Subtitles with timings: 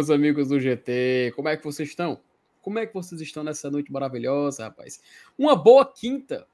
[0.00, 1.30] Meus amigos do GT.
[1.36, 2.22] Como é que vocês estão?
[2.62, 4.98] Como é que vocês estão nessa noite maravilhosa, rapaz?
[5.36, 6.46] Uma boa quinta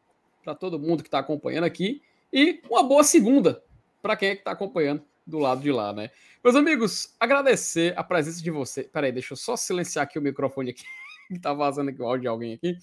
[0.42, 2.02] para todo mundo que está acompanhando aqui
[2.32, 3.62] e uma boa segunda
[4.02, 6.10] para quem é que está acompanhando do lado de lá, né?
[6.42, 8.88] Meus amigos, agradecer a presença de vocês.
[8.88, 10.82] Peraí, deixa eu só silenciar aqui o microfone aqui,
[11.32, 12.76] que tá vazando aqui o áudio de alguém aqui.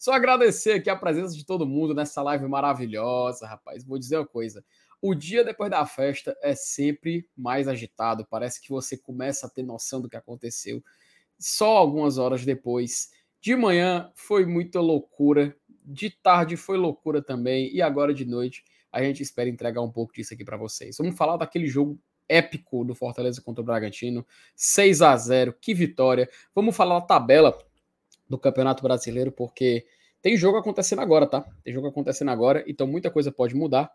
[0.00, 3.84] Só agradecer aqui a presença de todo mundo nessa live maravilhosa, rapaz.
[3.84, 4.64] Vou dizer uma coisa.
[5.00, 8.26] O dia depois da festa é sempre mais agitado.
[8.28, 10.82] Parece que você começa a ter noção do que aconteceu
[11.38, 13.10] só algumas horas depois.
[13.40, 19.02] De manhã foi muita loucura, de tarde foi loucura também, e agora de noite a
[19.02, 20.96] gente espera entregar um pouco disso aqui para vocês.
[20.98, 26.28] Vamos falar daquele jogo épico do Fortaleza contra o Bragantino, 6 a 0, que vitória.
[26.54, 27.56] Vamos falar da tabela
[28.28, 29.86] do Campeonato Brasileiro, porque
[30.20, 31.46] tem jogo acontecendo agora, tá?
[31.62, 33.90] Tem jogo acontecendo agora, então muita coisa pode mudar.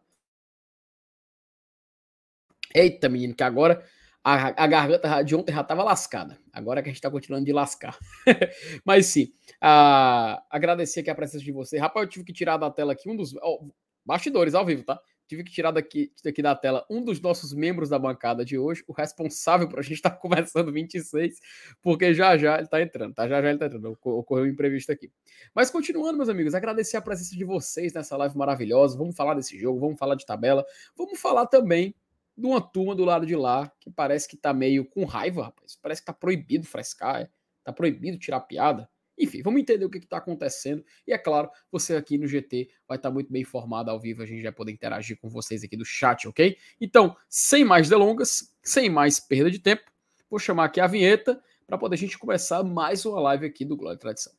[2.74, 3.84] Eita, menino, que agora
[4.24, 6.38] a, a garganta de ontem já estava lascada.
[6.52, 7.98] Agora que a gente está continuando de lascar.
[8.86, 11.78] Mas sim, a, agradecer aqui a presença de você.
[11.78, 13.34] Rapaz, eu tive que tirar da tela aqui um dos.
[13.42, 13.70] Oh,
[14.06, 15.00] bastidores ao vivo, tá?
[15.28, 18.84] tive que tirar daqui, daqui da tela um dos nossos membros da bancada de hoje,
[18.88, 21.40] o responsável por a gente estar tá conversando 26,
[21.82, 23.28] porque já já ele está entrando, tá?
[23.28, 25.12] Já já ele está entrando, ocorreu um imprevisto aqui.
[25.54, 28.98] Mas continuando, meus amigos, agradecer a presença de vocês nessa live maravilhosa.
[28.98, 31.96] Vamos falar desse jogo, vamos falar de tabela, vamos falar também
[32.36, 35.78] de uma turma do lado de lá que parece que tá meio com raiva, rapaz.
[35.82, 37.30] Parece que tá proibido frescar, é?
[37.64, 38.90] tá proibido tirar piada.
[39.18, 40.84] Enfim, vamos entender o que está acontecendo.
[41.08, 44.24] E é claro, você aqui no GT vai estar tá muito bem informado ao vivo.
[44.24, 46.58] A gente vai poder interagir com vocês aqui do chat, ok?
[46.82, 49.84] Então, sem mais delongas, sem mais perda de tempo,
[50.30, 53.78] vou chamar aqui a vinheta para poder a gente começar mais uma live aqui do
[53.78, 54.34] Glória e Tradição.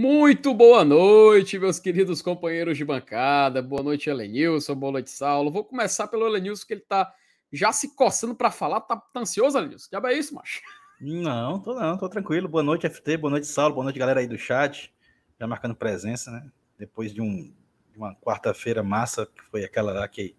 [0.00, 3.60] Muito boa noite, meus queridos companheiros de bancada.
[3.60, 4.74] Boa noite, Elenilson.
[4.74, 5.50] Boa noite, Saulo.
[5.50, 7.12] Vou começar pelo Elenilson, que ele tá
[7.52, 8.80] já se coçando para falar.
[8.80, 9.90] Tá, tá ansioso, Elenilson?
[9.92, 10.62] Já é isso, macho?
[10.98, 12.48] Não, tô não, tô tranquilo.
[12.48, 13.18] Boa noite, FT.
[13.18, 13.74] Boa noite, Saulo.
[13.74, 14.90] Boa noite, galera aí do chat.
[15.38, 16.50] Já marcando presença, né?
[16.78, 17.52] Depois de, um,
[17.92, 20.34] de uma quarta-feira massa, que foi aquela lá que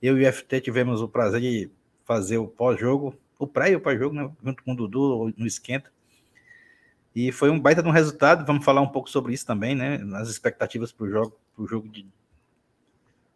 [0.00, 1.70] eu e o FT tivemos o prazer de
[2.06, 4.30] fazer o pós-jogo, o pré e o pós-jogo, né?
[4.42, 5.92] Junto com o Dudu no Esquenta.
[7.14, 8.44] E foi um baita de um resultado.
[8.46, 10.00] Vamos falar um pouco sobre isso também, né?
[10.14, 12.06] As expectativas para o jogo, pro jogo de,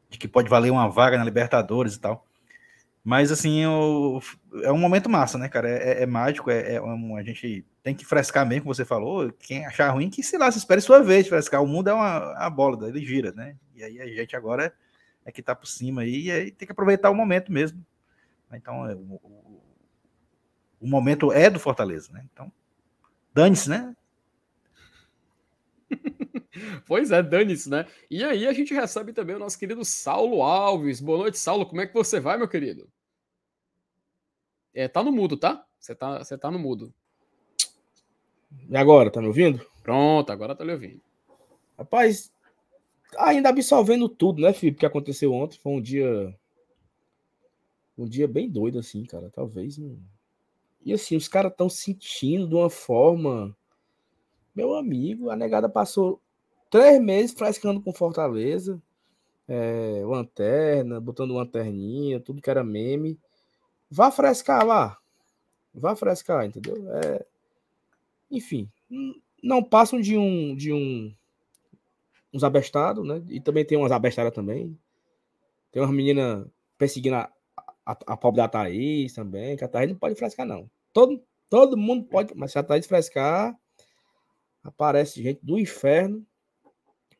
[0.08, 2.26] de que pode valer uma vaga na Libertadores e tal.
[3.04, 4.20] Mas assim, o,
[4.62, 5.68] é um momento massa, né, cara?
[5.68, 8.84] É, é, é mágico, é, é um, a gente tem que frescar bem, como você
[8.84, 9.32] falou.
[9.38, 11.62] Quem achar ruim, que sei lá, se espere sua vez de frescar.
[11.62, 13.54] O mundo é uma a bola, ele gira, né?
[13.76, 14.74] E aí a gente agora
[15.24, 17.84] é que tá por cima aí, e aí tem que aproveitar o momento mesmo.
[18.52, 19.62] Então, é, o, o,
[20.80, 22.24] o momento é do Fortaleza, né?
[22.32, 22.50] Então,
[23.36, 23.94] Dane-se, né?
[26.88, 27.84] pois é, dane-se, né?
[28.10, 31.02] E aí a gente recebe também o nosso querido Saulo Alves.
[31.02, 31.66] Boa noite, Saulo.
[31.66, 32.88] Como é que você vai, meu querido?
[34.72, 35.66] É, tá no mudo, tá?
[35.78, 36.94] Você tá, você tá no mudo.
[38.70, 39.60] E agora, tá me ouvindo?
[39.82, 41.02] Pronto, agora tá me ouvindo.
[41.76, 42.32] Rapaz,
[43.18, 45.58] ainda absolvendo tudo, né, Felipe, que aconteceu ontem.
[45.58, 46.34] Foi um dia.
[47.98, 49.28] Um dia bem doido, assim, cara.
[49.28, 49.76] Talvez.
[49.76, 50.15] Não
[50.86, 53.54] e assim, os caras estão sentindo de uma forma.
[54.54, 56.22] Meu amigo, a negada passou
[56.70, 58.80] três meses frescando com Fortaleza.
[59.48, 63.18] É, lanterna, botando lanterninha, tudo que era meme.
[63.90, 64.96] Vá frescar lá.
[65.74, 66.76] Vá frescar, entendeu?
[66.98, 67.26] É,
[68.30, 68.70] enfim,
[69.42, 71.12] não passam de um de um
[72.32, 73.20] uns abestados, né?
[73.28, 74.78] E também tem umas abestadas também.
[75.72, 76.46] Tem umas meninas
[76.78, 77.32] perseguindo a,
[77.86, 80.68] a, a pobre da Thaís também, que a Thaís não pode frescar, não.
[80.92, 83.56] Todo, todo mundo pode, mas se a Thaís frescar,
[84.64, 86.26] aparece gente do inferno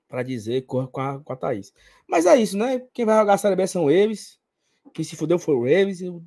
[0.08, 1.72] para dizer corra com a, com a Thaís.
[2.08, 2.80] Mas é isso, né?
[2.92, 4.40] Quem vai jogar a Série B são eles.
[4.92, 6.00] Quem se fudeu foi o Eves.
[6.02, 6.22] O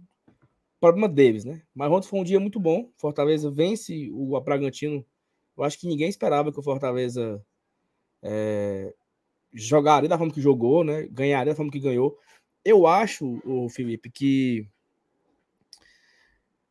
[0.80, 1.62] problema deles, né?
[1.74, 2.89] Mas ontem foi um dia muito bom.
[2.97, 5.06] Fortaleza vence o Bragantino.
[5.57, 7.44] Eu acho que ninguém esperava que o Fortaleza
[8.21, 8.94] é,
[9.53, 11.07] jogaria da forma que jogou, né?
[11.07, 12.18] Ganharia da forma que ganhou.
[12.69, 14.68] Eu acho, o Felipe, que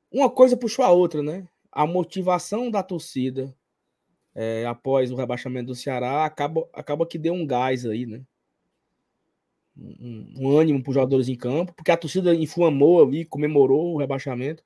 [0.09, 1.45] uma coisa puxou a outra, né?
[1.73, 3.53] A motivação da torcida
[4.33, 8.25] é, após o rebaixamento do Ceará acaba, acaba que deu um gás aí, né?
[9.77, 13.99] Um, um ânimo para os jogadores em campo, porque a torcida inflamou ali, comemorou o
[13.99, 14.63] rebaixamento.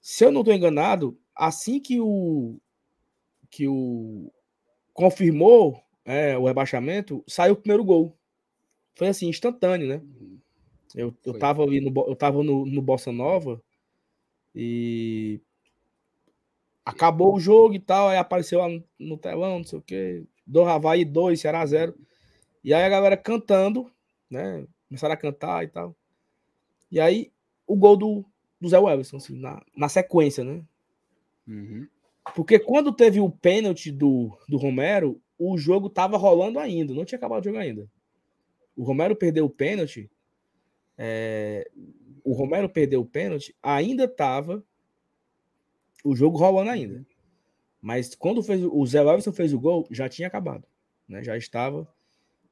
[0.00, 2.58] Se eu não estou enganado, assim que o
[3.48, 4.32] que o
[4.92, 8.18] confirmou é, o rebaixamento, saiu o primeiro gol.
[8.96, 10.02] Foi assim, instantâneo, né?
[10.94, 13.62] Eu, eu tava ali no, eu tava no, no Bossa Nova
[14.54, 15.40] E
[16.84, 20.24] acabou o jogo e tal, aí apareceu lá no, no telão, não sei o quê.
[20.46, 21.94] Do Havaí 2, Ceará 0.
[22.64, 23.90] E aí a galera cantando,
[24.28, 24.66] né?
[24.88, 25.94] Começaram a cantar e tal.
[26.90, 27.30] E aí
[27.66, 28.24] o gol do,
[28.60, 30.64] do Zé Welleson, assim, na, na sequência, né?
[31.46, 31.86] Uhum.
[32.34, 37.16] Porque quando teve o pênalti do, do Romero, o jogo tava rolando ainda, não tinha
[37.16, 37.88] acabado o jogo ainda.
[38.76, 40.10] O Romero perdeu o pênalti.
[41.02, 41.66] É,
[42.22, 44.62] o Romero perdeu o pênalti, ainda tava
[46.04, 47.06] o jogo rolando ainda.
[47.80, 50.64] Mas quando fez, o Zé Everson fez o gol, já tinha acabado.
[51.08, 51.24] Né?
[51.24, 51.88] Já estava,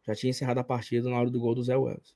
[0.06, 2.14] já tinha encerrado a partida na hora do gol do Zé Everson.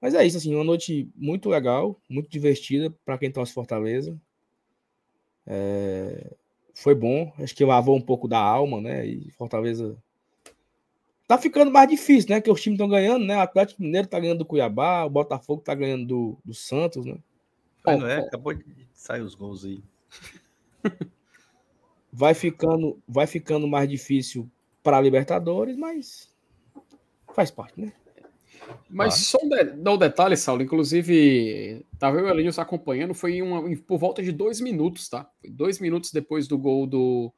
[0.00, 4.16] Mas é isso, assim, uma noite muito legal, muito divertida para quem torce Fortaleza.
[5.44, 6.36] É...
[6.72, 9.04] Foi bom, acho que lavou um pouco da alma, né?
[9.04, 10.00] E Fortaleza
[11.30, 12.40] tá ficando mais difícil, né?
[12.40, 13.36] Que os times estão ganhando, né?
[13.36, 17.18] O Atlético Mineiro tá ganhando do Cuiabá, o Botafogo tá ganhando do, do Santos, né?
[17.86, 19.80] Mas não é, acabou de sair os gols aí.
[22.12, 24.50] vai ficando, vai ficando mais difícil
[24.82, 26.28] para a Libertadores, mas
[27.32, 27.92] faz parte, né?
[28.88, 33.40] Mas só um, de, um detalhe, Saulo, inclusive, tava eu e o Elenilson acompanhando, foi
[33.40, 35.30] uma, por volta de dois minutos, tá?
[35.40, 37.32] Foi dois minutos depois do gol do,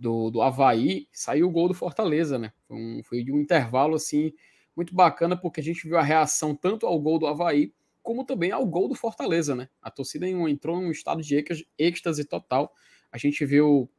[0.00, 2.52] do, do Havaí, saiu o gol do Fortaleza, né?
[2.66, 4.32] Foi, um, foi um intervalo, assim,
[4.74, 8.50] muito bacana, porque a gente viu a reação tanto ao gol do Havaí, como também
[8.50, 9.68] ao gol do Fortaleza, né?
[9.82, 11.44] A torcida entrou em um estado de
[11.78, 12.72] êxtase total.
[13.12, 13.90] A gente viu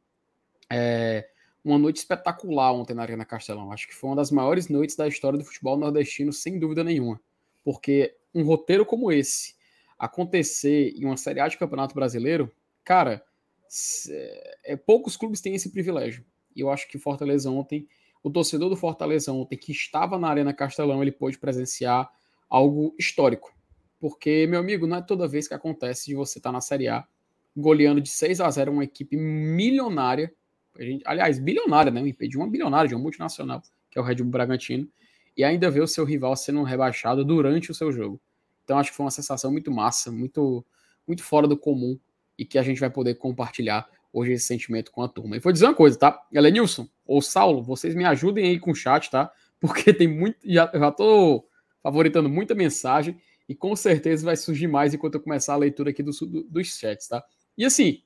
[0.68, 1.28] é,
[1.64, 3.70] uma noite espetacular ontem na Arena Castelão.
[3.70, 7.20] Acho que foi uma das maiores noites da história do futebol nordestino, sem dúvida nenhuma.
[7.62, 9.54] Porque um roteiro como esse
[9.96, 12.50] acontecer em uma Série A de Campeonato Brasileiro,
[12.82, 13.24] cara,
[14.64, 16.24] é, poucos clubes têm esse privilégio.
[16.54, 17.88] E eu acho que Fortaleza ontem,
[18.22, 22.10] o torcedor do Fortaleza ontem, que estava na Arena Castelão, ele pôde presenciar
[22.48, 23.54] algo histórico.
[23.98, 26.88] Porque, meu amigo, não é toda vez que acontece de você estar tá na Série
[26.88, 27.06] A
[27.56, 30.32] goleando de 6 a 0 uma equipe milionária
[30.78, 32.00] gente, aliás, bilionária, né?
[32.00, 34.88] Impediu uma bilionária de uma multinacional, que é o Red Bull Bragantino,
[35.36, 38.20] e ainda ver o seu rival sendo rebaixado durante o seu jogo.
[38.64, 40.64] Então acho que foi uma sensação muito massa, muito,
[41.06, 41.98] muito fora do comum
[42.38, 45.36] e que a gente vai poder compartilhar hoje esse sentimento com a turma.
[45.36, 46.26] E vou dizer uma coisa, tá?
[46.32, 49.32] Elenilson ou Saulo, vocês me ajudem aí com o chat, tá?
[49.58, 50.36] Porque tem muito.
[50.44, 51.46] Já, já tô
[51.82, 56.02] favoritando muita mensagem e com certeza vai surgir mais enquanto eu começar a leitura aqui
[56.02, 57.24] do, do, dos chats, tá?
[57.56, 58.02] E assim,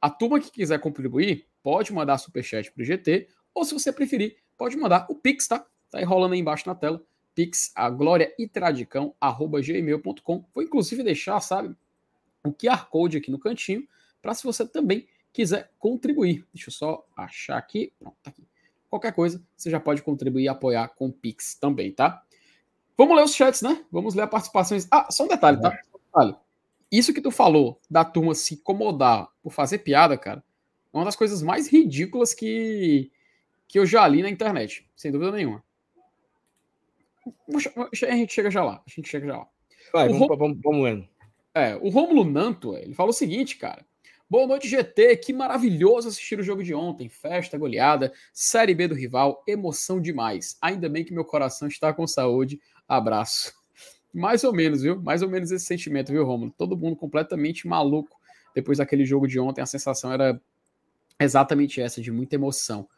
[0.00, 4.36] a turma que quiser contribuir, pode mandar superchat para o GT, ou se você preferir,
[4.56, 5.66] pode mandar o Pix, tá?
[5.90, 7.02] Tá aí rolando aí embaixo na tela.
[7.34, 10.44] Pix, a glória e tradicão, arroba gmail.com.
[10.54, 11.74] Vou inclusive deixar, sabe,
[12.44, 13.86] o QR Code aqui no cantinho,
[14.20, 16.46] para se você também quiser contribuir.
[16.52, 17.92] Deixa eu só achar aqui.
[17.98, 18.46] Pronto, tá aqui.
[18.88, 22.24] Qualquer coisa, você já pode contribuir e apoiar com o Pix também, tá?
[22.96, 23.84] Vamos ler os chats, né?
[23.90, 24.88] Vamos ler as participações.
[24.90, 25.70] Ah, só um detalhe, tá?
[25.70, 26.36] Só um detalhe.
[26.90, 30.42] Isso que tu falou da turma se incomodar por fazer piada, cara,
[30.92, 33.12] é uma das coisas mais ridículas que,
[33.68, 35.62] que eu já li na internet, sem dúvida nenhuma.
[38.10, 38.82] A gente chega já lá.
[38.84, 39.48] A gente chega já lá.
[39.92, 40.36] Vai, vamos, Rom...
[40.36, 41.08] vamos, vamos.
[41.54, 43.84] É, o Rômulo Nanto, ele fala o seguinte, cara.
[44.28, 45.16] Boa noite, GT.
[45.16, 47.08] Que maravilhoso assistir o jogo de ontem.
[47.08, 50.56] Festa, goleada, Série B do rival, emoção demais.
[50.62, 52.60] Ainda bem que meu coração está com saúde.
[52.86, 53.52] Abraço.
[54.14, 55.00] Mais ou menos, viu?
[55.02, 56.54] Mais ou menos esse sentimento, viu, Rômulo?
[56.56, 58.20] Todo mundo completamente maluco
[58.54, 59.60] depois daquele jogo de ontem.
[59.60, 60.40] A sensação era
[61.18, 62.88] exatamente essa, de muita emoção.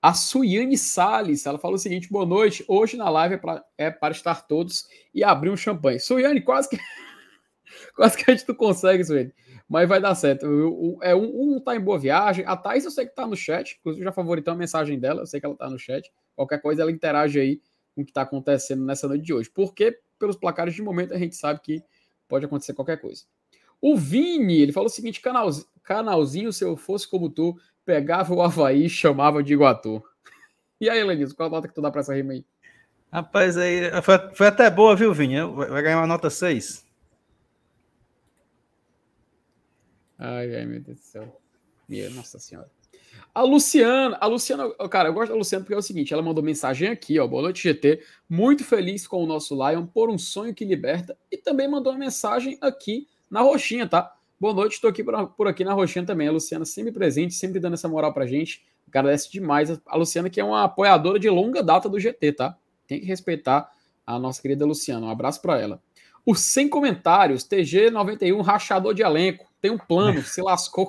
[0.00, 2.64] A Suiane Salles, ela falou o seguinte: boa noite.
[2.66, 6.00] Hoje na live é, pra, é para estar todos e abrir um champanhe.
[6.00, 6.78] Suiane, quase que.
[7.94, 9.32] quase que a gente não consegue, Suiane.
[9.68, 10.46] Mas vai dar certo.
[11.02, 12.44] É, um, um tá em boa viagem.
[12.46, 13.76] A Thais eu sei que tá no chat.
[13.80, 15.22] Inclusive, já favoritou a mensagem dela.
[15.22, 16.10] Eu sei que ela tá no chat.
[16.34, 17.60] Qualquer coisa, ela interage aí
[17.94, 19.50] com o que tá acontecendo nessa noite de hoje.
[19.50, 21.82] Porque, pelos placares de momento, a gente sabe que
[22.26, 23.24] pode acontecer qualquer coisa.
[23.80, 28.42] O Vini, ele falou o seguinte: canalzinho, canalzinho, se eu fosse como tu, pegava o
[28.42, 30.02] Havaí e chamava de Iguatu.
[30.80, 32.44] E aí, Lenilson, qual a nota que tu dá pra essa rima aí?
[33.12, 35.34] Rapaz, aí foi, foi até boa, viu, Vini?
[35.42, 36.87] Vai ganhar uma nota 6.
[40.18, 41.40] Ai, ai, meu Deus do céu.
[41.88, 42.68] Minha Nossa Senhora.
[43.34, 46.42] A Luciana, a Luciana, cara, eu gosto da Luciana porque é o seguinte, ela mandou
[46.42, 50.54] mensagem aqui, ó, boa noite GT, muito feliz com o nosso Lion por um sonho
[50.54, 54.14] que liberta e também mandou uma mensagem aqui na roxinha, tá?
[54.40, 56.28] Boa noite, estou aqui por, por, aqui na roxinha também.
[56.28, 58.64] A Luciana sempre presente, sempre dando essa moral pra gente.
[58.86, 62.56] Agradece demais a Luciana, que é uma apoiadora de longa data do GT, tá?
[62.86, 63.68] Tem que respeitar
[64.06, 65.06] a nossa querida Luciana.
[65.06, 65.82] Um abraço para ela.
[66.24, 69.47] O sem comentários, TG91, rachador de elenco.
[69.60, 70.88] Tem um plano, se lascou.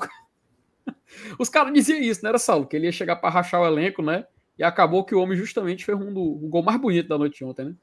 [1.40, 2.68] Os caras diziam isso, né, era Saulo?
[2.68, 4.26] Que ele ia chegar para rachar o elenco, né?
[4.58, 7.44] E acabou que o homem justamente fez um do, o gol mais bonito da noite
[7.44, 7.76] ontem, né?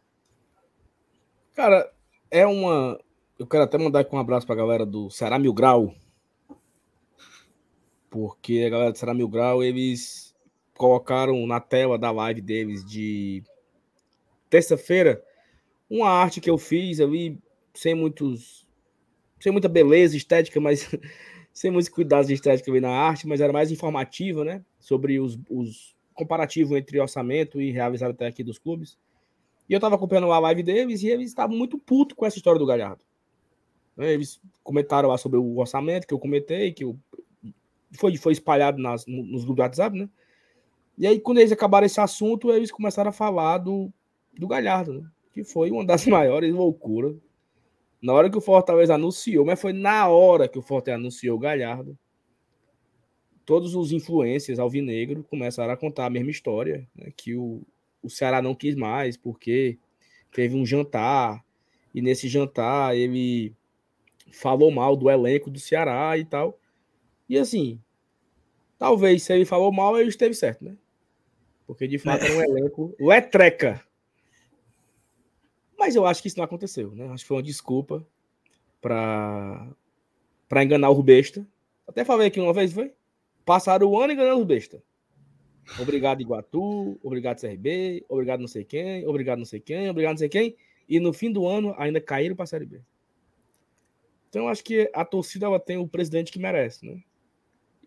[1.55, 1.91] Cara,
[2.31, 2.99] é uma
[3.39, 5.95] eu quero até mandar aqui um abraço pra galera do Ceará Mil Grau.
[8.09, 10.35] Porque a galera do Ceará Mil Grau, eles
[10.75, 13.43] colocaram na tela da live deles de
[14.49, 15.23] terça-feira
[15.89, 17.39] uma arte que eu fiz ali,
[17.75, 18.66] sem muitos.
[19.41, 20.89] Sem muita beleza estética, mas
[21.53, 24.65] sem muitos cuidados de estética na arte, mas era mais informativa, né?
[24.79, 28.99] Sobre os, os comparativo entre orçamento e realizado até aqui dos clubes.
[29.69, 32.59] E eu tava acompanhando a live deles e eles estavam muito putos com essa história
[32.59, 33.03] do Galhardo.
[33.99, 36.99] Eles comentaram lá sobre o orçamento que eu comentei, que eu,
[37.93, 40.09] foi, foi espalhado nas, nos grupos do WhatsApp, né?
[40.99, 43.93] E aí, quando eles acabaram esse assunto, eles começaram a falar do,
[44.39, 45.09] do Galhardo, né?
[45.33, 47.15] Que foi uma das maiores loucuras.
[48.07, 51.41] Na hora que o Fortaleza anunciou, mas foi na hora que o Fortaleza anunciou o
[51.41, 51.99] Galhardo,
[53.45, 57.13] todos os influencers alvinegro começaram a contar a mesma história, né?
[57.17, 57.63] que o,
[58.01, 59.77] o Ceará não quis mais, porque
[60.31, 61.45] teve um jantar,
[61.93, 63.53] e nesse jantar ele
[64.31, 66.57] falou mal do elenco do Ceará e tal.
[67.29, 67.81] E assim,
[68.79, 70.77] talvez se ele falou mal, ele esteve certo, né?
[71.67, 73.85] Porque de fato é um elenco letreca.
[75.79, 77.09] Mas eu acho que isso não aconteceu, né?
[77.09, 78.07] Acho que foi uma desculpa
[78.81, 79.69] para
[80.49, 81.47] para enganar o besta.
[81.87, 82.93] Até falei aqui uma vez, foi?
[83.45, 84.83] Passaram o ano enganando o besta.
[85.81, 90.29] Obrigado, Iguatu, obrigado, CRB, obrigado não sei quem, obrigado não sei quem, obrigado não sei
[90.29, 90.57] quem.
[90.89, 92.81] E no fim do ano ainda caíram para a Série B.
[94.29, 97.03] Então, acho que a torcida ela tem o presidente que merece, né?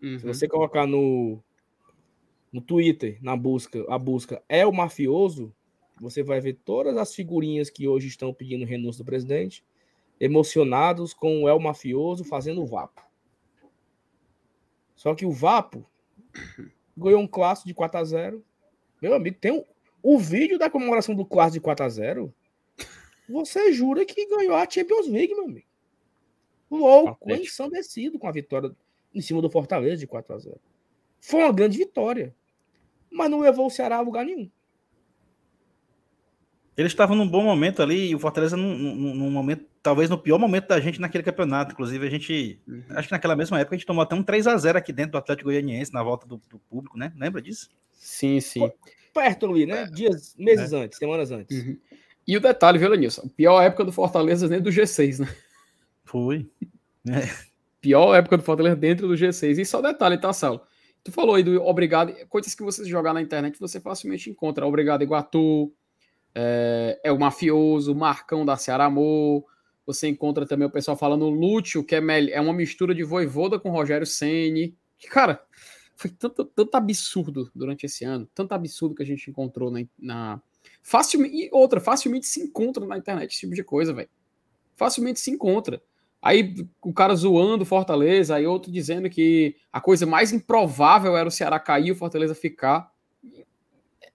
[0.02, 0.18] Uhum.
[0.18, 1.42] Se você colocar no,
[2.52, 5.54] no Twitter, na busca, a busca é o mafioso,
[6.00, 9.64] você vai ver todas as figurinhas que hoje estão pedindo renúncia do presidente,
[10.18, 13.02] emocionados com o El Mafioso fazendo o vapo.
[14.96, 15.88] Só que o vapo
[16.96, 18.44] ganhou um clássico de 4 a 0
[19.00, 19.64] Meu amigo, tem um,
[20.02, 22.34] o vídeo da comemoração do clássico de 4 a 0
[23.28, 25.70] Você jura que ganhou a Champions League, meu amigo
[26.70, 28.74] louco, ensandecido com a vitória
[29.12, 30.60] em cima do Fortaleza de 4 a 0
[31.20, 32.34] Foi uma grande vitória,
[33.10, 34.48] mas não levou o Ceará a lugar nenhum.
[36.76, 40.16] Eles estavam num bom momento ali, e o Fortaleza num, num, num, momento, talvez no
[40.16, 41.72] pior momento da gente naquele campeonato.
[41.72, 42.82] Inclusive, a gente, uhum.
[42.90, 45.12] acho que naquela mesma época, a gente tomou até um 3 a 0 aqui dentro
[45.12, 47.12] do Atlético Goianiense, na volta do, do público, né?
[47.16, 47.68] Lembra disso?
[47.92, 48.70] Sim, sim.
[49.12, 49.82] Perto ali, né?
[49.82, 49.86] É.
[49.86, 50.84] Dias, meses é.
[50.84, 51.56] antes, semanas antes.
[51.56, 51.76] Uhum.
[52.26, 53.28] E o detalhe, viu, Lenilson?
[53.36, 55.28] Pior época do Fortaleza nem do G6, né?
[56.04, 56.48] Foi.
[57.08, 57.28] É.
[57.80, 59.58] Pior época do Fortaleza dentro do G6.
[59.58, 60.60] E só detalhe, tá, Saulo?
[61.02, 64.66] Tu falou aí do Obrigado, coisas que você jogar na internet você facilmente encontra.
[64.66, 65.72] Obrigado Iguatu,
[66.34, 69.44] é, é o Mafioso, o Marcão da Ceará Amor.
[69.86, 73.70] Você encontra também o pessoal falando Lúcio, que é, é uma mistura de Voivoda com
[73.70, 74.76] Rogério Ceni.
[75.10, 75.42] Cara,
[75.96, 80.42] foi tanto, tanto absurdo durante esse ano, tanto absurdo que a gente encontrou na, na
[80.82, 84.08] facilmente e outra, facilmente se encontra na internet esse tipo de coisa, velho.
[84.76, 85.82] Facilmente se encontra.
[86.22, 91.32] Aí o cara zoando Fortaleza, aí outro dizendo que a coisa mais improvável era o
[91.32, 92.90] Ceará cair e o Fortaleza ficar.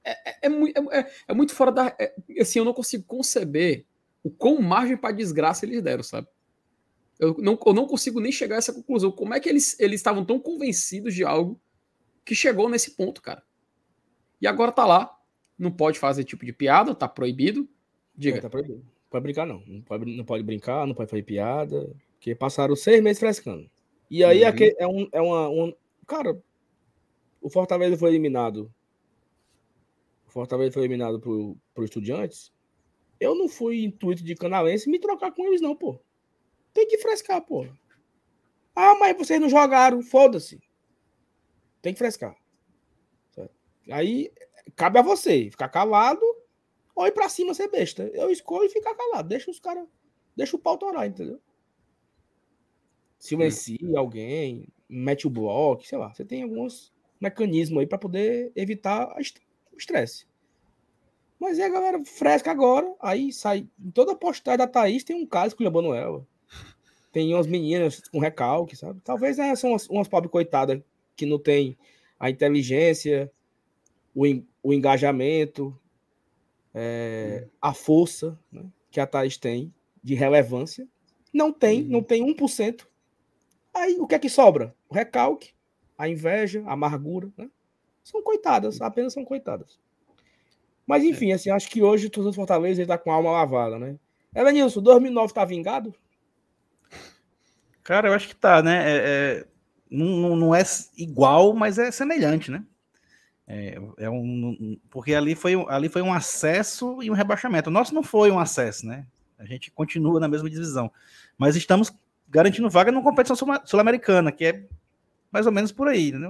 [0.06, 1.96] É, é, é, é, é muito fora da.
[2.00, 3.86] É, assim, eu não consigo conceber
[4.24, 6.28] o quão margem para desgraça eles deram, sabe?
[7.20, 9.12] Eu não, eu não consigo nem chegar a essa conclusão.
[9.12, 11.60] Como é que eles, eles estavam tão convencidos de algo
[12.24, 13.44] que chegou nesse ponto, cara?
[14.42, 15.12] E agora tá lá.
[15.58, 17.68] Não pode fazer tipo de piada, tá proibido.
[18.16, 18.42] Diga.
[18.42, 18.86] tá proibido
[19.16, 19.64] pode brincar, não.
[19.66, 21.90] Não pode, não pode brincar, não pode fazer piada.
[22.16, 23.70] Porque passaram seis meses frescando.
[24.10, 24.50] E aí uhum.
[24.50, 25.74] é, é, um, é uma, um.
[26.06, 26.38] Cara,
[27.42, 28.72] o Fortaleza foi eliminado.
[30.36, 32.52] Fortaleza foi eliminado pro, pro Estudiantes.
[33.18, 35.98] Eu não fui intuito de canalense me trocar com eles, não, pô.
[36.74, 37.66] Tem que frescar, pô.
[38.76, 40.02] Ah, mas vocês não jogaram.
[40.02, 40.62] Foda-se.
[41.82, 42.36] Tem que frescar.
[43.32, 43.56] Certo?
[43.90, 44.30] Aí
[44.76, 46.20] cabe a você ficar calado
[46.94, 48.04] ou ir pra cima ser besta.
[48.14, 49.30] Eu escolho ficar calado.
[49.30, 49.88] Deixa os caras.
[50.36, 51.40] Deixa o pau torar, entendeu?
[53.18, 53.98] Silencia hum.
[53.98, 56.14] alguém, mete o bloco, sei lá.
[56.14, 59.16] Você tem alguns mecanismos aí para poder evitar
[59.76, 60.26] o estresse.
[61.40, 62.94] Mas é a galera fresca agora.
[63.00, 63.68] Aí sai.
[63.80, 66.26] Em toda postagem da Thaís tem um caso esculhambando ela.
[67.12, 69.00] Tem umas meninas com recalque, sabe?
[69.04, 70.82] Talvez né, são umas, umas pobres coitadas
[71.16, 71.78] que não tem
[72.20, 73.32] a inteligência,
[74.14, 74.24] o,
[74.64, 75.78] o engajamento,
[76.74, 80.88] é, a força né, que a Thaís tem de relevância.
[81.34, 81.90] Não tem, uhum.
[81.90, 82.86] não tem 1%.
[83.74, 84.74] Aí o que é que sobra?
[84.90, 85.54] O recalque,
[85.98, 87.30] a inveja, a amargura.
[87.38, 87.50] Né?
[88.06, 89.80] São coitadas, apenas são coitadas.
[90.86, 91.08] Mas é.
[91.08, 93.98] enfim, assim, acho que hoje o torcedor do Fortaleza está com a alma lavada, né?
[94.34, 95.94] Elenilson, 2009 tá vingado?
[97.84, 98.84] Cara, eu acho que tá, né?
[98.86, 99.46] É, é,
[99.90, 100.62] não, não é
[100.96, 102.64] igual, mas é semelhante, né?
[103.48, 107.72] É, é um, porque ali foi, ali foi um acesso e um rebaixamento.
[107.72, 109.08] O nosso não foi um acesso, né?
[109.40, 110.92] A gente continua na mesma divisão.
[111.40, 111.92] Mas estamos
[112.30, 113.36] garantindo vaga numa competição
[113.66, 114.64] sul-americana, que é
[115.32, 116.12] mais ou menos por aí.
[116.12, 116.28] Né?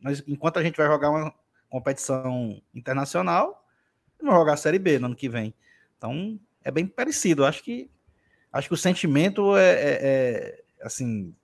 [0.00, 1.34] Mas enquanto a gente vai jogar uma
[1.68, 3.66] competição internacional,
[4.20, 5.54] vamos jogar a Série B no ano que vem.
[5.96, 7.44] Então, é bem parecido.
[7.44, 7.90] Acho que
[8.52, 11.34] acho que o sentimento é, é, é assim,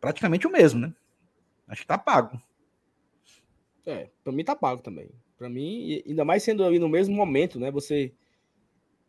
[0.00, 0.94] praticamente o mesmo, né?
[1.68, 2.40] Acho que tá pago.
[3.86, 5.10] É, para mim tá pago também.
[5.38, 7.70] Para mim, ainda mais sendo ali no mesmo momento, né?
[7.70, 8.12] Você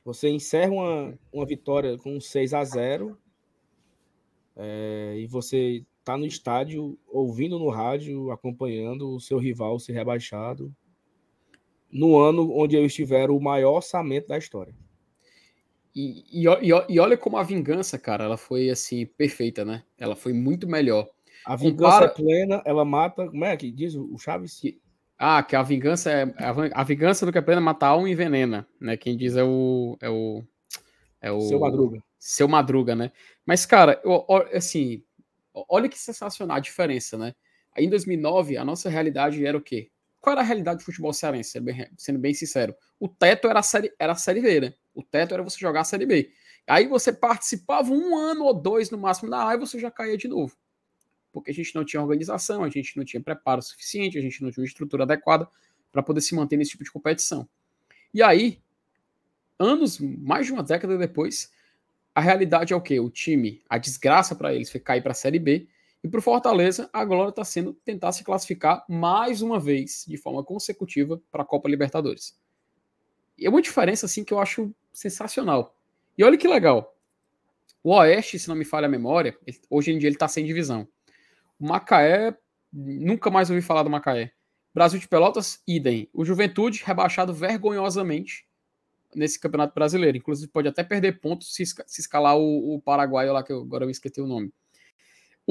[0.03, 3.17] você encerra uma, uma vitória com 6 a 0
[4.55, 10.73] é, e você tá no estádio ouvindo no rádio, acompanhando o seu rival ser rebaixado
[11.91, 14.73] no ano onde eles tiveram o maior orçamento da história.
[15.93, 16.45] E, e,
[16.87, 19.83] e, olha como a vingança, cara, ela foi assim, perfeita, né?
[19.97, 21.09] Ela foi muito melhor.
[21.45, 22.05] A vingança Compara...
[22.05, 23.27] é plena, ela mata.
[23.27, 24.59] Como é que diz o Chaves?
[24.59, 24.79] Que...
[25.17, 26.33] Ah, que a vingança é.
[26.73, 28.95] A, vingança do que é plena mata a alma e envenena, né?
[28.95, 29.97] Quem diz é o.
[29.99, 30.43] É o.
[31.19, 32.03] É o seu Madruga.
[32.17, 33.11] Seu Madruga, né?
[33.45, 35.03] Mas, cara, eu, assim,
[35.53, 37.34] olha que sensacional a diferença, né?
[37.75, 39.89] Aí em 2009, a nossa realidade era o quê?
[40.20, 41.60] Qual era a realidade do futebol cearense,
[41.98, 42.75] sendo bem sincero?
[43.00, 44.74] O teto era a série, era a série B, né?
[44.94, 46.31] O teto era você jogar a série B.
[46.68, 50.18] Aí você participava um ano ou dois no máximo da A e você já caía
[50.18, 50.55] de novo.
[51.31, 54.51] Porque a gente não tinha organização, a gente não tinha preparo suficiente, a gente não
[54.51, 55.50] tinha uma estrutura adequada
[55.92, 57.48] para poder se manter nesse tipo de competição.
[58.14, 58.61] E aí,
[59.57, 61.51] anos, mais de uma década depois,
[62.13, 63.00] a realidade é o quê?
[63.00, 65.67] O time, a desgraça para eles foi cair para a Série B
[66.03, 70.17] e para o Fortaleza, a glória está sendo tentar se classificar mais uma vez, de
[70.17, 72.37] forma consecutiva, para a Copa Libertadores.
[73.37, 75.77] E é uma diferença assim que eu acho sensacional.
[76.17, 76.95] E olha que legal.
[77.83, 79.37] O Oeste, se não me falha a memória,
[79.69, 80.87] hoje em dia ele está sem divisão.
[81.59, 82.35] O Macaé,
[82.74, 84.31] nunca mais ouvi falar do Macaé.
[84.74, 86.09] Brasil de Pelotas, idem.
[86.13, 88.47] O Juventude, rebaixado vergonhosamente
[89.15, 90.17] nesse Campeonato Brasileiro.
[90.17, 93.85] Inclusive, pode até perder pontos se, se escalar o, o Paraguaio lá, que eu, agora
[93.85, 94.51] eu esqueci o nome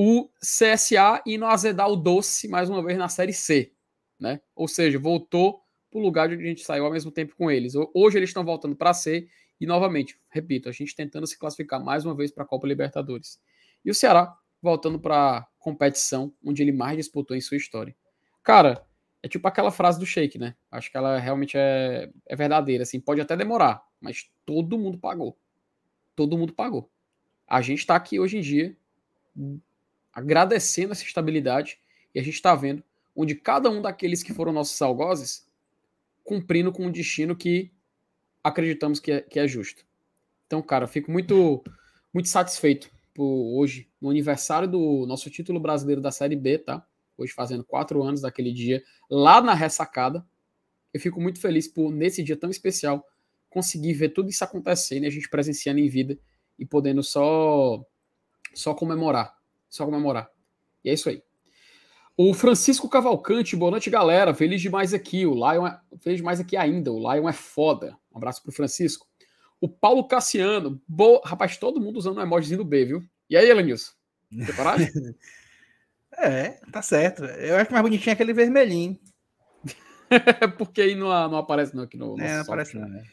[0.03, 3.73] o CSA indo azedar o doce mais uma vez na Série C,
[4.19, 4.41] né?
[4.55, 7.75] Ou seja, voltou para o lugar onde a gente saiu ao mesmo tempo com eles.
[7.95, 9.29] Hoje eles estão voltando para C
[9.61, 13.41] e novamente, repito, a gente tentando se classificar mais uma vez para a Copa Libertadores.
[13.85, 17.95] E o Ceará voltando para competição onde ele mais disputou em sua história.
[18.43, 18.83] Cara,
[19.23, 20.55] é tipo aquela frase do Sheik, né?
[20.71, 22.83] Acho que ela realmente é, é verdadeira.
[22.83, 25.37] Assim, pode até demorar, mas todo mundo pagou.
[26.17, 26.91] Todo mundo pagou.
[27.47, 28.77] A gente está aqui hoje em dia
[30.13, 31.79] agradecendo essa estabilidade
[32.15, 32.83] e a gente está vendo
[33.15, 35.49] onde cada um daqueles que foram nossos algozes
[36.25, 37.71] cumprindo com um destino que
[38.43, 39.85] acreditamos que é, que é justo.
[40.47, 41.63] Então, cara, fico muito,
[42.13, 46.87] muito satisfeito por hoje, no aniversário do nosso título brasileiro da Série B, tá?
[47.23, 50.25] Hoje fazendo quatro anos daquele dia, lá na ressacada.
[50.93, 53.07] Eu fico muito feliz por, nesse dia tão especial,
[53.49, 56.19] conseguir ver tudo isso acontecendo e a gente presenciando em vida
[56.59, 57.85] e podendo só,
[58.55, 60.29] só comemorar só comemorar.
[60.85, 61.23] E é isso aí.
[62.17, 64.35] O Francisco Cavalcante, boa noite, galera.
[64.35, 65.25] Feliz demais aqui.
[65.25, 65.81] O Lion é...
[66.01, 66.93] Feliz demais aqui ainda.
[66.93, 67.97] O Lion é foda.
[68.13, 69.07] Um abraço pro Francisco.
[69.61, 70.83] O Paulo Cassiano.
[70.87, 71.21] Bo...
[71.25, 73.03] Rapaz, todo mundo usando o emojizinho do B, viu?
[73.31, 73.93] E aí, Elenilson?
[74.45, 74.83] Preparado?
[76.23, 77.25] é, tá certo.
[77.25, 78.99] Eu acho mais bonitinho aquele vermelhinho.
[80.59, 83.05] Porque aí não, não aparece não aqui no, é, não aparece não, né?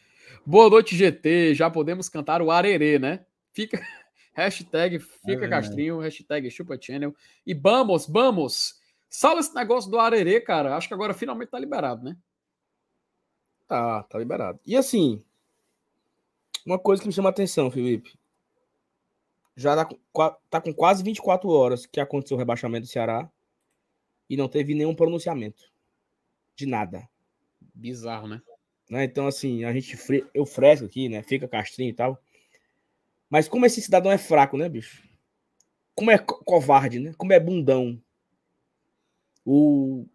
[0.44, 1.54] Boa noite, GT.
[1.54, 3.24] Já podemos cantar o arerê, né?
[3.52, 3.80] Fica...
[4.34, 7.12] Hashtag fica é castrinho, hashtag chupa channel.
[7.44, 8.78] E vamos, vamos!
[9.10, 10.76] Salva esse negócio do arerê, cara.
[10.76, 12.16] Acho que agora finalmente tá liberado, né?
[13.66, 14.60] Tá, tá liberado.
[14.64, 15.24] E assim,
[16.64, 18.17] uma coisa que me chama a atenção, Felipe.
[19.58, 23.28] Já tá com, tá com quase 24 horas que aconteceu o rebaixamento do Ceará
[24.30, 25.64] e não teve nenhum pronunciamento
[26.54, 27.08] de nada.
[27.74, 28.40] Bizarro, né?
[28.88, 29.02] né?
[29.02, 29.98] Então, assim, a gente
[30.32, 31.24] eu fresco aqui, né?
[31.24, 32.22] Fica castrinho e tal.
[33.28, 35.02] Mas como esse cidadão é fraco, né, bicho?
[35.92, 37.12] Como é covarde, né?
[37.18, 38.00] Como é bundão.
[39.44, 40.06] O.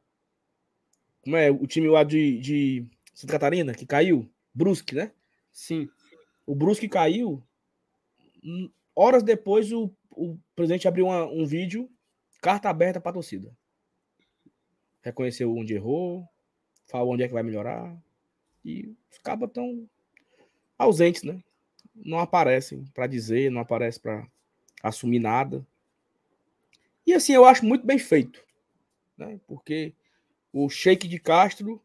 [1.21, 4.25] Como é o time lá de, de Santa Catarina que caiu?
[4.53, 5.11] Brusque, né?
[5.51, 5.89] Sim.
[6.45, 7.43] O Brusque caiu.
[8.95, 11.89] Horas depois, o, o presidente abriu uma, um vídeo,
[12.41, 13.55] carta aberta para a torcida.
[15.01, 16.27] Reconheceu onde errou,
[16.85, 17.95] falou onde é que vai melhorar.
[18.63, 19.89] E os cabos estão
[20.77, 21.41] ausentes, né?
[21.95, 24.27] não aparecem para dizer, não aparecem para
[24.81, 25.65] assumir nada.
[27.05, 28.43] E assim, eu acho muito bem feito,
[29.17, 29.39] né?
[29.47, 29.93] Porque
[30.51, 31.81] o Sheik de Castro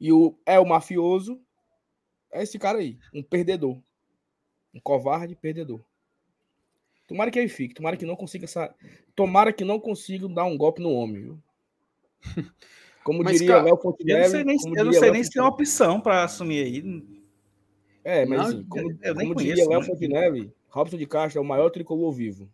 [0.00, 1.40] e o é o mafioso
[2.32, 3.80] é esse cara aí, um perdedor,
[4.72, 5.80] um covarde perdedor.
[7.10, 8.72] Tomara que ele fique, tomara que não consiga essa,
[9.16, 11.42] tomara que não consiga dar um golpe no homem, viu?
[13.02, 15.42] Como Mas, diria Léo Fontenelle, eu não sei nem, eu não sei nem se tem
[15.42, 16.84] uma opção para assumir aí.
[18.04, 19.86] É, mas Não, assim, como, eu como conheço, diria Léo né?
[19.86, 22.48] Fontenelle, Robson de Castro é o maior tricolor vivo.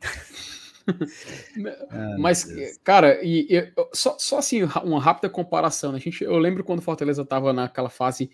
[1.90, 2.44] Ah, Mas,
[2.82, 5.92] cara, e, e- só, só assim, uma rápida comparação.
[5.92, 5.98] né?
[5.98, 8.30] A gente, eu lembro quando o Fortaleza estava naquela fase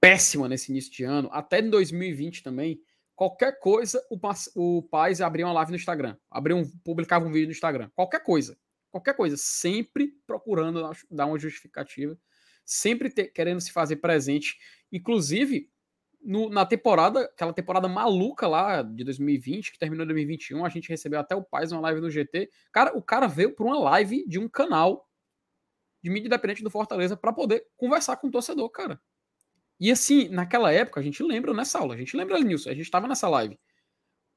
[0.00, 2.80] péssima nesse início de ano, até em 2020 também.
[3.18, 4.16] Qualquer coisa, o,
[4.54, 7.90] o Paz abria uma live no Instagram, abria um, publicava um vídeo no Instagram.
[7.96, 8.56] Qualquer coisa.
[8.92, 9.36] Qualquer coisa.
[9.36, 12.16] Sempre procurando dar- dar uma justificativa,
[12.64, 14.56] sempre ter- querendo se fazer presente.
[14.92, 15.68] Inclusive,
[16.22, 20.88] no- na temporada, aquela temporada maluca lá de 2020, que terminou em 2021, a gente
[20.88, 22.48] recebeu até o Paz uma live no GT.
[22.70, 25.08] Cara, o cara veio para uma live de um canal
[26.00, 29.02] de mídia independente do Fortaleza para poder conversar com o torcedor, cara.
[29.80, 32.84] E assim, naquela época, a gente lembra nessa aula, a gente lembra, Nilson, a gente
[32.84, 33.58] estava nessa live.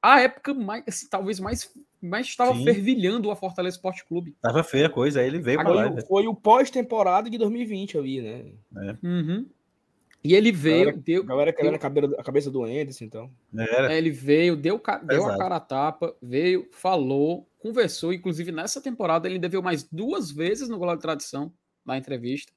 [0.01, 2.63] A época mais, assim, talvez mais, mais estava Sim.
[2.63, 4.36] fervilhando a Fortaleza Esporte Clube.
[4.41, 8.21] Tava feia a coisa, aí ele veio pra o- foi o pós-temporada de 2020 ali,
[8.21, 8.45] né?
[9.04, 9.47] Uhum.
[10.23, 13.06] E ele veio, Galera- deu, A galera querendo deu- a cabeça, a cabeça do Anderson,
[13.06, 13.32] então.
[13.58, 18.13] É, ele veio, deu, deu a cara a tapa, veio, falou, conversou.
[18.13, 21.51] Inclusive, nessa temporada, ele deveu mais duas vezes no Gol de Tradição,
[21.84, 22.54] na entrevista.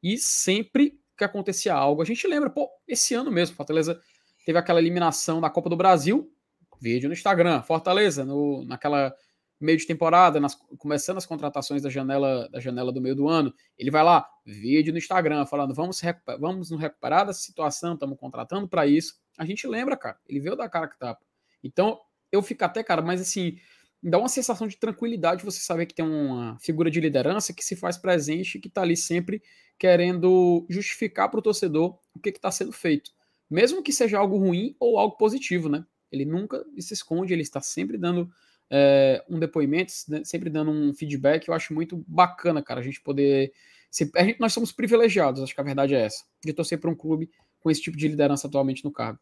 [0.00, 4.00] E sempre que acontecia algo, a gente lembra, pô, esse ano mesmo, Fortaleza
[4.44, 6.32] teve aquela eliminação na Copa do Brasil,
[6.80, 9.14] vídeo no Instagram, Fortaleza, no, naquela
[9.60, 13.52] meio de temporada, nas- começando as contratações da janela, da janela do meio do ano,
[13.76, 16.00] ele vai lá, vídeo no Instagram, falando, vamos,
[16.38, 19.20] vamos nos recuperar dessa situação, estamos contratando para isso.
[19.36, 21.20] A gente lembra, cara, ele veio da cara que tapa.
[21.62, 22.00] Então,
[22.32, 23.58] eu fico até, cara, mas assim,
[24.02, 27.76] dá uma sensação de tranquilidade você saber que tem uma figura de liderança que se
[27.76, 29.42] faz presente, que tá ali sempre
[29.78, 33.10] querendo justificar para o torcedor o que está sendo feito.
[33.50, 35.84] Mesmo que seja algo ruim ou algo positivo, né?
[36.12, 38.30] Ele nunca se esconde, ele está sempre dando
[38.72, 39.90] é, um depoimento,
[40.24, 41.48] sempre dando um feedback.
[41.48, 43.52] Eu acho muito bacana, cara, a gente poder.
[43.90, 46.88] se- a gente- nós somos privilegiados, acho que a verdade é essa, de torcer para
[46.88, 49.18] um clube com esse tipo de liderança atualmente no cargo.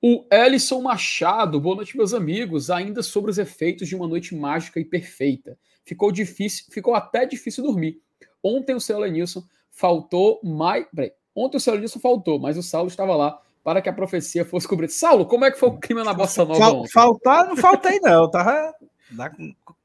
[0.00, 2.70] O Ellison Machado, boa noite, meus amigos.
[2.70, 5.58] Ainda sobre os efeitos de uma noite mágica e perfeita.
[5.84, 8.00] Ficou difícil, ficou até difícil dormir.
[8.42, 10.86] Ontem o seu Lenilson faltou mais.
[10.94, 11.12] Peraí.
[11.34, 14.68] Ontem o seu Lenilson faltou, mas o Saulo estava lá para que a profecia fosse
[14.68, 14.92] cobrida.
[14.92, 16.90] Saulo, como é que foi o clima na Bossa Nova Fal- ontem?
[16.90, 18.22] faltar, não faltei, não.
[18.22, 18.72] Eu tava
[19.10, 19.32] na,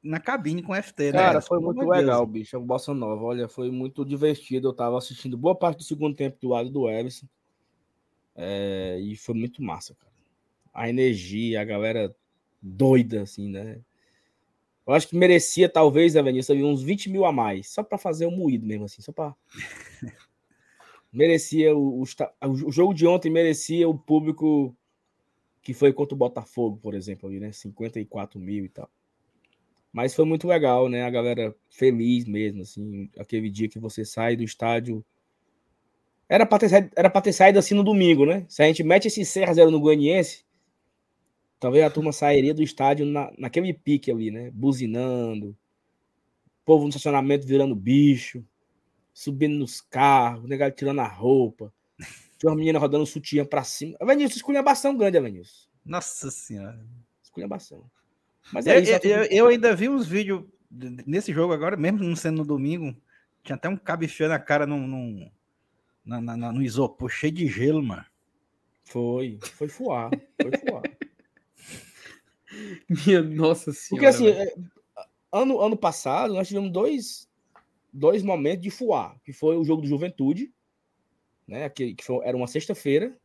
[0.02, 1.18] na cabine com FT, né?
[1.18, 1.96] Cara, foi muito de Deus.
[1.96, 2.56] legal, bicho.
[2.56, 4.68] A Bossa Nova, olha, foi muito divertido.
[4.68, 7.26] Eu tava assistindo boa parte do segundo tempo do lado do Everson.
[8.36, 10.12] É, e foi muito massa, cara.
[10.72, 12.14] A energia, a galera
[12.60, 13.80] doida, assim, né?
[14.86, 18.26] Eu acho que merecia, talvez, né, Vinícius, uns 20 mil a mais, só pra fazer
[18.26, 19.34] o moído mesmo, assim, só pra.
[21.12, 22.04] merecia o, o,
[22.66, 24.76] o jogo de ontem merecia o público
[25.62, 27.50] que foi contra o Botafogo, por exemplo, ali, né?
[27.50, 28.90] 54 mil e tal.
[29.90, 31.04] Mas foi muito legal, né?
[31.04, 35.04] A galera feliz mesmo, assim, aquele dia que você sai do estádio.
[36.28, 38.44] Era pra ter saído, era ter saído assim no domingo, né?
[38.48, 40.44] Se a gente mete esse 6 a 0 no Goianiense,
[41.60, 44.50] talvez a turma sairia do estádio na, naquele pique ali, né?
[44.52, 45.56] Buzinando,
[46.64, 48.44] povo no estacionamento virando bicho,
[49.12, 51.72] subindo nos carros, negado tirando a roupa.
[52.38, 53.96] Tinha uma menina rodando sutiã pra cima.
[54.00, 55.68] Evanilson, esculhambação grande, Evanilson.
[55.84, 56.84] Nossa senhora.
[57.22, 57.84] Esculhambação.
[58.52, 58.92] Mas Eu, é isso.
[58.92, 62.44] eu- eu- eu ainda vi uns vídeos de- nesse jogo agora, mesmo não sendo no
[62.44, 62.94] domingo.
[63.42, 65.30] Tinha até um cabo enfiando a cara num, num-
[66.04, 68.04] na- na- na- no isopor cheio de gelo, mano.
[68.84, 70.82] Foi, foi fuar, foi fuar.
[72.88, 73.88] Minha nossa senhora.
[73.90, 74.38] Porque assim, velho.
[74.50, 74.54] é,
[75.32, 77.28] ano, ano passado nós tivemos dois,
[77.92, 80.52] dois momentos de fuar, que foi o jogo do Juventude,
[81.46, 83.16] né, que, que foi- era uma sexta-feira,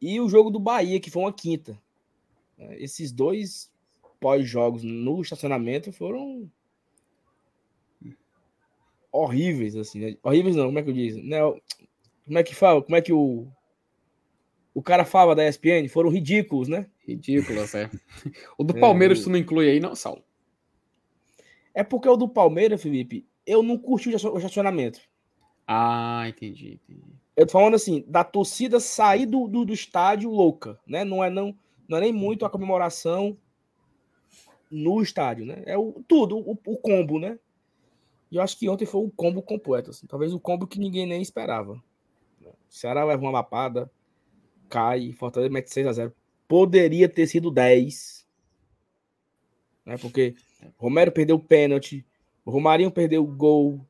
[0.00, 1.80] e o jogo do Bahia, que foi uma quinta.
[2.56, 3.70] É, Esses dois
[4.20, 6.50] pós-jogos no estacionamento foram
[9.12, 10.16] horríveis, assim, né?
[10.22, 11.20] Horríveis não, como é que eu digo?
[11.22, 11.60] Não,
[12.24, 12.82] como é que fala?
[12.82, 13.46] Como é que o
[14.74, 15.88] o cara fala da ESPN?
[15.88, 16.86] Foram ridículos, né?
[17.06, 17.90] Ridículo, é.
[18.56, 20.22] O do É, Palmeiras o- tu não inclui aí, não, Saulo?
[21.74, 25.00] É porque o do Palmeiras, Felipe, eu não curti o estacionamento.
[25.66, 27.12] Ah, entendi, entendi.
[27.36, 31.04] Eu tô falando assim, da torcida sair do, do, do estádio louca, né?
[31.04, 31.56] Não é, não,
[31.88, 33.36] não é nem muito a comemoração
[34.70, 35.62] no estádio, né?
[35.66, 37.38] É o, tudo, o, o combo, né?
[38.30, 40.06] E eu acho que ontem foi o combo completo, assim.
[40.06, 41.82] Talvez o combo que ninguém nem esperava.
[42.42, 43.90] O Ceará leva uma lapada,
[44.68, 46.14] cai, Fortaleza mete 6 a 0
[46.46, 48.26] Poderia ter sido 10.
[49.84, 49.96] Né?
[49.96, 50.34] Porque
[50.76, 52.04] Romero perdeu o pênalti,
[52.46, 53.80] Romarinho perdeu o gol.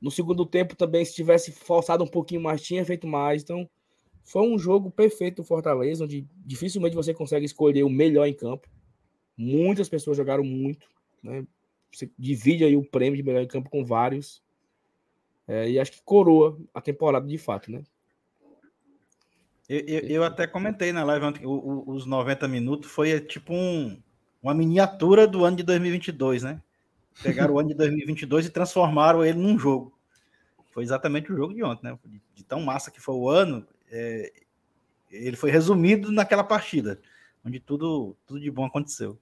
[0.00, 3.42] No segundo tempo também, se tivesse forçado um pouquinho mais, tinha feito mais.
[3.42, 3.68] Então,
[4.22, 8.68] foi um jogo perfeito do Fortaleza, onde dificilmente você consegue escolher o melhor em campo.
[9.36, 10.86] Muitas pessoas jogaram muito,
[11.22, 11.46] né?
[11.94, 14.42] Você divide aí o prêmio de melhor em campo com vários.
[15.46, 17.82] É, e acho que coroa a temporada de fato, né?
[19.68, 23.54] Eu, eu, eu, até comentei na live ontem, o, o, os 90 minutos foi tipo
[23.54, 23.98] um,
[24.42, 26.62] uma miniatura do ano de 2022, né?
[27.22, 29.98] Pegaram o ano de 2022 e transformaram ele num jogo.
[30.70, 31.98] Foi exatamente o jogo de ontem, né?
[32.04, 34.32] De, de tão massa que foi o ano, é,
[35.10, 37.00] ele foi resumido naquela partida,
[37.44, 39.18] onde tudo, tudo de bom aconteceu.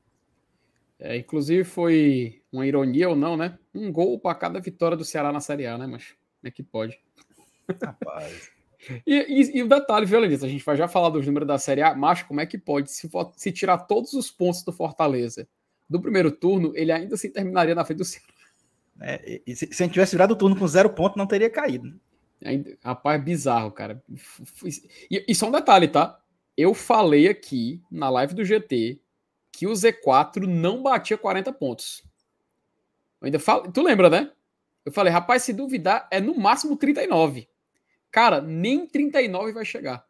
[1.05, 3.59] É, inclusive foi uma ironia ou não, né?
[3.75, 5.85] Um gol para cada vitória do Ceará na Série A, né?
[5.85, 6.99] Mas como é que pode?
[7.83, 8.51] Rapaz.
[9.07, 10.45] E, e, e, o detalhe, viu, Lenista?
[10.45, 12.91] A gente vai já falar dos números da Série A, mas como é que pode?
[12.91, 15.47] Se, se tirar todos os pontos do Fortaleza
[15.89, 18.27] do primeiro turno, ele ainda assim terminaria na frente do Ceará.
[19.01, 21.49] É, e, se, se a gente tivesse virado o turno com zero ponto, não teria
[21.49, 21.91] caído.
[21.91, 21.95] Né?
[22.45, 24.03] Ainda, rapaz, bizarro, cara.
[25.09, 26.19] E, e só um detalhe, tá?
[26.57, 29.01] Eu falei aqui na live do GT
[29.53, 32.03] que o Z4 não batia 40 pontos.
[33.21, 34.33] Eu ainda falo, tu lembra, né?
[34.85, 37.49] Eu falei, rapaz, se duvidar, é no máximo 39.
[38.11, 40.05] Cara, nem 39 vai chegar.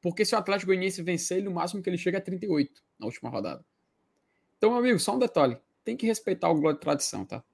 [0.00, 3.06] Porque se o Atlético Goianiense vencer, ele, no máximo que ele chega é 38 na
[3.06, 3.64] última rodada.
[4.56, 5.58] Então, meu amigo, só um detalhe.
[5.84, 7.44] Tem que respeitar o Glória de Tradição, tá?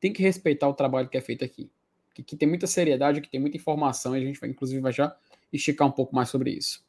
[0.00, 1.70] Tem que respeitar o trabalho que é feito aqui.
[2.14, 4.92] Que, que tem muita seriedade, que tem muita informação, e a gente vai, inclusive, vai
[4.92, 5.14] já
[5.52, 6.84] esticar um pouco mais sobre isso.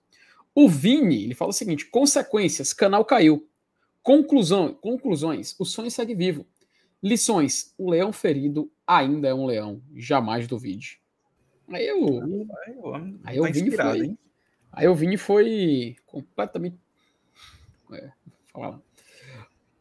[0.60, 3.48] O Vini, ele fala o seguinte: consequências, canal caiu.
[4.04, 6.46] Conclusão, conclusões, o sonho segue vivo.
[7.02, 11.00] Lições, o leão ferido ainda é um leão, jamais duvide.
[11.70, 12.22] Aí eu.
[13.24, 14.00] Aí eu, tá Vini foi.
[14.02, 14.18] Hein?
[14.70, 16.76] Aí o Vini foi completamente.
[17.94, 18.12] É.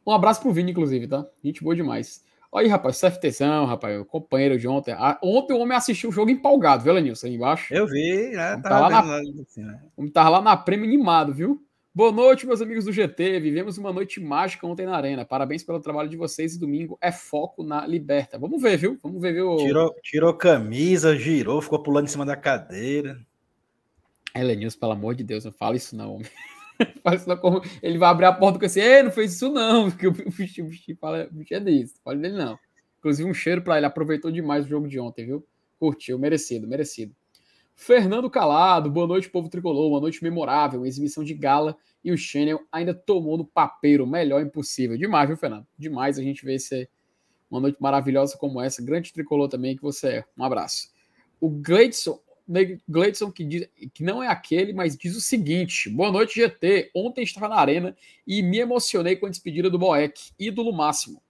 [0.07, 1.27] Um abraço pro Vini, inclusive, tá?
[1.43, 2.25] Gente boa demais.
[2.51, 4.95] Olha aí, rapaz, CFTzão, rapaz, o companheiro de ontem.
[5.23, 7.75] Ontem o homem assistiu o jogo empolgado, viu, Lenilson, aí embaixo?
[7.75, 8.57] Eu vi, né?
[8.63, 9.43] Tava, tava lá, na...
[9.43, 9.83] assim, né?
[10.13, 11.63] Tava lá na prêmio animado, viu?
[11.95, 13.41] Boa noite, meus amigos do GT.
[13.41, 15.25] Vivemos uma noite mágica ontem na Arena.
[15.25, 18.39] Parabéns pelo trabalho de vocês e domingo é foco na Liberta.
[18.39, 18.97] Vamos ver, viu?
[19.03, 19.57] Vamos ver, viu?
[19.57, 23.19] Tirou, tirou camisa, girou, ficou pulando em cima da cadeira.
[24.35, 26.29] Elenilson, pelo amor de Deus, não fala isso não, homem.
[27.27, 27.63] não.
[27.83, 30.63] Ele vai abrir a porta com assim, ei, não fez isso não, porque o bicho,
[30.63, 32.59] o bicho, fala, o bicho é desse, fala dele não.
[32.99, 35.47] Inclusive um cheiro para ele, aproveitou demais o jogo de ontem, viu?
[35.79, 37.15] Curtiu, merecido, merecido.
[37.75, 42.61] Fernando Calado, boa noite, povo tricolor, uma noite memorável, exibição de gala e o Channel
[42.73, 44.97] ainda tomou no papeiro, melhor impossível.
[44.97, 45.67] Demais, viu, Fernando?
[45.79, 46.89] Demais a gente ver esse,
[47.49, 48.83] uma noite maravilhosa como essa.
[48.83, 50.25] Grande tricolor também que você é.
[50.37, 50.91] Um abraço.
[51.41, 52.19] O Gleidson,
[52.89, 56.91] Gleidson que, diz, que não é aquele, mas diz o seguinte: Boa noite, GT.
[56.95, 61.23] Ontem estava na arena e me emocionei com a despedida do Boeck, ídolo máximo.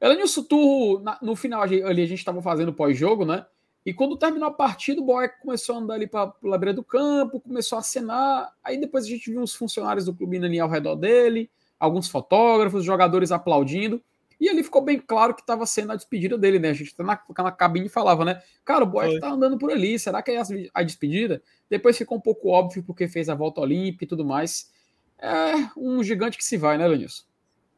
[0.00, 3.46] Elenilson, tu, no final ali a gente estava fazendo pós-jogo, né?
[3.84, 6.84] E quando terminou a partida, o Boeck começou a andar ali para a beira do
[6.84, 8.52] campo, começou a acenar.
[8.62, 12.84] Aí depois a gente viu uns funcionários do clube ali ao redor dele, alguns fotógrafos,
[12.84, 14.02] jogadores aplaudindo.
[14.40, 16.70] E ali ficou bem claro que estava sendo a despedida dele, né?
[16.70, 18.42] A gente tá na, na cabine e falava, né?
[18.64, 21.42] Cara, o Boeck tá andando por ali, será que é a despedida?
[21.68, 24.72] Depois ficou um pouco óbvio porque fez a volta olímpica e tudo mais.
[25.18, 27.24] É um gigante que se vai, né, Lenilson?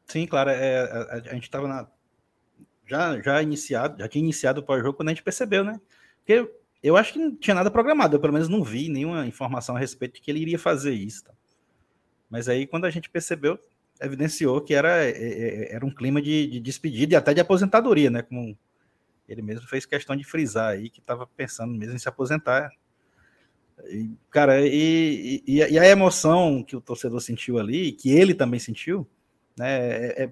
[0.07, 0.51] Sim, claro.
[0.51, 1.85] É, a, a gente estava na,
[2.87, 5.79] já, já iniciado, já tinha iniciado o pós-jogo quando a gente percebeu, né?
[6.19, 6.49] Porque
[6.81, 9.79] eu acho que não tinha nada programado, eu pelo menos não vi nenhuma informação a
[9.79, 11.25] respeito de que ele iria fazer isso.
[11.25, 11.33] Tá?
[12.29, 13.59] Mas aí, quando a gente percebeu,
[14.03, 17.41] evidenciou que era, é, é, é, era um clima de, de despedida e até de
[17.41, 18.21] aposentadoria, né?
[18.21, 18.57] Como
[19.27, 22.71] ele mesmo fez questão de frisar aí, que estava pensando mesmo em se aposentar.
[23.85, 28.59] E, cara, e, e, e, a emoção que o torcedor sentiu ali, que ele também
[28.59, 29.07] sentiu,
[29.57, 30.05] né?
[30.07, 30.29] É,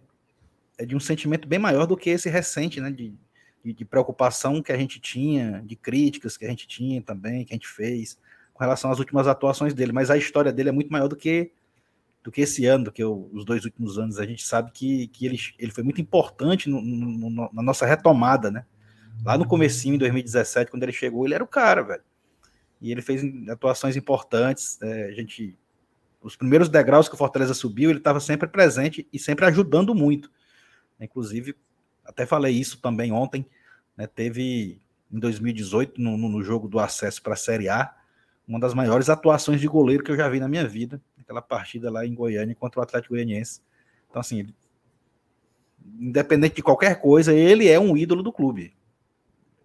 [0.78, 2.92] é de um sentimento bem maior do que esse recente, né?
[2.92, 3.14] De,
[3.64, 7.54] de, de, preocupação que a gente tinha, de críticas que a gente tinha também, que
[7.54, 8.18] a gente fez,
[8.54, 9.92] com relação às últimas atuações dele.
[9.92, 11.52] Mas a história dele é muito maior do que
[12.24, 14.20] do que esse ano, do que os dois últimos anos.
[14.20, 18.52] A gente sabe que, que ele, ele foi muito importante no, no, na nossa retomada,
[18.52, 18.66] né?
[19.24, 22.04] Lá no comecinho, em 2017, quando ele chegou, ele era o cara, velho.
[22.80, 24.80] E ele fez atuações importantes.
[24.82, 25.58] É, a gente,
[26.22, 30.32] os primeiros degraus que o Fortaleza subiu, ele estava sempre presente e sempre ajudando muito.
[31.00, 31.56] Inclusive,
[32.06, 33.46] até falei isso também ontem,
[33.98, 34.82] né, teve
[35.12, 37.94] em 2018, no, no jogo do acesso para a Série A,
[38.48, 41.90] uma das maiores atuações de goleiro que eu já vi na minha vida, aquela partida
[41.90, 43.62] lá em Goiânia contra o Atlético Goianiense.
[44.10, 44.48] Então, assim,
[46.00, 48.74] independente de qualquer coisa, ele é um ídolo do clube.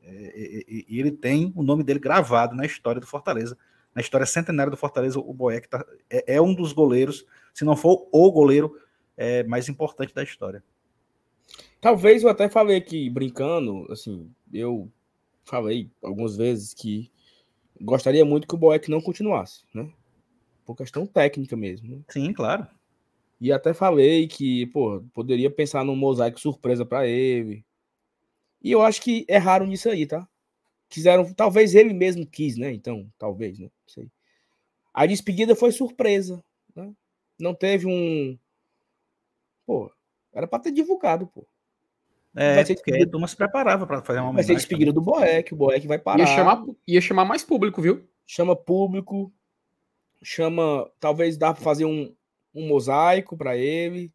[0.04, 3.58] É, e ele tem o nome dele gravado na história do Fortaleza,
[3.94, 5.18] na história centenária do Fortaleza.
[5.18, 8.78] O Boeck tá, é, é, um dos goleiros, se não for o goleiro
[9.16, 10.62] é, mais importante da história.
[11.80, 14.90] Talvez eu até falei aqui, brincando, assim, eu
[15.44, 17.10] falei algumas vezes que
[17.80, 19.90] gostaria muito que o Boeck não continuasse, né?
[20.64, 21.96] Por questão técnica mesmo.
[21.96, 22.02] Né?
[22.08, 22.66] Sim, claro.
[23.40, 27.64] E até falei que, pô, poderia pensar num mosaico surpresa para ele.
[28.62, 30.26] E eu acho que erraram nisso aí, tá?
[30.88, 32.72] Quiseram, talvez ele mesmo quis, né?
[32.72, 33.66] Então, talvez, né?
[33.66, 34.10] Não sei.
[34.94, 36.42] A despedida foi surpresa.
[36.74, 36.92] Né?
[37.38, 38.38] Não teve um.
[39.66, 39.92] Pô,
[40.32, 41.46] era para ter divulgado, pô.
[42.36, 43.04] É, porque despedida...
[43.04, 45.98] a turma se preparava para fazer uma Vai ser despedida do Boeck, o Boeck vai
[45.98, 46.18] parar.
[46.18, 48.06] Ia chamar, ia chamar mais público, viu?
[48.26, 49.32] Chama público,
[50.22, 50.90] chama.
[51.00, 52.14] Talvez dá para fazer um,
[52.54, 54.12] um mosaico para ele,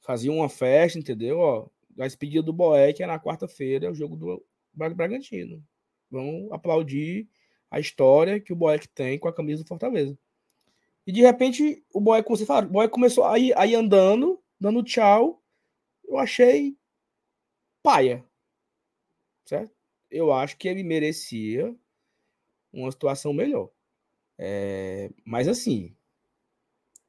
[0.00, 1.38] fazer uma festa, entendeu?
[1.38, 1.68] Ó,
[2.00, 5.62] a despedida do Boeck é na quarta-feira, é o jogo do Bragantino.
[6.10, 7.28] Vamos aplaudir
[7.70, 10.18] a história que o Boeck tem com a camisa do Fortaleza.
[11.06, 13.76] E de repente, o Boeck, como você fala, o Boeck começou a ir, a ir
[13.76, 15.40] andando, dando tchau.
[16.04, 16.76] Eu achei
[17.86, 18.24] paia.
[19.44, 19.70] Certo?
[20.10, 21.72] Eu acho que ele merecia
[22.72, 23.70] uma situação melhor.
[24.36, 25.94] É, mas assim,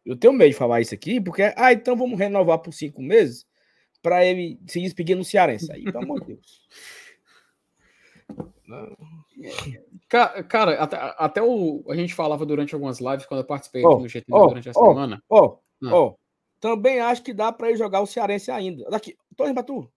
[0.05, 3.47] eu tenho medo de falar isso aqui, porque, ah, então vamos renovar por cinco meses
[4.03, 5.71] para ele se despedir no Cearense.
[5.71, 6.67] Aí, pelo amor de Deus.
[10.09, 13.99] Cara, cara, até, até o, a gente falava durante algumas lives, quando eu participei oh,
[13.99, 15.21] no GT oh, durante a oh, semana.
[15.29, 16.15] Ó, ó,
[16.61, 18.89] também acho que dá para ele jogar o Cearense ainda.
[18.89, 19.91] Daqui, tô indo pra tu.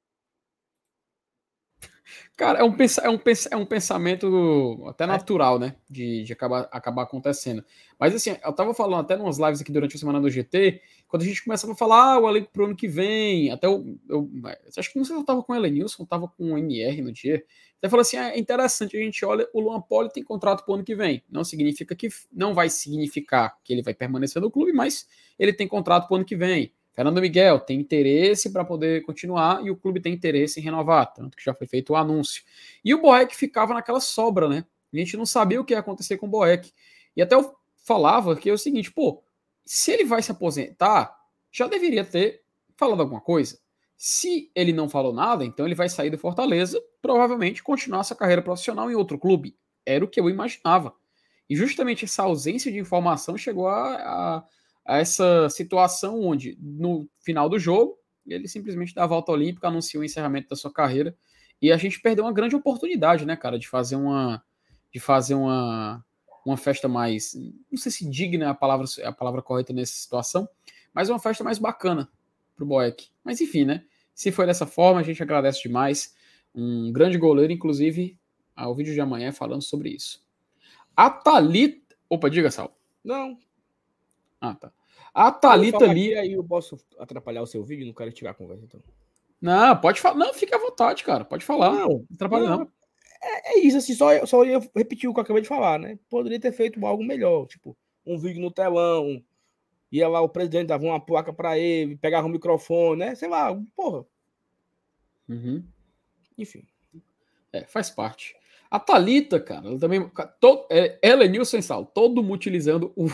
[2.36, 3.20] Cara, é um, é um,
[3.50, 5.06] é um pensamento até é.
[5.06, 5.76] natural, né?
[5.88, 7.64] De, de acabar, acabar acontecendo.
[7.98, 11.22] Mas assim, eu tava falando até nas lives aqui durante a semana do GT, quando
[11.22, 14.30] a gente começava a falar, ah, o elenco pro ano que vem, até eu, eu
[14.76, 17.12] acho que não sei se eu tava com o Elenilson, tava com o MR no
[17.12, 17.44] dia.
[17.80, 20.74] Até falou assim: ah, é interessante, a gente olha, o Luan Poli tem contrato pro
[20.74, 21.22] ano que vem.
[21.30, 25.66] Não significa que não vai significar que ele vai permanecer no clube, mas ele tem
[25.66, 26.72] contrato pro ano que vem.
[26.92, 31.36] Fernando Miguel tem interesse para poder continuar e o clube tem interesse em renovar, tanto
[31.36, 32.42] que já foi feito o anúncio.
[32.84, 34.64] E o Boeck ficava naquela sobra, né?
[34.92, 36.72] A gente não sabia o que ia acontecer com o Boeck.
[37.16, 39.22] E até eu falava que é o seguinte, pô,
[39.64, 41.16] se ele vai se aposentar,
[41.50, 42.42] já deveria ter
[42.76, 43.58] falado alguma coisa.
[43.96, 48.42] Se ele não falou nada, então ele vai sair do Fortaleza, provavelmente continuar sua carreira
[48.42, 49.56] profissional em outro clube.
[49.84, 50.94] Era o que eu imaginava.
[51.48, 54.44] E justamente essa ausência de informação chegou a, a
[54.84, 59.98] a essa situação onde, no final do jogo, ele simplesmente dá a volta olímpica, anuncia
[59.98, 61.16] o encerramento da sua carreira.
[61.60, 64.42] E a gente perdeu uma grande oportunidade, né, cara, de fazer uma.
[64.92, 66.04] De fazer uma,
[66.44, 67.34] uma festa mais.
[67.70, 70.48] Não sei se digna é a palavra, é a palavra correta nessa situação,
[70.92, 72.10] mas uma festa mais bacana
[72.56, 73.08] pro Boeck.
[73.22, 73.84] Mas enfim, né?
[74.14, 76.14] Se foi dessa forma, a gente agradece demais.
[76.54, 78.18] Um grande goleiro, inclusive,
[78.56, 80.22] ao vídeo de amanhã falando sobre isso.
[80.96, 81.96] A Thalita.
[82.08, 82.76] Opa, diga, Sal.
[83.04, 83.38] Não,
[84.40, 84.72] ah, tá.
[85.12, 86.14] A Thalita ali.
[86.14, 88.82] Aí eu posso atrapalhar o seu vídeo, não quero tirar a conversa, então.
[89.40, 90.16] Não, pode falar.
[90.16, 91.24] Não, fica à vontade, cara.
[91.24, 91.72] Pode falar.
[91.72, 92.58] Não, não atrapalha não.
[92.60, 92.72] não.
[93.22, 95.98] É, é, isso, assim, só, só ia repetir o que eu acabei de falar, né?
[96.08, 97.76] Poderia ter feito algo melhor, tipo,
[98.06, 99.22] um vídeo no telão,
[99.92, 103.14] ia lá o presidente dava uma placa para ele, pegava um microfone, né?
[103.14, 104.06] Sei lá, porra.
[105.28, 105.62] Uhum.
[106.38, 106.66] Enfim.
[107.52, 108.34] É, faz parte.
[108.70, 110.08] A Thalita, cara, ela também.
[110.38, 113.08] Todo, é, ela e Nilson Sal, todo mundo utilizando o,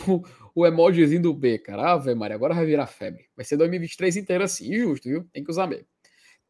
[0.55, 1.93] o emojizinho do B, cara.
[1.93, 3.25] Ave Maria, agora vai virar febre.
[3.35, 5.25] Vai ser 2023 inteiro assim, injusto, viu?
[5.33, 5.87] Tem que usar mesmo.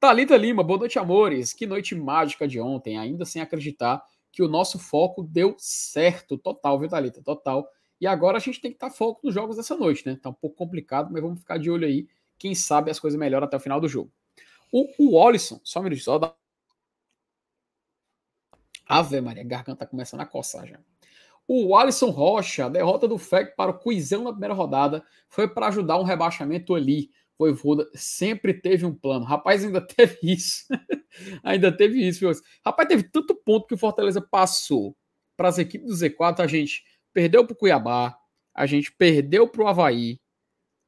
[0.01, 1.53] Thalita Lima, boa noite, amores.
[1.53, 6.37] Que noite mágica de ontem, ainda sem acreditar que o nosso foco deu certo.
[6.37, 7.23] Total, viu, Thalita?
[7.23, 7.65] Total.
[8.01, 10.19] E agora a gente tem que estar foco nos jogos dessa noite, né?
[10.21, 12.09] Tá um pouco complicado, mas vamos ficar de olho aí.
[12.37, 14.11] Quem sabe as coisas melhoram até o final do jogo.
[14.73, 16.35] O, o só um minuto, só dá
[18.87, 20.79] Ave Maria, garganta tá começando a coçar já.
[21.49, 25.69] O Alisson Rocha, a derrota do FEC para o Cuizão na primeira rodada foi para
[25.69, 27.11] ajudar um rebaixamento ali.
[27.39, 29.25] Voivoda sempre teve um plano.
[29.25, 30.65] Rapaz, ainda teve isso.
[31.43, 32.21] ainda teve isso.
[32.21, 32.33] Viu?
[32.65, 34.97] Rapaz, teve tanto ponto que o Fortaleza passou
[35.37, 36.41] para as equipes do Z4.
[36.41, 38.19] A gente perdeu para o Cuiabá,
[38.55, 40.19] a gente perdeu para o Havaí,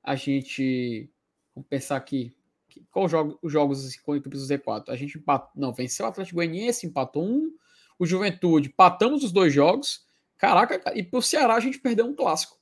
[0.03, 1.11] a gente.
[1.55, 2.32] Vamos pensar aqui.
[2.90, 4.84] Qual jogo, os jogos com equipes do Z4?
[4.88, 7.53] A gente empatou, não, venceu o Atlético Goianiense, empatou um
[7.99, 10.07] o Juventude, patamos os dois jogos.
[10.36, 12.57] Caraca, e pro Ceará a gente perdeu um clássico.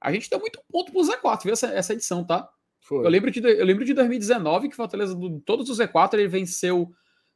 [0.00, 2.48] A gente deu muito ponto pro Z4, viu essa, essa edição, tá?
[2.90, 6.92] Eu lembro, de, eu lembro de 2019 que Fortaleza, do, todos os Z4, ele venceu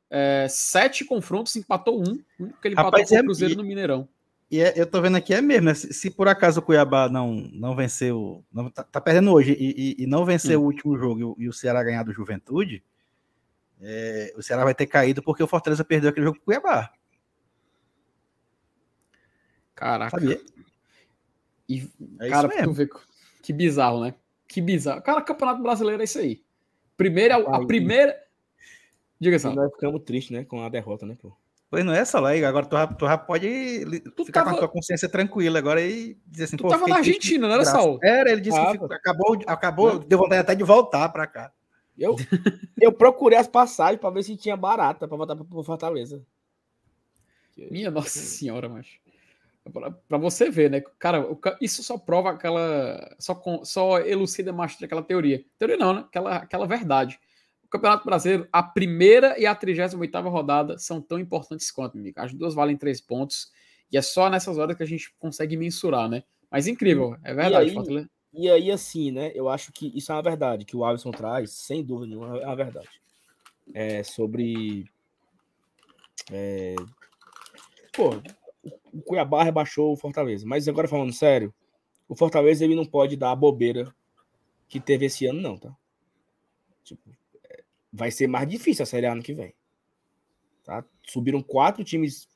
[0.08, 3.64] é, sete confrontos, empatou um, porque ele Rapaz, empatou com o é Cruzeiro é, no
[3.64, 4.08] Mineirão.
[4.50, 5.74] E é, eu tô vendo aqui, é mesmo, né?
[5.74, 9.96] se, se, por acaso o Cuiabá não, não venceu, não, tá, tá perdendo hoje, e,
[9.98, 10.64] e, e não venceu hum.
[10.64, 12.82] o último jogo e o, e o, Ceará ganhar do Juventude,
[13.80, 16.92] é, o Ceará vai ter caído porque o Fortaleza perdeu aquele jogo pro Cuiabá.
[19.80, 20.10] Caraca.
[20.10, 20.38] Sabia?
[21.66, 21.88] E,
[22.20, 22.86] é cara, tu vê
[23.42, 24.14] que bizarro, né?
[24.46, 25.00] Que bizarro.
[25.00, 26.42] Cara, Campeonato Brasileiro é isso aí.
[26.98, 28.14] Primeira, a, a primeira.
[29.18, 29.54] Diga só.
[29.54, 30.44] Nós ficamos tristes, né?
[30.44, 31.32] Com a derrota, né, pô?
[31.70, 34.50] Pois não é essa lá, agora tu, já, tu já pode tu ficar tava...
[34.50, 37.54] com a tua consciência tranquila agora e dizer assim, tu pô, tava na Argentina, não
[37.54, 38.00] era, Saul?
[38.02, 41.52] Era, ele disse ah, que ficou, acabou, acabou, deu vontade até de voltar pra cá.
[41.96, 42.16] Eu,
[42.80, 46.20] eu procurei as passagens pra ver se tinha barata pra voltar pro Fortaleza.
[47.70, 48.98] Minha nossa senhora, macho.
[49.70, 50.82] Para você ver, né?
[50.98, 51.26] Cara,
[51.60, 53.14] isso só prova aquela.
[53.18, 55.44] Só, só elucida mais aquela teoria.
[55.58, 56.00] Teoria não, né?
[56.00, 57.18] Aquela, aquela verdade.
[57.64, 62.20] O Campeonato Brasileiro, a primeira e a 38 rodada são tão importantes quanto, amigo.
[62.20, 63.52] As duas valem três pontos.
[63.92, 66.22] E é só nessas horas que a gente consegue mensurar, né?
[66.50, 69.30] Mas incrível, é verdade, e aí, E aí, assim, né?
[69.34, 72.46] Eu acho que isso é uma verdade, que o Alisson traz, sem dúvida nenhuma, é
[72.46, 72.88] uma verdade.
[73.72, 74.84] É sobre.
[76.30, 76.74] É,
[77.92, 78.10] pô,
[78.62, 80.46] o Cuiabá rebaixou o Fortaleza.
[80.46, 81.52] Mas agora falando sério,
[82.08, 83.94] o Fortaleza ele não pode dar a bobeira
[84.68, 85.76] que teve esse ano, não, tá?
[86.84, 87.10] Tipo,
[87.48, 89.54] é, vai ser mais difícil a Série ano que vem.
[90.64, 90.84] Tá?
[91.06, 92.28] Subiram quatro times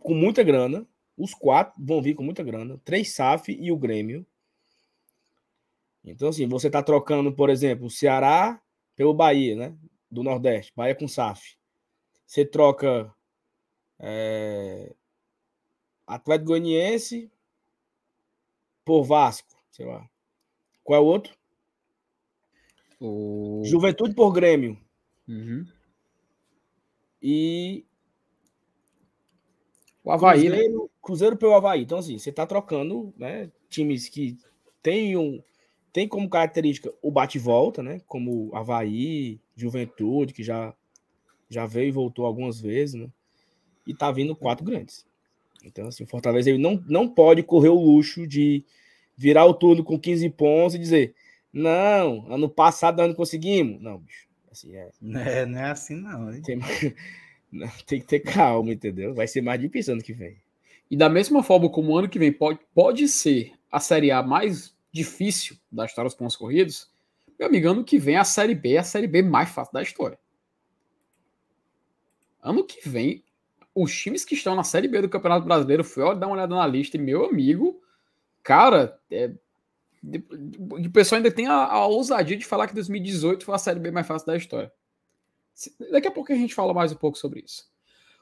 [0.00, 0.86] com muita grana.
[1.16, 2.80] Os quatro vão vir com muita grana.
[2.84, 4.26] Três SAF e o Grêmio.
[6.04, 8.60] Então, assim, você tá trocando, por exemplo, o Ceará
[8.94, 9.74] pelo Bahia, né?
[10.10, 10.72] Do Nordeste.
[10.76, 11.56] Bahia com SAF.
[12.26, 13.12] Você troca
[13.98, 14.94] é...
[16.06, 17.30] Atlético Goianiense
[18.84, 20.08] por Vasco, sei lá.
[20.84, 21.36] Qual é o outro?
[23.00, 23.62] O...
[23.64, 24.78] Juventude por Grêmio.
[25.28, 25.66] Uhum.
[27.20, 27.84] E
[30.04, 30.56] o Havaí, né?
[30.56, 30.88] Cruzeiro, né?
[31.02, 31.82] Cruzeiro pelo Havaí.
[31.82, 34.38] Então, assim, você está trocando né, times que
[34.80, 35.42] têm um,
[35.92, 38.00] tem como característica o bate-volta, né?
[38.06, 40.72] Como Havaí, Juventude, que já,
[41.48, 43.10] já veio e voltou algumas vezes, né?
[43.86, 45.06] E tá vindo quatro grandes.
[45.64, 48.64] Então, assim, o Fortaleza ele não, não pode correr o luxo de
[49.16, 51.14] virar o turno com 15 pontos e dizer:
[51.52, 53.80] não, ano passado nós não conseguimos.
[53.80, 54.26] Não, bicho.
[54.50, 56.32] Assim, é, é não é assim, não.
[56.32, 56.42] Hein?
[56.42, 56.58] Tem,
[57.86, 59.14] tem que ter calma, entendeu?
[59.14, 60.36] Vai ser mais difícil ano que vem.
[60.90, 64.22] E da mesma forma como o ano que vem pode, pode ser a Série A
[64.22, 66.90] mais difícil da história dos pontos corridos,
[67.38, 69.82] meu amigo, ano que vem a Série B é a Série B mais fácil da
[69.82, 70.18] história.
[72.42, 73.22] Ano que vem,
[73.76, 76.66] os times que estão na Série B do Campeonato Brasileiro, fui dar uma olhada na
[76.66, 77.78] lista e, meu amigo,
[78.42, 79.30] cara, é,
[80.58, 83.90] o pessoal ainda tem a, a ousadia de falar que 2018 foi a Série B
[83.90, 84.72] mais fácil da história.
[85.92, 87.64] Daqui a pouco a gente fala mais um pouco sobre isso.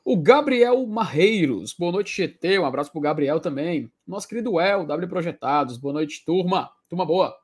[0.04, 2.58] O Gabriel Marreiros, boa noite, GT.
[2.58, 3.90] Um abraço pro Gabriel também.
[4.06, 6.70] Nosso querido El, W Projetados, boa noite, turma.
[6.88, 7.34] Turma boa.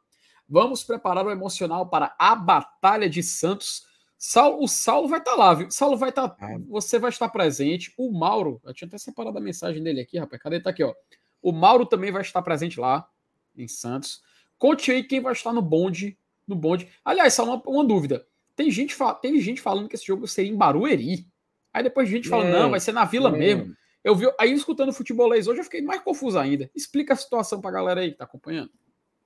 [0.48, 3.86] Vamos preparar o emocional para a Batalha de Santos.
[4.22, 5.70] Saulo, o Saulo vai estar tá lá, viu?
[5.70, 6.28] Saulo vai estar.
[6.28, 6.58] Tá, ah.
[6.68, 7.90] você vai estar presente.
[7.96, 10.42] O Mauro, eu tinha até separado a mensagem dele aqui, rapaz.
[10.42, 10.60] Cadê?
[10.60, 10.94] Tá aqui, ó.
[11.40, 13.08] O Mauro também vai estar presente lá,
[13.56, 14.22] em Santos.
[14.58, 16.18] Conte aí quem vai estar no bonde.
[16.46, 16.86] No bonde.
[17.02, 18.26] Aliás, só uma, uma dúvida.
[18.54, 21.26] Tem gente, teve gente falando que esse jogo seria em Barueri.
[21.72, 23.74] Aí depois gente falando, não, vai ser na vila mesmo.
[24.04, 26.70] Eu vi, aí escutando futebolês hoje, eu fiquei mais confuso ainda.
[26.74, 28.70] Explica a situação pra galera aí que tá acompanhando.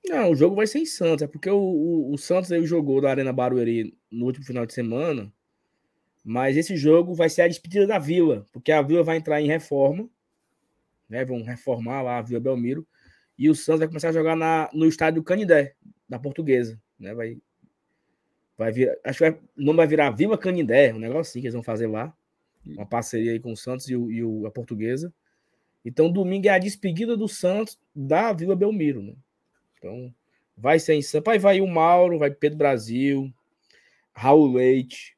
[0.07, 3.01] Não, o jogo vai ser em Santos, é porque o, o, o Santos aí jogou
[3.01, 5.33] da Arena Barueri no último final de semana,
[6.23, 9.47] mas esse jogo vai ser a despedida da Vila, porque a Vila vai entrar em
[9.47, 10.09] reforma,
[11.09, 11.25] né?
[11.25, 12.87] Vão reformar lá a Vila Belmiro,
[13.39, 15.75] e o Santos vai começar a jogar na, no estádio Canidé,
[16.09, 17.15] da Portuguesa, né?
[17.15, 17.39] Vai
[18.57, 21.55] Vai vir, acho que vai, não vai virar Vila Canindé, um negócio assim que eles
[21.55, 22.15] vão fazer lá.
[22.65, 25.13] Uma parceria aí com o Santos e, o, e o, a portuguesa.
[25.85, 29.15] Então, domingo é a despedida do Santos da Vila Belmiro, né?
[29.85, 30.15] Então,
[30.57, 31.31] vai ser em Santos.
[31.31, 33.31] Aí vai o Mauro, vai Pedro Brasil,
[34.15, 35.15] Raul Leite,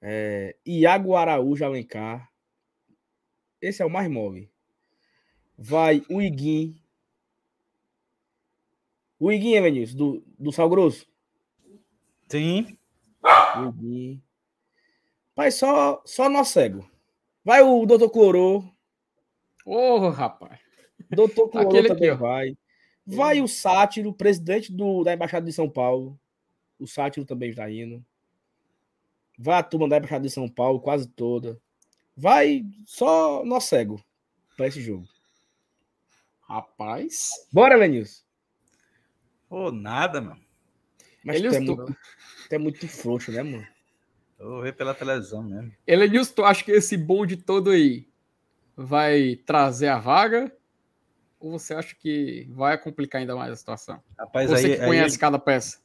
[0.00, 2.32] é, Iago Araújo Alencar.
[3.60, 4.50] Esse é o mais mole.
[5.58, 6.74] Vai o Iguim.
[9.20, 11.06] O Iguim, é, Vinícius, do, do Sal Grosso.
[12.28, 12.78] Sim.
[15.34, 16.90] Pai, só, só nós cego.
[17.44, 18.64] Vai o doutor Clorô.
[19.66, 20.58] Ô, oh, rapaz.
[21.10, 22.56] Doutor Clorô Aquele também aqui, vai.
[23.16, 26.18] Vai o Sátiro, presidente do, da Embaixada de São Paulo.
[26.78, 28.04] O Sátiro também está indo.
[29.38, 31.60] Vai a turma da Embaixada de São Paulo, quase toda.
[32.16, 34.02] Vai só nós cego
[34.56, 35.06] para esse jogo.
[36.42, 37.30] Rapaz.
[37.52, 38.22] Bora, Lenilson.
[39.48, 40.40] Ô, nada, mano.
[41.24, 41.96] Mas Ele tu, é muito,
[42.48, 43.66] tu é muito frouxo, né, mano?
[44.38, 45.72] Eu vou ver pela televisão mesmo.
[45.86, 48.08] Elenilson, tu acha que esse bonde todo aí
[48.76, 50.54] vai trazer a vaga?
[51.42, 54.00] Ou você acha que vai complicar ainda mais a situação?
[54.16, 55.80] Rapaz, você aí, que conhece aí, cada peça.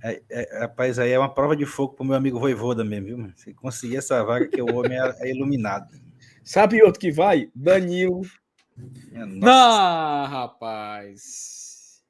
[0.00, 3.32] É, é, rapaz, aí é uma prova de fogo pro meu amigo Voivoda mesmo, viu?
[3.34, 5.92] Se conseguir essa vaga, que o homem é, é iluminado.
[6.44, 7.50] Sabe outro que vai?
[7.52, 8.22] Danilo.
[8.76, 12.00] Não, rapaz.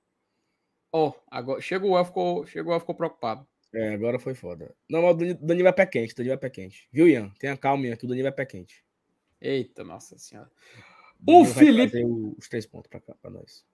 [0.92, 3.46] Ó, oh, agora chegou o ficou, chegou ficou preocupado.
[3.74, 4.74] É, agora foi foda.
[4.86, 6.86] Não, mas o Dani vai pé quente, o Dani vai pé quente.
[6.92, 7.30] Viu, Ian?
[7.38, 8.84] Tenha calma, Ian, que o Dani vai pé quente.
[9.40, 10.50] Eita, nossa senhora.
[11.26, 12.04] O, Felipe.
[12.38, 13.64] os três pontos pra, cá, pra nós.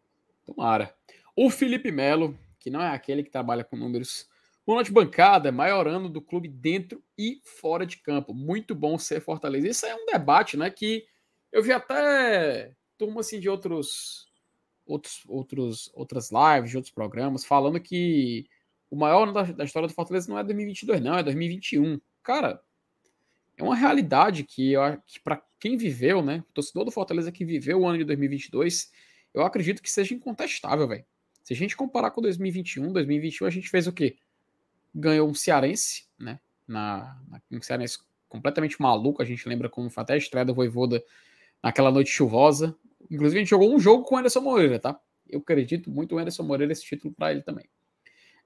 [0.45, 0.95] Tomara.
[1.35, 4.29] O Felipe Melo, que não é aquele que trabalha com números.
[4.67, 5.51] Boa noite, bancada.
[5.51, 8.35] Maior ano do clube dentro e fora de campo.
[8.35, 9.69] Muito bom ser Fortaleza.
[9.69, 10.69] Isso é um debate, né?
[10.71, 11.07] Que
[11.51, 14.29] Eu vi até turma assim de outros,
[14.85, 18.47] outros, outros, outras lives, de outros programas, falando que
[18.91, 22.01] o maior ano da, da história do Fortaleza não é 2022, não, é 2021.
[22.23, 22.61] Cara,
[23.59, 24.75] é uma realidade que,
[25.07, 28.91] que para quem viveu, né, torcedor do Fortaleza que viveu o ano de 2022,
[29.35, 31.05] eu acredito que seja incontestável, velho.
[31.43, 34.17] Se a gente comparar com 2021, 2021 a gente fez o quê?
[34.95, 37.99] Ganhou um cearense, né, na, na um cearense
[38.29, 41.03] completamente maluco, a gente lembra como foi até a estreia do Voivoda
[41.63, 42.77] naquela noite chuvosa.
[43.11, 45.01] Inclusive a gente jogou um jogo com o Anderson Moreira, tá?
[45.29, 47.69] Eu acredito muito o Anderson Moreira esse título para ele também.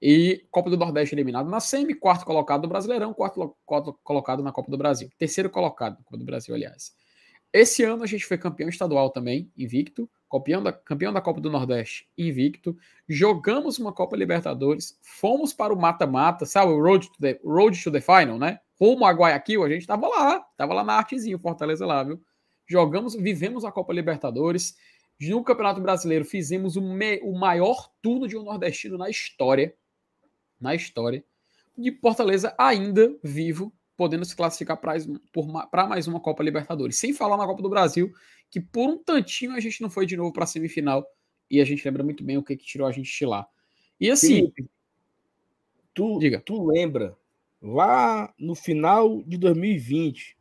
[0.05, 4.51] E Copa do Nordeste eliminado na semi, quarto colocado do Brasileirão, quarto, quarto colocado na
[4.51, 5.09] Copa do Brasil.
[5.17, 6.93] Terceiro colocado na Copa do Brasil, aliás.
[7.53, 10.11] Esse ano a gente foi campeão estadual também, invicto.
[10.29, 12.77] Campeão da, campeão da Copa do Nordeste, invicto.
[13.09, 14.99] Jogamos uma Copa Libertadores.
[15.03, 16.73] Fomos para o mata-mata, sabe?
[16.73, 18.59] O road to, the, road to the Final, né?
[18.81, 20.41] Rumo a Guayaquil, a gente tava lá.
[20.57, 22.21] Tava lá na artezinha, Fortaleza lá, viu?
[22.67, 24.75] Jogamos, vivemos a Copa Libertadores.
[25.21, 29.73] No Campeonato Brasileiro fizemos o, me, o maior turno de um nordestino na história
[30.63, 31.25] na história
[31.77, 36.97] de Fortaleza ainda vivo, podendo se classificar para mais uma Copa Libertadores.
[36.97, 38.13] Sem falar na Copa do Brasil,
[38.51, 41.07] que por um tantinho a gente não foi de novo para a semifinal
[41.51, 43.47] e a gente lembra muito bem o que, que tirou a gente de lá.
[44.01, 44.37] E assim.
[44.37, 44.67] Felipe,
[45.93, 46.41] tu, diga.
[46.41, 47.17] tu lembra
[47.61, 50.37] lá no final de 2020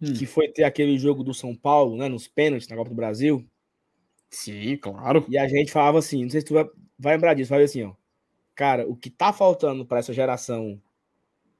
[0.00, 0.12] hum.
[0.14, 3.46] que foi ter aquele jogo do São Paulo, né, nos pênaltis na Copa do Brasil?
[4.30, 5.24] Sim, claro.
[5.28, 7.82] E a gente falava assim, não sei se tu vai, vai lembrar disso, falava assim,
[7.82, 7.94] ó.
[8.54, 10.80] Cara, o que tá faltando para essa geração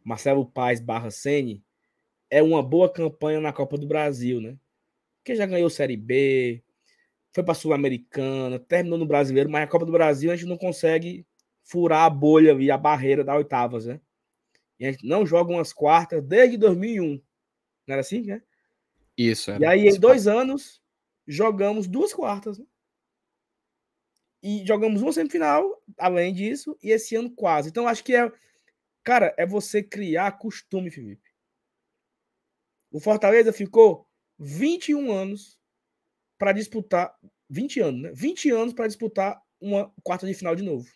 [0.05, 1.63] Marcelo Paz barra Sene
[2.31, 4.57] é uma boa campanha na Copa do Brasil, né?
[5.19, 6.63] Porque já ganhou Série B,
[7.33, 11.27] foi para Sul-Americana, terminou no Brasileiro, mas a Copa do Brasil a gente não consegue
[11.63, 14.01] furar a bolha e a barreira da oitavas, né?
[14.79, 17.13] E a gente não joga umas quartas desde 2001.
[17.87, 18.43] Não era assim, né?
[19.17, 19.53] Isso.
[19.53, 20.83] E aí, em dois anos,
[21.27, 22.59] jogamos duas quartas.
[22.59, 22.65] Né?
[24.43, 27.69] E jogamos uma semifinal, além disso, e esse ano quase.
[27.69, 28.31] Então, acho que é.
[29.05, 31.31] Cara, é você criar costume, Felipe.
[32.91, 34.07] O Fortaleza ficou
[34.39, 35.59] 21 anos
[36.37, 37.17] para disputar.
[37.49, 38.13] 20 anos, né?
[38.15, 40.89] 20 anos para disputar uma quarta de final de novo.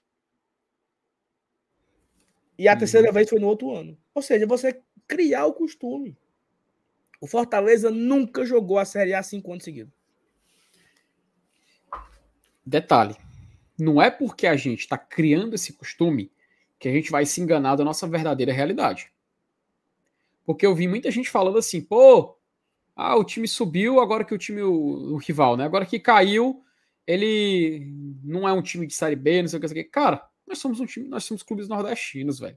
[2.58, 2.78] E a uhum.
[2.78, 3.96] terceira vez foi no outro ano.
[4.14, 6.16] Ou seja, você criar o costume.
[7.20, 9.92] O Fortaleza nunca jogou a Série A cinco anos seguidos.
[12.64, 13.16] Detalhe
[13.78, 16.30] não é porque a gente está criando esse costume
[16.78, 19.10] que a gente vai se enganar da nossa verdadeira realidade.
[20.44, 22.36] Porque eu vi muita gente falando assim, pô,
[22.94, 25.64] ah, o time subiu, agora que o time, o, o rival, né?
[25.64, 26.62] Agora que caiu,
[27.06, 27.86] ele
[28.24, 29.90] não é um time de Série B, não sei o que, sei o que.
[29.90, 32.56] Cara, nós somos um time, nós somos clubes nordestinos, velho.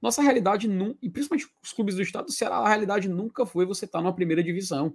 [0.00, 0.68] Nossa realidade,
[1.00, 4.02] e principalmente os clubes do estado do Ceará, a realidade nunca foi você estar tá
[4.02, 4.94] numa primeira divisão.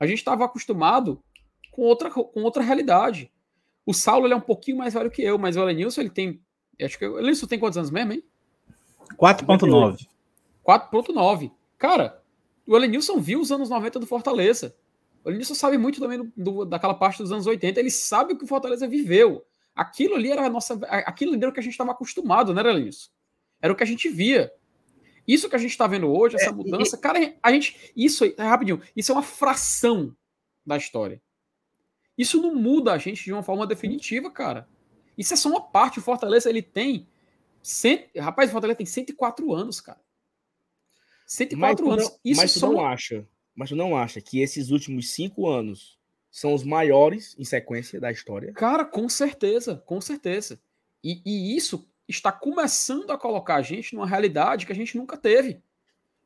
[0.00, 1.22] A gente estava acostumado
[1.70, 3.31] com outra, com outra realidade.
[3.84, 6.40] O Saulo ele é um pouquinho mais velho que eu, mas o Elenilson ele tem.
[6.80, 8.24] Acho que o Elenilson tem quantos anos mesmo, hein?
[9.16, 10.06] 4.9.
[10.64, 11.50] 4.9.
[11.78, 12.22] Cara,
[12.66, 14.74] o Elenilson viu os anos 90 do Fortaleza.
[15.24, 17.78] O Elenilson sabe muito também do, do, daquela parte dos anos 80.
[17.78, 19.44] Ele sabe o que o Fortaleza viveu.
[19.74, 20.74] Aquilo ali era a nossa.
[20.86, 23.10] Aquilo ali era o que a gente estava acostumado, né, Elenilson?
[23.60, 24.52] Era o que a gente via.
[25.26, 26.98] Isso que a gente está vendo hoje, essa é, mudança, e...
[26.98, 27.92] cara, a gente.
[27.96, 30.14] Isso aí, rapidinho, isso é uma fração
[30.66, 31.22] da história.
[32.16, 34.68] Isso não muda a gente de uma forma definitiva, cara.
[35.16, 35.98] Isso é só uma parte.
[35.98, 37.08] O Fortaleza ele tem.
[37.62, 38.08] Cent...
[38.16, 40.00] Rapaz, o Fortaleza tem 104 anos, cara.
[41.26, 42.10] 104 mas anos.
[42.10, 43.28] Não, Isso mas tu não acha.
[43.54, 45.98] Mas tu não acha que esses últimos cinco anos
[46.30, 48.52] são os maiores em sequência da história?
[48.52, 50.58] Cara, com certeza, com certeza.
[51.04, 55.16] E, e isso está começando a colocar a gente numa realidade que a gente nunca
[55.16, 55.62] teve.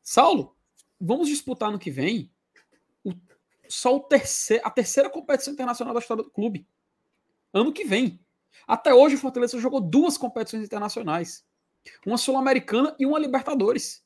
[0.02, 0.56] Saulo,
[1.00, 2.30] vamos disputar no que vem
[3.68, 6.66] só o terceiro, a terceira competição internacional da história do clube.
[7.52, 8.20] Ano que vem.
[8.66, 11.44] Até hoje o Fortaleza jogou duas competições internacionais.
[12.04, 14.04] Uma Sul-Americana e uma Libertadores.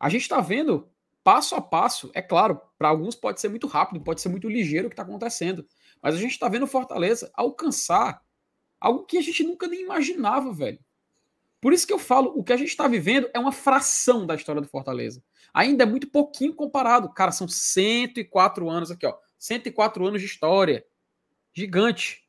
[0.00, 0.90] A gente está vendo
[1.22, 4.86] passo a passo, é claro, para alguns pode ser muito rápido, pode ser muito ligeiro
[4.86, 5.66] o que está acontecendo.
[6.00, 8.22] Mas a gente está vendo Fortaleza alcançar
[8.80, 10.78] algo que a gente nunca nem imaginava, velho.
[11.60, 14.34] Por isso que eu falo, o que a gente está vivendo é uma fração da
[14.34, 15.22] história do Fortaleza.
[15.52, 17.08] Ainda é muito pouquinho comparado.
[17.12, 19.16] Cara, são 104 anos aqui, ó.
[19.38, 20.84] 104 anos de história.
[21.52, 22.28] Gigante.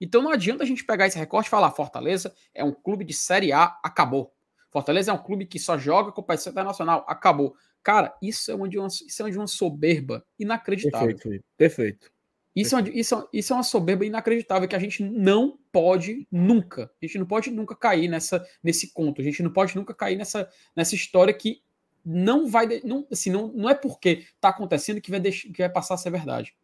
[0.00, 3.14] Então não adianta a gente pegar esse recorte e falar: Fortaleza é um clube de
[3.14, 4.34] Série A, acabou.
[4.70, 7.56] Fortaleza é um clube que só joga competição internacional, acabou.
[7.82, 11.08] Cara, isso é uma uma, isso é de uma soberba inacreditável.
[11.16, 12.12] Perfeito, perfeito.
[12.54, 16.90] Isso, é, isso, isso é uma soberba inacreditável que a gente não pode nunca.
[17.00, 19.20] A gente não pode nunca cair nessa, nesse conto.
[19.20, 21.62] A gente não pode nunca cair nessa, nessa história que
[22.04, 25.68] não vai, não, assim, não, não é porque está acontecendo que vai, deixar, que vai
[25.68, 26.54] passar a ser verdade.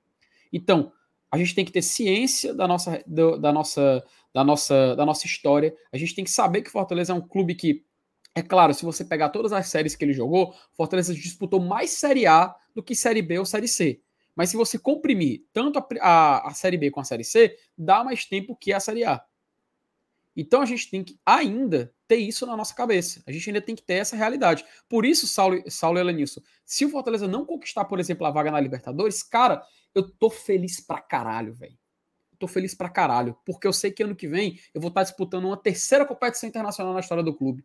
[0.53, 0.93] Então,
[1.31, 5.27] a gente tem que ter ciência da nossa, do, da nossa, da nossa, da nossa
[5.27, 5.75] história.
[5.93, 7.85] A gente tem que saber que Fortaleza é um clube que,
[8.35, 12.27] é claro, se você pegar todas as séries que ele jogou, Fortaleza disputou mais Série
[12.27, 14.01] A do que Série B ou Série C.
[14.37, 18.05] Mas se você comprimir tanto a, a, a Série B com a Série C, dá
[18.05, 19.25] mais tempo que a Série A.
[20.37, 23.23] Então a gente tem que ainda ter isso na nossa cabeça.
[23.27, 24.65] A gente ainda tem que ter essa realidade.
[24.87, 28.51] Por isso, Saulo, Saulo e Elenilson, se o Fortaleza não conquistar, por exemplo, a vaga
[28.51, 29.63] na Libertadores, cara,
[29.95, 31.77] eu tô feliz pra caralho, velho.
[32.39, 35.47] Tô feliz pra caralho, porque eu sei que ano que vem eu vou estar disputando
[35.47, 37.65] uma terceira competição internacional na história do clube.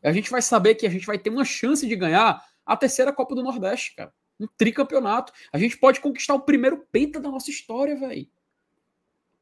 [0.00, 2.76] E a gente vai saber que a gente vai ter uma chance de ganhar a
[2.76, 4.14] terceira Copa do Nordeste, cara.
[4.38, 5.32] Um tricampeonato.
[5.52, 8.28] A gente pode conquistar o primeiro penta da nossa história, velho.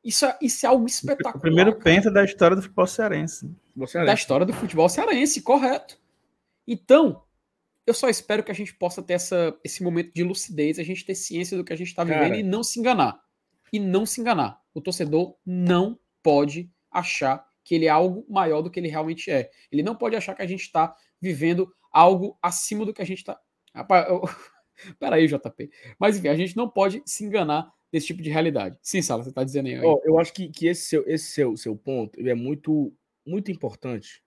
[0.04, 1.36] Isso é, isso é algo espetacular.
[1.36, 1.84] O primeiro cara.
[1.84, 3.50] penta da história do futebol cearense.
[3.74, 5.98] Da história do futebol cearense, correto.
[6.66, 7.22] Então,
[7.86, 11.04] eu só espero que a gente possa ter essa, esse momento de lucidez, a gente
[11.04, 13.18] ter ciência do que a gente está vivendo e não se enganar.
[13.72, 14.60] E não se enganar.
[14.74, 19.50] O torcedor não pode achar que ele é algo maior do que ele realmente é.
[19.72, 23.18] Ele não pode achar que a gente está vivendo algo acima do que a gente
[23.18, 23.40] está.
[23.74, 24.22] Rapaz, eu...
[24.98, 25.70] peraí, JP.
[25.98, 28.78] Mas enfim, a gente não pode se enganar desse tipo de realidade.
[28.82, 29.80] Sim, Sala, você está dizendo aí.
[29.80, 32.92] Oh, eu acho que, que esse, seu, esse seu, seu ponto é muito,
[33.24, 34.22] muito importante,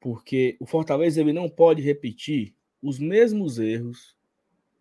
[0.00, 4.16] porque o Fortaleza ele não pode repetir os mesmos erros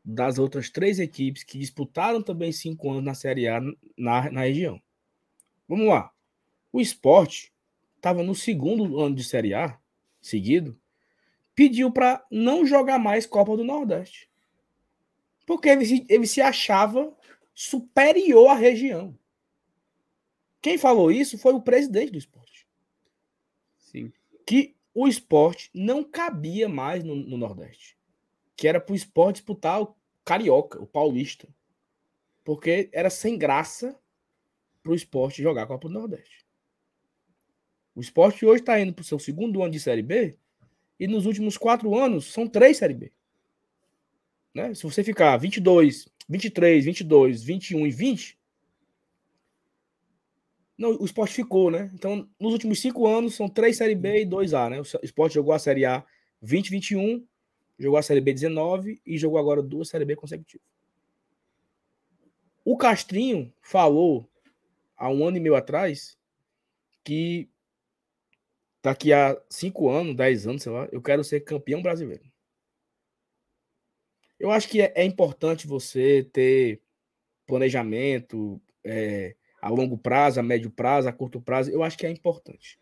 [0.04, 3.62] das outras três equipes que disputaram também cinco anos na Série A
[3.96, 4.82] na, na região.
[5.68, 6.12] Vamos lá.
[6.74, 7.54] O esporte
[7.98, 9.80] estava no segundo ano de Série A
[10.20, 10.76] seguido,
[11.54, 14.31] pediu para não jogar mais Copa do Nordeste.
[15.52, 17.14] Porque ele se, ele se achava
[17.54, 19.20] superior à região.
[20.62, 22.66] Quem falou isso foi o presidente do esporte.
[23.78, 24.14] Sim.
[24.48, 27.98] Que o esporte não cabia mais no, no Nordeste.
[28.56, 29.94] Que era para o esporte disputar o
[30.24, 31.50] Carioca, o Paulista.
[32.46, 34.00] Porque era sem graça
[34.82, 36.46] para o esporte jogar a Copa do Nordeste.
[37.94, 40.38] O esporte hoje está indo para o seu segundo ano de Série B
[40.98, 43.12] e nos últimos quatro anos são três Série B.
[44.54, 44.74] Né?
[44.74, 48.40] Se você ficar 22, 23, 22, 21 e 20.
[50.78, 51.92] Não, o esporte ficou, né?
[51.94, 54.80] Então, nos últimos cinco anos, são três Série B e dois A, né?
[54.80, 56.04] O esporte jogou a Série A
[56.42, 57.26] 2021,
[57.78, 60.66] jogou a Série B 19 e jogou agora duas Série B consecutivas.
[62.64, 64.30] O Castrinho falou
[64.96, 66.18] há um ano e meio atrás
[67.04, 67.50] que
[68.82, 72.31] daqui a cinco anos, dez anos, sei lá, eu quero ser campeão brasileiro.
[74.42, 76.82] Eu acho que é, é importante você ter
[77.46, 81.70] planejamento é, a longo prazo, a médio prazo, a curto prazo.
[81.70, 82.80] Eu acho que é importante.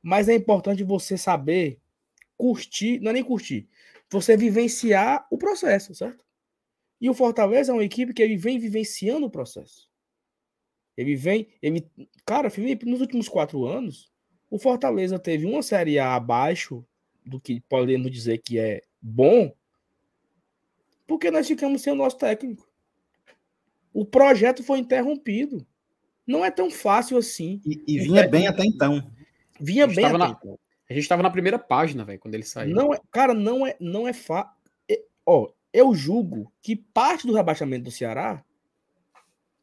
[0.00, 1.80] Mas é importante você saber
[2.36, 3.68] curtir, não é nem curtir,
[4.08, 6.24] você vivenciar o processo, certo?
[7.00, 9.90] E o Fortaleza é uma equipe que ele vem vivenciando o processo.
[10.96, 11.84] Ele vem, ele,
[12.24, 14.12] cara, Felipe, nos últimos quatro anos,
[14.48, 16.86] o Fortaleza teve uma série A abaixo
[17.26, 19.52] do que podemos dizer que é bom,
[21.08, 22.68] porque nós ficamos sem o nosso técnico.
[23.92, 25.66] O projeto foi interrompido.
[26.26, 27.60] Não é tão fácil assim.
[27.64, 29.10] E, e vinha bem até então.
[29.58, 30.58] Vinha bem até na, então.
[30.88, 32.76] A gente estava na primeira página, velho, quando ele saiu.
[32.76, 34.52] Não é, cara, não é, não é fácil.
[35.24, 38.44] Ó, eu julgo que parte do rebaixamento do Ceará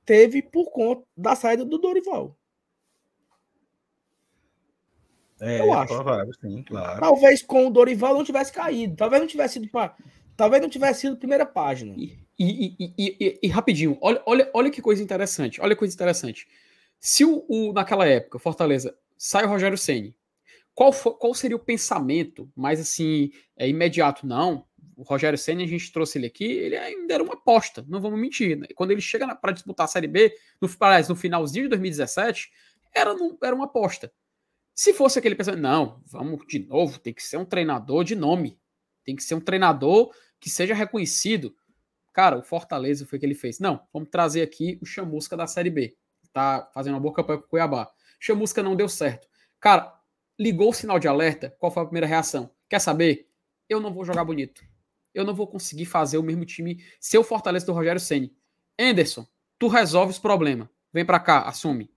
[0.04, 2.36] teve por conta da saída do Dorival.
[5.40, 5.94] É, eu acho.
[5.94, 7.00] Provável, sim, claro.
[7.00, 8.96] Talvez com o Dorival não tivesse caído.
[8.96, 9.96] Talvez não tivesse ido para
[10.36, 11.96] Talvez não tivesse sido primeira página.
[11.98, 15.62] E, e, e, e, rapidinho, olha, olha, olha que coisa interessante.
[15.62, 16.48] Olha que coisa interessante.
[17.00, 20.16] Se o, o naquela época, Fortaleza, sai o Rogério Ceni,
[20.74, 24.28] qual, qual seria o pensamento mais assim, é, imediato?
[24.28, 24.66] Não,
[24.96, 28.20] o Rogério Senna, a gente trouxe ele aqui, ele ainda era uma aposta, não vamos
[28.20, 28.58] mentir.
[28.58, 28.68] Né?
[28.76, 32.52] Quando ele chega para disputar a Série B, no, aliás, no finalzinho de 2017,
[32.94, 34.12] era, no, era uma aposta.
[34.74, 38.58] Se fosse aquele pensamento, não, vamos de novo, tem que ser um treinador de nome.
[39.06, 41.56] Tem que ser um treinador que seja reconhecido.
[42.12, 43.60] Cara, o Fortaleza foi o que ele fez.
[43.60, 45.96] Não, vamos trazer aqui o Chamusca da Série B.
[46.34, 47.90] Tá fazendo uma boa campanha com o Cuiabá.
[48.20, 49.28] Chamusca não deu certo.
[49.60, 49.94] Cara,
[50.40, 51.56] ligou o sinal de alerta.
[51.60, 52.50] Qual foi a primeira reação?
[52.70, 53.30] Quer saber?
[53.70, 54.64] Eu não vou jogar bonito.
[55.14, 58.36] Eu não vou conseguir fazer o mesmo time ser o Fortaleza do Rogério Ceni.
[58.78, 59.26] Anderson,
[59.58, 60.68] tu resolve os problemas.
[60.92, 61.90] Vem para cá, assume.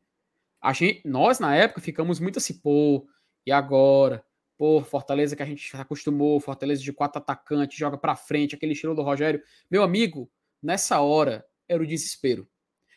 [0.60, 3.08] A gente, nós, na época, ficamos muito assim, pô,
[3.46, 4.24] e agora?
[4.58, 8.92] Pô, Fortaleza que a gente acostumou, Fortaleza de quatro atacantes, joga para frente, aquele estilo
[8.92, 9.40] do Rogério.
[9.70, 10.28] Meu amigo,
[10.60, 12.46] nessa hora era o desespero.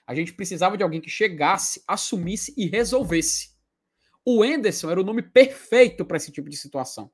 [0.07, 3.51] A gente precisava de alguém que chegasse, assumisse e resolvesse.
[4.26, 7.12] O Enderson era o nome perfeito para esse tipo de situação.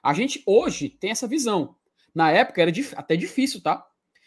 [0.00, 1.76] A gente hoje tem essa visão.
[2.14, 3.84] Na época era até difícil, tá?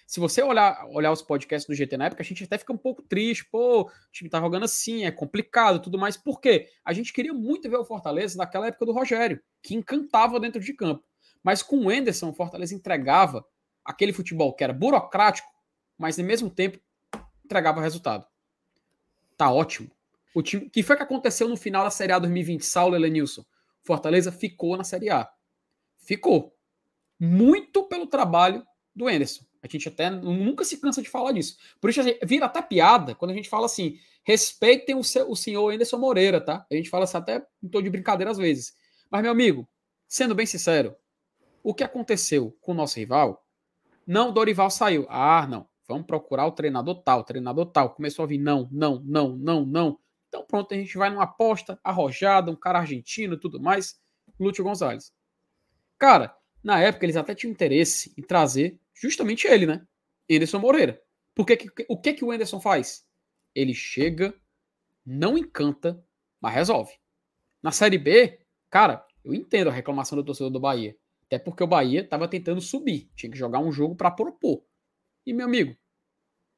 [0.08, 2.78] Se você olhar, olhar os podcasts do GT na época, a gente até fica um
[2.78, 3.44] pouco triste.
[3.52, 6.16] Pô, o time tá jogando assim, é complicado tudo mais.
[6.16, 6.70] Por quê?
[6.86, 10.74] A gente queria muito ver o Fortaleza naquela época do Rogério, que encantava dentro de
[10.74, 11.04] campo.
[11.44, 13.46] Mas com o Enderson, o Fortaleza entregava
[13.84, 15.50] aquele futebol que era burocrático,
[15.98, 16.80] mas ao mesmo tempo
[17.44, 18.26] entregava resultado.
[19.36, 19.92] Tá ótimo.
[20.34, 23.44] O time, que foi que aconteceu no final da Série A 2020, Saulo e Lenilson?
[23.84, 25.30] Fortaleza ficou na Série A.
[25.98, 26.56] Ficou.
[27.20, 29.47] Muito pelo trabalho do Enderson.
[29.62, 31.58] A gente até nunca se cansa de falar disso.
[31.82, 35.74] Por isso vira até piada quando a gente fala assim: respeitem o, seu, o senhor
[35.74, 36.66] Anderson Moreira, tá?
[36.70, 38.76] A gente fala assim até em tom de brincadeira às vezes.
[39.10, 39.68] Mas, meu amigo,
[40.08, 40.96] sendo bem sincero,
[41.64, 43.46] o que aconteceu com o nosso rival?
[44.06, 45.06] Não, o Dorival saiu.
[45.10, 45.68] Ah, não.
[45.88, 47.90] Vamos procurar o treinador tal, treinador tal.
[47.92, 50.00] Começou a vir não, não, não, não, não.
[50.28, 54.00] Então pronto, a gente vai numa aposta arrojada, um cara argentino e tudo mais.
[54.40, 55.14] Lúcio Gonzalez.
[55.98, 59.86] Cara, na época eles até tinham interesse em trazer justamente ele, né?
[60.30, 61.02] Anderson Moreira.
[61.36, 63.06] Porque o que que o Anderson faz?
[63.54, 64.34] Ele chega,
[65.06, 66.04] não encanta,
[66.42, 66.94] mas resolve.
[67.62, 68.40] Na Série B,
[68.70, 70.98] cara, eu entendo a reclamação do torcedor do Bahia.
[71.26, 74.64] Até porque o Bahia estava tentando subir, tinha que jogar um jogo para propor.
[75.26, 75.76] E meu amigo,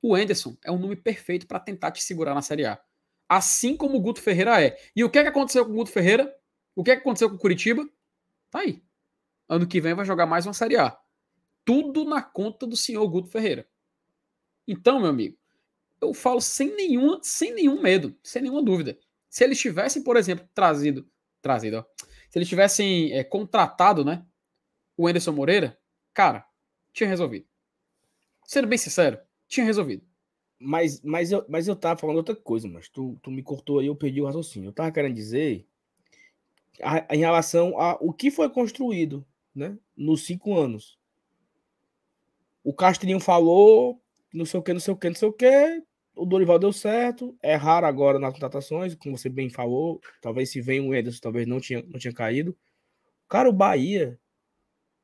[0.02, 2.82] o Anderson é um nome perfeito para tentar te segurar na Série A.
[3.28, 4.78] Assim como o Guto Ferreira é.
[4.96, 6.34] E o que, é que aconteceu com o Guto Ferreira?
[6.76, 7.88] O que, é que aconteceu com o Curitiba?
[8.50, 8.84] Tá aí.
[9.48, 10.98] Ano que vem vai jogar mais uma Série A
[11.70, 13.70] tudo na conta do senhor Guto Ferreira.
[14.68, 15.38] Então, meu amigo,
[16.02, 18.98] eu falo sem nenhuma, sem nenhum medo, sem nenhuma dúvida.
[19.30, 21.08] Se eles tivessem, por exemplo, trazido,
[21.44, 21.86] trazido, ó,
[22.28, 24.26] se eles tivessem é, contratado, né,
[24.98, 25.80] o Anderson Moreira,
[26.12, 26.44] cara,
[26.92, 27.46] tinha resolvido.
[28.48, 30.04] Sendo bem sincero, tinha resolvido.
[30.58, 33.86] Mas, mas, eu, mas eu tava falando outra coisa, mas tu, tu me cortou aí,
[33.86, 34.70] eu perdi o raciocínio.
[34.70, 35.68] Eu tava querendo dizer
[36.82, 40.99] a, em relação a o que foi construído, né, nos cinco anos.
[42.64, 44.02] O Castrinho falou,
[44.34, 45.84] não sei o que, não sei o que, não sei o que.
[46.16, 47.38] O Dorival deu certo.
[47.42, 50.02] É raro agora nas contratações, como você bem falou.
[50.22, 52.58] Talvez se vem o Ederson, talvez não tinha, não tinha caído.
[53.28, 54.20] Cara, o Bahia.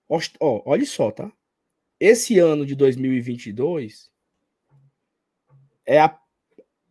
[0.09, 0.19] Ó,
[0.65, 1.31] olha só, tá?
[1.99, 4.11] Esse ano de 2022
[5.85, 6.19] é a,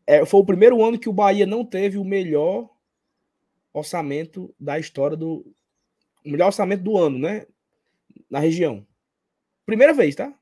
[0.06, 2.70] é, foi o primeiro ano que o Bahia não teve o melhor
[3.72, 5.44] orçamento da história do.
[6.24, 7.46] O melhor orçamento do ano, né?
[8.30, 8.86] Na região.
[9.66, 10.32] Primeira vez, tá?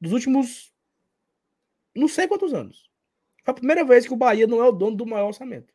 [0.00, 0.72] Dos últimos
[1.94, 2.88] não sei quantos anos.
[3.44, 5.74] Foi a primeira vez que o Bahia não é o dono do maior orçamento.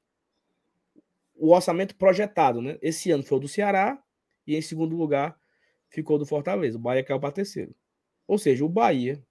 [1.35, 2.77] O orçamento projetado, né?
[2.81, 4.01] Esse ano foi o do Ceará
[4.47, 5.37] e em segundo lugar
[5.89, 6.77] ficou do Fortaleza.
[6.77, 7.75] O Bahia caiu para terceiro.
[8.27, 9.21] Ou seja, o Bahia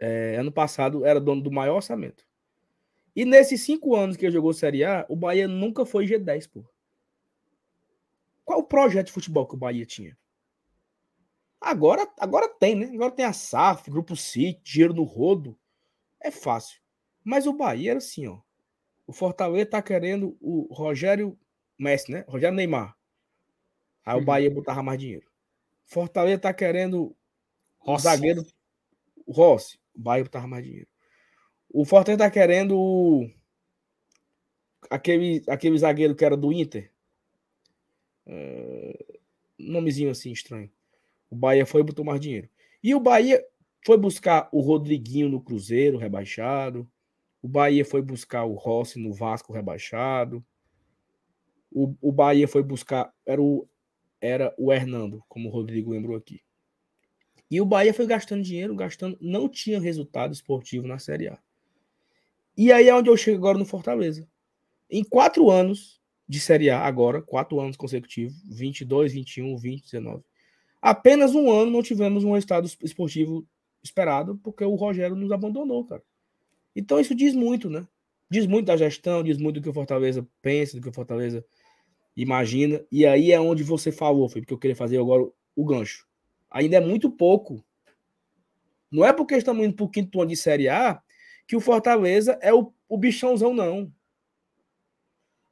[0.00, 2.26] é, ano passado era dono do maior orçamento.
[3.14, 6.64] E nesses cinco anos que ele jogou Série A, o Bahia nunca foi G10, pô.
[8.44, 10.16] Qual o projeto de futebol que o Bahia tinha?
[11.68, 12.86] Agora, agora tem, né?
[12.94, 15.54] Agora tem a SAF, Grupo City, dinheiro no rodo.
[16.18, 16.80] É fácil.
[17.22, 18.40] Mas o Bahia era assim, ó.
[19.06, 21.38] O Fortaleza tá querendo o Rogério
[21.78, 22.24] Messi, né?
[22.26, 22.96] Rogério Neymar.
[24.02, 24.22] Aí uhum.
[24.22, 25.30] o Bahia botava mais dinheiro.
[25.84, 27.14] Fortaleza tá querendo
[27.76, 28.06] Rossi.
[28.06, 28.46] o zagueiro
[29.26, 29.78] o Rossi.
[29.94, 30.88] O Bahia botava mais dinheiro.
[31.68, 33.30] O Fortaleza tá querendo o...
[34.88, 36.90] aquele, aquele zagueiro que era do Inter.
[38.26, 39.18] Uh...
[39.58, 40.72] Nomezinho assim estranho.
[41.30, 42.48] O Bahia foi botou mais dinheiro.
[42.82, 43.44] E o Bahia
[43.84, 46.88] foi buscar o Rodriguinho no Cruzeiro, rebaixado.
[47.42, 50.44] O Bahia foi buscar o Rossi no Vasco, rebaixado.
[51.70, 53.12] O, o Bahia foi buscar.
[53.24, 53.68] Era o,
[54.20, 56.40] era o Hernando, como o Rodrigo lembrou aqui.
[57.50, 59.16] E o Bahia foi gastando dinheiro, gastando.
[59.20, 61.38] Não tinha resultado esportivo na Série A.
[62.56, 64.28] E aí é onde eu chego agora no Fortaleza.
[64.90, 70.24] Em quatro anos de Série A, agora, quatro anos consecutivos, 22, 21, 20, 19.
[70.80, 73.46] Apenas um ano não tivemos um resultado esportivo
[73.82, 76.02] esperado, porque o Rogério nos abandonou, cara.
[76.74, 77.86] Então isso diz muito, né?
[78.30, 81.44] Diz muito da gestão, diz muito do que o Fortaleza pensa, do que o Fortaleza
[82.16, 82.84] imagina.
[82.92, 85.26] E aí é onde você falou, Felipe, que eu queria fazer agora
[85.56, 86.06] o gancho.
[86.50, 87.64] Ainda é muito pouco.
[88.90, 91.02] Não é porque estamos indo para o quinto ano de Série A
[91.46, 93.92] que o Fortaleza é o, o bichãozão, não.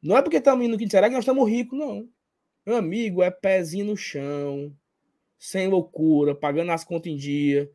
[0.03, 2.09] Não é porque estamos indo no quinto Série A que nós estamos ricos, não.
[2.67, 4.77] Meu amigo, é pezinho no chão,
[5.39, 7.71] sem loucura, pagando as contas em dia,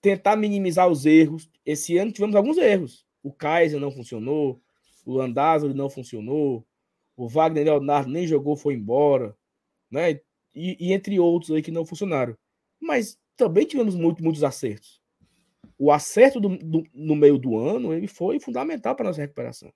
[0.00, 1.50] tentar minimizar os erros.
[1.64, 3.06] Esse ano tivemos alguns erros.
[3.22, 4.60] O Kaiser não funcionou,
[5.04, 6.66] o Landázuri não funcionou,
[7.16, 9.36] o Wagner Leonardo nem jogou, foi embora,
[9.90, 10.20] né?
[10.54, 12.36] E, e, entre outros aí que não funcionaram.
[12.80, 15.00] Mas também tivemos muito, muitos acertos.
[15.78, 19.72] O acerto do, do, no meio do ano ele foi fundamental para nossa recuperação.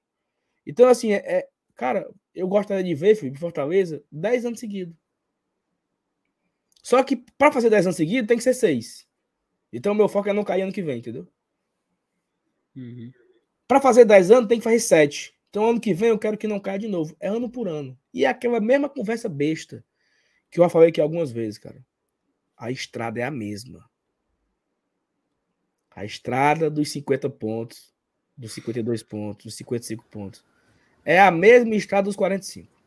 [0.66, 4.96] Então, assim, é, é cara, eu gostaria de ver, Felipe, Fortaleza, 10 anos seguidos.
[6.82, 9.06] Só que para fazer 10 anos seguidos tem que ser 6.
[9.72, 11.26] Então meu foco é não cair ano que vem, entendeu?
[12.74, 13.12] Uhum.
[13.68, 15.34] Para fazer 10 anos tem que fazer 7.
[15.48, 17.16] Então ano que vem eu quero que não caia de novo.
[17.20, 17.98] É ano por ano.
[18.12, 19.84] E é aquela mesma conversa besta
[20.50, 21.82] que eu já falei aqui algumas vezes, cara.
[22.56, 23.88] A estrada é a mesma.
[25.90, 27.92] A estrada dos 50 pontos,
[28.36, 30.44] dos 52 pontos, dos 55 pontos.
[31.04, 32.81] É a mesma estrada dos 45.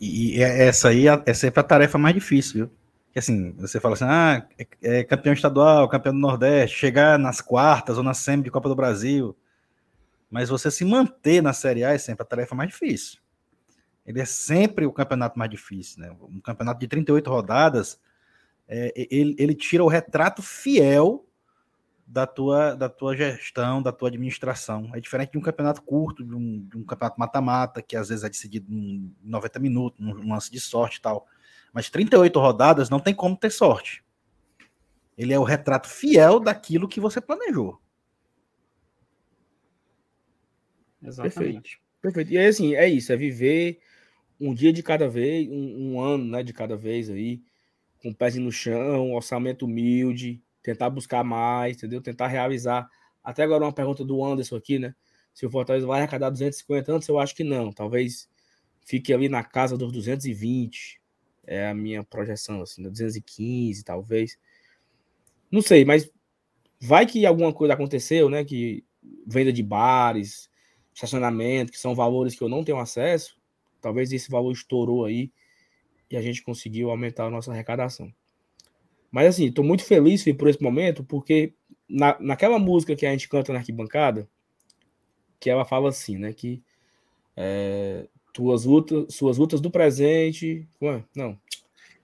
[0.00, 2.70] E essa aí é sempre a tarefa mais difícil, viu?
[3.12, 7.40] Que assim, você fala assim, ah, é, é campeão estadual, campeão do Nordeste, chegar nas
[7.40, 9.36] quartas ou na semi de Copa do Brasil.
[10.30, 13.20] Mas você se manter na Série A é sempre a tarefa mais difícil.
[14.04, 16.14] Ele é sempre o campeonato mais difícil, né?
[16.22, 18.00] Um campeonato de 38 rodadas,
[18.68, 21.24] é, ele, ele tira o retrato fiel
[22.06, 24.90] da tua, da tua gestão, da tua administração.
[24.94, 28.24] É diferente de um campeonato curto, de um, de um campeonato mata-mata, que às vezes
[28.24, 31.26] é decidido em 90 minutos, num lance de sorte e tal.
[31.72, 34.04] Mas 38 rodadas não tem como ter sorte.
[35.16, 37.80] Ele é o retrato fiel daquilo que você planejou.
[41.02, 41.34] Exatamente.
[41.34, 41.84] Perfeito.
[42.00, 42.32] Perfeito.
[42.32, 43.80] E aí, assim, é isso, é viver
[44.40, 47.42] um dia de cada vez, um, um ano né, de cada vez aí,
[48.02, 52.00] com o pés no chão, um orçamento humilde, tentar buscar mais, entendeu?
[52.00, 52.88] Tentar realizar.
[53.22, 54.94] Até agora uma pergunta do Anderson aqui, né?
[55.34, 57.70] Se o Fortaleza vai arrecadar 250 antes, eu acho que não.
[57.70, 58.28] Talvez
[58.80, 61.00] fique ali na casa dos 220.
[61.46, 64.38] É a minha projeção, assim, 215, talvez.
[65.50, 66.10] Não sei, mas
[66.80, 68.42] vai que alguma coisa aconteceu, né?
[68.42, 68.82] Que
[69.26, 70.50] venda de bares,
[70.94, 73.36] estacionamento, que são valores que eu não tenho acesso.
[73.82, 75.30] Talvez esse valor estourou aí
[76.10, 78.10] e a gente conseguiu aumentar a nossa arrecadação.
[79.14, 81.54] Mas assim, estou muito feliz filho, por esse momento, porque
[81.88, 84.28] na, naquela música que a gente canta na arquibancada,
[85.38, 86.32] que ela fala assim, né?
[86.32, 86.60] Que
[87.36, 90.66] é, tuas lutas, suas lutas do presente.
[90.82, 91.00] É?
[91.14, 91.38] Não.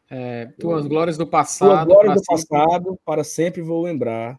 [0.09, 1.71] É, tuas glórias do passado.
[1.71, 4.39] Tuas glórias do passado, para sempre vou lembrar.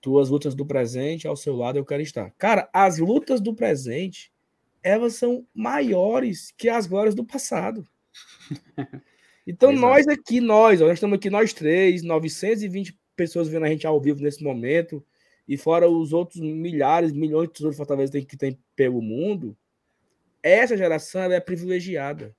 [0.00, 2.32] Tuas lutas do presente, ao seu lado eu quero estar.
[2.38, 4.32] Cara, as lutas do presente,
[4.82, 7.86] elas são maiores que as glórias do passado.
[9.48, 9.86] Então, Exato.
[9.86, 14.22] nós aqui, nós, nós estamos aqui, nós três, 920 pessoas vendo a gente ao vivo
[14.22, 15.02] nesse momento,
[15.48, 19.56] e fora os outros milhares, milhões de pessoas de Fortaleza que tem pelo mundo,
[20.42, 22.36] essa geração é privilegiada.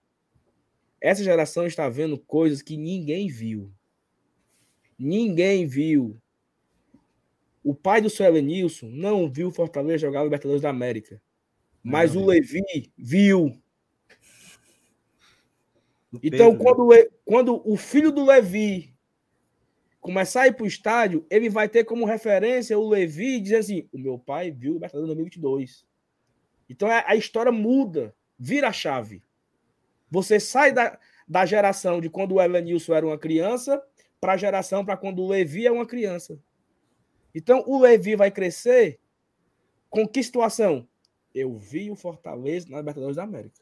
[1.01, 3.73] Essa geração está vendo coisas que ninguém viu.
[4.97, 6.15] Ninguém viu.
[7.63, 11.19] O pai do seu Elenilson não viu Fortaleza jogar Libertadores da América.
[11.81, 13.59] Mas não, o Levi viu.
[16.23, 17.05] Então, Pedro, quando, né?
[17.23, 18.93] quando o filho do Levi
[20.01, 23.57] começar a ir para o estádio, ele vai ter como referência o Levi e dizer
[23.57, 25.85] assim: o meu pai viu o Libertadores 2022.
[26.69, 29.23] Então a, a história muda, vira a chave.
[30.09, 30.97] Você sai da,
[31.27, 33.81] da geração de quando o Evanilson era uma criança
[34.19, 36.39] para a geração para quando o Levi é uma criança.
[37.33, 38.99] Então o Levi vai crescer
[39.89, 40.87] com que situação?
[41.33, 43.61] Eu vi o Fortaleza na Libertadores da América.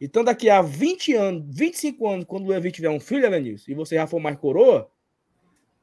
[0.00, 3.74] Então, daqui a 20 anos, 25 anos, quando o Levi tiver um filho, Elenilson, e
[3.74, 4.90] você já for mais coroa,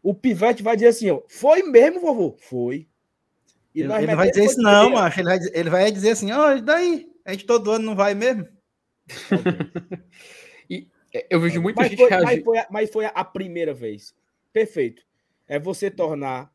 [0.01, 2.35] o pivete vai dizer assim: ó, foi mesmo, vovô?
[2.37, 2.87] Foi.
[3.73, 5.19] E ele, ele vai dizer isso, não, macho.
[5.19, 7.11] Ele vai, ele vai dizer assim: ó, oh, daí?
[7.25, 8.47] A gente todo ano não vai mesmo?
[10.69, 14.13] e é, eu vejo muita mas gente foi, mas foi, mas foi a primeira vez.
[14.51, 15.01] Perfeito.
[15.47, 16.53] É você tornar.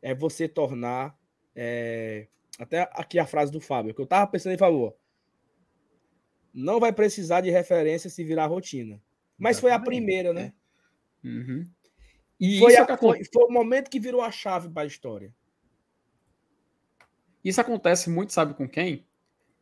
[0.00, 1.18] É você tornar.
[1.56, 4.94] É, até aqui a frase do Fábio, que eu tava pensando em favor
[6.52, 9.00] não vai precisar de referência se virar rotina.
[9.38, 9.60] Mas Exatamente.
[9.60, 10.52] foi a primeira, né?
[11.24, 11.66] Uhum.
[12.38, 15.34] E foi, a, foi, foi, o momento que virou a chave para a história.
[17.44, 19.06] Isso acontece muito, sabe com quem?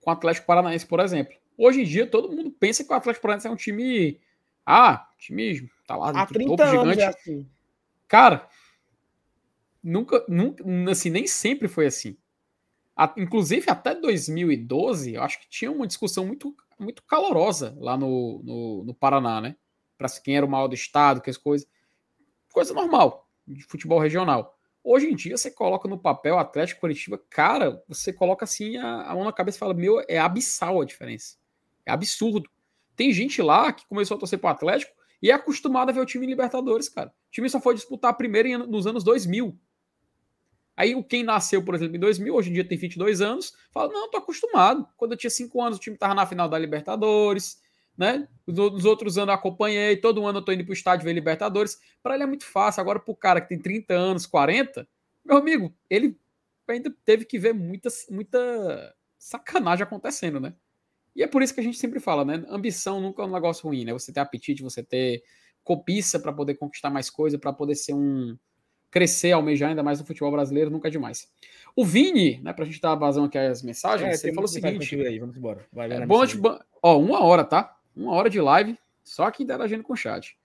[0.01, 1.37] Com o Atlético Paranaense, por exemplo.
[1.57, 4.21] Hoje em dia, todo mundo pensa que o Atlético Paranaense é um time.
[4.65, 7.01] Ah, time tá lá no Há 30 topo anos gigante.
[7.01, 7.49] É assim.
[8.07, 8.49] Cara,
[9.83, 12.17] nunca, nunca, assim, nem sempre foi assim.
[13.17, 18.85] inclusive, até 2012, eu acho que tinha uma discussão muito muito calorosa lá no, no,
[18.85, 19.57] no Paraná, né?
[19.97, 21.69] Para quem era o maior do estado, que as coisas.
[22.53, 24.57] Coisa normal de futebol regional.
[24.83, 29.15] Hoje em dia, você coloca no papel Atlético Curitiba, cara, você coloca assim a, a
[29.15, 31.37] mão na cabeça e fala: Meu, é abissal a diferença.
[31.85, 32.49] É absurdo.
[32.95, 36.07] Tem gente lá que começou a torcer para Atlético e é acostumado a ver o
[36.07, 37.11] time em Libertadores, cara.
[37.11, 39.59] O time só foi disputar a primeira nos anos 2000.
[40.79, 44.09] Aí quem nasceu, por exemplo, em 2000, hoje em dia tem 22 anos, fala: não,
[44.09, 44.87] tô acostumado.
[44.97, 47.61] Quando eu tinha 5 anos, o time tava na final da Libertadores,
[47.97, 48.29] né?
[48.47, 51.81] Nos outros anos eu acompanhei, todo ano eu tô indo pro estádio ver Libertadores.
[52.01, 52.81] Para ele é muito fácil.
[52.81, 54.89] Agora, pro cara que tem 30 anos, 40,
[55.25, 56.17] meu amigo, ele
[56.69, 60.55] ainda teve que ver muita, muita sacanagem acontecendo, né?
[61.17, 62.45] E é por isso que a gente sempre fala, né?
[62.49, 63.93] Ambição nunca é um negócio ruim, né?
[63.93, 65.25] Você ter apetite, você ter
[65.65, 68.39] cobiça para poder conquistar mais coisa, para poder ser um
[68.91, 71.29] crescer, almejar ainda mais no futebol brasileiro, nunca é demais.
[71.77, 75.01] O Vini, né, pra gente dar vazão aqui às mensagens, é, você falou o seguinte.
[75.01, 75.67] Aí, vamos embora.
[75.73, 76.23] Vai, vai é, bom,
[76.83, 77.77] ó, uma hora, tá?
[77.95, 80.37] Uma hora de live, só aqui interagindo com o chat.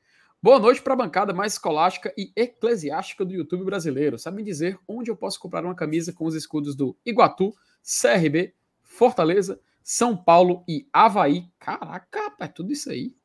[0.43, 4.19] Boa noite para a bancada mais escolástica e eclesiástica do YouTube brasileiro.
[4.19, 9.57] Sabem dizer onde eu posso comprar uma camisa com os escudos do Iguatu, CRB, Fortaleza,
[9.81, 11.47] São Paulo e Havaí?
[11.57, 13.15] Caraca, rapaz, tudo isso aí.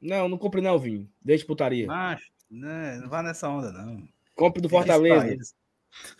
[0.00, 1.08] Não, não compre não, Vinho.
[1.22, 1.86] Deixa putaria.
[1.86, 2.22] Mas,
[2.52, 4.06] né, não vá nessa onda, não.
[4.34, 5.54] Compre do Fortaleza.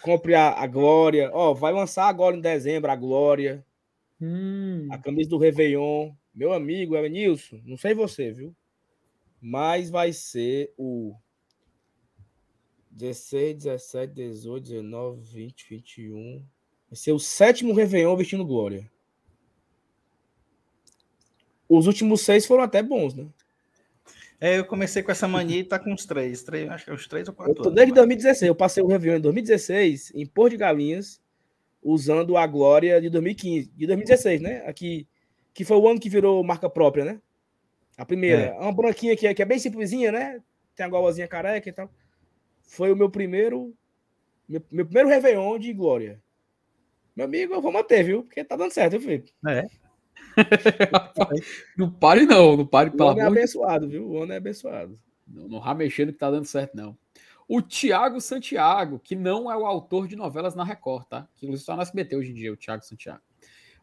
[0.02, 1.30] Compre a, a Glória.
[1.32, 3.64] Ó, vai lançar agora em dezembro a Glória.
[4.20, 4.88] Hum.
[4.90, 6.12] A camisa do Réveillon.
[6.34, 7.60] Meu amigo, é Nilson.
[7.64, 8.56] Não sei você, viu?
[9.40, 11.14] Mas vai ser o
[12.90, 16.46] 16, 17, 18, 19, 20, 21.
[16.88, 18.90] Vai ser o sétimo Réveillon vestindo Glória.
[21.68, 23.26] Os últimos seis foram até bons, né?
[24.42, 26.94] É, eu comecei com essa mania e tá com uns três, três acho que é
[26.94, 27.52] uns três ou quatro.
[27.52, 31.22] Eu tô desde 2016, eu passei o Réveillon em 2016, em Porto de Galinhas,
[31.80, 34.64] usando a Glória de 2015, de 2016, né?
[34.66, 35.06] Aqui,
[35.54, 37.20] que foi o ano que virou marca própria, né?
[37.96, 38.46] A primeira.
[38.46, 38.52] É.
[38.54, 40.40] Uma branquinha que é, que é bem simplesinha, né?
[40.74, 41.88] Tem a goazinha careca e tal.
[42.62, 43.72] Foi o meu primeiro.
[44.48, 46.20] Meu, meu primeiro Réveillon de Glória.
[47.14, 48.24] Meu amigo, eu vou manter, viu?
[48.24, 49.32] Porque tá dando certo, viu, Felipe?
[49.46, 49.66] É.
[51.76, 52.56] não pare, não.
[52.56, 54.06] Não pare, O homem é abençoado, viu?
[54.06, 54.98] O homem é abençoado.
[55.26, 56.96] Não, não mexendo que tá dando certo, não.
[57.48, 61.28] O Tiago Santiago, que não é o autor de novelas na Record, tá?
[61.34, 63.20] Que inclusive está no SBT hoje em dia, o Tiago Santiago.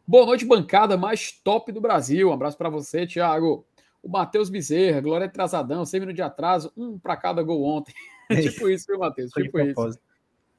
[0.06, 2.30] Boa noite, bancada mais top do Brasil.
[2.30, 3.64] Um abraço para você, Tiago.
[4.02, 7.94] O Matheus Bezerra, Glória Atrasadão, 100 minutos de atraso, um para cada gol ontem.
[8.42, 9.30] tipo isso, viu, Matheus?
[9.30, 10.00] Tipo isso.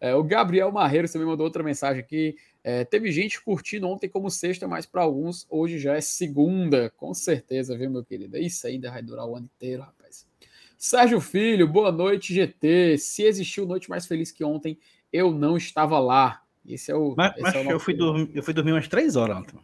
[0.02, 2.36] É, o Gabriel Marreiro também mandou outra mensagem aqui.
[2.64, 7.14] É, teve gente curtindo ontem como sexta, mas para alguns hoje já é segunda, com
[7.14, 8.36] certeza, viu, meu querido?
[8.36, 10.28] Isso ainda vai durar o ano inteiro, rapaz.
[10.76, 12.98] Sérgio Filho, boa noite, GT.
[12.98, 14.80] Se existiu noite mais feliz que ontem,
[15.14, 16.42] eu não estava lá.
[16.68, 17.14] Esse é o.
[17.16, 19.60] Mas, mas é o eu, fui dormir, eu fui dormir umas três horas ontem.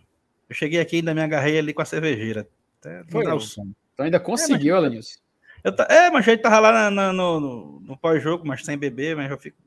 [0.48, 2.48] Eu cheguei aqui e ainda me agarrei ali com a cervejeira.
[2.80, 3.38] Até Foi o.
[3.38, 5.20] Então ainda conseguiu, é, mas...
[5.64, 8.78] Eu É, mas a gente tava lá na, na, no, no, no pós-jogo, mas sem
[8.78, 9.58] beber, mas eu fico.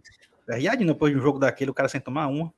[0.56, 2.52] Riadinho depois de um jogo daquele, o cara sem tomar uma.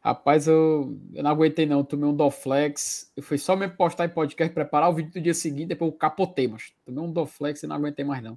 [0.00, 3.12] Rapaz, eu, eu não aguentei não, tomei um Doflex.
[3.16, 5.96] Eu fui só me postar em podcast, preparar o vídeo do dia seguinte, depois eu
[5.96, 8.36] capotei, mas tomei um Doflex e não aguentei mais não.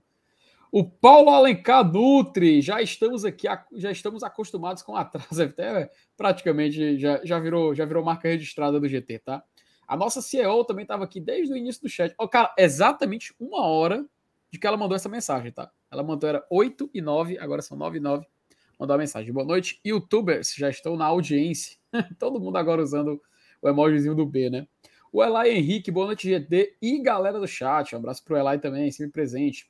[0.71, 7.19] O Paulo Alencar Nutri, já estamos aqui, já estamos acostumados com atraso, até praticamente já,
[7.23, 9.43] já, virou, já virou marca registrada do GT, tá?
[9.87, 12.13] A nossa CEO também estava aqui desde o início do chat.
[12.19, 14.05] Oh, cara, exatamente uma hora
[14.51, 15.71] de que ela mandou essa mensagem, tá?
[15.89, 18.27] Ela mandou, era 8 e 9, agora são 9 e 9
[18.79, 19.31] mandar uma mensagem.
[19.31, 21.77] Boa noite, youtubers, já estão na audiência.
[22.19, 23.21] Todo mundo agora usando
[23.61, 24.67] o emojizinho do B, né?
[25.11, 27.95] O Elai Henrique, boa noite, GT e galera do chat.
[27.95, 29.69] Um abraço pro Elai também, sempre presente.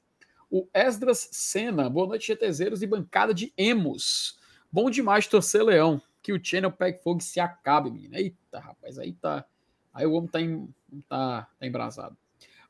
[0.49, 4.39] O Esdras Senna, boa noite, GTZeros e bancada de emos.
[4.71, 6.01] Bom demais torcer Leão.
[6.21, 8.17] Que o channel pegue fogo se acabe, menina.
[8.17, 9.45] Eita, rapaz, aí tá.
[9.93, 10.67] Aí o homem tá, em,
[11.07, 12.17] tá, tá embrasado.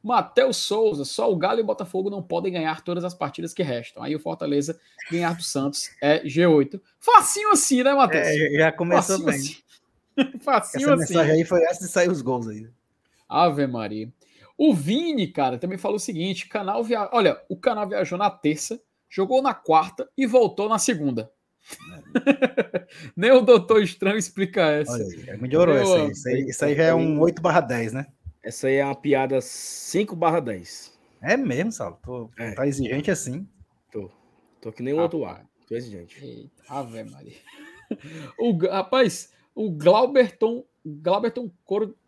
[0.06, 3.64] Matheus Souza, só o Galo e o Botafogo não podem ganhar todas as partidas que
[3.64, 4.04] restam.
[4.04, 4.80] Aí o Fortaleza
[5.10, 6.80] ganhar do Santos é G8.
[7.00, 8.28] Facinho assim, né, Matheus?
[8.28, 9.36] É, já começou Facinho bem.
[9.36, 10.38] Assim.
[10.46, 11.14] Facinho Essa assim.
[11.14, 12.70] mensagem aí foi essa de sair os gols aí.
[13.28, 14.08] Ave Maria.
[14.56, 17.10] O Vini, cara, também falou o seguinte: canal via...
[17.12, 18.80] olha, o canal viajou na terça,
[19.10, 21.32] jogou na quarta e voltou na segunda.
[21.92, 22.86] É.
[23.18, 24.92] Nem o Doutor Estranho explica essa.
[24.94, 26.12] Olha aí, melhorou essa aí.
[26.12, 26.42] Isso, aí.
[26.48, 28.06] isso aí já é um 8 barra 10, né?
[28.46, 30.96] Essa aí é uma piada 5 barra 10.
[31.20, 31.98] É mesmo, Saulo?
[32.04, 32.52] Tô, é.
[32.52, 33.50] Tá exigente assim?
[33.92, 34.12] Tô.
[34.62, 35.44] Tô que nem o ah, outro ar.
[35.68, 36.24] Tô exigente.
[36.24, 37.38] Eita, Ave Maria.
[38.38, 41.50] o, rapaz, o Glauberton, Glauberton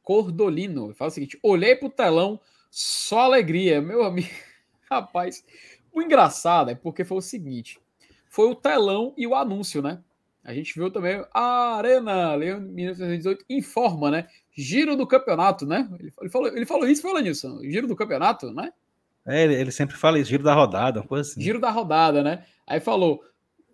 [0.03, 3.81] Cordolino fala o seguinte: olhei pro telão, só alegria.
[3.81, 4.29] Meu amigo,
[4.91, 5.43] rapaz,
[5.91, 7.79] o engraçado é porque foi o seguinte:
[8.29, 10.03] foi o telão e o anúncio, né?
[10.43, 14.27] A gente viu também a Arena Leão 1918 informa, né?
[14.57, 15.87] Giro do campeonato, né?
[15.99, 17.61] Ele falou, ele falou isso, falou nisso.
[17.63, 18.73] Giro do campeonato, né?
[19.23, 21.39] É, ele, ele sempre fala isso, giro da rodada, uma coisa assim.
[21.39, 22.43] Giro da rodada, né?
[22.65, 23.21] Aí falou: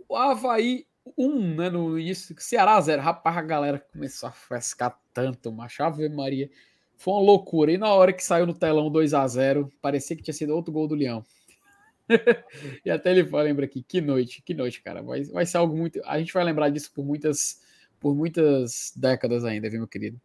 [0.09, 0.85] o Havaí
[1.17, 1.69] 1, um, né?
[1.69, 3.01] No início, Ceará 0.
[3.01, 5.83] Rapaz, a galera começou a frescar tanto, macho.
[5.83, 6.49] Ave Maria.
[6.97, 7.71] Foi uma loucura.
[7.71, 10.73] E na hora que saiu no telão 2 a 0 parecia que tinha sido outro
[10.73, 11.23] gol do Leão.
[12.85, 15.01] e até ele lembra aqui, que noite, que noite, cara.
[15.01, 16.01] Vai, vai ser algo muito.
[16.05, 17.61] A gente vai lembrar disso por muitas,
[17.99, 20.19] por muitas décadas ainda, viu, meu querido?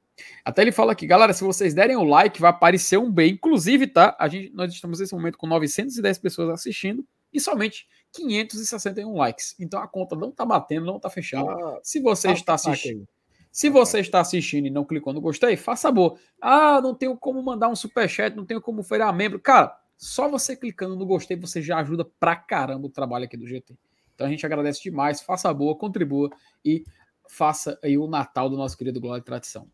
[0.44, 3.32] Até ele fala aqui, galera, se vocês derem o like, vai aparecer um bem.
[3.32, 4.16] Inclusive, tá?
[4.18, 9.54] A gente, nós estamos nesse momento com 910 pessoas assistindo e somente 561 likes.
[9.58, 11.50] Então a conta não tá batendo, não tá fechando.
[11.50, 13.06] Ah, se você está assistindo.
[13.50, 16.16] Se você está assistindo e não clicou no gostei, faça boa.
[16.40, 19.40] Ah, não tenho como mandar um superchat, não tenho como virar membro.
[19.40, 23.46] Cara, só você clicando no gostei, você já ajuda pra caramba o trabalho aqui do
[23.46, 23.76] GT.
[24.14, 25.20] Então a gente agradece demais.
[25.20, 26.30] Faça boa, contribua
[26.64, 26.84] e
[27.28, 29.68] faça aí o Natal do nosso querido Glória e Tradição.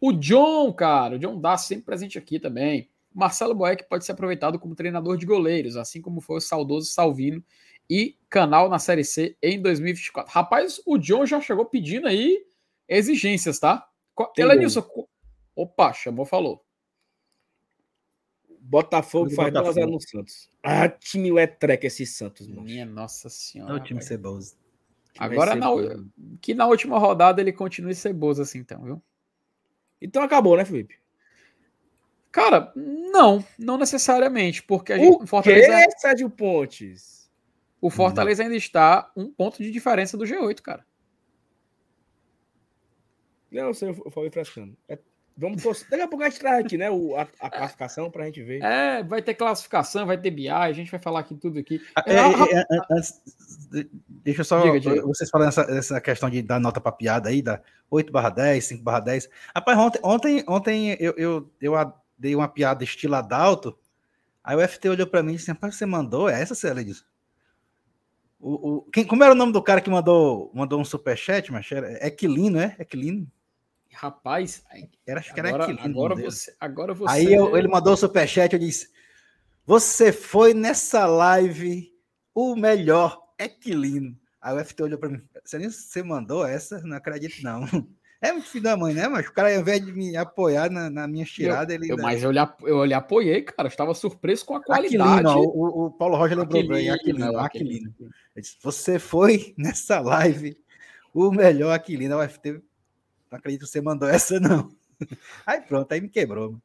[0.00, 2.88] O John, cara, o John dá sempre presente aqui também.
[3.12, 7.42] Marcelo Boeck pode ser aproveitado como treinador de goleiros, assim como foi o saudoso Salvino
[7.90, 10.32] e canal na Série C em 2024.
[10.32, 12.44] Rapaz, o John já chegou pedindo aí
[12.86, 13.88] exigências, tá?
[14.36, 14.86] Elenilson,
[15.54, 16.64] opa, chamou, falou.
[18.60, 20.50] Botafogo faz 2x0 no Santos.
[20.62, 22.62] Ah, time é treca esse Santos, mano.
[22.62, 23.72] Minha nossa senhora.
[23.72, 24.56] É o time ceboso.
[25.18, 25.68] Agora, na,
[26.40, 29.02] que na última rodada ele continue ceboso assim, então, viu?
[30.00, 30.98] Então acabou, né, Felipe?
[32.30, 35.22] Cara, não, não necessariamente, porque a gente.
[35.22, 37.30] O Fortaleza, que, Sérgio Pontes?
[37.80, 40.86] O Fortaleza ainda está um ponto de diferença do G8, cara.
[43.50, 44.76] Não, eu falei frescando.
[44.88, 44.98] É
[45.40, 46.90] Vamos Daqui a pouco a gente traz aqui, né?
[46.90, 48.60] O, a, a classificação para a gente ver.
[48.60, 51.80] É, vai ter classificação, vai ter BI, a gente vai falar aqui tudo aqui.
[52.04, 52.76] É, é, é,
[53.78, 54.60] é deixa eu só.
[54.60, 55.02] Diga, diga.
[55.02, 58.64] Vocês falando essa, essa questão de dar nota para piada aí, da 8 barra 10,
[58.64, 59.30] 5 barra 10.
[59.54, 63.78] Rapaz, ontem, ontem, ontem eu, eu, eu dei uma piada estilo Adalto.
[64.42, 66.84] Aí o FT olhou para mim e disse: Rapaz, você mandou essa, Célia?
[68.40, 71.70] O, o, quem, como era o nome do cara que mandou, mandou um superchat, mas
[71.70, 72.74] era Equilino, é?
[72.80, 73.30] Equilino?
[73.92, 74.62] Rapaz,
[75.06, 75.80] era, acho que era agora, aquele.
[75.80, 77.12] Agora você, agora você.
[77.12, 78.90] Aí eu, ele mandou o superchat, eu disse:
[79.66, 81.92] Você foi nessa live
[82.34, 84.16] o melhor Equilino.
[84.40, 86.80] Aí o FT olhou para mim: Você mandou essa?
[86.82, 87.66] Não acredito, não.
[88.20, 89.06] É muito filho da mãe, né?
[89.06, 91.92] Mas o cara, ao invés de me apoiar na, na minha tirada, ele.
[91.92, 93.68] Eu, mas eu lhe, eu lhe apoiei, cara.
[93.68, 95.00] Eu estava surpreso com a qualidade.
[95.00, 96.90] Aquilino, o, o Paulo Roger lembrou bem.
[96.90, 97.40] Aquilino, Aquilino.
[97.40, 97.94] Aquilino.
[98.36, 100.56] Disse, Você foi nessa live
[101.14, 102.18] o melhor Aquilino.
[102.18, 102.60] O FT
[103.30, 104.70] não acredito que você mandou essa, não.
[105.46, 106.60] Aí pronto, aí me quebrou.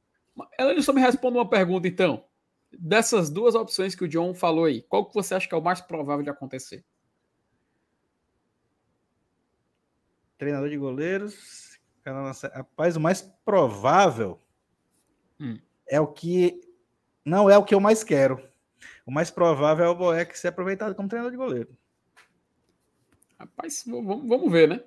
[0.58, 2.26] Ela só me responde uma pergunta, então.
[2.72, 5.62] Dessas duas opções que o John falou aí, qual que você acha que é o
[5.62, 6.84] mais provável de acontecer?
[10.38, 11.80] Treinador de goleiros.
[12.04, 14.40] Rapaz, o mais provável
[15.40, 15.60] hum.
[15.88, 16.60] é o que.
[17.24, 18.42] Não é o que eu mais quero.
[19.06, 21.78] O mais provável é o Boeck ser aproveitado como treinador de goleiro.
[23.40, 24.84] Rapaz, vamos, vamos ver, né?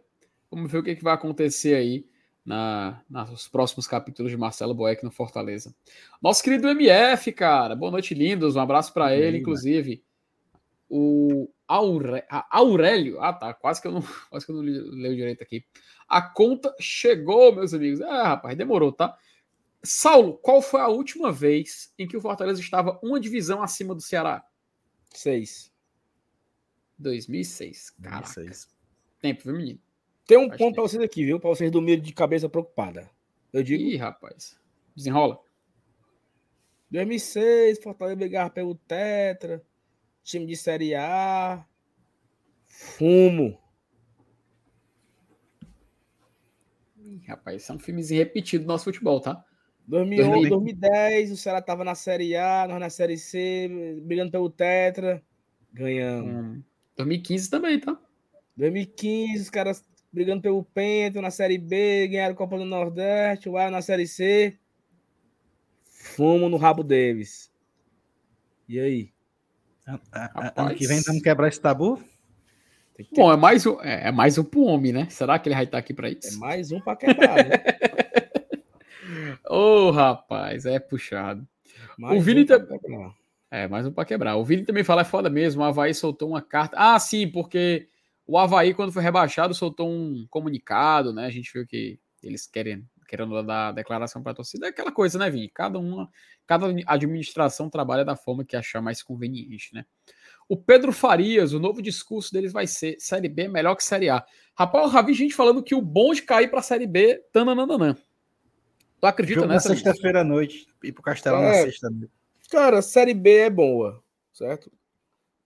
[0.51, 2.07] Vamos ver o que, que vai acontecer aí
[2.47, 5.75] na, nos próximos capítulos de Marcelo Boeck no Fortaleza.
[6.23, 7.75] Nosso querido MF, cara.
[7.75, 8.55] Boa noite, lindos.
[8.55, 10.05] Um abraço para ele, inclusive.
[10.89, 12.23] O Aure...
[12.51, 13.21] Aurélio.
[13.21, 13.53] Ah, tá.
[13.53, 15.65] Quase que eu não, quase que eu não leio direito aqui.
[16.09, 18.01] A conta chegou, meus amigos.
[18.01, 19.19] Ah, rapaz, demorou, tá?
[19.83, 24.01] Saulo, qual foi a última vez em que o Fortaleza estava uma divisão acima do
[24.01, 24.45] Ceará?
[25.11, 25.73] Seis.
[26.99, 27.91] 2006.
[28.03, 28.35] Caraca.
[28.35, 28.69] 2006.
[29.21, 29.86] Tempo, viu, menino?
[30.27, 31.39] Tem um Acho ponto para vocês aqui, viu?
[31.39, 33.09] Para vocês dormirem de cabeça preocupada.
[33.53, 33.83] Eu digo.
[33.83, 34.59] Ih, rapaz.
[34.95, 35.39] Desenrola.
[36.91, 39.63] 2006, Fortaleza brigava pelo Tetra,
[40.23, 41.65] time de Série A.
[42.65, 43.59] Fumo.
[46.99, 49.45] Ih, rapaz, isso é um filmezinho repetido do nosso futebol, tá?
[49.87, 55.23] 2011, 2010, o Ceará tava na Série A, nós na Série C, brigando pelo Tetra.
[55.73, 56.57] Ganhamos.
[56.57, 56.63] Hum.
[56.97, 58.01] 2015 também, tá?
[58.57, 59.85] 2015, os caras
[60.17, 64.59] brigando pelo Pento na Série B, ganharam a Copa do Nordeste, o na Série C.
[65.85, 67.53] Fumo no rabo deles.
[68.67, 69.11] E aí?
[70.57, 72.03] ano que vem vamos quebrar esse tabu?
[72.97, 73.15] Que...
[73.15, 75.07] Bom, é mais um, é, é mais um pro homem, né?
[75.11, 76.35] Será que ele vai estar aqui para isso?
[76.35, 77.51] É mais um para quebrar, né?
[79.47, 81.47] Ô, oh, rapaz, é puxado.
[81.99, 83.15] Mais o Vini um também.
[83.51, 84.37] É, mais um para quebrar.
[84.37, 85.61] O Vini também fala, é foda mesmo.
[85.61, 86.75] O Havaí soltou uma carta.
[86.79, 87.91] Ah, sim, porque
[88.27, 91.27] o Havaí, quando foi rebaixado, soltou um comunicado, né?
[91.27, 94.67] A gente viu que eles querem, querendo dar declaração para a torcida.
[94.67, 95.49] É aquela coisa, né, Vini?
[95.49, 96.11] Cada uma,
[96.47, 99.85] cada administração trabalha da forma que achar mais conveniente, né?
[100.49, 104.09] O Pedro Farias, o novo discurso deles vai ser Série B é melhor que Série
[104.09, 104.25] A.
[104.57, 107.23] Rapaz, eu já vi gente falando que o bom de cair para a Série B,
[107.33, 107.97] tananana.
[109.01, 109.69] Tu acredita Jogo nessa?
[109.69, 112.13] sexta-feira à noite, ir pro Castelão é, na sexta noite.
[112.51, 114.73] Cara, Série B é boa, certo?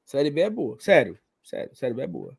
[0.05, 0.77] Série B é boa.
[0.81, 2.37] Sério, sério, Série B é boa.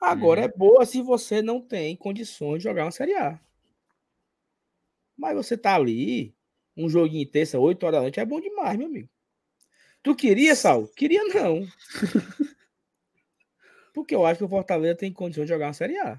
[0.00, 0.46] Agora uhum.
[0.46, 3.40] é boa se você não tem condições de jogar uma Série A.
[5.16, 6.34] Mas você tá ali,
[6.76, 9.08] um joguinho terça, 8 horas da noite, é bom demais, meu amigo.
[10.02, 10.86] Tu queria, Sal?
[10.88, 11.66] Queria não.
[13.92, 16.18] Porque eu acho que o Fortaleza tem condições de jogar uma Série A.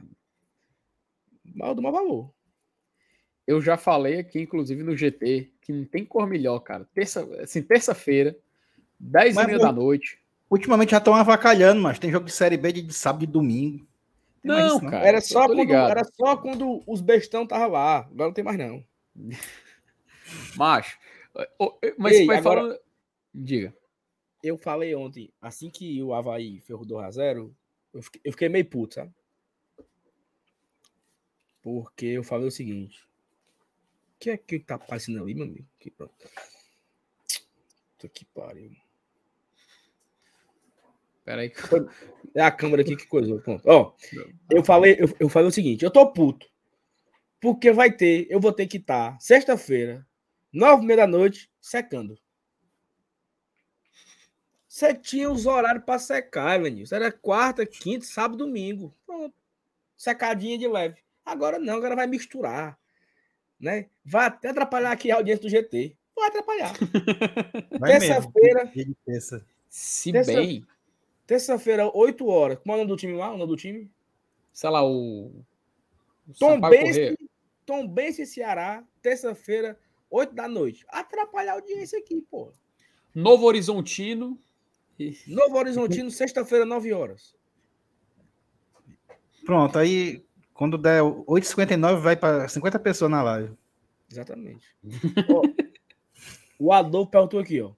[1.56, 2.34] Mal do mau valor.
[3.48, 6.86] Eu já falei aqui, inclusive, no GT, que não tem cor melhor, cara.
[6.94, 8.38] Terça, assim, terça-feira,
[9.00, 10.19] 10 h da noite.
[10.50, 13.88] Ultimamente já estão avacalhando, mas tem jogo de Série B de sábado e domingo.
[14.44, 14.90] Não, isso, não.
[14.92, 15.08] cara.
[15.08, 17.98] Era só, tô quando, era só quando os bestão estavam lá.
[18.00, 18.84] Agora não tem mais, não.
[20.56, 20.98] Macho.
[21.98, 22.80] Mas Ei, vai agora- falando.
[23.34, 23.76] Diga.
[24.42, 27.52] Eu falei ontem, assim que o Havaí ferrou 2x0,
[27.94, 29.14] eu fiquei, eu fiquei meio puto, sabe?
[31.62, 33.04] Porque eu falei o seguinte.
[34.16, 35.68] O que é que tá passando ali, meu amigo?
[35.78, 36.14] Que pronto.
[37.98, 38.72] Puta que pariu.
[41.30, 41.54] Peraí.
[42.34, 43.38] É a câmera aqui que coisa.
[43.38, 43.62] Pronto.
[43.68, 43.94] Ó,
[44.50, 46.50] eu falei, eu, eu falei o seguinte, eu tô puto.
[47.40, 50.04] Porque vai ter, eu vou ter que estar sexta-feira,
[50.52, 52.18] nove e meia da noite, secando.
[54.68, 56.96] Você tinha os horários para secar, Evanilson.
[56.96, 58.92] Era quarta, quinta, sábado, domingo.
[59.06, 59.36] Pronto.
[59.96, 60.98] Secadinha de leve.
[61.24, 62.76] Agora não, agora vai misturar.
[63.60, 63.88] Né?
[64.04, 65.96] Vai até atrapalhar aqui a audiência do GT.
[66.16, 66.74] Vai atrapalhar.
[67.86, 68.74] Terça-feira,
[69.06, 69.46] terça.
[69.70, 70.66] Se Dessa- bem,
[71.30, 72.58] terça-feira, 8 horas.
[72.58, 73.32] Como é o nome do time lá?
[73.32, 73.88] O nome do time?
[74.52, 75.28] sei lá, o.
[76.28, 76.60] o Tom.
[76.60, 77.18] Bense,
[77.68, 79.80] Tom Bense Ceará, terça-feira,
[80.10, 80.84] 8 da noite.
[80.90, 82.52] Atrapalhar a audiência aqui, pô.
[83.14, 84.40] Novo Horizontino.
[85.28, 87.36] Novo Horizontino, sexta-feira, 9 horas.
[89.46, 93.54] Pronto, aí quando der 8h59 vai para 50 pessoas na live.
[94.12, 94.76] Exatamente.
[95.30, 95.44] Ó,
[96.58, 97.72] o Adolfo perguntou aqui, ó.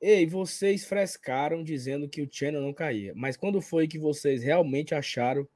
[0.00, 3.12] Ei, vocês frescaram dizendo que o channel não caía.
[3.16, 5.46] Mas quando foi que vocês realmente acharam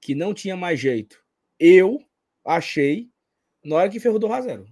[0.00, 1.22] que não tinha mais jeito?
[1.58, 2.02] Eu
[2.44, 3.10] achei
[3.64, 4.66] na hora que ferrou do Razero.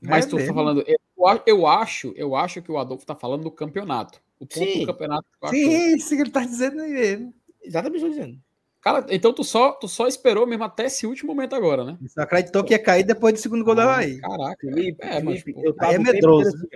[0.00, 0.84] Mas É tu tá falando.
[0.86, 0.98] Eu,
[1.46, 4.20] eu acho, eu acho que o Adolfo tá falando do campeonato.
[4.38, 4.80] O ponto Sim.
[4.80, 5.54] do campeonato achou.
[5.54, 7.34] Sim, isso que ele tá dizendo aí mesmo.
[7.62, 8.42] Exatamente o que eu tô dizendo.
[8.82, 11.96] Cara, então tu só, tu só esperou mesmo até esse último momento agora, né?
[12.02, 14.20] Você acreditou que ia cair depois do segundo gol da Havaí.
[14.20, 14.56] Caraca.
[14.60, 16.48] Felipe, É, mas, Felipe, eu tava é o medroso.
[16.48, 16.66] assim.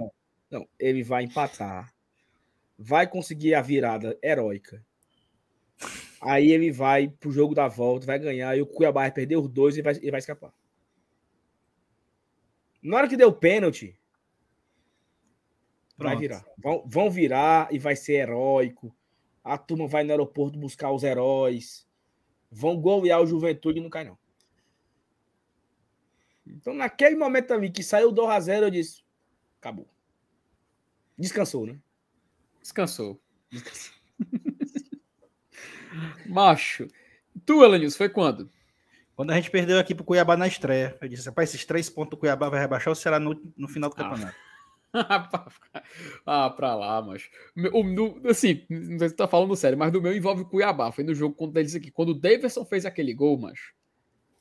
[0.48, 1.92] Não, ele vai empatar.
[2.78, 4.84] Vai conseguir a virada heróica.
[6.20, 9.48] Aí ele vai pro jogo da volta, vai ganhar, e o Cuiabá vai perder os
[9.48, 10.52] dois e vai, e vai escapar.
[12.80, 13.98] Na hora que deu pênalti,
[15.98, 16.20] vai Pronto.
[16.20, 16.44] virar.
[16.58, 18.94] Vão, vão virar e vai ser heróico.
[19.42, 21.85] A turma vai no aeroporto buscar os heróis.
[22.58, 24.16] Vão golear o Juventude e não cai, não.
[26.46, 29.02] Então, naquele momento ali que saiu o 2x0, eu disse:
[29.60, 29.86] acabou.
[31.18, 31.78] Descansou, né?
[32.62, 33.20] Descansou.
[33.50, 33.92] Descansou.
[36.26, 36.88] Macho.
[37.44, 38.50] Tu, Elenilson, foi quando?
[39.14, 42.10] Quando a gente perdeu aqui pro Cuiabá na estreia, eu disse, rapaz, esses três pontos
[42.10, 43.96] do Cuiabá vai rebaixar o Ceará no, no final do Ah.
[43.96, 44.36] campeonato.
[46.26, 47.30] ah, pra lá, macho.
[47.72, 50.90] O, no- assim, não sei se tá falando sério, mas do meu envolve o Cuiabá.
[50.92, 51.90] Foi no jogo contra eles aqui.
[51.90, 53.74] Quando o Davidson fez aquele gol, macho,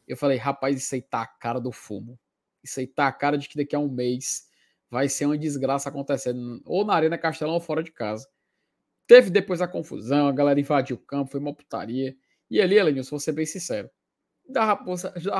[0.07, 2.19] eu falei, rapaz, isso aí tá a cara do fumo.
[2.63, 4.47] Isso aí tá a cara de que daqui a um mês
[4.89, 8.27] vai ser uma desgraça acontecendo, ou na Arena Castelão ou fora de casa.
[9.07, 12.15] Teve depois a confusão, a galera invadiu o campo, foi uma putaria.
[12.49, 13.89] E ali, Elenilson, vou ser bem sincero,
[14.49, 14.75] dá,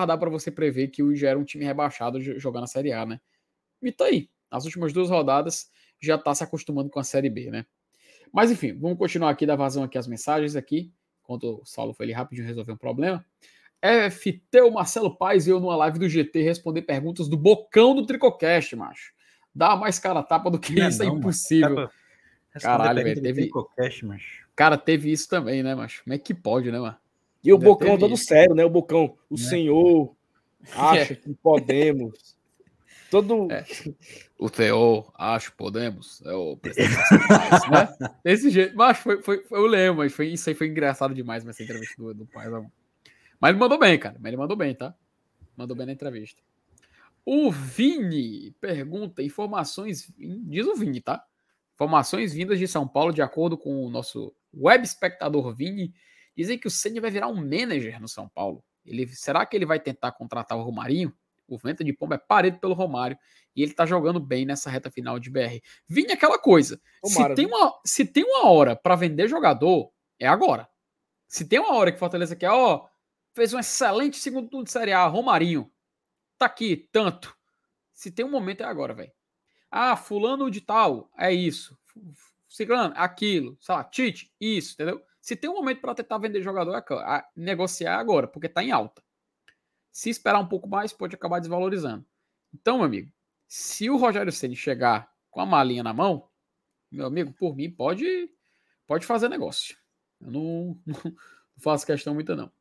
[0.08, 2.94] dá, pra você prever que o já era um time rebaixado jo- jogando a Série
[2.94, 3.20] A, né?
[3.84, 4.30] E tá aí.
[4.56, 5.70] Nas últimas duas rodadas
[6.00, 7.66] já tá se acostumando com a Série B, né?
[8.32, 12.06] Mas enfim, vamos continuar aqui, dar vazão aqui as mensagens aqui, enquanto o Saulo foi
[12.06, 13.26] ali rapidinho resolver um problema.
[13.82, 18.76] FT, o Marcelo Paes veio numa live do GT responder perguntas do bocão do Tricocast,
[18.76, 19.14] macho.
[19.54, 21.20] Dá mais cara a tapa do que Não é isso, é não, mano.
[21.20, 21.76] impossível.
[22.54, 23.52] Responder Caralho, velho, teve-.
[24.56, 26.04] Cara, teve isso também, né, macho?
[26.04, 26.96] Como é que pode, né, mano?
[27.44, 28.24] E o Ainda Bocão todo isso.
[28.26, 28.64] sério, né?
[28.64, 29.44] O Bocão, o Né?
[29.44, 30.16] senhor
[30.74, 32.35] acha que podemos.
[33.10, 33.52] Todo.
[33.52, 33.66] É.
[34.38, 36.22] O Theo, acho, podemos.
[36.26, 36.76] É o Paz,
[37.70, 38.10] né?
[38.24, 38.76] Desse jeito.
[38.76, 41.64] Mas foi, foi, foi, eu lembro, mas foi, isso aí foi engraçado demais, mas essa
[41.64, 42.52] entrevista do, do Paz.
[43.40, 44.16] Mas ele mandou bem, cara.
[44.20, 44.94] Mas ele mandou bem, tá?
[45.56, 46.42] Mandou bem na entrevista.
[47.26, 50.12] O Vini pergunta informações.
[50.18, 51.26] Diz o Vini, tá?
[51.74, 55.94] Informações vindas de São Paulo, de acordo com o nosso web espectador Vini,
[56.36, 58.64] dizem que o Ceni vai virar um manager no São Paulo.
[58.86, 61.14] Ele, será que ele vai tentar contratar o Romarinho?
[61.48, 63.18] O vento de pomba é parede pelo Romário
[63.56, 65.60] e ele tá jogando bem nessa reta final de BR.
[65.88, 66.80] Vini aquela coisa.
[67.02, 70.68] Tomara, se, tem uma, se tem uma hora para vender jogador, é agora.
[71.28, 72.88] Se tem uma hora que Fortaleza quer, ó,
[73.34, 75.72] fez um excelente segundo turno de Série A, Romarinho.
[76.38, 77.36] Tá aqui, tanto.
[77.94, 79.12] Se tem um momento é agora, velho.
[79.72, 81.78] Ah, fulano de tal, é isso.
[82.48, 83.58] Ciclano, aquilo.
[83.60, 85.02] Sei lá, Tite, isso, entendeu?
[85.20, 88.72] Se tem um momento para tentar vender jogador, é negociar é agora, porque tá em
[88.72, 89.04] alta.
[89.96, 92.06] Se esperar um pouco mais, pode acabar desvalorizando.
[92.54, 93.10] Então, meu amigo,
[93.48, 96.28] se o Rogério Ceni chegar com a malinha na mão,
[96.92, 98.30] meu amigo, por mim, pode,
[98.86, 99.78] pode fazer negócio.
[100.20, 101.16] Eu não, não
[101.60, 102.52] faço questão muita, não.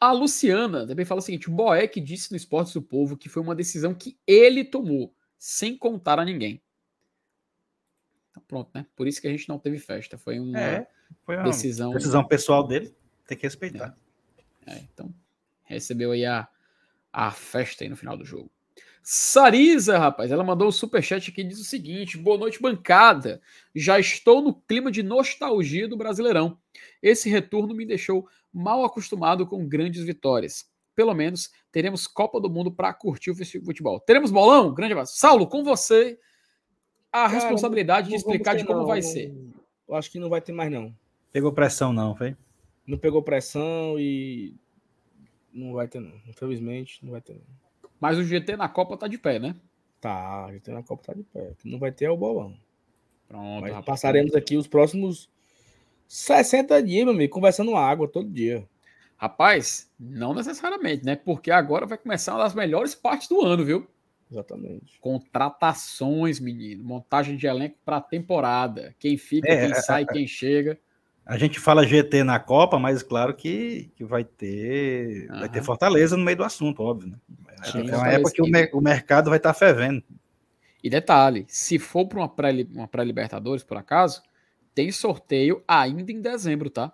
[0.00, 3.40] A Luciana também fala o seguinte: o Boeck disse no Esportes do Povo que foi
[3.40, 6.60] uma decisão que ele tomou, sem contar a ninguém.
[8.30, 8.84] Então, pronto, né?
[8.96, 10.18] Por isso que a gente não teve festa.
[10.18, 10.90] Foi uma, É,
[11.24, 11.92] foi uma decisão.
[11.92, 12.92] decisão pessoal dele,
[13.24, 13.96] tem que respeitar.
[14.66, 15.14] É, então,
[15.72, 16.46] recebeu aí a,
[17.12, 18.50] a festa aí no final do jogo.
[19.02, 23.40] Sarisa, rapaz, ela mandou um superchat aqui e diz o seguinte: boa noite, bancada.
[23.74, 26.56] Já estou no clima de nostalgia do Brasileirão.
[27.02, 30.70] Esse retorno me deixou mal acostumado com grandes vitórias.
[30.94, 33.34] Pelo menos teremos Copa do Mundo para curtir o
[33.64, 33.98] futebol.
[33.98, 34.72] Teremos bolão?
[34.72, 35.18] Grande abraço.
[35.18, 36.18] Saulo, com você
[37.10, 38.86] a Cara, responsabilidade de explicar de como não.
[38.86, 39.34] vai Não- ser.
[39.88, 40.94] Eu acho que não vai ter mais, não.
[41.32, 42.36] Pegou pressão, não, foi?
[42.86, 44.54] Não pegou pressão e.
[45.52, 46.14] Não vai ter, não.
[46.26, 47.90] Infelizmente, não vai ter, não.
[48.00, 49.54] Mas o GT na Copa tá de pé, né?
[50.00, 51.52] Tá, gente tem na Copa tá de pé.
[51.64, 52.56] O Não vai ter é o bolão.
[53.28, 53.86] Pronto, Mas rapaz.
[53.86, 55.30] passaremos aqui os próximos
[56.08, 58.68] 60 dias, meu amigo, conversando água todo dia.
[59.16, 61.14] Rapaz, não necessariamente, né?
[61.14, 63.86] Porque agora vai começar uma das melhores partes do ano, viu?
[64.28, 64.98] Exatamente.
[65.00, 66.82] Contratações, menino.
[66.82, 68.94] Montagem de elenco para temporada.
[68.98, 70.78] Quem fica, É, quem sai, quem chega.
[71.32, 75.62] A gente fala GT na Copa, mas claro que, que vai ter vai ter.
[75.62, 77.08] Fortaleza no meio do assunto, óbvio.
[77.08, 77.16] Né?
[77.64, 80.02] Sim, é uma Fortaleza época que o, que- o mercado vai estar fervendo.
[80.84, 84.22] E detalhe, se for para uma pré-Libertadores, por acaso,
[84.74, 86.92] tem sorteio ainda em dezembro, tá?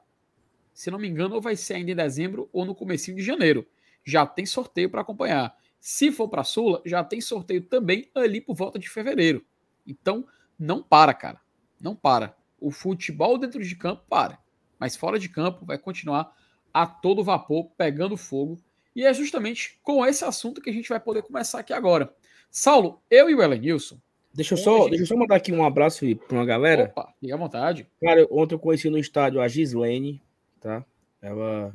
[0.72, 3.66] Se não me engano, ou vai ser ainda em dezembro ou no comecinho de janeiro.
[4.04, 5.52] Já tem sorteio para acompanhar.
[5.80, 9.44] Se for para Sula, já tem sorteio também ali por volta de fevereiro.
[9.84, 10.24] Então,
[10.56, 11.40] não para, cara.
[11.80, 12.37] Não para.
[12.60, 14.38] O futebol dentro de campo para.
[14.78, 16.34] Mas fora de campo vai continuar
[16.72, 18.58] a todo vapor, pegando fogo.
[18.94, 22.12] E é justamente com esse assunto que a gente vai poder começar aqui agora.
[22.50, 23.98] Saulo, eu e o Elenilson.
[24.32, 24.90] Deixa eu só, gente.
[24.90, 26.84] deixa eu só mandar aqui um abraço para uma galera.
[26.84, 27.86] Opa, fique à vontade.
[28.00, 30.22] Cara, ontem eu conheci no estádio a Gislene,
[30.60, 30.84] tá?
[31.20, 31.72] Ela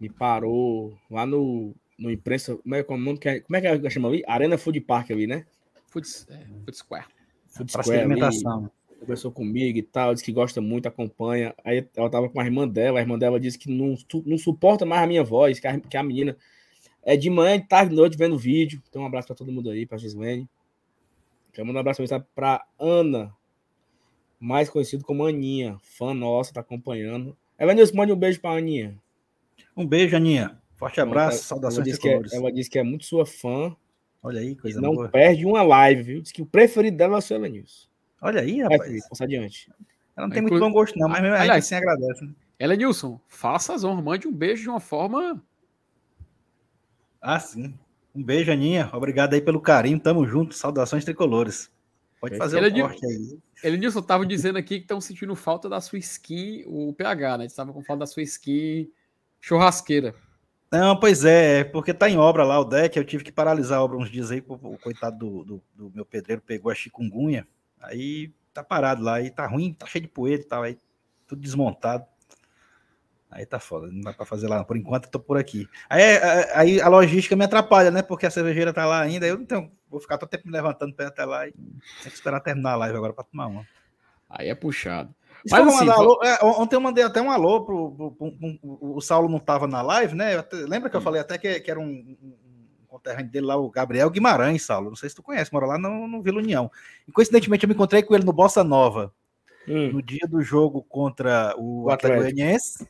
[0.00, 2.56] me parou lá no, no imprensa.
[2.56, 4.22] Como é, que é como é que ela chama ali?
[4.26, 5.44] Arena Food Park ali, né?
[5.88, 7.06] Foot, é, Foot Square.
[7.48, 8.70] Food Para Square ali, experimentação.
[9.00, 11.54] Conversou comigo e tal, disse que gosta muito, acompanha.
[11.64, 14.84] Aí ela tava com a irmã dela, a irmã dela disse que não, não suporta
[14.84, 16.36] mais a minha voz, que a, que a menina
[17.02, 18.82] é de manhã, de tarde, de noite vendo vídeo.
[18.88, 20.48] Então um abraço para todo mundo aí, para Gislene.
[21.52, 22.02] Quero mandar um abraço
[22.34, 23.32] para Ana,
[24.38, 27.36] mais conhecido como Aninha, fã nossa, tá acompanhando.
[27.58, 28.98] Evanilson, mande um beijo para Aninha.
[29.76, 30.58] Um beijo, Aninha.
[30.74, 32.32] Forte abraço, Ela- saudações ela disse, que é, tricolores.
[32.34, 33.74] ela disse que é muito sua fã
[34.22, 35.08] Olha aí, coisa não boa.
[35.08, 36.20] perde uma live, viu?
[36.20, 37.86] Diz que o preferido dela é o seu Evanilson.
[38.20, 39.08] Olha aí, rapaz.
[39.08, 39.70] Passa adiante.
[40.16, 42.24] Ela não tem Inclu- muito bom gosto, não, mas mesmo a gente Aliás- assim agradece.
[42.24, 42.32] né?
[42.58, 45.42] Elenilson, faça as honras, mande um beijo de uma forma.
[47.20, 47.74] Ah, sim.
[48.14, 48.88] Um beijo, Aninha.
[48.94, 50.00] Obrigado aí pelo carinho.
[50.00, 50.54] Tamo junto.
[50.54, 51.70] Saudações tricolores.
[52.18, 53.38] Pode fazer Ele o é corte aí.
[53.62, 57.44] Elenilson tava dizendo aqui que estão sentindo falta da sua skin, o PH, né?
[57.46, 58.90] Estava com falta da sua skin
[59.40, 60.14] churrasqueira.
[60.72, 62.96] Não, pois é, é porque tá em obra lá o deck.
[62.96, 64.42] Eu tive que paralisar a obra uns dias aí.
[64.48, 67.46] O o coitado do, do, do meu pedreiro pegou a chikungunya.
[67.80, 69.14] Aí tá parado lá.
[69.14, 70.62] Aí tá ruim, tá cheio de poeira e tal.
[70.62, 70.78] Aí
[71.26, 72.04] tudo desmontado.
[73.30, 74.64] Aí tá foda, não dá pra fazer lá.
[74.64, 75.68] Por enquanto eu tô por aqui.
[75.90, 78.00] Aí, é, aí a logística me atrapalha, né?
[78.00, 79.26] Porque a cervejeira tá lá ainda.
[79.26, 81.72] Eu não tenho, vou ficar todo tempo me levantando pra ir até lá e tem
[82.04, 83.66] que esperar terminar a live agora pra tomar uma.
[84.30, 85.14] Aí é puxado.
[85.50, 88.58] Mas Mas assim, alô, é, ontem eu mandei até um alô pro, pro- pro- pro-
[88.96, 90.36] o Saulo não tava na live, né?
[90.38, 92.36] Até- lembra que eu falei até que, que era um, um-
[93.06, 94.88] conterrâneo dele lá, o Gabriel Guimarães, Saulo.
[94.88, 96.70] Não sei se tu conhece, mora lá no, no Vila União.
[97.06, 99.12] E coincidentemente eu me encontrei com ele no Bossa Nova,
[99.68, 102.22] Hum, no dia do jogo contra o O Atlético.
[102.22, 102.86] Goianiense.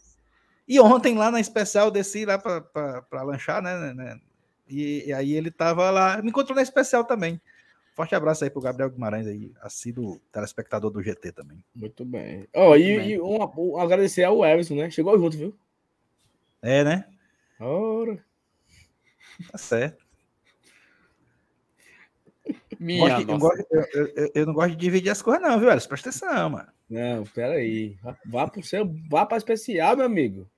[0.68, 3.94] E ontem lá na especial desci lá pra lanchar, né?
[3.94, 4.20] né?
[4.68, 7.40] E, e aí ele tava lá, me encontrou na especial também.
[7.94, 11.64] Forte abraço aí pro Gabriel Guimarães aí, assíduo telespectador do GT também.
[11.74, 12.46] muito bem.
[12.54, 13.10] Ó, e, bem.
[13.12, 14.90] e um, um agradecer ao Everson, né?
[14.90, 15.56] Chegou junto, viu?
[16.60, 17.06] É, né?
[17.58, 18.22] Ora.
[19.50, 20.05] Tá certo.
[22.78, 23.86] Minha eu, gosto- eu-
[24.16, 25.88] eu- eu- não gosto de dividir as coisas, não, viu, Alisson?
[25.88, 26.68] Presta atenção, mano.
[26.88, 27.96] Não, peraí.
[28.26, 30.48] Vá- pro seu, vá pra especial, meu amigo.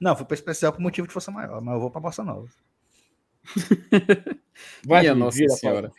[0.00, 2.48] Não, fui para especial por motivo de força maior, mas eu vou para Bossa Nova.
[4.84, 5.92] Vai, Minha Nossa vira, Senhora.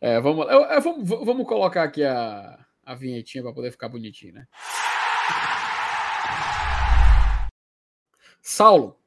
[0.00, 0.52] É, vamos, lá.
[0.52, 4.46] Eu- eu- vamos, vamos colocar aqui a, a vinhetinha para poder ficar bonitinho, né?
[8.40, 8.98] Saulo,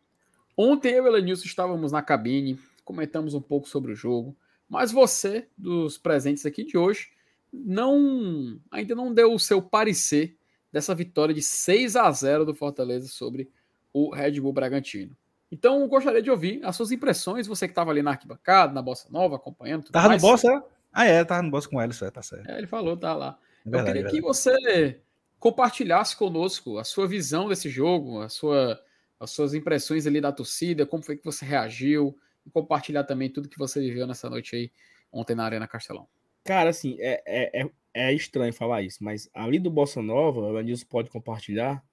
[0.57, 4.35] ontem eu e o Elenilson estávamos na cabine, comentamos um pouco sobre o jogo,
[4.69, 7.09] mas você, dos presentes aqui de hoje,
[7.53, 10.37] não ainda não deu o seu parecer
[10.71, 13.49] dessa vitória de 6 a 0 do Fortaleza sobre
[13.93, 15.15] o Red Bull Bragantino.
[15.51, 18.81] Então, eu gostaria de ouvir as suas impressões, você que estava ali na arquibancada, na
[18.81, 19.89] Bossa Nova, acompanhando.
[19.89, 20.21] Tava no mais.
[20.21, 20.51] Bossa?
[20.51, 20.61] é?
[20.91, 22.49] Ah, é, tava no Bossa com o Alisson, é, tá certo.
[22.49, 23.37] É, ele falou, tá lá.
[23.65, 24.99] É eu verdade, queria é que você
[25.39, 28.81] compartilhasse conosco a sua visão desse jogo, a sua,
[29.19, 33.49] as suas impressões ali da torcida, como foi que você reagiu, e compartilhar também tudo
[33.49, 34.71] que você viveu nessa noite aí,
[35.11, 36.07] ontem na Arena Castelão.
[36.43, 40.57] Cara, assim, é, é, é, é estranho falar isso, mas ali do Bossa Nova, o
[40.57, 41.83] Anilson pode compartilhar,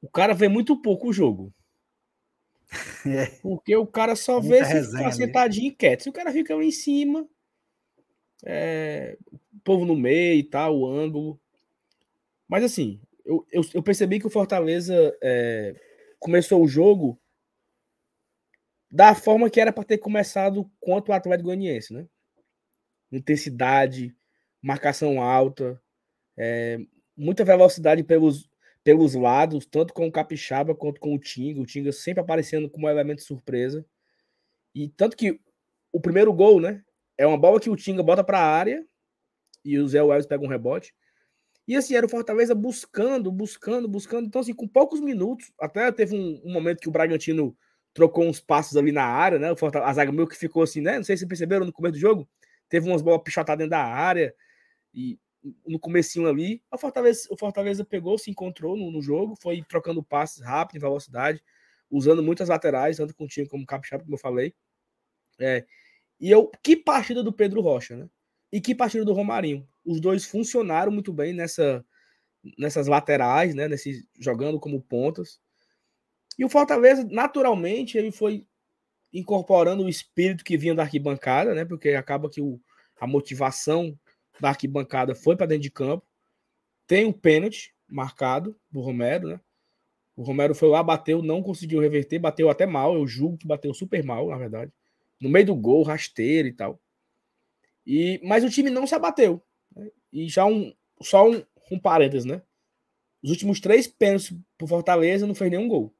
[0.00, 1.52] o cara vê muito pouco o jogo.
[3.06, 3.26] É.
[3.42, 6.04] Porque o cara só vê se ficar sentadinho e quieto.
[6.04, 7.28] Se o cara fica lá em cima,
[8.44, 11.38] é, o povo no meio e tal, o ângulo.
[12.48, 15.74] Mas assim, eu, eu, eu percebi que o Fortaleza é,
[16.18, 17.18] começou o jogo
[18.90, 22.06] da forma que era para ter começado contra o Atlético Goianiense, né?
[23.12, 24.14] Intensidade,
[24.60, 25.80] marcação alta,
[26.36, 26.78] é,
[27.16, 28.50] muita velocidade pelos,
[28.82, 31.60] pelos lados, tanto com o Capixaba quanto com o Tinga.
[31.60, 33.86] O Tinga sempre aparecendo como elemento de surpresa.
[34.74, 35.40] E tanto que
[35.92, 36.82] o primeiro gol, né?
[37.16, 38.84] É uma bola que o Tinga bota para a área
[39.64, 40.94] e o Zé Wells pega um rebote.
[41.68, 44.26] E assim, era o Fortaleza buscando, buscando, buscando.
[44.26, 47.56] Então, assim, com poucos minutos, até teve um, um momento que o Bragantino
[47.92, 49.50] trocou uns passos ali na área, né?
[49.52, 50.96] O Fortaleza, a zaga meio que ficou assim, né?
[50.96, 52.28] Não sei se perceberam no começo do jogo.
[52.68, 54.34] Teve umas bolas pichotadas dentro da área.
[54.94, 55.18] E
[55.66, 60.02] no comecinho ali, o Fortaleza, o Fortaleza pegou, se encontrou no, no, jogo, foi trocando
[60.02, 61.42] passes rápido, em velocidade,
[61.90, 64.54] usando muitas laterais, tanto com o time como capixaba, como eu falei.
[65.38, 65.64] É,
[66.20, 68.08] e eu, que partida do Pedro Rocha, né?
[68.52, 69.66] E que partida do Romarinho.
[69.84, 71.84] Os dois funcionaram muito bem nessa,
[72.58, 73.68] nessas laterais, né?
[73.68, 75.40] Nesse, jogando como pontas.
[76.40, 78.46] E o Fortaleza, naturalmente, ele foi
[79.12, 81.66] incorporando o espírito que vinha da arquibancada, né?
[81.66, 82.58] Porque acaba que o,
[82.98, 83.94] a motivação
[84.40, 86.02] da arquibancada foi para dentro de campo.
[86.86, 89.40] Tem o pênalti marcado do Romero, né?
[90.16, 92.94] O Romero foi lá, bateu, não conseguiu reverter, bateu até mal.
[92.94, 94.72] Eu julgo que bateu super mal, na verdade.
[95.20, 96.80] No meio do gol, rasteiro e tal.
[97.86, 99.44] E, mas o time não se abateu.
[99.76, 99.90] Né?
[100.10, 102.40] E já um, só um, um parênteses, né?
[103.22, 105.94] Os últimos três pênaltis pro Fortaleza não fez nenhum gol.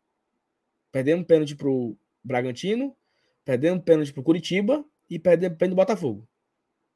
[0.93, 2.97] Perdemos pênalti pro Bragantino,
[3.45, 6.29] perdemos pênalti pro Curitiba e perdemos pênalti do Botafogo.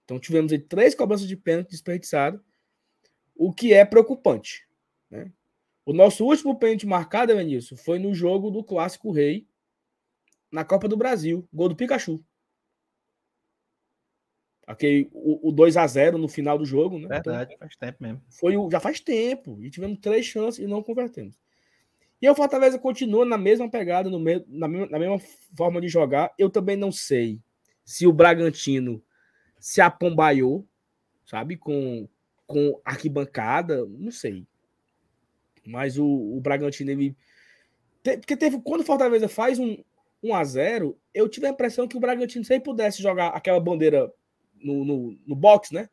[0.05, 2.43] Então tivemos aí três cobranças de pênalti desperdiçado,
[3.35, 4.66] o que é preocupante.
[5.11, 5.33] Né?
[5.85, 9.47] O nosso último pênalti marcado, Evanilson, foi no jogo do Clássico Rei,
[10.51, 12.25] na Copa do Brasil, gol do Pikachu.
[14.66, 17.09] Aquele, o, o 2 a 0 no final do jogo, né?
[17.09, 18.23] Verdade, então, faz tempo mesmo.
[18.31, 19.62] Foi o, já faz tempo.
[19.62, 21.37] E tivemos três chances e não convertemos.
[22.25, 25.21] E o Fortaleza continua na mesma pegada, no meio, na, mesma, na mesma
[25.55, 26.33] forma de jogar.
[26.39, 27.39] Eu também não sei
[27.85, 29.05] se o Bragantino
[29.61, 30.67] se apombaiou,
[31.27, 31.59] sabe?
[31.59, 32.09] Com,
[32.47, 34.47] com arquibancada, não sei.
[35.67, 37.15] Mas o, o Bragantino, ele.
[38.03, 38.59] Te, porque teve.
[38.63, 39.77] Quando o Fortaleza faz um
[40.23, 43.61] 1 a 0 eu tive a impressão que o Bragantino, se ele pudesse jogar aquela
[43.61, 44.11] bandeira
[44.55, 45.91] no, no, no box, né?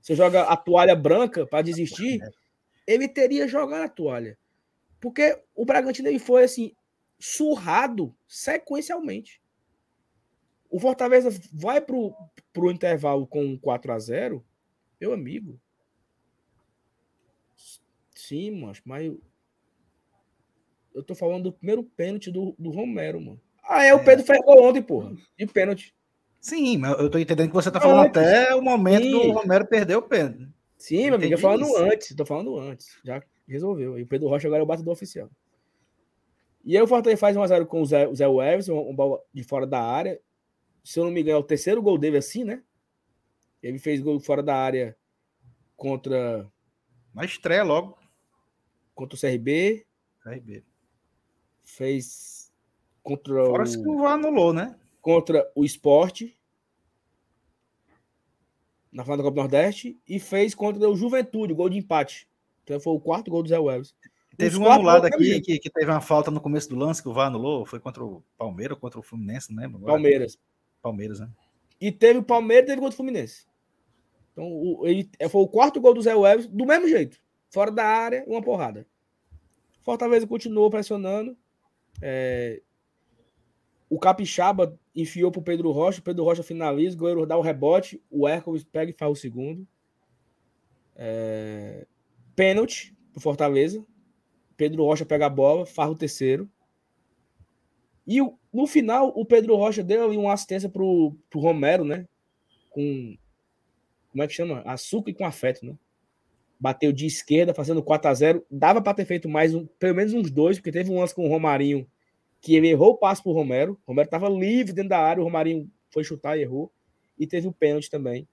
[0.00, 2.18] Você joga a toalha branca para desistir,
[2.86, 4.39] ele teria jogado a toalha.
[5.00, 6.72] Porque o Bragantino ele foi assim,
[7.18, 9.40] surrado sequencialmente.
[10.70, 12.14] O Fortaleza vai pro,
[12.52, 14.44] pro intervalo com 4 a 0
[15.00, 15.58] meu amigo.
[18.14, 19.20] Sim, mas, mas eu,
[20.94, 23.40] eu tô falando do primeiro pênalti do, do Romero, mano.
[23.64, 24.04] Ah, é, o é.
[24.04, 25.16] Pedro fez gol ontem, porra.
[25.36, 25.94] De pênalti.
[26.40, 28.22] Sim, mas eu tô entendendo que você tá falando antes.
[28.22, 29.10] até o momento Sim.
[29.10, 30.48] do Romero perder o pênalti.
[30.76, 31.76] Sim, meu amigo, eu falando isso.
[31.76, 32.98] antes, tô falando antes.
[33.04, 33.22] Já
[33.52, 33.98] resolveu.
[33.98, 35.30] E o Pedro Rocha agora é o batedor oficial.
[36.64, 39.20] E aí o Fortaleza faz 1x0 com o Zé, o Zé Weves, um, um bola
[39.32, 40.20] de fora da área
[40.82, 42.62] se eu não me engano, é o terceiro gol dele assim, né?
[43.62, 44.96] Ele fez gol fora da área
[45.76, 46.50] contra.
[47.14, 47.98] Na estreia logo.
[48.94, 49.86] Contra o CRB.
[50.22, 50.64] CRB.
[51.62, 52.52] Fez
[53.02, 53.66] contra Fora o.
[53.66, 54.78] que o VAR anulou, né?
[55.00, 56.36] Contra o esporte.
[58.90, 60.00] Na final da Copa do Nordeste.
[60.08, 62.28] E fez contra o Juventude, gol de empate.
[62.70, 63.92] Então foi o quarto gol do Zé Wells.
[64.36, 67.12] Teve um anulado aqui que, que, teve uma falta no começo do lance que o
[67.12, 67.66] VAR anulou.
[67.66, 69.80] Foi contra o Palmeiras ou contra o Fluminense, não lembro.
[69.80, 70.38] Palmeiras.
[70.80, 71.28] Palmeiras, né?
[71.80, 73.44] E teve o Palmeiras e teve contra o Fluminense.
[74.32, 77.18] Então, o, ele, é, foi o quarto gol do Zé Welles, do mesmo jeito.
[77.50, 78.86] Fora da área, uma porrada.
[79.82, 81.36] Fortaleza continuou pressionando.
[82.00, 82.62] É,
[83.88, 85.98] o Capixaba enfiou pro Pedro Rocha.
[85.98, 86.94] O Pedro Rocha finaliza.
[86.94, 88.00] O goleiro dá o rebote.
[88.08, 89.66] O Hércules pega e faz o segundo.
[90.94, 91.84] É,
[92.40, 93.84] pênalti pro Fortaleza.
[94.56, 96.50] Pedro Rocha pega a bola, faz o terceiro.
[98.06, 98.18] E
[98.50, 102.08] no final, o Pedro Rocha deu ali uma assistência pro, pro Romero, né?
[102.70, 103.14] Com.
[104.10, 104.62] Como é que chama?
[104.62, 105.76] Açúcar e com afeto, né?
[106.58, 110.14] Bateu de esquerda, fazendo 4 a 0 Dava para ter feito mais um, pelo menos
[110.14, 111.86] uns dois, porque teve um lance com o Romarinho
[112.40, 113.78] que ele errou o passo pro Romero.
[113.84, 116.72] O Romero estava livre dentro da área, o Romarinho foi chutar e errou.
[117.18, 118.26] E teve o pênalti também,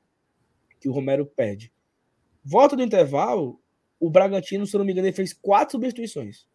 [0.79, 1.73] que o Romero perde.
[2.41, 3.59] Volta do intervalo,
[3.99, 6.47] o Bragantino, se eu não me engano, ele fez quatro substituições.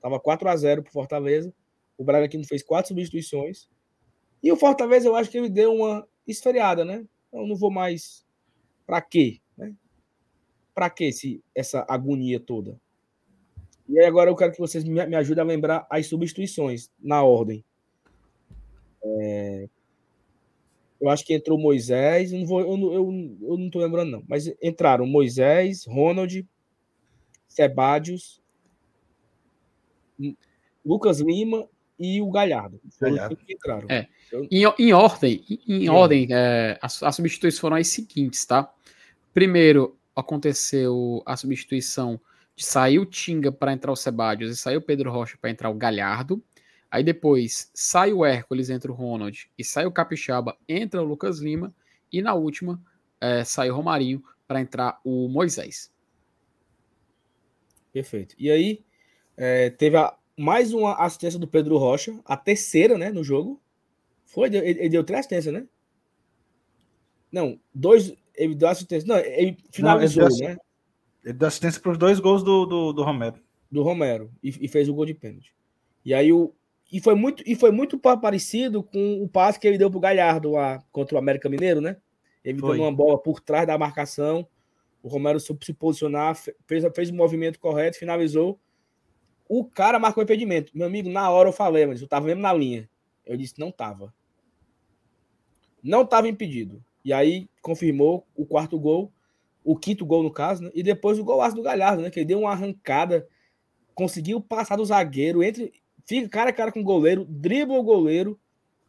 [0.00, 1.54] Tava 4 a 0 pro Fortaleza.
[1.96, 3.68] O Bragantino fez quatro substituições.
[4.42, 7.04] E o Fortaleza, eu acho que ele deu uma esfriada, né?
[7.32, 8.26] Eu não vou mais.
[8.84, 9.40] Para quê?
[9.56, 9.74] Né?
[10.74, 12.80] para que esse, essa agonia toda?
[13.88, 17.22] E aí agora eu quero que vocês me, me ajudem a lembrar as substituições na
[17.22, 17.64] ordem.
[19.04, 19.68] É,
[21.00, 24.24] eu acho que entrou Moisés, eu não, vou, eu, eu, eu não tô lembrando, não.
[24.26, 26.46] Mas entraram Moisés, Ronald,
[27.52, 28.40] Sebadios,
[30.84, 31.68] Lucas Lima
[31.98, 32.80] e o Galhardo.
[33.00, 33.38] Galhardo.
[33.48, 33.86] Entraram.
[33.90, 34.08] É.
[34.50, 38.72] Em, em, ordem, em, em ordem é, as, as substituições foram as seguintes, tá?
[39.34, 42.20] Primeiro, aconteceu a substituição
[42.56, 45.70] de sair o Tinga para entrar o Sebadios e saiu o Pedro Rocha para entrar
[45.70, 46.42] o Galhardo.
[46.90, 51.40] Aí depois sai o Hércules, entra o Ronald, e sai o Capixaba, entra o Lucas
[51.40, 51.74] Lima,
[52.12, 52.80] e na última
[53.20, 55.91] é, sai o Romarinho para entrar o Moisés.
[57.92, 58.34] Perfeito.
[58.38, 58.82] E aí
[59.36, 63.60] é, teve a, mais uma assistência do Pedro Rocha, a terceira, né, no jogo.
[64.24, 65.66] Foi, ele, ele deu três assistências, né?
[67.30, 69.06] Não, dois, ele deu assistência.
[69.06, 70.56] Não, ele finalizou, Não, ele né?
[71.24, 73.36] Ele deu assistência para os dois gols do, do, do Romero.
[73.70, 75.54] Do Romero, e, e, fez o gol de pênalti.
[76.04, 76.52] E aí o,
[76.92, 80.50] e foi muito, e foi muito parecido com o passe que ele deu pro Galhardo
[80.52, 81.96] lá contra o América Mineiro, né?
[82.44, 82.76] Ele foi.
[82.76, 84.46] deu uma bola por trás da marcação.
[85.02, 88.58] O Romero soube se posicionar, fez, fez o movimento correto, finalizou.
[89.48, 90.70] O cara marcou impedimento.
[90.74, 92.88] Meu amigo, na hora eu falei, mas eu tava mesmo na linha.
[93.26, 94.14] Eu disse, não tava.
[95.82, 96.82] Não tava impedido.
[97.04, 99.12] E aí confirmou o quarto gol,
[99.64, 100.70] o quinto gol no caso, né?
[100.74, 102.10] E depois o golaço do Galhardo, né?
[102.10, 103.26] Que ele deu uma arrancada,
[103.94, 105.72] conseguiu passar do zagueiro, entre
[106.04, 108.38] fica cara a cara com o goleiro, dribla o goleiro,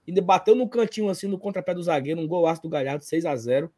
[0.07, 3.35] ainda bateu no cantinho assim no contrapé do zagueiro, um golaço do Galhardo, 6 a
[3.35, 3.71] 0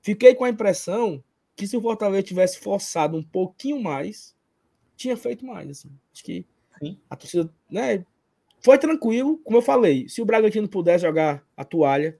[0.00, 1.22] Fiquei com a impressão
[1.58, 4.32] que se o Fortaleza tivesse forçado um pouquinho mais,
[4.96, 5.68] tinha feito mais.
[5.68, 5.90] Assim.
[6.14, 6.46] Acho que
[6.78, 6.96] Sim.
[7.10, 8.06] a torcida né,
[8.60, 10.08] foi tranquilo, como eu falei.
[10.08, 12.16] Se o Bragantino pudesse jogar a toalha,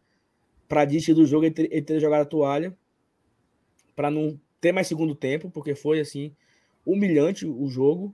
[0.67, 2.77] para desistir do jogo, ele teria, ter jogado a toalha,
[3.95, 6.35] para não ter mais segundo tempo, porque foi assim
[6.85, 8.13] humilhante o jogo.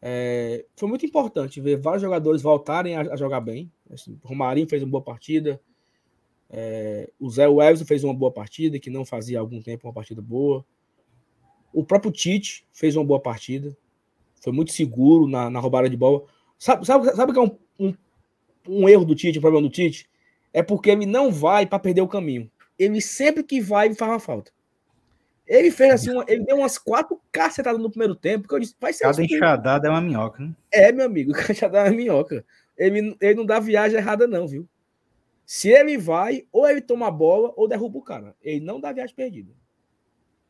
[0.00, 3.72] É, foi muito importante ver vários jogadores voltarem a, a jogar bem.
[3.90, 5.60] Assim, o Romarinho fez uma boa partida.
[6.50, 9.92] É, o Zé Everson fez uma boa partida, que não fazia há algum tempo uma
[9.92, 10.64] partida boa.
[11.72, 13.76] O próprio Tite fez uma boa partida.
[14.40, 16.22] Foi muito seguro na, na roubada de bola.
[16.58, 17.94] Sabe, sabe, sabe que é um, um,
[18.68, 20.08] um erro do Tite, um problema do Tite?
[20.52, 22.50] É porque ele não vai para perder o caminho.
[22.78, 24.52] Ele sempre que vai, ele faz uma falta.
[25.46, 28.74] Ele fez assim, uma, ele deu umas quatro cacetadas no primeiro tempo, que eu disse,
[28.80, 30.54] vai ser Cada enxadada é uma minhoca, né?
[30.72, 32.44] É, meu amigo, cada enxadada é uma minhoca.
[32.76, 34.66] Ele, ele não dá viagem errada, não, viu?
[35.46, 38.36] Se ele vai, ou ele toma a bola, ou derruba o cara.
[38.40, 39.52] Ele não dá viagem perdida.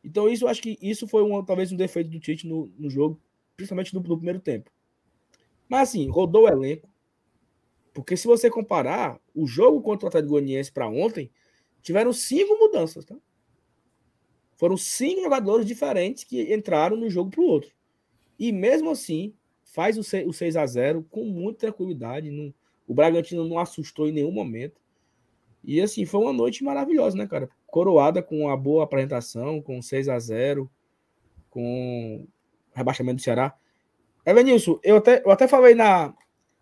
[0.03, 2.89] Então, isso eu acho que isso foi uma, talvez um defeito do Tite no, no
[2.89, 3.19] jogo,
[3.57, 4.71] principalmente no, no primeiro tempo.
[5.67, 6.87] Mas assim, rodou o elenco.
[7.93, 11.31] Porque se você comparar o jogo contra o Atlético Goianiense para ontem,
[11.81, 13.15] tiveram cinco mudanças, tá?
[14.57, 17.71] Foram cinco jogadores diferentes que entraram no jogo para o outro.
[18.37, 22.31] E mesmo assim, faz o 6 a 0 com muita tranquilidade.
[22.31, 22.53] Não,
[22.87, 24.81] o Bragantino não assustou em nenhum momento.
[25.65, 27.49] E assim, foi uma noite maravilhosa, né, cara?
[27.67, 30.69] Coroada com uma boa apresentação, com 6 a 0
[31.49, 32.27] com
[32.73, 33.55] rebaixamento do Ceará.
[34.25, 36.13] Evanilson, eu até, eu até falei na,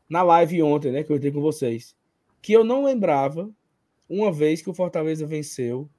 [0.07, 1.95] na live ontem, né, que eu entrei com vocês,
[2.41, 3.49] que eu não lembrava
[4.07, 5.89] uma vez que o Fortaleza venceu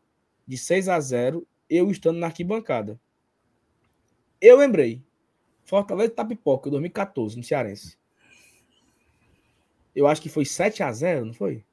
[0.46, 3.00] de 6 a 0 eu estando na arquibancada.
[4.40, 5.02] Eu lembrei.
[5.64, 7.98] Fortaleza e Tapipoca, 2014, no Cearense.
[9.96, 11.64] Eu acho que foi 7 a 0 não foi?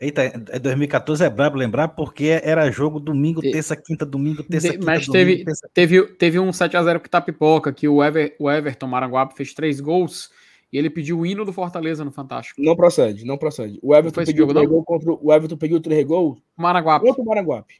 [0.00, 0.28] Eita,
[0.60, 5.06] 2014 é, é brabo lembrar, porque era jogo domingo, terça, quinta, domingo, terça, quinta, Mas
[5.06, 5.70] domingo, teve, terça...
[5.72, 10.30] teve, teve um 7x0 pro Tapipoca, que o, Ever, o Everton Maranguape fez três gols
[10.72, 12.60] e ele pediu o hino do Fortaleza no Fantástico.
[12.60, 13.78] Não procede, não procede.
[13.80, 17.06] O Everton não pediu o gol contra o Everton pediu o três gols Maranguape.
[17.06, 17.74] contra o Maranguape.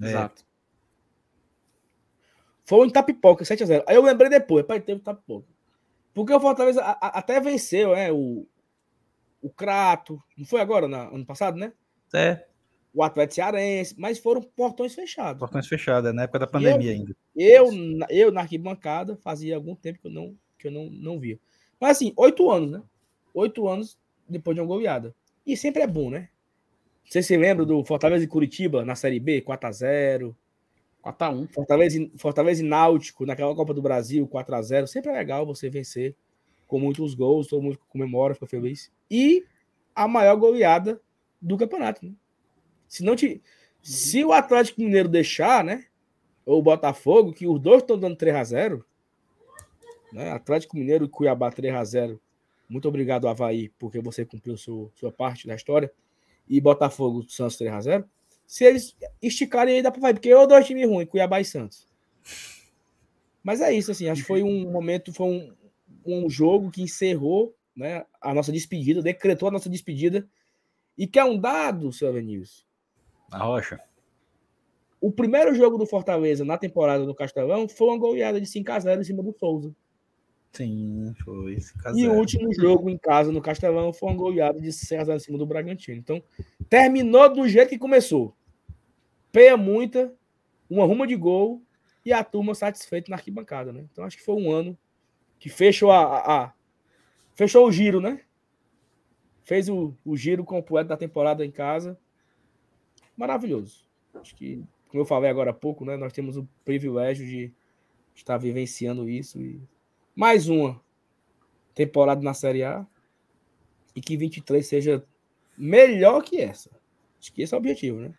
[0.00, 0.06] É.
[0.06, 0.46] Exato.
[2.64, 3.82] Foi um Tapipoca, 7x0.
[3.88, 5.46] Aí eu lembrei depois, pai, teve Tapipoca.
[6.14, 8.46] Porque o Fortaleza a, a, até venceu, é, o,
[9.46, 11.72] o Crato, não foi agora, na, ano passado, né?
[12.12, 12.44] É.
[12.92, 15.38] O Atlético Cearense, mas foram portões fechados.
[15.38, 17.16] Portões fechados, é na época da pandemia eu, ainda.
[17.36, 17.70] Eu,
[18.10, 21.38] eu, na arquibancada, fazia algum tempo que eu não, que eu não, não via.
[21.80, 22.82] Mas assim, oito anos, né?
[23.34, 23.98] Oito anos
[24.28, 25.14] depois de uma goleada.
[25.46, 26.28] E sempre é bom, né?
[27.04, 30.34] Você se lembra do Fortaleza e Curitiba na Série B, 4x0.
[31.04, 31.52] 4x1.
[31.52, 34.86] Fortaleza, Fortaleza e Náutico naquela Copa do Brasil, 4x0.
[34.88, 36.16] Sempre é legal você vencer
[36.66, 38.92] com muitos gols, todo mundo comemora, fica feliz.
[39.10, 39.44] E
[39.94, 41.00] a maior goleada
[41.40, 42.12] do campeonato, né?
[42.88, 43.42] Se não te.
[43.80, 45.86] Se o Atlético Mineiro deixar, né?
[46.44, 48.82] Ou o Botafogo, que os dois estão dando 3x0,
[50.12, 50.30] né?
[50.30, 52.20] Atlético Mineiro e Cuiabá 3 a 0
[52.68, 55.92] Muito obrigado, Havaí, porque você cumpriu sua, sua parte da história.
[56.48, 58.04] E Botafogo Santos 3 a 0
[58.46, 61.88] Se eles esticarem aí, dá fazer, porque eu dois times ruins, Cuiabá e Santos.
[63.42, 65.54] Mas é isso, assim, acho que foi um momento, foi um,
[66.14, 70.26] um jogo que encerrou né, a nossa despedida, decretou a nossa despedida.
[70.96, 72.62] E quer um dado, seu Avenilson?
[73.30, 73.78] Na rocha.
[75.00, 79.04] O primeiro jogo do Fortaleza na temporada do Castelão foi uma goleada de 5x0 em
[79.04, 79.74] cima do Souza.
[80.52, 81.58] Sim, foi.
[81.94, 85.38] E o último jogo em casa no Castelão foi uma goleada de 6x0 em cima
[85.38, 85.98] do Bragantino.
[85.98, 86.22] Então,
[86.70, 88.34] terminou do jeito que começou.
[89.30, 90.14] Peia muita,
[90.70, 91.62] uma ruma de gol
[92.02, 93.84] e a turma satisfeita na arquibancada, né?
[93.92, 94.78] Então, acho que foi um ano
[95.38, 96.52] que fechou a, a, a
[97.34, 98.22] fechou o giro, né?
[99.42, 101.98] Fez o, o giro completo da temporada em casa.
[103.16, 103.86] Maravilhoso.
[104.14, 105.96] Acho que, como eu falei agora há pouco, né?
[105.96, 107.52] Nós temos o privilégio de
[108.14, 109.60] estar vivenciando isso e
[110.14, 110.80] mais uma
[111.74, 112.86] temporada na Série A
[113.94, 115.06] e que 23 seja
[115.56, 116.70] melhor que essa.
[117.20, 118.14] Acho que esse é o objetivo, né?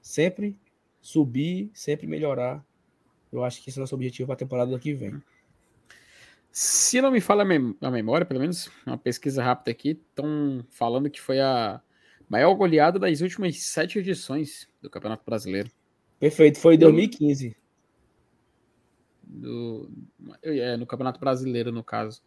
[0.00, 0.56] Sempre
[1.00, 2.64] subir, sempre melhorar.
[3.30, 5.22] Eu acho que esse é o nosso objetivo para a temporada que vem.
[6.52, 7.42] Se não me falha
[7.80, 11.80] a memória, pelo menos uma pesquisa rápida aqui, estão falando que foi a
[12.28, 15.70] maior goleada das últimas sete edições do Campeonato Brasileiro.
[16.20, 17.56] Perfeito, foi em 2015.
[19.22, 19.90] Do,
[20.42, 22.22] é, no Campeonato Brasileiro, no caso.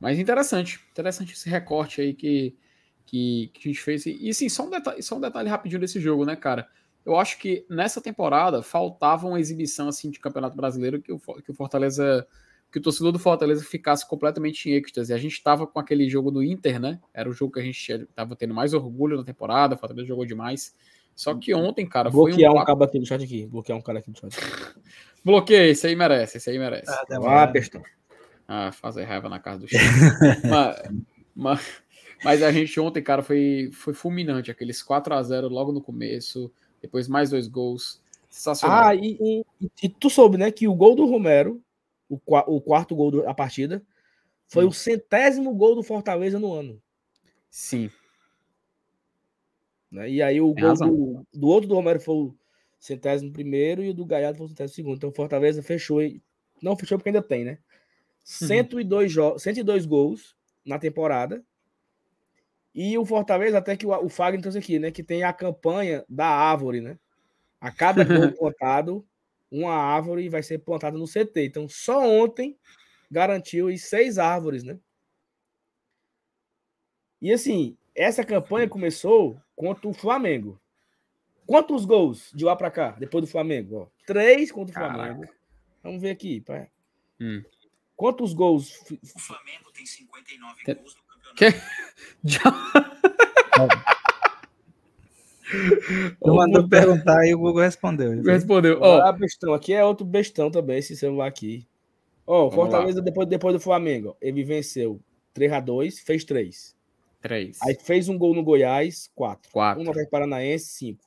[0.00, 2.56] Mas interessante, interessante esse recorte aí que,
[3.04, 4.06] que, que a gente fez.
[4.06, 6.66] E, e sim, só um, detalhe, só um detalhe rapidinho desse jogo, né, cara?
[7.04, 11.50] Eu acho que nessa temporada faltava uma exibição assim de Campeonato Brasileiro que o, que
[11.50, 12.26] o Fortaleza
[12.70, 15.12] que o torcedor do Fortaleza ficasse completamente em êxtase.
[15.12, 17.00] A gente estava com aquele jogo do Inter, né?
[17.12, 20.24] Era o jogo que a gente estava tendo mais orgulho na temporada, o Fortaleza jogou
[20.24, 20.74] demais.
[21.14, 22.52] Só que ontem, cara, Bloquear foi um...
[22.52, 23.46] Bloquear um cabo aqui no chat aqui.
[23.46, 24.36] Bloquear um cara aqui no chat.
[25.24, 26.90] Bloqueei, esse aí merece, esse aí merece.
[26.90, 27.52] Ah, ah
[28.46, 29.82] Ah, fazer raiva na casa do chat.
[30.48, 30.82] mas,
[31.34, 31.82] mas,
[32.24, 34.50] mas, a gente ontem, cara, foi, foi fulminante.
[34.50, 38.00] Aqueles 4 a 0 logo no começo, depois mais dois gols.
[38.28, 38.84] Sensacional.
[38.84, 39.44] Ah, e, e,
[39.82, 41.60] e tu soube, né, que o gol do Romero
[42.10, 43.82] o, o quarto gol da partida,
[44.48, 46.82] foi o centésimo gol do Fortaleza no ano.
[47.48, 47.88] Sim.
[49.90, 50.10] Né?
[50.10, 52.34] E aí o Tem gol do, do, outro do Romero foi o
[52.78, 54.96] centésimo primeiro e o do Gaiado foi o centésimo segundo.
[54.96, 56.00] Então o Fortaleza fechou.
[56.60, 57.58] Não fechou porque ainda tem, né?
[58.24, 59.38] 102, uhum.
[59.38, 61.42] 102 gols na temporada.
[62.74, 64.90] E o Fortaleza, até que o, o Fagner trouxe aqui, né?
[64.90, 66.98] Que tem a campanha da árvore, né?
[67.60, 69.04] A cada gol contado,
[69.50, 71.44] uma árvore vai ser plantada no CT.
[71.44, 72.58] Então, só ontem
[73.10, 74.78] garantiu aí seis árvores, né?
[77.20, 80.60] E assim, essa campanha começou contra o Flamengo.
[81.46, 83.76] Quantos gols de lá para cá, depois do Flamengo?
[83.76, 85.20] Ó, três contra o Flamengo.
[85.22, 85.40] Caraca.
[85.82, 86.40] Vamos ver aqui.
[86.40, 86.68] Pá.
[87.20, 87.42] Hum.
[87.96, 88.80] Quantos gols?
[88.90, 90.74] O Flamengo tem 59 que...
[90.74, 91.10] gols no campeonato.
[91.36, 91.46] Que?
[92.24, 92.40] Já...
[96.24, 98.22] Eu mandou perguntar e o Google respondeu.
[98.22, 98.78] Respondeu.
[98.80, 99.54] Ó, oh, bestão.
[99.54, 101.66] Aqui é outro bestão também, esse celular aqui.
[102.26, 104.16] Ó, oh, Fortaleza depois, depois do Flamengo.
[104.20, 105.00] Ele venceu
[105.34, 106.76] 3x2, fez 3.
[107.20, 107.58] 3.
[107.62, 109.50] Aí fez um gol no Goiás, 4.
[109.52, 109.82] 4.
[109.82, 111.04] Um no Paranaense, 5.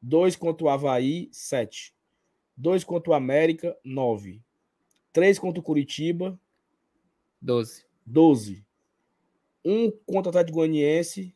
[0.00, 1.92] 2 contra o Havaí, 7.
[2.56, 4.40] 2 contra o América, 9.
[5.12, 6.38] 3 contra o Curitiba,
[7.40, 7.84] 12.
[8.06, 8.64] 12.
[9.64, 11.34] 1 contra o Atlético Goianiense,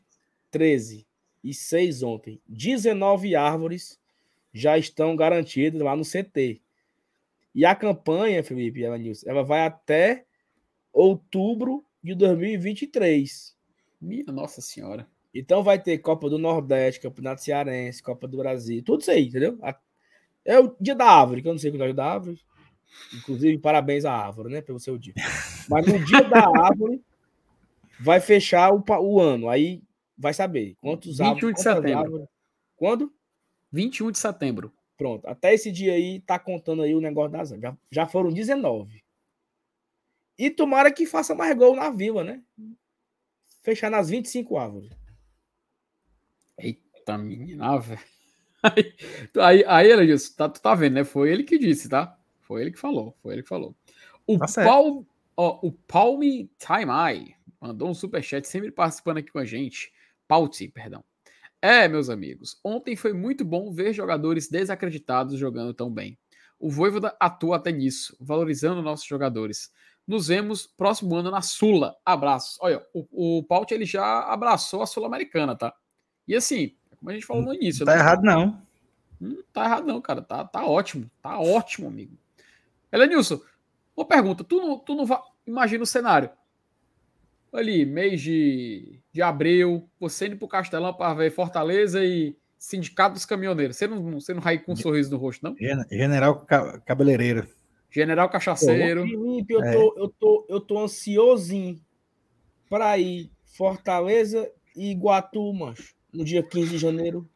[0.50, 1.07] 13
[1.42, 2.40] e 6 ontem.
[2.46, 3.98] 19 árvores
[4.52, 6.60] já estão garantidas lá no CT.
[7.54, 10.24] E a campanha, Felipe ela vai até
[10.92, 13.56] outubro de 2023.
[14.00, 15.08] Minha Nossa Senhora.
[15.34, 19.58] Então vai ter Copa do Nordeste, Campeonato Cearense, Copa do Brasil, tudo isso aí, entendeu?
[20.44, 22.40] É o dia da árvore, que eu não sei quando é o dia da árvore.
[23.14, 24.62] Inclusive, parabéns à árvore, né?
[24.62, 25.14] Pelo seu dia.
[25.68, 27.02] Mas no dia da árvore
[28.00, 29.48] vai fechar o, o ano.
[29.48, 29.82] Aí
[30.18, 31.98] vai saber quantos 21 árvores, de setembro.
[31.98, 32.28] Árvores,
[32.76, 33.14] quando?
[33.70, 34.72] 21 de setembro.
[34.96, 35.26] Pronto.
[35.28, 39.02] Até esse dia aí, tá contando aí o negócio das já, já foram 19.
[40.36, 42.42] E tomara que faça mais gol na vila, né?
[43.62, 44.90] Fechar nas 25 árvores.
[46.58, 48.00] Eita, menina, velho.
[49.40, 51.04] Aí, aí, aí disse, tá, tu tá vendo, né?
[51.04, 52.18] Foi ele que disse, tá?
[52.40, 53.72] Foi ele que falou, foi ele que falou.
[54.26, 59.38] O tá Paul, ó, o Palme Time Eye mandou um superchat sempre participando aqui com
[59.38, 59.92] a gente.
[60.28, 61.02] Pauti, perdão.
[61.60, 66.16] É, meus amigos, ontem foi muito bom ver jogadores desacreditados jogando tão bem.
[66.60, 69.72] O Voivoda atua até nisso, valorizando nossos jogadores.
[70.06, 71.96] Nos vemos próximo ano na Sula.
[72.04, 72.58] Abraços.
[72.60, 75.74] Olha, o, o Paut ele já abraçou a Sul-Americana, tá?
[76.26, 77.84] E assim, como a gente falou no início.
[77.84, 78.00] Tá né?
[78.00, 78.62] errado, não.
[79.20, 80.22] Não tá errado, não, cara.
[80.22, 81.10] Tá, tá ótimo.
[81.20, 82.16] Tá ótimo, amigo.
[82.92, 83.40] Elenilson,
[83.96, 84.44] uma pergunta.
[84.44, 85.20] Tu não, tu não vai.
[85.46, 86.30] Imagina o cenário
[87.52, 93.24] ali, mês de, de abril, você indo pro Castelão para ver Fortaleza e, Sindicato dos
[93.24, 93.76] Caminhoneiros.
[93.76, 95.56] Você não, você não rai com um sorriso no rosto, não?
[95.56, 97.46] Gen- General Ca- Cabeleireiro.
[97.90, 99.02] General Cachaceiro.
[99.04, 99.72] Felipe, eu É.
[99.72, 101.80] tô, eu tô, eu tô ansiosinho
[102.68, 107.28] pra ir Fortaleza e Iguatu, macho, no dia 15 de janeiro.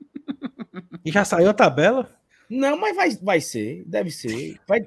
[1.05, 2.11] E já saiu a tabela?
[2.51, 4.59] Não, mas vai, vai ser, deve ser.
[4.67, 4.87] Vai,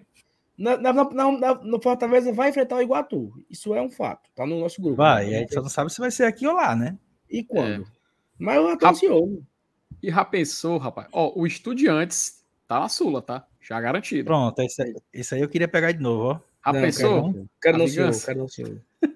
[0.58, 3.32] na, na, na, na- no Fortaleza vai enfrentar o Iguatu.
[3.50, 4.30] Isso é um fato.
[4.36, 4.98] Tá no nosso grupo.
[4.98, 5.32] Vai, né?
[5.32, 6.98] e aí só não sabe se vai ser aqui ou lá, né?
[7.30, 7.86] E quando?
[8.38, 9.46] Mas eu tô ansioso.
[10.02, 11.08] E já pensou, rapaz?
[11.12, 13.46] Ó, o Estudiantes tá na Sula, tá?
[13.62, 14.26] Já garantido.
[14.26, 16.40] Pronto, esse aí, esse aí eu queria pegar de novo, ó.
[16.66, 17.10] Já Não, pensou?
[17.10, 18.82] Quero não, quero A não senhor, quero não senhor.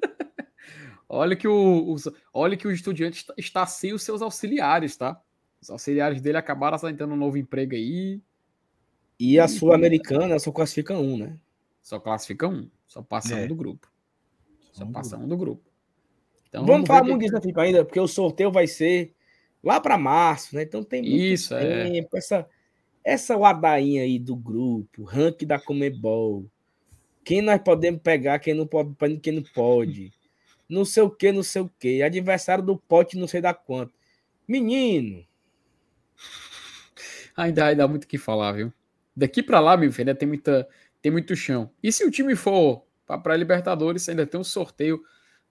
[1.07, 5.20] Olha que o, os- olha que o Estudiantes está- está sem os seus auxiliares, tá?
[5.60, 8.22] Os auxiliares dele acabaram aceitando um novo emprego aí.
[9.20, 11.38] E a Sul-Americana só classifica um, né?
[11.82, 12.70] Só classifica um.
[12.88, 13.44] Só passa É.
[13.44, 13.91] um do grupo.
[14.72, 15.70] Só Um passa um do grupo.
[16.48, 19.14] Então, vamos, falar ver muito disso, Felipe, ainda, porque o sorteio vai ser
[19.64, 20.64] lá para março, né?
[20.64, 21.90] Então tem muito Isso, é.
[21.91, 22.18] tempo.
[22.18, 22.48] Essa,
[23.04, 26.46] essa ladainha aí do grupo, ranking da Comebol.
[27.24, 30.12] Quem nós podemos pegar, quem não pode, quem não pode.
[30.68, 32.02] Não sei o que, não sei o que.
[32.02, 33.94] Adversário do pote, não sei da quanto.
[34.48, 35.24] Menino,
[37.36, 38.74] Ainda, ainda há muito o que falar, viu?
[39.20, 40.66] Daqui pra lá, meu filho, ainda tem, muita,
[41.02, 41.70] tem muito chão.
[41.84, 45.04] E se o time for pra pré-Libertadores, ainda tem um sorteio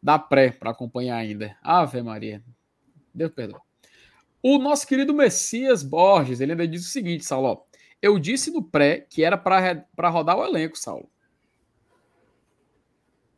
[0.03, 1.55] da pré pra acompanhar ainda.
[1.63, 2.43] Ave Maria.
[3.13, 3.61] Deus perdoe.
[4.43, 7.63] O nosso querido Messias Borges, ele ainda diz o seguinte, Saulo.
[8.01, 11.11] Eu disse no pré que era pra rodar o elenco, Saulo.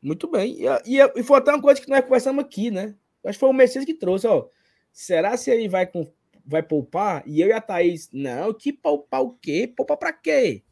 [0.01, 0.59] muito bem.
[0.63, 2.95] E, e, e foi até uma coisa que nós conversamos aqui, né?
[3.25, 4.47] Acho que foi o Messias que trouxe, ó.
[4.93, 6.07] Será se ele vai, com,
[6.51, 7.23] vai poupar?
[7.27, 9.73] E eu e a Thaís, não, que poupar o quê?
[9.75, 10.65] Poupar pra quê?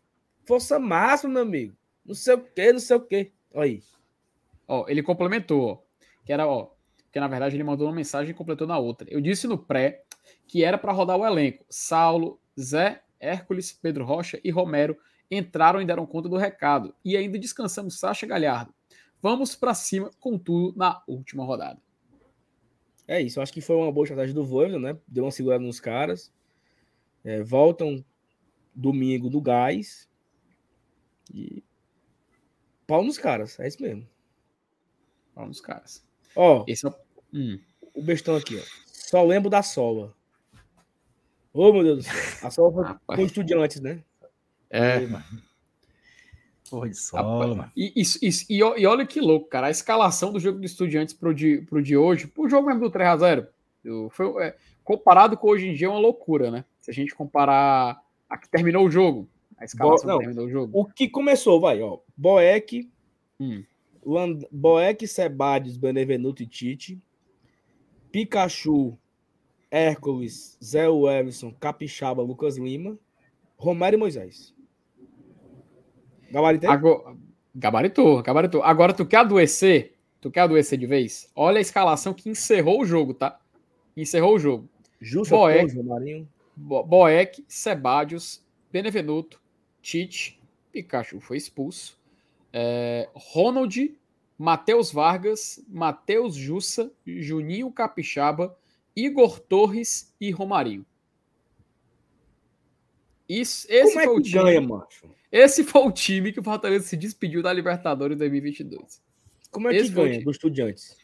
[0.45, 1.77] Força máxima, meu amigo.
[2.05, 3.33] Não sei o quê, não sei o quê.
[3.55, 3.83] Olha aí.
[4.67, 5.87] Ó, ele complementou,
[6.27, 6.71] que era, ó,
[7.13, 9.07] que na verdade ele mandou uma mensagem e completou na outra.
[9.09, 10.03] Eu disse no pré
[10.49, 11.65] que era para rodar o elenco.
[11.71, 14.97] Saulo, Zé, Hércules, Pedro Rocha e Romero
[15.31, 16.93] entraram e deram conta do recado.
[17.05, 18.75] E ainda descansamos Sacha Galhardo.
[19.23, 21.81] Vamos para cima com tudo na última rodada.
[23.09, 23.39] É isso.
[23.39, 24.99] Eu acho que foi uma boa estratégia do Voivoda, né?
[25.09, 26.31] Deu uma segurada nos caras.
[27.25, 28.05] É, voltam
[28.75, 30.07] domingo do gás.
[31.33, 31.65] E
[32.87, 33.59] pau nos caras.
[33.59, 34.07] É isso mesmo.
[35.35, 36.07] Vamos, caras.
[36.37, 36.95] Ó, Esse é o...
[37.33, 37.59] Hum.
[37.95, 38.63] o bestão aqui, ó.
[38.87, 40.15] Só lembro da sola.
[41.53, 42.47] Ô, meu Deus do céu.
[42.47, 44.05] A sola foi com estudiantes, né?
[44.69, 45.01] É,
[46.71, 47.73] Porra de solo, mano.
[47.77, 49.69] E, isso, isso, e, e olha que louco, cara.
[49.69, 52.91] A escalação do jogo do Estudiantes pro de, pro de hoje, pro jogo mesmo do
[52.91, 53.47] 3x0,
[53.85, 56.65] eu- foi, é, comparado com hoje em dia, é uma loucura, né?
[56.81, 60.19] Se a gente comparar a que terminou o jogo, a escalação não.
[60.19, 60.79] que terminou o jogo.
[60.79, 61.99] O que começou, vai, ó.
[62.17, 62.89] Boeck,
[63.41, 63.63] Hum.
[64.05, 64.47] Land...
[64.51, 67.01] Boeck, Sebadios, Benevenuto e Tite.
[68.11, 68.97] Pikachu,
[69.71, 72.99] Hércules, Zé Everson, Capixaba, Lucas Lima.
[73.57, 74.55] Romero e Moisés.
[76.31, 76.69] Gabaritei?
[76.69, 77.17] Agora,
[77.55, 78.63] gabaritou, gabaritou.
[78.63, 79.95] Agora, tu quer adoecer?
[80.21, 81.31] Tu quer adoecer de vez?
[81.35, 83.41] Olha a escalação que encerrou o jogo, tá?
[83.97, 84.69] Encerrou o jogo.
[85.01, 85.75] Justo, Boeck.
[85.83, 86.29] Marinho.
[86.57, 88.43] Bo- Boeck, Sebadios,
[88.73, 89.41] Benevenuto,
[89.81, 90.41] Tite,
[90.73, 91.97] Pikachu foi expulso.
[92.53, 93.97] É, Ronald,
[94.37, 98.57] Matheus Vargas, Matheus Jussa, Juninho Capixaba,
[98.97, 100.85] Igor Torres e Romarinho.
[103.29, 105.11] Isso, esse, Como é foi o que time, ganha, macho?
[105.31, 109.03] Esse foi o time que o Fortaleza se despediu da Libertadores 2022.
[109.51, 110.97] Como é Esse que o ganha dos estudiantes?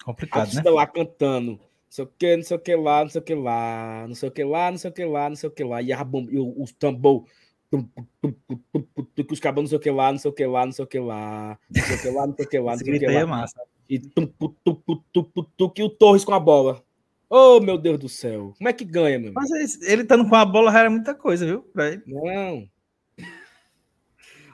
[0.00, 0.44] A Complicado, né?
[0.46, 1.52] torcida lá cantando.
[1.52, 4.14] Não sei o que, não sei o que lá, não sei o que lá, não
[4.14, 5.82] sei o que lá, não sei o que lá, não sei o que lá.
[5.82, 7.24] E, a bom, e o- os tambor.
[7.70, 10.10] tum, tum, tum, tum, tum, tum, tum, que os cabos não sei o que lá,
[10.12, 12.26] não sei o que lá, não sei o que lá, não sei o que lá,
[12.26, 13.26] não sei o que lá, não Esse sei o que grito aí é lá.
[13.26, 13.60] massa.
[13.88, 16.82] E tum, que o Torres com a bola.
[17.30, 18.52] Oh, meu Deus do céu.
[18.58, 19.32] Como é que ganha, meu?
[19.32, 21.64] Mas esse- ele estando com a bola já era muita coisa, viu?
[22.06, 22.68] Não.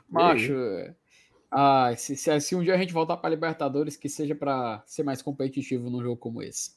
[0.08, 0.94] Macho, é.
[1.50, 5.02] ah, se, se, se um dia a gente voltar para Libertadores, que seja para ser
[5.02, 6.72] mais competitivo num jogo como esse.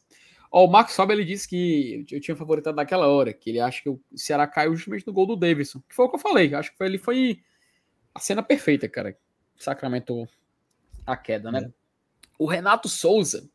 [0.51, 3.81] Ó, o Marcos Fábio ele disse que eu tinha favoritado naquela hora, que ele acha
[3.81, 5.81] que o Ceará caiu justamente no gol do Davidson.
[5.87, 6.53] Que foi o que eu falei.
[6.53, 7.39] Acho que foi, ele foi
[8.13, 9.17] a cena perfeita, cara.
[9.57, 10.27] Sacramentou
[11.05, 11.71] a queda, né?
[12.37, 13.49] O Renato Souza,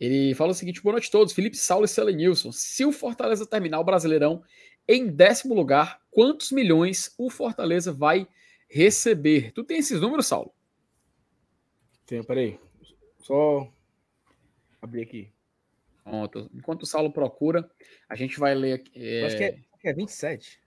[0.00, 1.34] ele fala o seguinte: boa noite a todos.
[1.34, 2.50] Felipe Saulo e Selenilson.
[2.50, 4.42] Se o Fortaleza terminar o Brasileirão
[4.86, 8.26] em décimo lugar, quantos milhões o Fortaleza vai
[8.68, 9.52] receber?
[9.52, 10.52] Tu tem esses números, Saulo?
[12.06, 12.58] Tem, peraí.
[13.20, 13.70] Só
[14.80, 15.32] abrir aqui.
[16.04, 16.50] Pronto.
[16.54, 17.68] Enquanto o Saulo procura,
[18.08, 18.90] a gente vai ler aqui.
[18.94, 20.60] Eu Acho que é, é 27.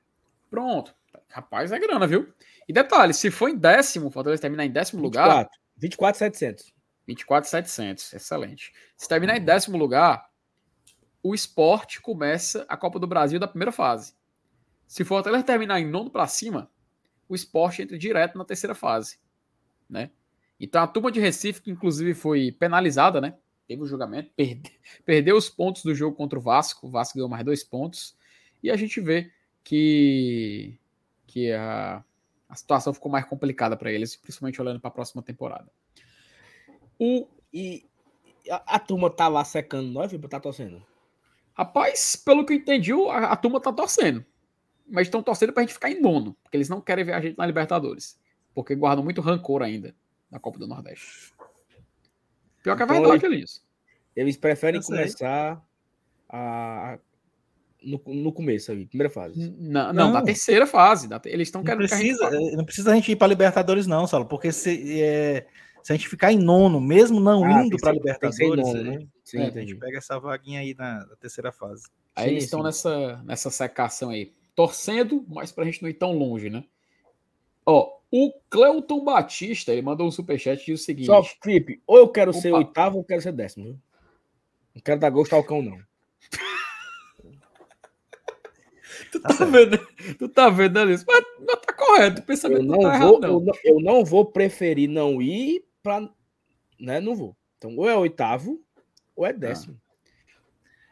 [0.50, 0.94] Pronto.
[1.30, 2.32] Rapaz, é grana, viu?
[2.68, 5.62] E detalhe, se for em décimo, o Fortaleza terminar em décimo lugar, 24.
[5.78, 6.74] 24,700.
[7.08, 8.14] 24,700.
[8.14, 8.74] Excelente.
[8.96, 10.30] Se terminar em décimo lugar,
[11.24, 14.14] o esporte começa a Copa do Brasil da primeira fase.
[14.88, 16.71] Se for até terminar em nono para cima,
[17.32, 19.18] o esporte entra direto na terceira fase.
[19.90, 20.12] Né?
[20.60, 23.38] Então a turma de Recife, que inclusive foi penalizada, né?
[23.66, 24.72] Teve o julgamento, perde,
[25.06, 26.88] perdeu os pontos do jogo contra o Vasco.
[26.88, 28.18] O Vasco ganhou mais dois pontos.
[28.62, 29.32] E a gente vê
[29.64, 30.78] que,
[31.26, 32.04] que a,
[32.50, 35.72] a situação ficou mais complicada para eles, principalmente olhando para a próxima temporada.
[37.00, 37.86] O, e
[38.50, 40.86] a, a, turma tá lá secando nós, tá torcendo?
[41.54, 44.26] Rapaz, pelo que eu entendi, a, a turma tá torcendo.
[44.88, 47.38] Mas estão torcendo pra gente ficar em nono, porque eles não querem ver a gente
[47.38, 48.20] na Libertadores.
[48.54, 49.96] Porque guardam muito rancor ainda
[50.30, 51.34] na Copa do Nordeste.
[52.64, 53.64] Pior que é então, verdade, eles,
[54.16, 55.64] eles preferem começar
[56.30, 57.00] a,
[57.82, 59.54] no, no começo ali, primeira fase.
[59.58, 61.08] Não, não, não da terceira fase.
[61.08, 62.56] Da, eles estão querendo precisa, que a gente...
[62.56, 65.48] Não precisa a gente ir para Libertadores, não, Saulo, porque se, é,
[65.82, 69.08] se a gente ficar em nono, mesmo não ah, indo para Libertadores, nono, né?
[69.24, 71.88] Sim, é, a gente pega essa vaguinha aí na, na terceira fase.
[72.16, 75.96] Aí sim, eles estão nessa, nessa secação aí, torcendo, mas para a gente não ir
[75.96, 76.64] tão longe, né?
[77.66, 81.98] Ó, o Cleuton Batista, ele mandou um superchat e diz o seguinte: Só, Felipe, ou
[81.98, 82.42] eu quero Opa.
[82.42, 83.66] ser oitavo ou eu quero ser décimo.
[83.66, 83.80] Viu?
[84.76, 85.80] Não quero dar gosto ao cão, não.
[89.12, 89.78] tu tá, tá vendo?
[90.18, 90.94] Tu tá vendo ali?
[90.94, 91.06] Mas,
[91.40, 93.30] mas tá correto, o pensamento eu não, tá vou, errado, não.
[93.30, 96.10] Eu, não, eu não vou preferir não ir pra.
[96.80, 97.36] Né, não vou.
[97.58, 98.62] Então, ou é oitavo
[99.16, 99.80] ou é décimo.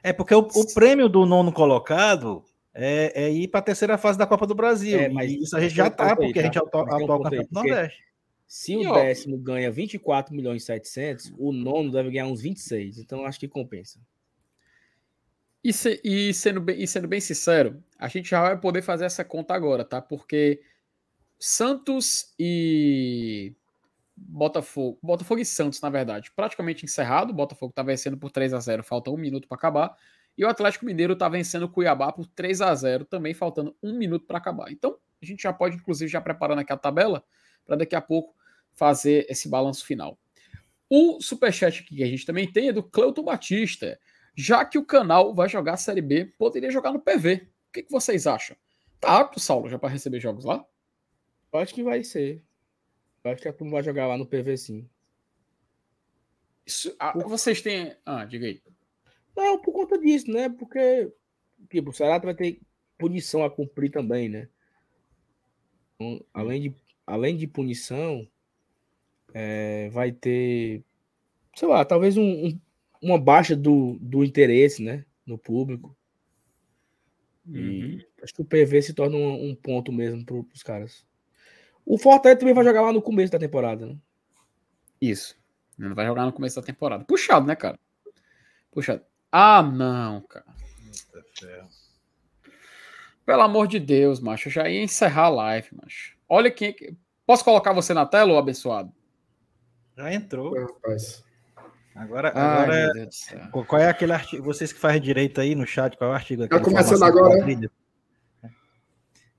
[0.03, 2.45] É porque o, o prêmio do nono colocado
[2.79, 4.97] é, é ir para a terceira fase da Copa do Brasil.
[4.97, 6.39] É, mas isso a gente já tá, porque tá?
[6.39, 8.03] a gente é o atual campeão do Nordeste.
[8.47, 12.97] Se o décimo ganha 24 milhões e 700, o nono deve ganhar uns 26.
[12.97, 13.99] Então acho que compensa.
[15.63, 19.05] E, se, e, sendo bem, e sendo bem sincero, a gente já vai poder fazer
[19.05, 20.01] essa conta agora, tá?
[20.01, 20.61] Porque
[21.37, 23.53] Santos e
[24.15, 27.31] Botafogo, Botafogo e Santos, na verdade, praticamente encerrado.
[27.31, 29.97] O Botafogo tá vencendo por 3 a 0 falta um minuto para acabar.
[30.37, 33.93] E o Atlético Mineiro está vencendo o Cuiabá por 3 a 0 também faltando um
[33.97, 34.71] minuto para acabar.
[34.71, 37.23] Então, a gente já pode, inclusive, já preparando aqui a tabela
[37.65, 38.35] para daqui a pouco
[38.73, 40.17] fazer esse balanço final.
[40.89, 43.99] O superchat aqui que a gente também tem é do Cleuton Batista.
[44.35, 47.47] Já que o canal vai jogar a Série B, poderia jogar no PV.
[47.67, 48.55] O que, que vocês acham?
[48.99, 50.65] Tá apto, Saulo, já para receber jogos lá?
[51.51, 52.41] Eu acho que vai ser.
[53.23, 54.89] Eu acho que a turma vai jogar lá no PV sim.
[56.65, 57.95] Isso, a, vocês têm.
[58.05, 58.61] Ah, diga aí.
[59.39, 60.49] Não, por conta disso, né?
[60.49, 61.09] Porque,
[61.69, 62.59] tipo, o Ceará vai ter
[62.97, 64.49] punição a cumprir também, né?
[65.95, 66.75] Então, além, de,
[67.07, 68.27] além de punição,
[69.33, 70.83] é, vai ter,
[71.55, 72.59] sei lá, talvez um, um,
[73.01, 75.05] uma baixa do, do interesse, né?
[75.25, 75.95] No público.
[77.47, 77.99] E uhum.
[78.21, 81.05] acho que o PV se torna um, um ponto mesmo para os caras.
[81.85, 83.97] O Fortaleza também vai jogar lá no começo da temporada, né?
[85.01, 85.39] Isso.
[85.77, 87.05] Não vai jogar no começo da temporada.
[87.05, 87.79] Puxado, né, cara?
[88.69, 89.08] Puxado.
[89.31, 90.45] Ah, não, cara.
[93.25, 94.47] Pelo amor de Deus, macho.
[94.47, 96.17] Eu já ia encerrar a live, macho.
[96.27, 96.75] Olha quem.
[97.25, 98.91] Posso colocar você na tela, ô abençoado?
[99.95, 100.59] Já entrou.
[100.59, 101.23] Rapaz.
[101.95, 104.43] Agora, agora Ai, qual é aquele artigo?
[104.43, 106.47] Vocês que fazem direito aí no chat, qual é o artigo?
[106.47, 107.43] Tá começando agora.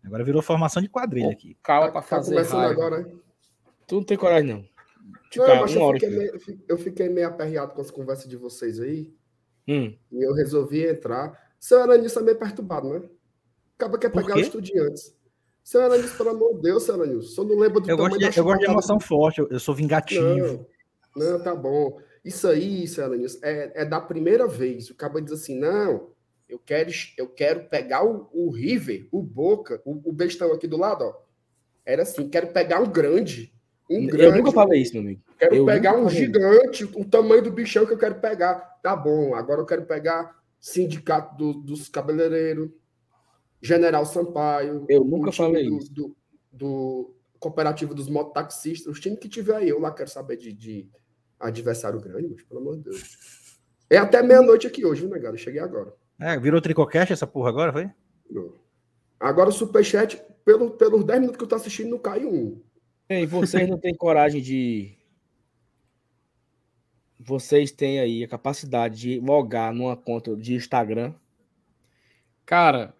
[0.04, 1.56] Agora virou formação de quadrilha aqui.
[1.62, 2.34] Calma tá, pra fazer.
[2.34, 2.72] Tá começando raiva.
[2.72, 3.20] agora, hein?
[3.86, 4.68] Tu não tem coragem, não.
[5.30, 8.78] Tipo, não, mas eu fiquei, meio, eu fiquei meio aperreado com as conversas de vocês
[8.78, 9.12] aí.
[9.70, 9.94] Hum.
[10.10, 11.38] E eu resolvi entrar.
[11.60, 13.02] Seu Aranis é meio perturbado, né?
[13.78, 15.14] Acaba quer pegar os estudiantes.
[15.62, 17.30] Seu Aranis, pelo amor de Deus, seu Aranis.
[17.30, 19.04] Só não lembra do eu tamanho gosto de, Eu gosto de emoção do...
[19.04, 20.66] forte, eu, eu, sou vingativo.
[21.14, 22.00] Não, não, tá bom.
[22.24, 24.90] Isso aí, seu Aranis, é, é da primeira vez.
[24.90, 26.10] O cara diz assim: não,
[26.48, 30.76] eu quero, eu quero pegar o, o River, o Boca, o, o bestão aqui do
[30.76, 31.14] lado, ó.
[31.86, 33.52] Era assim: quero pegar um grande.
[33.88, 34.38] Um eu grande.
[34.38, 35.22] nunca falei isso, meu amigo.
[35.38, 38.69] Quero eu pegar um gigante, o tamanho do bichão que eu quero pegar.
[38.82, 42.70] Tá bom, agora eu quero pegar Sindicato do, dos Cabeleireiros,
[43.60, 44.86] General Sampaio.
[44.88, 45.92] Eu nunca falei do, isso.
[45.92, 46.16] Do,
[46.52, 50.90] do, Cooperativo dos Mototaxistas, os times que tiver aí, eu lá quero saber de, de
[51.38, 53.56] adversário grande, mas pelo amor de Deus.
[53.88, 55.38] É até meia-noite aqui hoje, viu, negado?
[55.38, 55.94] Cheguei agora.
[56.20, 57.90] É, virou tricocast essa porra agora, foi?
[58.30, 58.52] Não.
[59.18, 62.62] Agora o Superchat, pelo, pelos 10 minutos que eu tô assistindo, não caiu um.
[63.08, 64.96] E vocês não têm coragem de.
[67.22, 71.12] Vocês têm aí a capacidade de logar numa conta de Instagram?
[72.46, 72.94] Cara,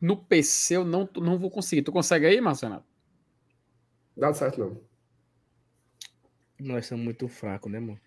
[0.00, 1.82] no PC eu não, não vou conseguir.
[1.82, 2.84] Tu consegue aí, Marcelo?
[4.16, 4.80] Dá certo, não.
[6.60, 8.00] Nós somos muito fracos, né, mano?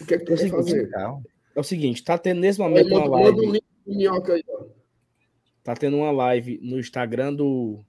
[0.00, 0.90] O que é que tu é fazer?
[1.54, 3.46] É o seguinte, tá tendo nesse momento uma live.
[3.46, 4.64] Um link do aí, ó.
[5.62, 7.84] Tá tendo uma live no Instagram do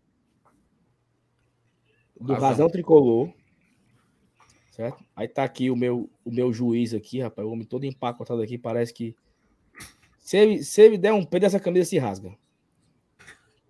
[2.19, 2.49] do Razão.
[2.49, 3.33] Razão Tricolor.
[4.71, 5.03] Certo?
[5.15, 7.47] Aí tá aqui o meu, o meu juiz aqui, rapaz.
[7.47, 8.57] O homem todo empacotado aqui.
[8.57, 9.15] Parece que
[10.19, 12.33] Se ele, se ele der um pé dessa camisa, se rasga.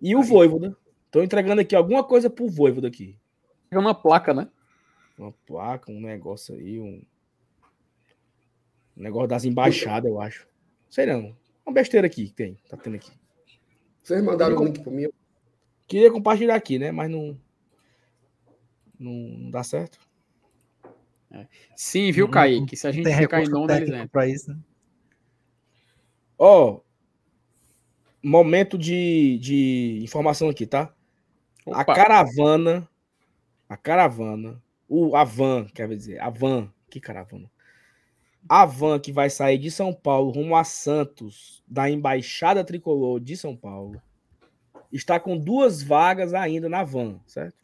[0.00, 0.76] E o Voivoda.
[1.10, 3.18] Tô entregando aqui alguma coisa pro Voivoda aqui.
[3.70, 4.48] É uma placa, né?
[5.18, 7.02] Uma placa, um negócio aí, um.
[8.96, 10.46] Um negócio das embaixadas, eu acho.
[10.88, 11.36] Sei não.
[11.66, 12.56] Uma besteira aqui que tem.
[12.68, 13.10] Tá tendo aqui.
[14.02, 15.08] Vocês mandaram o link pro mim.
[15.88, 16.92] Queria compartilhar aqui, né?
[16.92, 17.38] Mas não.
[18.98, 19.98] Não, não dá certo.
[21.76, 22.76] Sim, viu, Não- Kaique?
[22.76, 24.08] Se a gente ficar em nome, eles entram.
[24.08, 24.58] pra isso, né?
[26.38, 26.80] Ó.
[28.22, 30.92] momento de, de informação aqui, tá?
[31.66, 32.88] A Opa, caravana.
[33.68, 34.62] A caravana.
[34.88, 36.70] O, a van, quer dizer, a van.
[36.90, 37.50] Que caravana?
[38.48, 43.36] A van que vai sair de São Paulo rumo a Santos, da Embaixada Tricolor de
[43.36, 44.02] São Paulo,
[44.92, 47.61] está com duas vagas ainda na van, certo?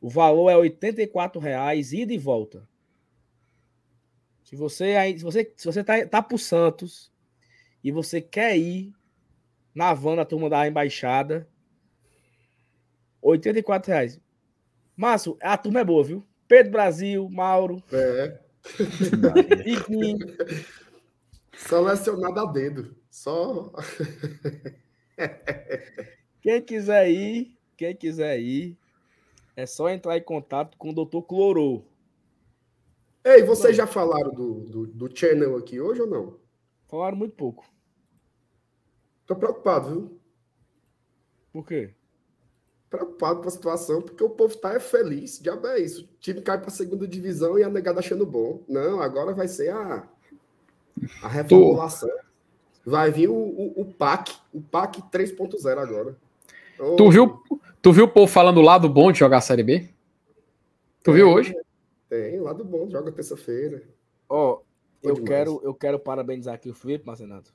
[0.00, 2.68] O valor é R$ 84,00 ida e volta.
[4.44, 7.12] Se você aí, se você, se você tá, tá pro Santos
[7.82, 8.92] e você quer ir
[9.74, 11.48] na van da turma da embaixada,
[13.22, 14.20] R$ 84,00.
[14.96, 16.26] Márcio, a turma é boa, viu?
[16.48, 18.38] Pedro Brasil, Mauro, É,
[19.66, 20.26] Iguinho,
[21.56, 22.96] selecionado a dedo.
[23.10, 23.72] Só.
[26.40, 28.76] quem quiser ir, quem quiser ir,
[29.56, 31.22] é só entrar em contato com o Dr.
[31.26, 31.82] Clorô.
[33.24, 36.36] Ei, vocês já falaram do, do, do channel aqui hoje ou não?
[36.86, 37.64] Falaram muito pouco.
[39.26, 40.20] Tô preocupado, viu?
[41.52, 41.94] Por quê?
[42.88, 45.40] Preocupado com a situação, porque o povo tá é feliz.
[45.40, 46.04] Diabo é isso.
[46.04, 48.62] O time cai pra segunda divisão e a negada achando bom.
[48.68, 50.08] Não, agora vai ser a,
[51.22, 52.10] a reformulação.
[52.84, 56.16] Vai vir o, o, o PAC, o PAC 3.0 agora.
[56.78, 57.42] Ô, tu viu,
[57.86, 59.88] tu viu o povo falando lá do bom de jogar a Série B?
[61.04, 61.54] Tu viu hoje?
[62.08, 63.80] Tem, lá do bom, joga terça-feira.
[64.28, 64.60] Ó,
[65.00, 65.28] Foi eu demais.
[65.30, 67.54] quero, eu quero parabenizar aqui o Felipe Marcenato.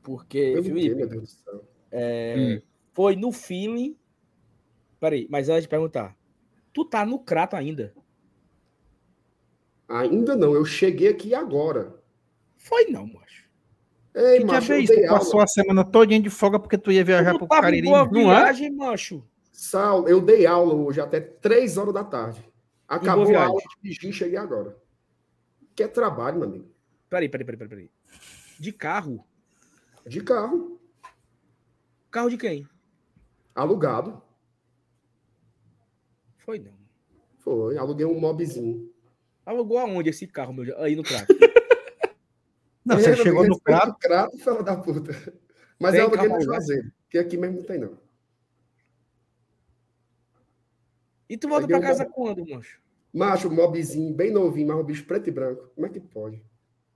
[0.00, 1.64] Porque, Pelo Felipe, meu Deus do céu?
[1.90, 2.62] é, Hum.
[2.94, 3.96] foi no feeling.
[5.00, 6.16] Peraí, mas antes de perguntar,
[6.72, 7.92] tu tá no crato ainda?
[9.88, 11.96] Ainda não, eu cheguei aqui agora.
[12.56, 13.48] Foi não, macho.
[14.14, 15.00] Ei, Que macho, é eu isso?
[15.08, 15.44] passou aula.
[15.44, 17.88] a semana todinha de folga porque tu ia viajar Tu pro em Cariri.
[17.90, 17.96] não
[18.32, 18.42] é?
[18.44, 19.24] viagem, macho.
[19.62, 22.48] Saulo, eu dei aula hoje até 3 horas da tarde.
[22.86, 24.76] Acabou a aula e cheguei agora.
[25.74, 26.70] Que é trabalho, meu amigo.
[27.10, 27.90] Peraí, peraí, peraí, peraí, peraí.
[28.56, 29.26] De carro?
[30.06, 30.80] De carro,
[32.08, 32.68] Carro de quem?
[33.52, 34.22] alugado.
[36.36, 36.78] Foi não.
[37.38, 38.94] Foi, aluguei um mobzinho.
[39.44, 40.78] Alugou aonde esse carro, meu?
[40.80, 41.34] Aí no crato.
[42.84, 43.98] Não, É, você meu chegou no crato.
[43.98, 45.10] crato, fala da puta.
[45.80, 46.40] Mas Tem eu aluguei no?
[46.40, 47.98] Juazeiro, que aqui mesmo não tem, não.
[51.28, 52.80] E tu volta Peguei pra um casa quando, macho?
[53.12, 55.70] Macho, mobzinho, bem novinho, mas um bicho preto e branco.
[55.74, 56.42] Como é que pode?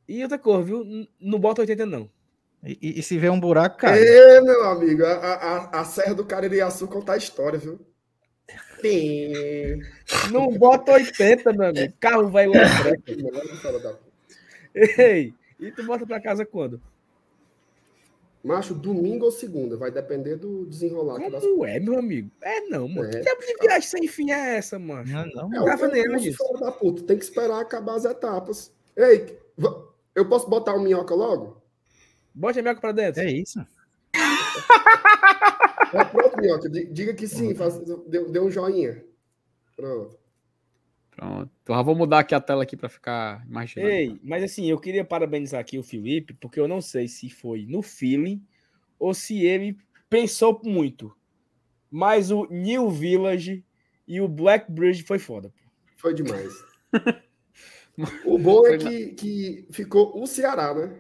[0.09, 0.85] E outra cor, viu?
[1.21, 2.09] Não bota 80, não.
[2.65, 3.99] E, e- e se vê um buraco, cara.
[3.99, 7.81] É, meu amigo, a, a, a- Serra do Caririaçu conta a história, viu?
[8.81, 9.81] Tem.
[10.31, 11.95] Não bota 80, meu amigo.
[11.99, 12.55] Carro vai lá.
[13.07, 14.01] Puta.
[14.75, 16.81] Ei, e tu volta pra casa quando?
[18.45, 21.17] Macho, domingo ou segunda, vai depender do desenrolar.
[21.21, 22.29] aqui das Como é, meu amigo?
[22.43, 23.09] É não, mano.
[23.09, 25.05] É, Que de viagem sem fim é essa, mano?
[25.09, 25.55] Não, não.
[25.55, 26.43] É, o Tava nem disso.
[26.59, 28.73] da puta, tem que esperar acabar as etapas.
[28.97, 29.39] Ei,
[30.15, 31.63] eu posso botar o minhoca logo?
[32.35, 33.23] Bote a minhoca pra dentro.
[33.23, 33.61] É isso.
[35.95, 39.05] É, pronto, minhoca, di- diga que sim, faz, deu, deu um joinha.
[39.77, 40.19] Pronto.
[41.23, 41.51] Pronto.
[41.63, 43.77] Então já vou mudar aqui a tela aqui para ficar mais.
[43.77, 47.65] Ei, mas assim, eu queria parabenizar aqui o Felipe, porque eu não sei se foi
[47.65, 48.45] no feeling
[48.99, 49.77] ou se ele
[50.11, 51.15] pensou muito.
[51.89, 53.65] Mas o New Village
[54.07, 55.51] e o Black Bridge foi foda.
[55.51, 55.71] pô.
[55.97, 56.53] Foi demais.
[58.25, 60.97] O bom é que, que ficou o Ceará, né?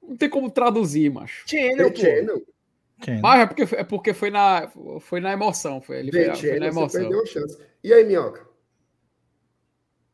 [0.00, 1.44] Não tem como traduzir, macho.
[1.48, 2.00] Channel, pô.
[2.00, 2.46] Channel.
[3.00, 3.20] Quem?
[3.20, 4.70] Mas é porque, é porque foi, na,
[5.00, 5.80] foi na emoção.
[5.80, 7.00] Foi, ele foi, The foi na Channel, você emoção.
[7.00, 7.58] perdeu a chance.
[7.82, 8.46] E aí, minhoca?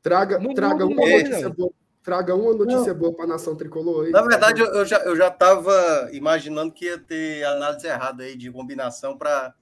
[0.02, 1.54] Traga, Não traga muda uma mesmo, notícia não.
[1.56, 1.70] boa.
[2.02, 4.12] Traga uma notícia boa para a nação tricolor aí.
[4.12, 8.36] Na verdade, eu, eu já, eu já tava imaginando que ia ter análise errada aí
[8.36, 9.52] de combinação para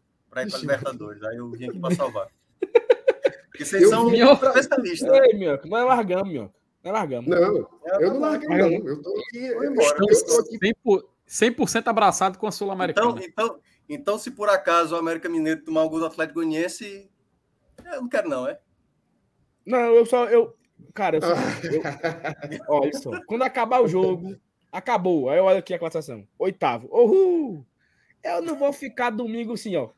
[0.43, 0.59] ir para.
[0.59, 1.23] Libertadores.
[1.23, 2.29] Aí eu vim aqui para salvar.
[3.49, 5.11] Porque vocês Eu são especialistas.
[5.11, 5.21] né?
[5.29, 6.53] Ei, minhoca, nós largamos, minhoca.
[6.83, 7.27] Nós largamos.
[7.31, 7.61] Não, eu
[8.13, 8.89] não tava- larguei, não.
[8.89, 9.39] Eu tô aqui.
[9.47, 9.97] Eu, embora.
[9.99, 10.59] eu tô aqui
[11.29, 13.21] 100%, 100% abraçado com a Então, Sul-Americana.
[13.25, 17.11] então, então, se por acaso o América Mineiro tomar um gol do Atlético Goianiense,
[17.85, 18.59] eu não quero não, é?
[19.67, 20.27] Não, eu só.
[20.27, 20.55] Eu,
[20.93, 21.29] cara, eu só.
[21.69, 21.83] eu-
[22.69, 23.11] olha só.
[23.27, 24.37] Quando acabar o jogo,
[24.71, 25.29] acabou.
[25.31, 26.27] Aí eu olho aqui a classificação.
[26.39, 26.89] Oitavo.
[26.91, 27.65] Uhul!
[28.23, 29.91] Eu não vou ficar domingo assim, ó.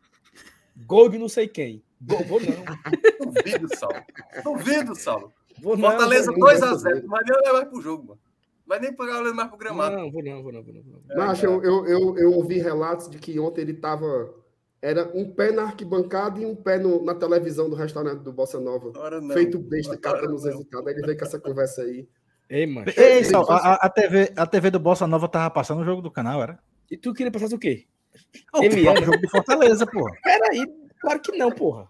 [0.87, 1.83] Gol de não sei quem.
[2.01, 2.47] Gol, vou não.
[3.33, 4.05] Duvido, Saulo.
[4.45, 5.33] Duvido, Saulo.
[5.61, 5.89] Vou não.
[5.91, 6.49] Fortaleza vou não.
[6.77, 7.05] 2x0.
[7.07, 8.21] Mas eu levar pro jogo, mano.
[8.67, 9.97] Vai nem pegar olhando mais pro gramado.
[9.97, 10.83] Não, vou não, vou não, vou não.
[10.83, 11.17] Vou não.
[11.27, 14.35] Mas eu, eu, eu, eu ouvi relatos de que ontem ele tava.
[14.83, 18.61] Era um pé na arquibancada e um pé no- na televisão do restaurante do Bossa
[18.61, 18.93] Nova.
[19.21, 19.31] Não.
[19.35, 20.87] Feito besta, catando os resultados.
[20.87, 22.09] Aí ele veio com essa conversa aí.
[22.49, 22.87] Ei, mano.
[22.97, 26.11] Ei, Sal, a, a- TV, a TV do Bossa Nova tava passando o jogo do
[26.11, 26.59] canal, era?
[26.91, 27.87] E tu queria passar o quê?
[28.53, 30.09] Oh, Ele o próprio jogo de Fortaleza, pô.
[30.23, 30.65] Peraí,
[31.01, 31.89] claro que não, porra.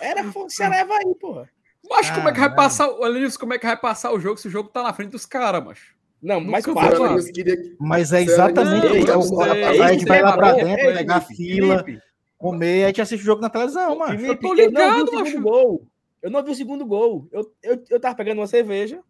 [0.00, 1.48] Era Ceará aí, porra.
[1.88, 4.38] Mas como é que vai passar, olha isso, como é que vai passar o jogo
[4.38, 5.97] se o jogo tá na frente dos caras, macho?
[6.20, 9.40] Não, que- Mas é exatamente isso.
[9.40, 12.02] a, gente vai lá pra Ei, dentro, Ei, pegar fila, Felipe,
[12.36, 14.18] comer, a gente assiste o jogo na televisão, mano.
[14.18, 15.40] Felipe, tô eu não vi ligado, o segundo macho.
[15.42, 15.86] gol.
[16.20, 17.28] Eu não vi o segundo gol.
[17.30, 19.00] Eu, eu, eu tava pegando uma cerveja.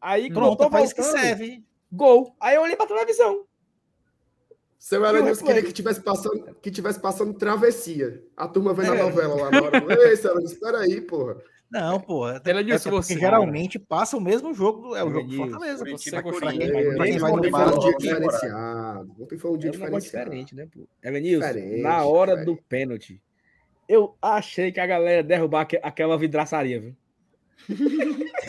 [0.00, 1.62] Aí, quando eu Pronto, é tô pra isso que serve.
[1.92, 2.34] Gol.
[2.40, 3.44] Aí eu olhei pra televisão.
[4.78, 8.22] Seu Elenilson queria que tivesse passando, que tivesse passando travessia.
[8.36, 9.00] A turma vendo É.
[9.00, 10.08] a novela lá na hora.
[10.08, 11.36] Ei, seu Elenilson, espera aí, porra.
[11.70, 12.28] Não, pô.
[12.28, 13.18] É, Ela é disse porque você.
[13.20, 15.84] geralmente passa o mesmo jogo, é o jogo do Elenilson, Fortaleza.
[15.84, 16.64] Curitiba, Curitiba.
[16.64, 19.14] Ontem foi um dia Fala, diferenciado.
[19.20, 20.24] Ontem foi um dia É diferenciado.
[20.24, 20.88] diferente, né, pô?
[21.02, 23.20] Diferente, na hora do pênalti,
[23.86, 26.96] eu achei que a galera ia derrubar aque- aquela vidraçaria, viu?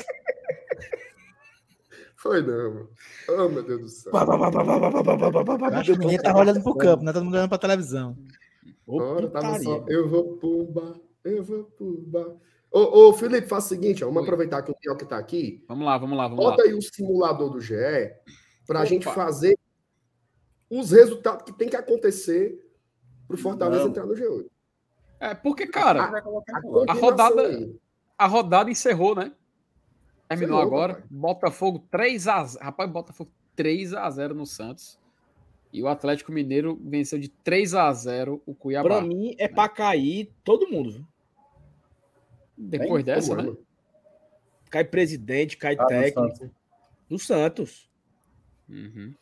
[2.15, 2.89] Foi não, mano.
[3.29, 4.11] Oh, meu Deus do céu.
[4.11, 4.63] Pá, pá, pá, pá,
[5.57, 7.13] pá, Eu acho que ninguém tava olhando pro campo, né?
[7.13, 8.17] Todo mundo olhando pra televisão.
[8.85, 9.63] Ô, Ora, tava putaria.
[9.63, 12.35] só, eu vou pro bar, eu vou pro bar.
[12.71, 14.27] Ô, ô, Felipe, faz o seguinte, ó, vamos Oi.
[14.27, 15.63] aproveitar que o Pioca tá aqui.
[15.67, 16.51] Vamos lá, vamos lá, vamos lá.
[16.51, 17.75] Bota aí o simulador do GE
[18.67, 18.85] pra Opa.
[18.85, 19.57] gente fazer
[20.69, 22.63] os resultados que tem que acontecer
[23.27, 23.89] pro Fortaleza Não.
[23.89, 24.45] entrar no G8.
[25.19, 26.23] É, porque, cara, A, lado.
[26.23, 27.75] combinação rodada- aí.
[28.17, 29.31] a rodada encerrou, né?
[30.29, 31.03] Terminou Encerrou, agora.
[31.09, 32.59] Botafogo 3x0.
[32.61, 34.99] Rapaz, Botafogo 3x0 no Santos.
[35.73, 38.87] E o Atlético Mineiro venceu de 3x0 o Cuiabá.
[38.89, 41.05] Pra mim, é pra cair todo mundo,
[42.59, 43.55] Depois dessa, é, né?
[44.69, 46.51] Cai presidente, cai Ah, técnico.
[47.09, 47.89] No Santos.
[48.67, 49.15] Uhum.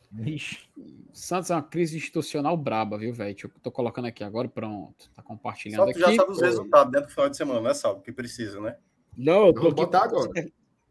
[1.13, 3.35] Santos é uma crise institucional braba, viu, velho?
[3.43, 5.09] Eu tô colocando aqui agora, pronto.
[5.15, 5.99] Tá compartilhando Só aqui.
[5.99, 8.01] já sabe os resultados dentro do final de semana, né, Salvo?
[8.01, 8.75] Que precisa, né?
[9.15, 9.81] Não, eu tô Vamos aqui.
[9.85, 10.29] botar agora.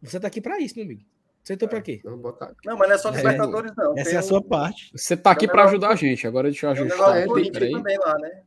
[0.03, 1.03] Você tá aqui pra isso, meu amigo.
[1.43, 2.01] Você tá pra quê?
[2.05, 3.93] Não, mas não é só É, Libertadores, não.
[3.93, 4.91] Essa Tem é a um- sua parte.
[4.97, 6.27] Você tá aqui Tem pra ajudar a gente.
[6.27, 7.71] Agora deixa eu tem ajustar é, peraí.
[7.73, 8.43] também lá, né?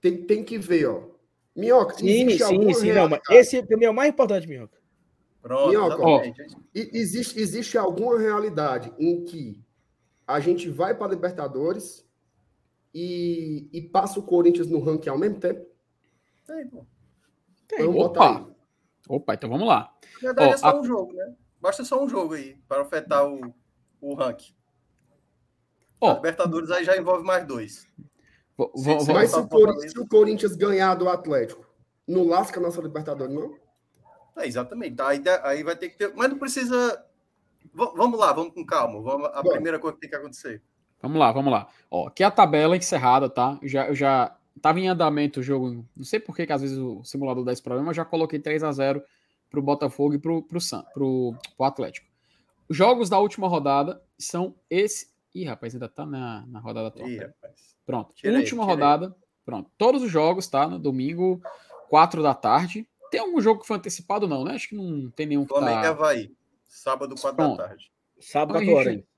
[0.00, 1.11] Tem, tem que ver, ó.
[1.54, 2.92] Minhoca, Sim, existe sim, sim.
[2.92, 4.78] Não, esse é o mais importante, Minhoca.
[5.42, 6.26] Pronto, Minhoca.
[6.74, 9.62] E- Existe, existe alguma realidade em que
[10.26, 12.06] a gente vai para Libertadores
[12.94, 15.66] e, e passa o Corinthians no ranking ao mesmo tempo?
[16.46, 16.86] Tem, pô.
[17.68, 17.80] Tem.
[17.80, 18.38] Vamos botar Opa!
[18.48, 18.52] aí.
[19.08, 19.94] Opa, então vamos lá.
[20.14, 21.34] Na verdade, Ó, é só a- um jogo, né?
[21.60, 23.54] Basta só um jogo aí para afetar o,
[24.00, 24.54] o ranking.
[26.00, 27.88] Ó, A Libertadores aí já envolve mais dois.
[28.74, 31.66] Vou- vou- Mas se o, Corinthians, se o Corinthians ganhar do Atlético,
[32.06, 33.54] não lasca a nossa Libertadores, não?
[34.36, 34.96] É, exatamente.
[34.96, 36.12] Tá, Aí, aí vai ter que ter.
[36.14, 37.04] Mas não precisa.
[37.74, 39.00] V- vamos lá, vamos com calma.
[39.00, 39.28] Vamos...
[39.32, 39.50] A Bom.
[39.50, 40.62] primeira coisa que tem que acontecer.
[41.00, 41.68] Vamos lá, vamos lá.
[41.90, 43.58] Ó, aqui é a tabela encerrada, tá?
[43.60, 45.84] Eu já, eu já tava em andamento o jogo.
[45.96, 48.38] Não sei por que, que às vezes o simulador dá esse problema, mas já coloquei
[48.38, 49.02] 3 a 0
[49.50, 52.06] pro Botafogo e pro, pro, San, pro, pro Atlético.
[52.68, 55.11] Os jogos da última rodada são esse.
[55.34, 57.08] Ih, rapaz, ainda tá na, na rodada atual.
[57.08, 57.34] Ih, pera.
[57.42, 57.76] rapaz.
[57.86, 58.12] Pronto.
[58.14, 58.68] Tira última aí.
[58.68, 59.16] rodada.
[59.44, 59.70] Pronto.
[59.76, 60.68] Todos os jogos, tá?
[60.68, 61.40] No domingo,
[61.88, 62.86] 4 da tarde.
[63.10, 64.54] Tem algum jogo que foi antecipado, não, né?
[64.54, 65.88] Acho que não tem nenhum que Flamengo e tá.
[65.90, 66.34] Havaí.
[66.64, 67.56] Sábado, 4 da Pronto.
[67.58, 67.92] tarde.
[68.20, 68.94] Sábado, Então a 4 horas.
[68.94, 69.08] gente-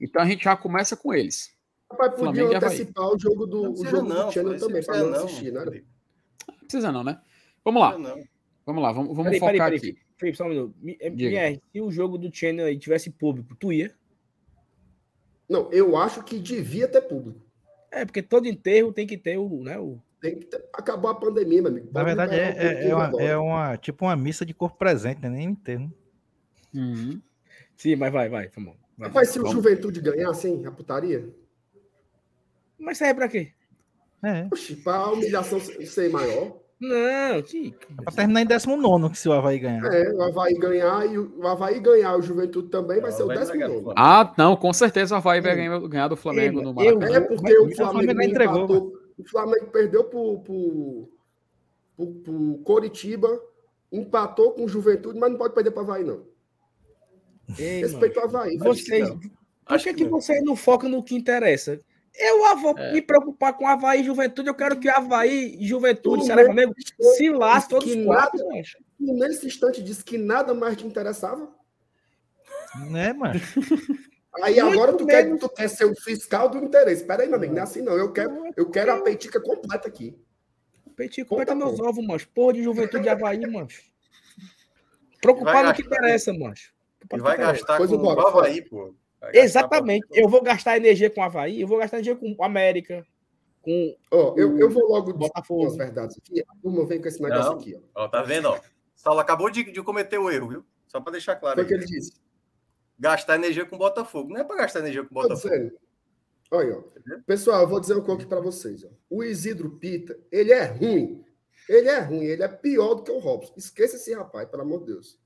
[0.00, 1.56] Então a gente já começa com eles.
[1.90, 2.68] Rapaz, podia Flamengo e Avaí.
[2.68, 5.52] antecipar o jogo do, Não o jogo não, do Channel também, para não não, assistir,
[5.52, 5.64] né?
[5.64, 7.20] Não precisa não, né?
[7.64, 8.22] Vamos lá, não.
[8.64, 9.92] vamos lá, vamos, vamos Peraí, focar peraí, aqui.
[9.92, 10.04] peraí.
[10.16, 10.74] Felipe, só um minuto.
[10.80, 11.06] Mi- eh.
[11.08, 13.94] MR, se o jogo do Channel aí tivesse público, tu ia?
[15.50, 17.44] Não, eu acho que devia ter público.
[17.90, 20.00] É, porque todo enterro tem que ter o, né, o...
[20.20, 20.64] Tem que ter...
[20.72, 21.88] Acabou a pandemia, meu amigo.
[21.92, 24.78] Na verdade, um é, é, pouquinho é uma, é uma- tipo uma missa de corpo
[24.78, 25.28] presente, né?
[25.28, 25.92] Nem inteiro.
[26.72, 27.20] Uhum.
[27.76, 28.76] Sim, mas vai, vai, vamos.
[28.96, 29.08] Vai.
[29.08, 29.46] Rapaz, se o.
[29.46, 31.28] Juventude ganhar, assim, a putaria,
[32.78, 33.52] Mas serve pra quê?
[34.22, 34.46] É.
[34.52, 37.74] oxi, para a humilhação ser maior, Não, que...
[38.02, 39.84] Pra terminar em 19 que se o Havaí ganhar.
[39.92, 43.26] é, o Havaí ganhar e o o Havaí ganhar, o Juventude também vai ser o
[43.26, 43.84] vai décimo entregar nono.
[43.84, 45.56] pro Ah, não, com certeza o Havaí vai Sim.
[45.58, 47.16] ganhar, ganhar do Flamengo Ei, no eu- Maracanã.
[47.16, 51.08] É porque o o Flamengo, Flamengo entregou, empatou, o Flamengo perdeu pro, pro,
[51.96, 53.28] pro, pro Coritiba,
[53.92, 56.22] empatou com o Juventude, mas não pode perder para Havaí, não.
[57.58, 58.56] Ei, Respeito ao Havaí.
[58.58, 59.20] Vocês, por
[59.66, 61.78] Acho que, que vocês não focam no que interessa?
[62.14, 62.92] Eu vou É.
[62.92, 64.48] me preocupar com Havaí e Juventude.
[64.48, 66.74] Eu quero que Havaí e Juventude, Tu Ceará e Flamengo,
[67.16, 68.62] se lasquem todos os quatro, nada-.
[68.98, 71.48] Tu, nesse instante, disse que nada mais te interessava.
[72.90, 73.34] Né, mano?
[74.44, 77.00] Aí Muito agora tu quer, tu quer ser o fiscal do interesse.
[77.02, 77.94] Espera aí, meu amigo, não é assim não.
[77.94, 80.16] Eu quero, eu quero a peitica completa aqui.
[80.94, 81.88] Peitinho, Conta pega meus como.
[81.88, 82.28] ovos, mancho.
[82.28, 83.82] Porra de Juventude e Havaí, mancho.
[85.20, 86.72] Preocupar vai no que interessa, mancho.
[87.12, 88.94] E vai gastar Pois com o Havaí, pô.
[89.32, 90.06] Exatamente.
[90.12, 93.06] Eu vou gastar energia com o Havaí, eu vou gastar energia com o América,
[93.62, 95.66] com Ó, eu, eu vou logo Botafogo.
[95.66, 96.40] as verdades aqui.
[96.40, 97.58] A turma vem com esse negócio Não.
[97.58, 98.04] aqui, ó.
[98.04, 98.58] Ó, tá vendo, ó?
[98.94, 100.64] Saulo acabou de, de cometer o erro, viu?
[100.86, 101.56] Só para deixar claro.
[101.56, 102.12] Foi o que ele disse.
[102.98, 104.32] Gastar energia com Botafogo.
[104.32, 105.72] Não é para gastar energia com Tô Botafogo.
[106.50, 106.82] Olha, ó.
[107.26, 108.84] Pessoal, eu vou dizer coisa aqui para vocês.
[108.84, 108.88] Ó.
[109.08, 111.24] O Isidro Pita, ele é ruim.
[111.68, 113.54] Ele é ruim, ele é pior do que o Robson.
[113.56, 115.18] Esqueça esse rapaz, pelo amor de Deus.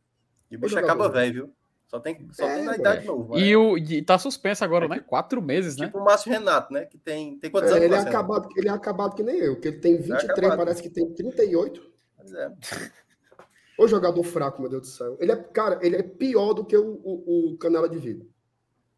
[0.50, 1.52] E o bicho acaba velho, viu?
[1.94, 3.38] Só tem, só É, tem na idade nova.
[3.38, 4.98] E, o, e tá suspenso agora, né?
[4.98, 5.86] Quatro meses, né?
[5.86, 6.86] Tipo o Márcio Renato, né?
[6.86, 7.84] Que tem, tem quantos É, anos?
[7.84, 10.58] ele, é acabado, ele é acabado que nem eu, que ele tem 23, acabado.
[10.58, 11.80] parece que tem 38.
[12.16, 12.50] Pois é.
[13.78, 15.16] Ô jogador fraco, meu Deus do céu.
[15.20, 18.26] Ele é, cara, ele é pior do que o, o, o Canela de Vida.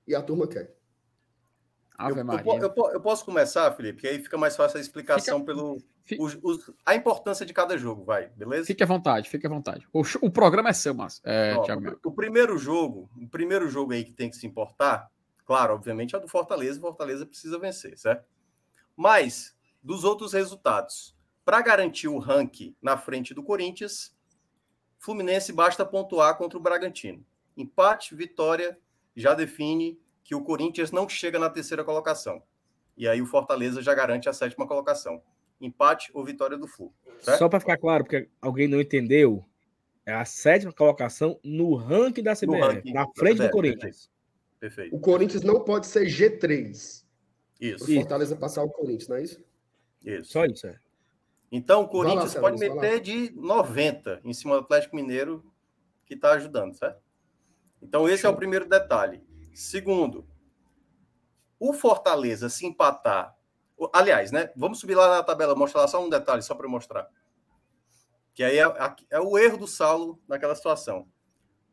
[0.06, 0.74] E a turma quer.
[1.98, 2.44] Ave Eu, eu, Maria.
[2.44, 5.78] po- eu po- eu posso começar, Felipe, que aí fica mais fácil a explicação pelo
[6.04, 8.66] fi- os- os- a importância de cada jogo, vai, beleza?
[8.66, 9.86] Fique à vontade, fique à vontade.
[9.92, 11.22] O, o programa é seu, Márcio.
[11.24, 11.98] É, Ó, Melo.
[12.04, 15.10] o primeiro jogo, o primeiro jogo aí que tem que se importar,
[15.44, 18.24] claro, obviamente é o do Fortaleza, o Fortaleza precisa vencer, certo?
[18.96, 24.14] Mas dos outros resultados, para garantir o ranking na frente do Corinthians,
[24.98, 27.24] Fluminense basta pontuar contra o Bragantino.
[27.56, 28.76] Empate, vitória,
[29.14, 32.42] já define que o Corinthians não chega na terceira colocação.
[32.96, 35.22] E aí o Fortaleza já garante a sétima colocação.
[35.60, 36.92] Empate ou vitória do Flu.
[37.20, 37.38] certo?
[37.38, 39.44] Só para ficar claro, porque alguém não entendeu,
[40.04, 44.10] é a sétima colocação no ranking da CBF, ranking na frente do CBF, Corinthians.
[44.58, 44.96] Perfeito.
[44.96, 47.04] O Corinthians não pode ser G3.
[47.60, 49.40] Isso, O Fortaleza passar o Corinthians, não é isso?
[50.04, 50.32] isso.
[50.32, 50.76] Só isso, é.
[51.52, 52.74] Então o lá, Corinthians Celso, pode lá.
[52.74, 55.44] meter de 90 em cima do Atlético Mineiro,
[56.04, 57.00] que está ajudando, certo?
[57.80, 59.22] Então esse é o primeiro detalhe.
[59.56, 60.28] Segundo,
[61.58, 63.34] o Fortaleza se empatar.
[63.90, 64.52] Aliás, né?
[64.54, 67.08] Vamos subir lá na tabela, mostrar lá só um detalhe, só para mostrar.
[68.34, 68.64] Que aí é,
[69.08, 71.08] é o erro do Saulo naquela situação.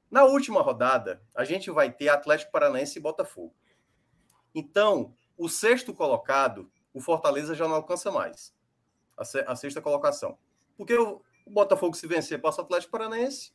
[0.10, 3.54] Na última rodada, a gente vai ter Atlético Paranaense e Botafogo.
[4.56, 8.56] Então, o sexto colocado, o Fortaleza já não alcança mais
[9.18, 10.38] a, se- a sexta colocação.
[10.78, 13.52] Porque o Botafogo, se vencer, passa o Atlético Paranaense.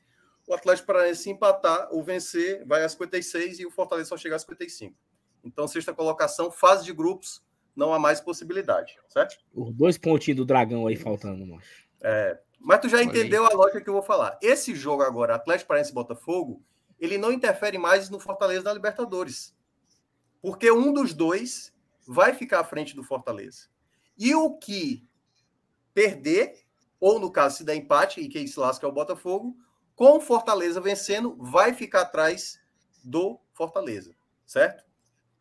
[0.48, 4.34] O Atlético Paranaense, se empatar ou vencer, vai a 56 e o Fortaleza só chega
[4.34, 4.96] a 55.
[5.44, 7.44] Então, sexta colocação, fase de grupos,
[7.76, 9.36] não há mais possibilidade, certo?
[9.54, 11.62] Os dois pontinhos do dragão aí faltando, mano.
[12.58, 14.38] Mas tu já Olha entendeu a lógica que eu vou falar.
[14.42, 16.62] Esse jogo agora, Atlético Paranaense e Botafogo,
[16.98, 19.54] ele não interfere mais no Fortaleza da Libertadores.
[20.40, 21.74] Porque um dos dois
[22.06, 23.68] vai ficar à frente do Fortaleza.
[24.16, 25.06] E o que
[25.92, 26.64] perder,
[26.98, 29.54] ou no caso se der empate, e quem se lasca é o Botafogo,
[29.98, 32.60] com o Fortaleza vencendo, vai ficar atrás
[33.02, 34.14] do Fortaleza,
[34.46, 34.84] certo?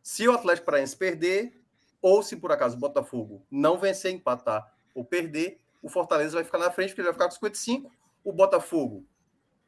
[0.01, 1.61] Se o Atlético Paranaense perder,
[2.01, 6.57] ou se por acaso o Botafogo não vencer, empatar ou perder, o Fortaleza vai ficar
[6.57, 7.91] na frente, porque ele vai ficar com 55.
[8.23, 9.05] O Botafogo,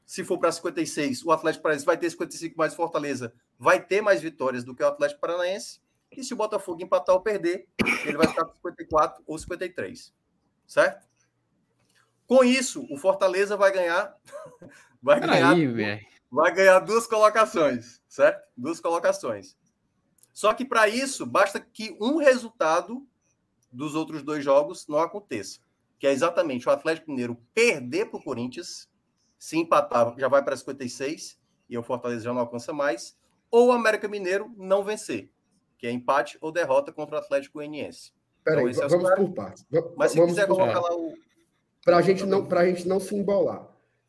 [0.08, 4.24] se for para 56, o Atlético Paranaense vai ter 55 mais Fortaleza, vai ter mais
[4.24, 5.80] vitórias do que o Atlético Paranaense.
[6.12, 7.68] E se o Botafogo empatar ou perder,
[8.06, 10.12] ele vai ficar com 54 ou 53.
[10.66, 11.09] Certo?
[12.30, 14.16] Com isso, o Fortaleza vai ganhar.
[15.02, 16.06] Vai ganhar, velho.
[16.30, 18.46] vai ganhar duas colocações, certo?
[18.56, 19.58] Duas colocações.
[20.34, 23.08] Só que para isso, basta que um resultado
[23.72, 25.62] dos outros dois jogos não aconteça.
[25.98, 28.90] Que é exatamente o Atlético Mineiro perder para o Corinthians,
[29.38, 31.40] se empatar, já vai para 56,
[31.70, 33.18] e o Fortaleza já não alcança mais,
[33.50, 35.32] ou o América Mineiro não vencer,
[35.78, 38.12] que é empate ou derrota contra o Atlético Goianiense.
[38.44, 39.66] Peraí, Então, é vamos por partes.
[39.96, 41.18] Mas se vamos quiser colocar lá o.
[41.90, 43.68] para a gente não para a gente não se embolar.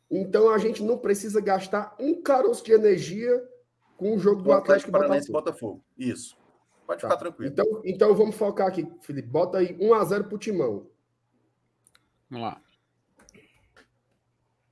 [0.09, 3.43] Então a gente não precisa gastar um caroço de energia
[3.97, 5.73] com o jogo do o Atlético Atlético Paranaense e Botafogo.
[5.75, 5.85] Botafogo.
[5.97, 6.37] Isso.
[6.85, 7.07] Pode Tá.
[7.07, 7.51] ficar tranquilo.
[7.51, 9.27] Então, então vamos focar aqui, Felipe.
[9.27, 10.87] Bota aí 1 a 0 pro Timão.
[12.29, 12.61] Vamos lá.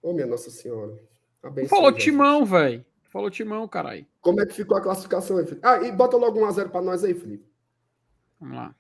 [0.02, 0.98] Ô minha Nossa Senhora.
[1.42, 2.04] Abençoe, Falou Jesus.
[2.04, 2.86] timão, velho.
[3.06, 4.06] Falou timão, caralho.
[4.22, 5.66] Como é que ficou a classificação aí, Felipe?
[5.66, 7.50] Ah, e bota logo 1 a 0 para nós aí, Felipe.
[8.40, 8.76] Vamos lá.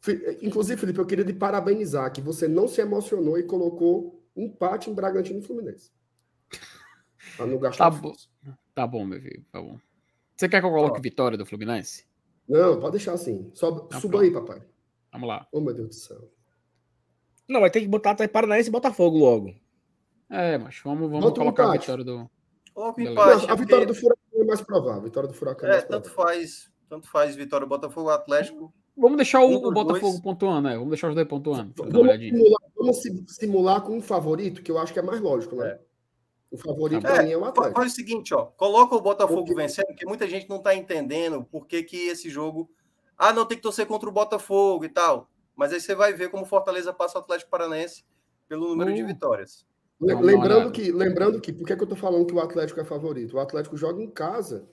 [0.00, 4.88] Fi- Inclusive, Felipe, eu queria te parabenizar que você não se emocionou e colocou empate
[4.90, 5.90] em Bragantino e Fluminense.
[7.36, 8.08] Para não gastar Tá bom.
[8.08, 8.28] força.
[8.74, 9.44] Tá bom, meu filho.
[9.52, 9.78] Tá bom.
[10.36, 11.02] Você quer que eu coloque Ó.
[11.02, 12.06] vitória do Fluminense?
[12.48, 13.50] Não, pode deixar assim.
[13.54, 14.24] Sobe, Tá suba pronto.
[14.24, 14.62] aí, papai.
[15.12, 15.46] Vamos lá.
[15.52, 16.30] Oh, meu Deus do céu.
[17.48, 19.54] Não, vai ter que botar até Paranaense e Botafogo logo.
[20.30, 22.30] É, mas vamos, vamos Bota colocar a vitória do.
[22.72, 23.12] Coloca o Beleza.
[23.20, 23.46] empate.
[23.46, 25.00] Não, a vitória do Furacão é mais provável.
[25.00, 26.40] A vitória do Furacão é, É, mais tanto provável.
[26.40, 26.70] faz.
[26.88, 28.72] Tanto faz Vitória Botafogo Atlético.
[28.96, 30.20] Vamos deixar o, Um o Botafogo dois.
[30.20, 30.74] pontuando, né?
[30.74, 31.72] Vamos deixar os dois pontuando.
[31.72, 34.98] Pra dar uma Vamos simular, vamos sim- simular com um favorito, que eu acho que
[34.98, 35.68] é mais lógico, né?
[35.68, 35.80] É.
[36.50, 37.78] O favorito para mim é o Atlético.
[37.80, 38.46] Faz o seguinte, ó.
[38.46, 42.28] Coloca o Botafogo Porque- vencendo, porque muita gente não tá entendendo por que, que esse
[42.28, 42.68] jogo.
[43.16, 45.30] Ah, não tem que torcer contra o Botafogo e tal.
[45.54, 48.04] Mas aí você vai ver como o Fortaleza passa o Atlético Paranaense
[48.48, 49.06] pelo número de Uh.
[49.06, 49.64] vitórias.
[50.00, 53.36] Lembrando que, lembrando que, por que, que eu tô falando que o Atlético é favorito?
[53.36, 54.66] O Atlético joga em casa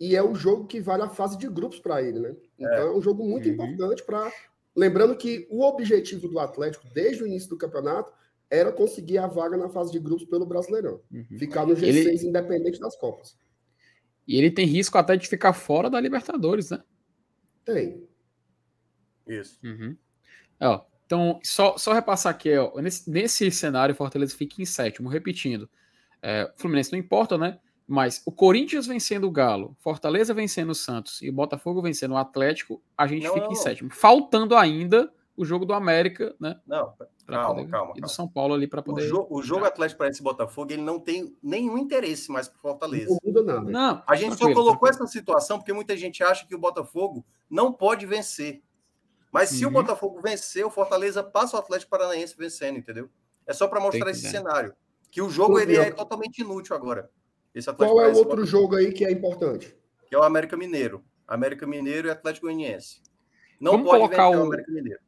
[0.00, 2.34] e é o jogo que vale a fase de grupos para ele, né?
[2.58, 3.54] Então é, um jogo muito Uhum.
[3.54, 4.30] importante para.
[4.74, 8.12] Lembrando que o objetivo do Atlético, desde o início do campeonato,
[8.50, 11.00] era conseguir a vaga na fase de grupos pelo Brasileirão.
[11.10, 11.38] Uhum.
[11.38, 11.82] Ficar no G6
[12.22, 13.36] Ele- independente das Copas.
[14.26, 16.82] E ele tem risco até de ficar fora da Libertadores, né?
[17.64, 18.06] Tem.
[19.26, 19.58] Isso.
[19.64, 19.96] Uhum.
[20.60, 25.08] Ó, então, só, só repassar aqui, ó, nesse, nesse cenário, o Fortaleza fica em sétimo,
[25.08, 25.68] repetindo.
[26.22, 27.58] É, o Fluminense não importa, né?
[27.92, 32.16] Mas o Corinthians vencendo o Galo, Fortaleza vencendo o Santos e o Botafogo vencendo o
[32.16, 33.62] Atlético, a gente Não, fica não, em não.
[33.62, 33.90] sétimo.
[33.92, 36.58] Faltando ainda o jogo do América, né?
[36.66, 36.90] Não,
[37.26, 38.08] pra calma, poder- calma, E do calma.
[38.08, 39.06] São Paulo ali para O, poder.
[39.08, 43.10] jo- o jogo Atlético Paranaense e Botafogo, ele não tem nenhum interesse mais pro Fortaleza.
[43.10, 43.70] Não muda nada.
[43.70, 45.04] Não, A gente só colocou tranquilo.
[45.04, 48.62] essa situação porque muita gente acha que o Botafogo não pode vencer.
[49.30, 49.74] Mas se o Uhum.
[49.74, 53.10] Botafogo vencer, o Fortaleza passa o Atlético Paranaense vencendo, entendeu?
[53.46, 54.74] É só para mostrar esse cenário.
[55.10, 57.10] Que o jogo ele é totalmente inútil agora.
[57.54, 59.76] Esse Atlético Qual é o outro Botafogo, jogo aí que é importante?
[60.06, 61.04] Que é o América Mineiro.
[61.26, 63.00] América Mineiro e Atlético Goianiense.
[63.60, 65.00] Não Vamos pode colocar vencer o o- América Mineiro.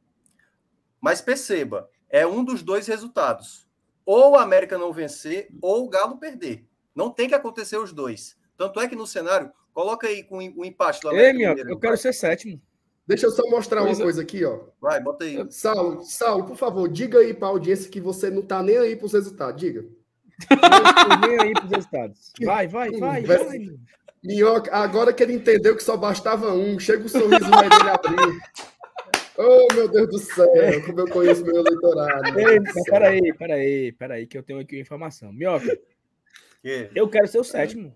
[1.00, 3.66] Mas perceba, é um dos dois resultados.
[4.06, 6.66] Ou o América não vencer, ou o Galo perder.
[6.94, 8.36] Não tem que acontecer os dois.
[8.56, 11.70] Tanto é que no cenário, coloca aí com o empate do América Ei, Mineiro.
[11.70, 12.60] eu quero ser sétimo.
[13.06, 14.60] Deixa eu só mostrar Pois uma coisa aqui, ó.
[14.80, 15.44] Vai, bota aí.
[15.50, 18.96] Saulo, Saulo, por favor, diga aí para a audiência que você não tá nem aí
[18.96, 19.60] para os resultados.
[19.60, 19.84] Diga.
[21.26, 22.32] Nem aí pros resultados.
[22.42, 23.44] Vai, vai, vai, Conversa.
[23.46, 23.66] vai.
[24.22, 28.40] Minhoca, agora que ele entendeu que só bastava um, chega o sorriso mais dele abrir.
[29.36, 32.38] Oh, meu Deus do céu, como eu conheço meu eleitorado.
[32.40, 32.82] Ei, céu.
[32.86, 35.32] peraí, peraí, peraí, que eu tenho aqui uma informação.
[35.32, 35.78] Minhoca,
[36.62, 36.88] Que?
[36.94, 37.94] eu quero ser o sétimo.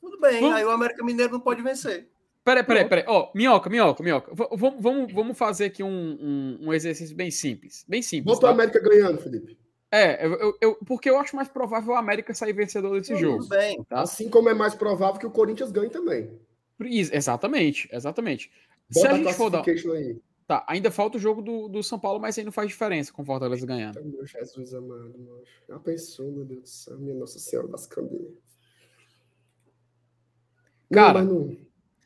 [0.00, 2.08] Tudo bem, Vamos- aí o América Mineiro não pode vencer.
[2.44, 3.04] Peraí, peraí, peraí.
[3.06, 4.34] Ó, minhoca, minhoca, minhoca.
[4.34, 5.88] V- vamos, vamos, vamos fazer aqui um,
[6.20, 7.84] um, um exercício bem simples.
[7.86, 8.38] Bem simples.
[8.38, 8.48] O tá?
[8.48, 9.58] América ganhando, Felipe.
[9.90, 13.38] É, eu, eu- porque eu acho mais provável o América sair vencedor desse jogo.
[13.38, 13.82] Tudo bem.
[13.84, 14.02] Tá?
[14.02, 16.30] Assim como é mais provável que o Corinthians ganhe também.
[16.80, 18.50] Exatamente, exatamente.
[18.90, 19.64] Se Bota a gente for dar.
[19.66, 20.20] aí.
[20.46, 23.20] Tá, ainda falta o jogo do, do São Paulo, mas aí não faz diferença com
[23.20, 24.02] o Fortaleza ganhando.
[24.02, 25.42] Meu Jesus amado, mano.
[25.68, 28.32] Já pensou, meu Deus do céu, minha Nossa Senhora das Candeias.
[30.90, 31.58] Cara, não, mas não,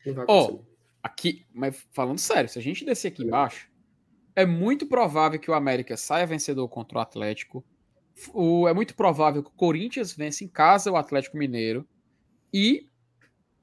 [0.05, 0.65] não vai ó, acontecer.
[1.01, 3.69] Aqui, mas falando sério, se a gente descer aqui embaixo,
[4.35, 7.63] é muito provável que o América saia vencedor contra o Atlético.
[8.33, 11.87] O, é muito provável que o Corinthians vença em casa o Atlético Mineiro.
[12.53, 12.87] E,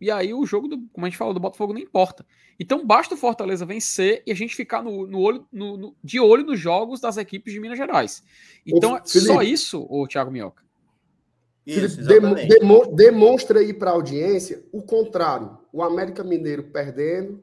[0.00, 2.26] e aí o jogo, do, como a gente falou, do Botafogo não importa.
[2.58, 6.18] Então basta o Fortaleza vencer e a gente ficar no, no olho, no- no- de
[6.20, 8.22] olho nos jogos das equipes de Minas Gerais.
[8.66, 9.32] Então é Felipe.
[9.32, 10.62] só isso, ô Thiago Minhoca.
[11.66, 15.56] Isso, Felipe, demo- demonstra aí para a audiência o contrário.
[15.72, 17.42] O América Mineiro perdendo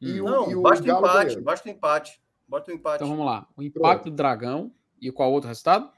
[0.00, 1.42] e o, Não, e o basta o empate, ganhando.
[1.42, 2.20] basta o empate.
[2.46, 2.96] Bota o empate.
[2.96, 3.48] Então vamos lá.
[3.56, 4.70] O empate do Dragão
[5.00, 5.90] e qual outro resultado?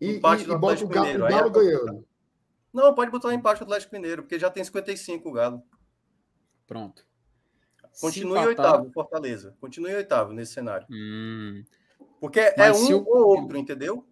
[0.00, 2.08] E, Empate e- do e bota o Atlético Galo, o Galo é- ganhando.
[2.72, 5.62] Não, pode botar o empate do Atlético Mineiro, porque já tem 55 o Galo.
[6.66, 7.06] Pronto.
[8.00, 9.56] Continue oitavo, Fortaleza.
[9.60, 10.86] Continue em oitavo nesse cenário.
[10.90, 11.64] Hum,
[12.20, 14.04] Porque é Mas um se o- ou outro, entendeu?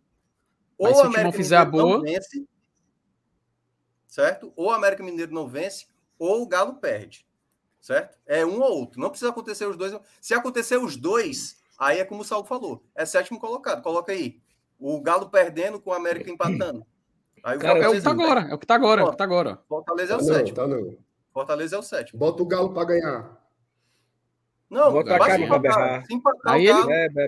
[0.81, 2.47] Mas ou se o América fizer a Mineiro não boa- vence,
[4.07, 4.53] certo?
[4.57, 5.87] Ou o América Mineiro não vence,
[6.19, 7.27] ou o Galo perde,
[7.81, 8.19] certo?
[8.27, 9.01] É um ou outro.
[9.01, 9.99] Não precisa acontecer os dois.
[10.21, 12.85] Se acontecer os dois, aí é como o Saulo falou.
[12.95, 13.83] É sétimo colocado.
[13.83, 14.41] Coloca aí.
[14.79, 16.85] O Galo perdendo com o América empatando.
[17.43, 19.11] Aí o Cara, é o que tá agora, é o que tá agora, é o
[19.11, 19.59] que tá agora.
[19.69, 20.57] Fortaleza é o Tá não, sétimo.
[20.57, 20.99] tá não.
[21.33, 22.19] Fortaleza é o sétimo.
[22.19, 23.47] Bota o Galo para ganhar.
[24.69, 25.61] Não, Bota a vai cara empatar.
[25.63, 26.05] berrar.
[26.07, 27.25] Se empatar Aí o ele- Galo, É, é,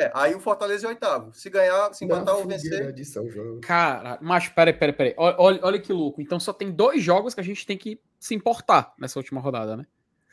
[0.00, 0.04] é.
[0.06, 1.32] é, aí o Fortaleza é oitavo.
[1.32, 3.60] Se ganhar, se empatar ou vencer, de São João.
[3.60, 5.14] Cara, mas peraí, peraí, peraí.
[5.16, 6.20] Olha, olha, que louco.
[6.20, 9.76] Então só tem dois jogos que a gente tem que se importar nessa última rodada,
[9.76, 9.86] né?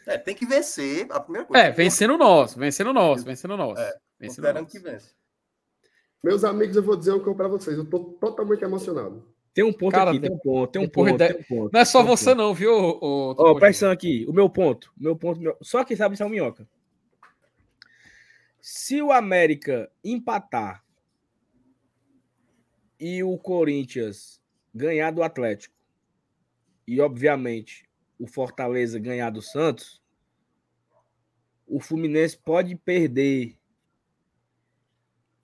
[0.08, 1.64] é, tem que vencer a primeira coisa.
[1.66, 3.78] É, vencendo nós, vencendo nós, vencendo nós.
[3.78, 4.72] É, vencendo Esperando nós.
[4.72, 5.12] que vence.
[6.24, 7.78] Meus amigos, eu vou dizer uma coisa para vocês.
[7.78, 9.24] Eu tô totalmente emocionado.
[9.54, 11.74] Tem um ponto Cara, aqui, tem um ponto, tem um ponto, tem um ponto.
[11.74, 12.38] Não é só você, ponto.
[12.38, 12.72] não, viu?
[13.02, 16.22] Ó, presta atenção aqui, o meu ponto, o meu ponto, meu- só que sabe se
[16.22, 16.68] é o minhoca.
[18.62, 20.84] Se o América empatar
[23.00, 24.40] e o Corinthians
[24.74, 25.74] ganhar do Atlético
[26.88, 27.90] e obviamente
[28.20, 30.02] o Fortaleza ganhar do Santos,
[31.66, 33.58] o Fluminense pode perder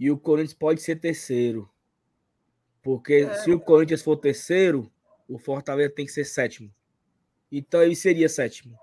[0.04, 1.70] e o Corinthians pode ser terceiro.
[2.82, 3.34] Porque É.
[3.36, 4.92] se o Corinthians for terceiro,
[5.30, 6.70] o Fortaleza tem que ser sétimo.
[7.50, 8.78] Então ele seria sétimo.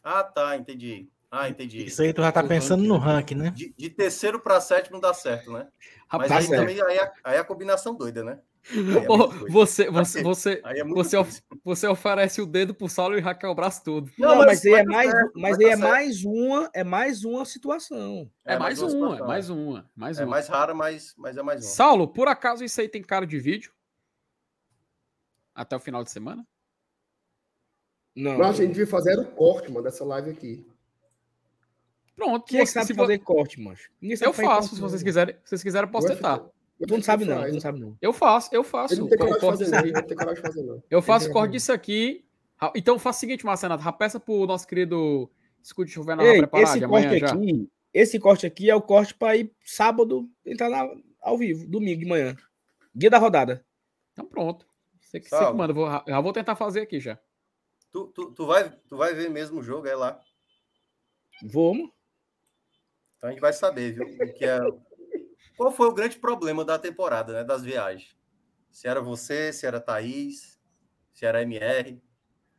[0.00, 1.10] Ah, tá, entendi.
[1.28, 1.86] Ah, entendi.
[1.86, 3.50] Isso aí tu já tá O pensando no ranking, né?
[3.50, 5.66] De, de terceiro para sétimo não dá certo, né?
[6.08, 6.60] Mas Rapaz, aí certo.
[6.60, 8.38] também aí é, aí é a combinação doida, né?
[8.68, 9.46] É doido.
[9.48, 13.20] você, você, Aí- você, Aí é você, of- você oferece o dedo pro Saulo e
[13.20, 14.10] Raquel o braço todo.
[14.18, 15.80] Não, mas, aí vai é mais, certo, mas aí é certo.
[15.80, 18.30] mais uma, é mais uma situação.
[18.44, 20.30] É, mais, uma uma, é situação, mais uma, mais É uma.
[20.30, 21.70] mais rara, mas, mas é mais uma.
[21.70, 23.72] Saulo, por acaso isso aí tem cara de vídeo?
[25.54, 26.46] Até o final de semana?
[28.14, 28.38] Não.
[28.38, 30.66] Mas a gente devia fazer o corte, mano, dessa live aqui.
[32.16, 32.44] Pronto.
[32.44, 33.76] Quem é que você- sabe se fazer corte, mano?
[33.76, 34.88] Vo- Eu faço, corte, se não.
[34.88, 35.34] vocês quiserem.
[35.42, 36.38] Se vocês quiserem, eu posso tentar.
[36.38, 36.50] ficar-
[36.86, 37.46] Tu não sabe, não.
[37.46, 37.96] Não sabe, não.
[38.00, 38.98] Eu faço, eu faço.
[38.98, 40.26] não tem o coragem de corte fazer, não.
[40.26, 40.82] não fazer, não.
[40.90, 42.24] Eu faço corte disso aqui.
[42.74, 43.82] Então faz o seguinte, Marcenato.
[43.82, 45.30] Já peça pro nosso querido
[45.62, 47.32] Escute Juvenal Ei, preparar esse corte já.
[47.32, 50.88] aqui, esse corte aqui é o corte para ir sábado entrar na-
[51.20, 52.36] ao vivo, domingo de manhã.
[52.94, 53.64] Dia da rodada.
[54.12, 54.66] Então pronto.
[55.00, 55.72] Você que, você que manda.
[55.72, 57.18] eu Vou, já vou tentar fazer aqui já.
[57.90, 60.20] Tu, tu, tu, vai, tu vai ver mesmo o jogo, é lá.
[61.42, 61.90] Vamos.
[63.16, 64.04] Então a gente vai saber, viu?
[64.04, 64.58] o que é...
[65.60, 67.44] Qual foi o grande problema da temporada, né?
[67.44, 68.16] Das viagens?
[68.70, 70.58] Se era você, se era Thaís,
[71.12, 72.02] se era MR.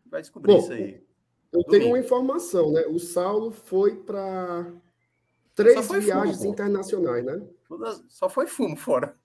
[0.05, 1.03] Vai descobrir Bom, isso aí.
[1.51, 2.85] Eu tenho uma informação, né?
[2.85, 4.71] O Saulo foi para
[5.55, 7.41] três viagens fumo, internacionais, né?
[8.07, 9.17] Só foi fumo fora.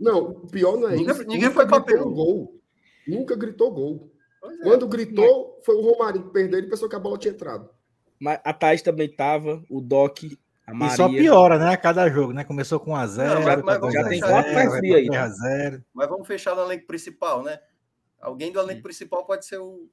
[0.00, 1.24] Não, o pior não é Ninguém- isso.
[1.24, 2.08] ninguém Nunca foi Peru.
[2.08, 2.62] um gol.
[3.06, 4.10] Nunca gritou gol.
[4.42, 4.56] É.
[4.62, 7.68] Quando gritou, foi o Romarinho que perdeu e pensou que a bola tinha entrado.
[8.18, 10.20] Mas a Thaís também tava, o Doc,
[10.74, 10.94] Maria.
[10.94, 11.72] E só piora, né?
[11.74, 12.44] A cada jogo, né?
[12.44, 15.06] Começou com 1x0, Não, mas- mas vamos já tem deixar- quatro mais frio aí.
[15.08, 15.84] 3x0.
[15.94, 17.58] Mas vamos fechar no elenco principal, né?
[18.20, 19.88] Alguém do elenco principal pode ser o,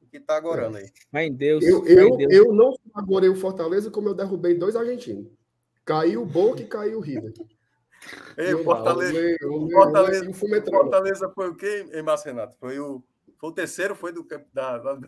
[0.00, 0.90] o que tá agora aí.
[1.12, 1.62] Vai em Deus.
[1.64, 2.32] Eu, eu, em Deus.
[2.32, 5.26] eu não agorei o Fortaleza como eu derrubei dois argentinos.
[5.84, 7.32] Caiu o Boca e caiu o River.
[8.38, 10.64] Ei, o Fortaleza, olê, olê, Fortaleza- olê, e o.
[10.64, 12.56] Fortaleza foi o quê, hein, Márcio Renato?
[12.58, 13.02] Foi o,
[13.38, 14.98] foi o terceiro, foi do da, da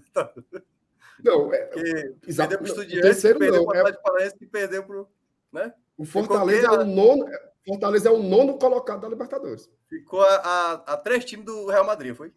[1.22, 4.46] Não, é, exato, perdeu não, o Estudiantes, terceiro perdeu não, pro é- Atlético Paranaense e
[4.46, 5.08] perdeu pro...
[5.52, 5.72] Né?
[5.96, 7.26] o Fortaleza é o nono.
[7.66, 9.70] Fortaleza é o nono colocado da Libertadores.
[9.88, 12.32] Ficou a, a, a três times do Real Madrid, foi?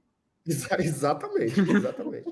[0.45, 2.25] Exa- Exatamente, exatamente.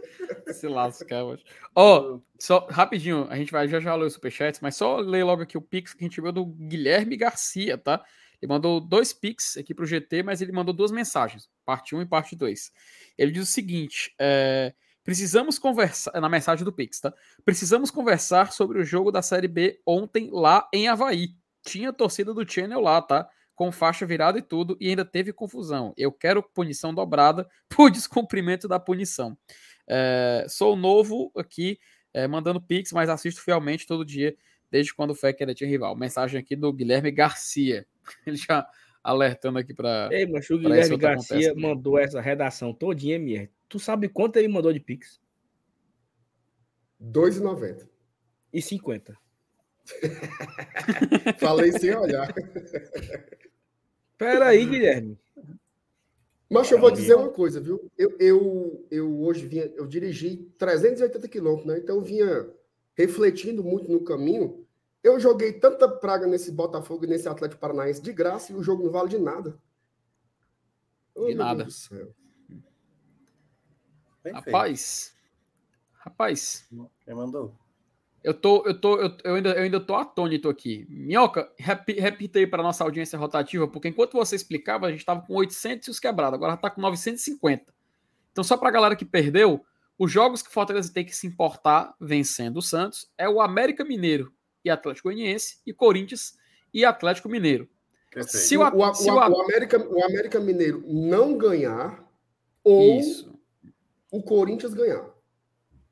[0.54, 1.40] Se lascar, mas...
[1.74, 5.42] Ó, só rapidinho, a gente vai já já ler os superchats, mas só ler logo
[5.42, 8.02] aqui o Pix que a gente viu do Guilherme Garcia, tá?
[8.40, 12.06] Ele mandou dois Pix aqui pro GT, mas ele mandou duas mensagens, parte 1 e
[12.06, 12.72] parte 2.
[13.18, 14.72] Ele diz o seguinte: é,
[15.08, 17.14] precisamos conversar, na mensagem do Pix, tá?
[17.42, 21.30] Precisamos conversar sobre o jogo da Série B ontem lá em Havaí.
[21.62, 23.26] Tinha torcida do Channel lá, tá?
[23.54, 25.94] Com faixa virada e tudo, e ainda teve confusão.
[25.96, 29.34] Eu quero punição dobrada por descumprimento da punição.
[29.88, 31.78] É, sou novo aqui,
[32.12, 34.36] é, mandando Pix, mas assisto fielmente todo dia,
[34.70, 35.96] desde quando o FEC ainda tinha rival.
[35.96, 37.86] Mensagem aqui do Guilherme Garcia.
[38.26, 38.68] Ele já
[39.02, 40.10] alertando aqui para.
[40.12, 43.50] Ei, mas o Guilherme Garcia mandou essa redação todinha, MR.
[43.68, 45.20] Tu sabe quanto ele mandou de Pix?
[47.00, 47.88] 2,90.
[48.52, 49.16] E 50.
[51.38, 52.32] Falei sem olhar.
[54.16, 55.18] Pera aí, Guilherme.
[56.50, 57.90] Mas eu vou dizer uma coisa, viu?
[57.96, 61.78] Eu, eu, eu hoje vinha, eu dirigi 380 quilômetros, né?
[61.78, 62.50] Então eu vinha
[62.94, 64.66] refletindo muito no caminho.
[65.02, 68.84] Eu joguei tanta praga nesse Botafogo e nesse Atlético Paranaense de graça e o jogo
[68.84, 69.60] não vale de nada.
[71.14, 71.64] Oh, meu nada.
[71.64, 72.14] Deus do céu.
[74.22, 74.46] Bem feito.
[74.46, 75.14] Rapaz.
[75.94, 76.66] Rapaz.
[77.04, 77.54] Quem mandou?
[78.22, 80.86] Eu tô, eu tô, eu, eu ainda, eu ainda tô atônito aqui.
[80.90, 85.22] Minhoca, repi, repita aí para nossa audiência rotativa, porque enquanto você explicava, a gente tava
[85.22, 87.72] com 800 e os quebrados, agora tá com 950.
[88.32, 89.64] Então, só pra galera que perdeu,
[89.96, 93.84] os jogos que o Fortaleza tem que se importar vencendo o Santos é o América
[93.84, 94.32] Mineiro
[94.64, 96.36] e Atlético Goianiense e Corinthians
[96.74, 97.68] e Atlético Mineiro.
[98.26, 102.04] Se o, o, o- se o- o- o América, o América Mineiro não ganhar
[102.64, 103.32] ou Isso.
[104.10, 105.04] O Corinthians ganhar.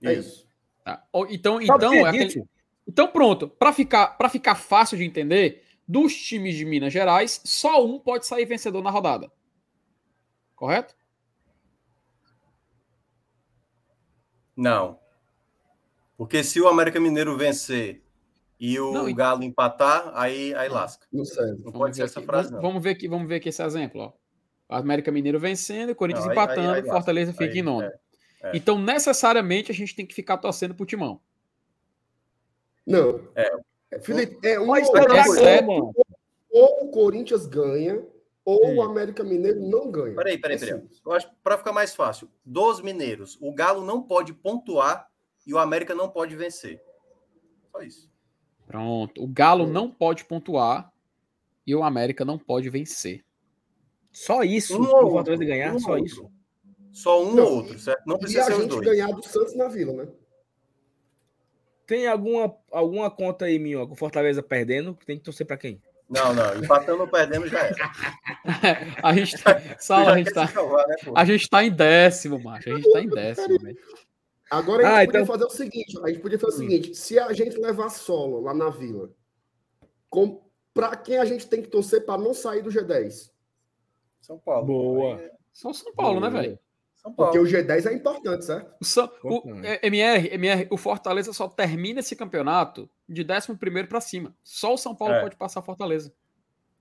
[0.02, 0.47] É isso.
[0.84, 1.05] Tá.
[1.12, 2.44] Ou- Então, Sabe então, é aquele-
[2.86, 3.48] então pronto.
[3.48, 8.26] Para ficar, pra ficar fácil de entender, dos times de Minas Gerais, só um pode
[8.26, 9.30] sair vencedor na rodada.
[10.55, 10.94] Correto?
[14.56, 14.98] Não.
[16.16, 18.02] Porque se o América Mineiro vencer
[18.59, 21.06] e o Não, e- Galo empatar, aí, aí lasca.
[21.12, 21.56] Não serve.
[21.59, 22.26] Não Vamos pode ser essa aqui.
[22.26, 22.68] frase, vamos, não.
[22.70, 24.12] vamos ver aqui, vamos ver aqui esse exemplo, ó.
[24.68, 26.93] América Mineiro vencendo, Corinthians Não, aí- aí- empatando, aí lasca.
[26.93, 27.82] Fortaleza fica Aí, em nono.
[27.86, 27.94] é,
[28.52, 28.56] é.
[28.56, 31.20] Então, necessariamente, a gente tem que ficar torcendo pro Timão.
[32.86, 33.20] Não.
[33.35, 33.98] É.
[34.01, 35.94] Felipe, é um Mas ou, mano.
[36.51, 38.05] ou o Corinthians ganha
[38.44, 38.77] ou Hum.
[38.77, 40.14] o América Mineiro não ganha.
[40.14, 40.81] Peraí, peraí, É peraí.
[40.81, 41.01] simples.
[41.05, 45.09] Eu acho para ficar mais fácil, dos mineiros, o Galo não pode pontuar
[45.47, 46.81] e o América não pode vencer.
[47.73, 48.10] Só isso.
[48.66, 49.23] Pronto.
[49.23, 49.73] O Galo Hum.
[49.73, 50.93] não pode pontuar
[51.66, 53.24] e o América não pode vencer.
[54.12, 54.77] Só isso.
[54.78, 56.31] Um o Fortaleza outro, ganhar, um só ou isso.
[56.97, 58.02] Só um Não, ou outro, certo?
[58.06, 58.86] Não E precisa a ser os gente dois.
[58.86, 60.09] ganhar do Santos na Vila, né?
[61.86, 64.94] Tem alguma, alguma conta aí, Minhoca, o Fortaleza perdendo?
[64.94, 65.81] que Tem que torcer pra quem?
[66.09, 67.77] Não, não, empatando ou perdendo já era.
[69.02, 72.70] a gente tá, Sala, a gente tá, salvar, né, a gente tá em décimo, macho.
[72.73, 73.78] A gente tá em décimo, velho.
[74.51, 76.70] Agora a gente Ah, podia então- fazer o seguinte: a gente podia fazer o Hum.
[76.70, 79.10] seguinte: se a gente levar solo lá na Vila,
[80.09, 80.40] com,
[80.73, 83.31] pra quem a gente tem que torcer para não sair do G10?
[84.23, 84.64] São Paulo.
[84.66, 85.16] Boa.
[85.18, 86.59] Aí é Só São Paulo, né, velho?
[87.06, 88.74] São Porque o G10 é importante, certo?
[88.80, 94.00] O, São- o- é, MR, MR, o Fortaleza só termina esse campeonato de 11 para
[94.00, 94.34] cima.
[94.42, 95.20] Só o São Paulo É.
[95.22, 96.12] pode passar Fortaleza.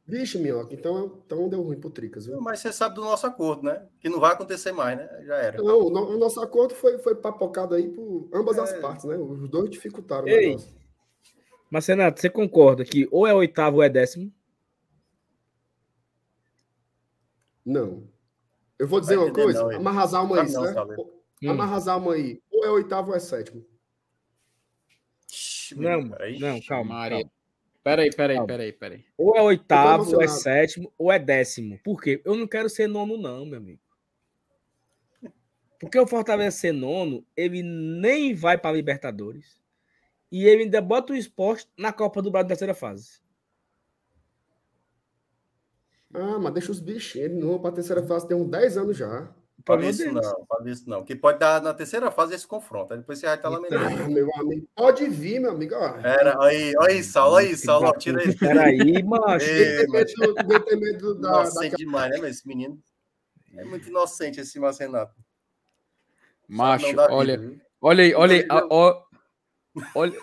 [0.08, 2.40] Vixe, Minhoca, então, então deu ruim pro Tricas, viu?
[2.42, 3.86] Mas você sabe do nosso acordo, né?
[4.00, 5.08] Que não vai acontecer mais, né?
[5.26, 5.58] Já era.
[5.62, 8.80] Não, o, no- o nosso acordo foi, foi papocado aí por ambas as É.
[8.80, 9.16] partes, né?
[9.18, 10.50] Os dois dificultaram o Ei.
[10.50, 10.74] negócio.
[11.72, 14.32] Mas, Renato, você concorda que ou é oitavo ou é décimo?
[17.66, 18.08] Não.
[18.78, 19.78] Eu vou dizer uma coisa, não, ele.
[19.80, 20.96] amarra as almas aí, não, né?
[21.44, 21.50] Hum.
[21.50, 22.42] Amarra as almas aí.
[22.52, 23.66] Ou é oitavo ou é sétimo.
[25.76, 26.94] Não, não, calma.
[26.96, 27.18] Maria.
[27.20, 27.36] calma.
[27.86, 28.48] Peraí, peraí, Calma.
[28.48, 29.06] peraí, peraí.
[29.16, 31.80] Ou é oitavo, ou é sétimo, ou é décimo.
[31.84, 32.20] Por quê?
[32.26, 33.80] Eu não quero ser nono, não, meu amigo.
[35.80, 39.62] Porque o Fortaleza ser nono, ele nem vai para Libertadores.
[40.32, 43.22] E ele ainda bota o esporte na Copa do Brasil da terceira fase.
[46.16, 47.30] Ah, mas deixa os bichinhos.
[47.32, 49.28] Ele não vai pra terceira fase tem uns 10 anos já.
[49.66, 50.14] Fala isso deles.
[50.14, 51.04] não, fala isso não.
[51.04, 52.94] Que pode dar na terceira fase esse confronto.
[52.94, 53.84] Aí depois você vai estar lamentando.
[53.84, 54.68] Ah, meu amigo.
[54.76, 55.74] Pode vir, meu amigo.
[55.76, 55.98] Ó.
[56.04, 58.36] Era, aí, olha aí, Saulo, olha aí, Saulo, tira ele.
[58.36, 59.46] Peraí, macho.
[59.50, 61.78] Ei, medo, tem medo da, Inocente da...
[61.78, 62.80] demais, né, esse menino?
[63.58, 65.14] É muito inocente esse Márcio Renato.
[65.16, 67.60] Sabe Macho, da vida, olha, viu?
[67.82, 68.46] olha aí, olha aí.
[68.50, 69.05] A- ó-
[69.96, 70.18] olha,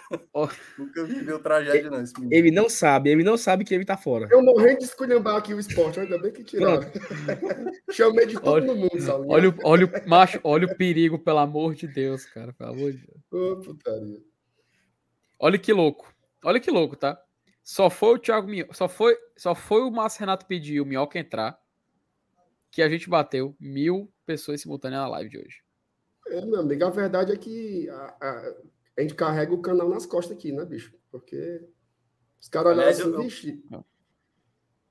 [0.78, 2.34] Nunca viveu tragédia, não, esse menino.
[2.34, 4.28] Ele não sabe, ele não sabe que ele tá fora.
[4.30, 6.82] Eu morrendo de esculhambar aqui o esporte, ainda bem que tiraram.
[7.90, 9.26] Chamei de todo Olha- mundo, Saulo.
[9.30, 12.52] olha, o- olha o macho, olha o perigo, pelo amor de Deus, cara.
[12.52, 13.20] Pelo amor de Deus.
[13.30, 14.20] Ô, putaria.
[15.38, 16.12] Olha que louco.
[16.44, 17.20] Olha que louco, tá?
[17.62, 21.18] Só foi o Thiago Minhoca, só foi, só foi o Márcio Renato pedir o Minhoca
[21.18, 21.56] entrar
[22.70, 25.62] que a gente bateu mil pessoas simultâneas na live de hoje.
[26.28, 28.54] É, meu amigo, a verdade é que a, a-
[28.96, 30.94] a gente carrega o canal nas costas aqui, né, bicho?
[31.10, 31.66] Porque
[32.40, 33.62] os caras olharam assim, eu- vixe,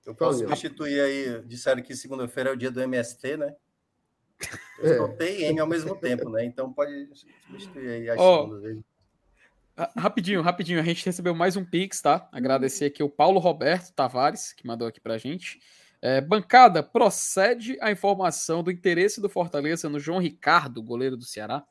[0.03, 3.55] Eu posso Fala, substituir aí, disseram que segunda-feira é o dia do MST, né?
[4.79, 4.91] Eu É.
[4.93, 6.43] estou T e M ao mesmo tempo, né?
[6.43, 7.07] Então pode
[7.45, 8.83] substituir aí as Ó, segundas
[9.95, 12.27] Rapidinho, rapidinho, a gente recebeu mais um Pix, tá?
[12.31, 15.59] Agradecer aqui o Paulo Roberto Tavares, que mandou aqui pra gente.
[16.01, 21.63] É, bancada, procede a informação do interesse do Fortaleza no João Ricardo, goleiro do Ceará?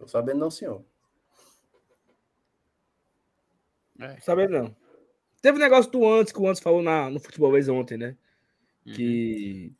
[0.00, 0.82] Tô sabendo não, senhor.
[4.22, 4.74] Sabe não.
[5.42, 8.16] Teve um negócio do antes, que o antes falou na, no Futebol Vez ontem, né?
[8.86, 8.92] Uhum.
[8.94, 9.72] Que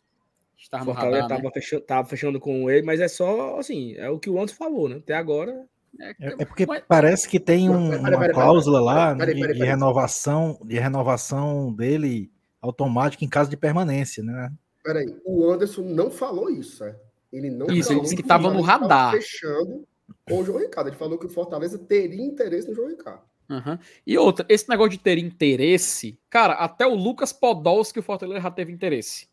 [0.58, 1.42] Estava o no Fortaleza radar, né?
[1.42, 4.54] tava, fechando, tava fechando com ele, mas é só, assim, é o que o antes
[4.54, 4.96] falou, né?
[4.96, 5.66] Até agora.
[5.98, 9.14] É, É, é porque mas- parece que tem um- Peraí, peraí, uma peraí, cláusula lá
[9.14, 12.30] de, de renovação, de renovação dele
[12.60, 14.52] automática em caso de permanência, né?
[14.84, 16.94] peraí, o Anderson não falou isso, é?
[17.32, 19.12] Ele não Isso, ele falou disse que o tava no radar.
[19.12, 19.86] fechando
[20.28, 20.88] com o João Ricardo.
[20.88, 23.22] Ele falou que o Fortaleza teria interesse no João Ricardo.
[23.48, 23.78] Aham.
[24.06, 28.50] E outra, esse negócio de ter interesse, cara, até o Lucas Podolski, o Fortaleza já
[28.50, 29.28] teve interesse.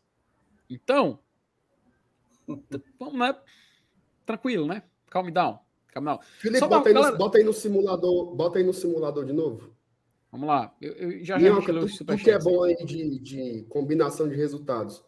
[0.68, 1.20] Então,
[2.98, 3.34] vamos, né?
[4.26, 4.82] Tranquilo, né?
[5.08, 5.58] Calm down.
[5.92, 6.18] Calm down.
[6.38, 9.32] Felipe, Só pra- bota aí, no, bota aí no simulador, bota aí no simulador de
[9.32, 9.72] novo.
[10.30, 10.74] Vamos lá.
[10.80, 14.34] Eu, eu já já leu tu, tu que é bom aí de, de combinação de
[14.34, 15.02] resultados.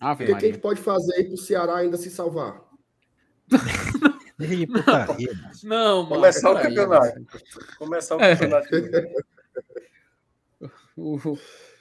[0.00, 2.62] O que, que a gente pode fazer aí pro Ceará ainda se salvar?
[4.44, 5.50] E putaria, mano.
[5.64, 6.14] Não, mano.
[6.16, 7.26] Começar o campeonato.
[7.78, 8.36] Começar o É.
[8.36, 8.68] campeonato.
[10.94, 11.16] O,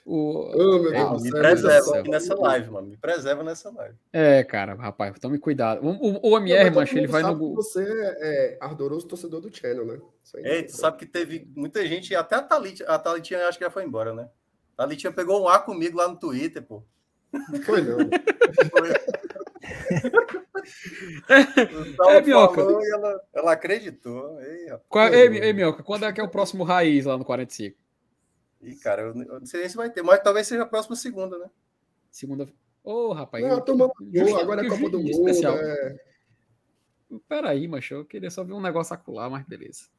[0.05, 0.15] o,
[0.55, 2.87] Ô, meu É, Deus me preserva nessa live, mano.
[2.87, 3.95] Me preserva nessa live.
[4.13, 5.85] é, cara, rapaz, tome cuidado.
[5.85, 7.53] O, o, o MR, mancha, ele vai no.
[7.55, 9.97] Você é, é ardoroso torcedor do Channel, né?
[9.97, 13.57] Não Ei, tem tu sabe que teve muita gente, até a Thalita, a Thalitinha acho
[13.57, 14.29] que já foi embora, né?
[14.77, 16.81] A Thalitinha pegou um ar comigo lá no Twitter, pô.
[17.65, 17.97] Foi não.
[17.97, 18.87] Saulo
[21.29, 22.21] É,
[22.53, 24.39] falou e ela, ela acreditou.
[24.41, 24.67] Ei.
[24.89, 27.77] Qual, ei, ei, Mioca, quando é que é o próximo raiz lá no 45?
[28.61, 30.95] Ih, cara, eu, eu não sei nem se vai ter, mas talvez seja a próxima
[30.95, 31.49] segunda, né?
[32.11, 32.47] Segunda.
[32.83, 33.43] Ô, rapaz.
[33.43, 33.93] Não, mandou,
[34.39, 35.09] agora é Copa do Mundo.
[35.09, 35.55] especial.
[35.55, 35.97] é.
[37.27, 39.89] Peraí, macho, eu queria só ver um negócio acular, mas beleza.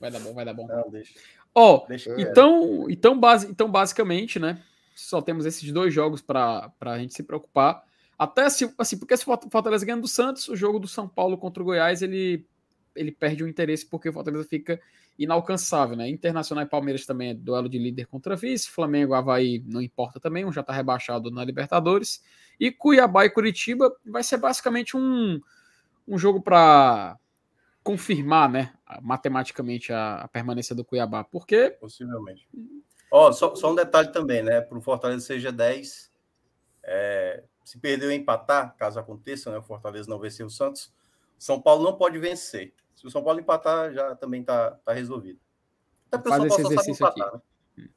[0.00, 0.66] Vai dar bom, vai dar bom.
[0.66, 1.18] Não, deixa.
[1.54, 2.30] Ó, deixa quieto.
[2.30, 4.62] então, então, base, então, basicamente, né?
[4.94, 7.85] Só temos esses dois jogos para a gente se preocupar.
[8.18, 11.06] Até se, assim, porque se o Forta- Fortaleza ganha do Santos, o jogo do São
[11.08, 12.46] Paulo contra o Goiás, ele,
[12.94, 14.80] ele perde o interesse porque o Fortaleza fica
[15.18, 16.08] inalcançável, né?
[16.08, 20.44] Internacional e Palmeiras também é duelo de líder contra vice, Flamengo, Havaí não importa também,
[20.44, 22.22] um já tá rebaixado na Libertadores.
[22.58, 25.40] E Cuiabá e Curitiba vai ser basicamente um,
[26.06, 27.18] um jogo para
[27.82, 32.48] confirmar, né, matematicamente a, a permanência do Cuiabá, porque Possivelmente.
[33.10, 34.60] Ó, só, só um detalhe também, né?
[34.60, 36.10] Para o Fortaleza seja 10.
[36.82, 39.58] é, se perder ou empatar, caso aconteça, né?
[39.58, 40.94] O Fortaleza não vencer o Santos,
[41.36, 42.72] São Paulo não pode vencer.
[42.94, 45.40] Se o São Paulo empatar, já também tá, tá resolvido.
[46.06, 47.20] Até porque o Faz São Paulo esse só sabe exercício aqui.
[47.20, 47.88] empatar, né?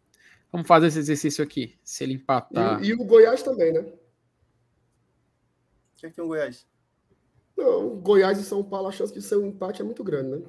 [0.52, 1.78] Vamos fazer esse exercício aqui.
[1.84, 2.84] Se ele empatar.
[2.84, 3.86] E, e o Goiás também, né?
[6.00, 6.66] que, é que tem o Goiás?
[7.56, 10.42] Não, Goiás e São Paulo, a chance de ser um empate é muito grande, né?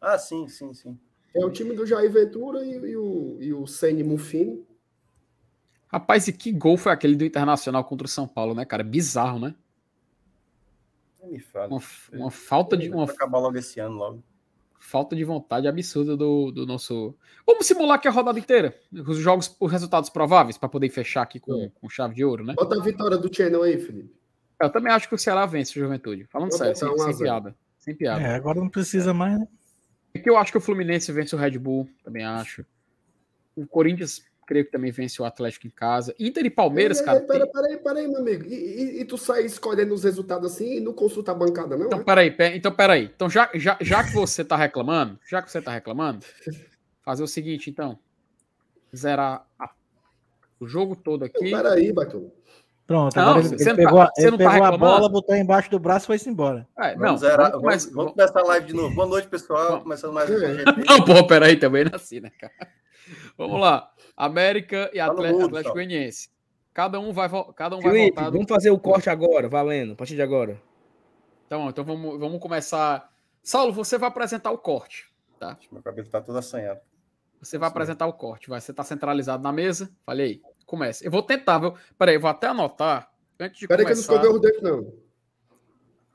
[0.00, 0.96] Ah, sim, sim, sim.
[1.34, 4.64] É o time do Jair Ventura e, e o, e o Senni Mufini.
[5.92, 8.82] Rapaz, e que gol foi aquele do Internacional contra o São Paulo, né, cara?
[8.82, 9.54] Bizarro, né?
[11.22, 11.68] Não me fala.
[11.68, 11.82] Uma,
[12.12, 14.22] uma falta de uma Vai acabar logo esse ano, logo.
[14.80, 17.14] falta de vontade absurda do, do nosso.
[17.46, 21.38] Vamos simular aqui a rodada inteira, os jogos, os resultados prováveis para poder fechar aqui
[21.38, 22.54] com, com chave de ouro, né?
[22.54, 24.14] Bota a vitória do Channel aí, Felipe.
[24.60, 26.24] Eu também acho que o Ceará vence o Juventude.
[26.24, 28.22] Falando sério, sem, sem piada, sem piada.
[28.22, 29.46] É, agora não precisa mais, né?
[30.14, 32.64] É que eu acho que o Fluminense vence o Red Bull, também acho.
[33.56, 36.14] O Corinthians, creio que também vence o Atlético em casa.
[36.18, 37.18] Inter e Palmeiras, Ei, ei, cara.
[37.20, 38.44] ei, Pera, tem- pera aí, pera aí, meu amigo.
[38.44, 41.86] E, e- e tu sai escolhendo os resultados assim e não consulta a bancada, não?
[41.86, 42.04] Então, é?
[42.04, 43.04] peraí, pe- então, peraí.
[43.14, 46.24] Então, já, já, já que você tá reclamando, já que você tá reclamando,
[47.02, 47.98] fazer o seguinte, então.
[48.94, 49.70] Zerar a-
[50.60, 51.50] o jogo todo aqui.
[51.50, 52.30] Pera aí, Batom.
[52.86, 54.78] Pronto, Não, agora ele, você ele não pegou, tá- ele não tá pegou a reclamando?
[55.00, 56.68] bola, botou embaixo do braço e foi-se embora.
[56.76, 58.94] É, Vamos, não, zerar, vamos vamos, começar- vamos começar a live de novo.
[58.94, 59.66] Boa noite, pessoal.
[59.68, 59.82] Vamos.
[59.84, 60.34] Começando mais um.
[60.86, 62.52] Não, pô, peraí, também não é assim, né, cara?
[63.36, 63.92] Vamos lá.
[64.16, 65.72] América e mudo, Atlético só.
[65.72, 66.30] Goianiense.
[66.72, 68.30] Cada um vai, cada um vai Felipe, voltar.
[68.30, 70.60] vamos fazer o corte agora, valendo, a partir de agora.
[71.46, 73.12] Então, então vamos, vamos começar.
[73.42, 75.58] Saulo, você vai apresentar o corte, tá?
[75.70, 76.80] Meu cabelo tá todo assanhado.
[77.40, 78.48] Você vai apresentar o corte.
[78.48, 79.90] Vai, você tá centralizado na mesa.
[80.06, 81.04] Falei, comece.
[81.04, 81.74] Eu vou tentar, viu?
[81.98, 83.10] Peraí, eu vou até anotar.
[83.38, 84.14] Antes de Pera aí que eu não começar.
[84.14, 84.92] escovei os dentes, não.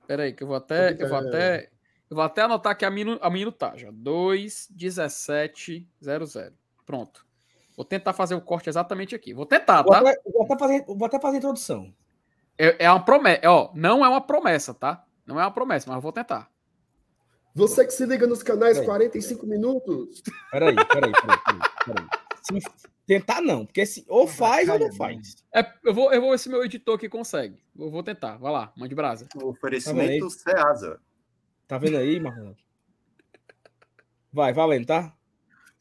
[0.08, 0.96] Peraí, que eu vou até.
[0.98, 1.70] Eu vou até.
[2.10, 3.90] Eu vou até anotar aqui a, minu, a minutagem.
[3.90, 3.92] ó.
[3.92, 5.86] 2,1700.
[6.88, 7.28] Pronto.
[7.76, 9.34] Vou tentar fazer o corte exatamente aqui.
[9.34, 10.00] Vou tentar, Vou tá?
[10.00, 11.94] até, vou até fazer, vou até fazer a introdução.
[12.58, 13.42] É, é uma promessa.
[13.46, 15.06] Ó, não é uma promessa, tá?
[15.26, 16.50] Não é uma promessa, mas eu vou tentar.
[17.54, 18.86] Você que se liga nos canais Peraí.
[18.88, 20.24] 45 minutos.
[20.50, 21.62] Peraí, peraí, peraí, peraí.
[21.86, 22.62] peraí.
[23.06, 25.36] Tentar, não, porque se, ou faz ou não faz.
[25.54, 27.62] É, eu, vou, eu vou ver se meu editor aqui consegue.
[27.78, 28.38] Eu vou tentar.
[28.38, 29.28] Vai lá, mande brasa.
[29.36, 31.00] O oferecimento Tá Ceasa.
[31.68, 32.54] Tá vendo aí, Marlon?
[34.32, 35.14] Vai, valendo, tá?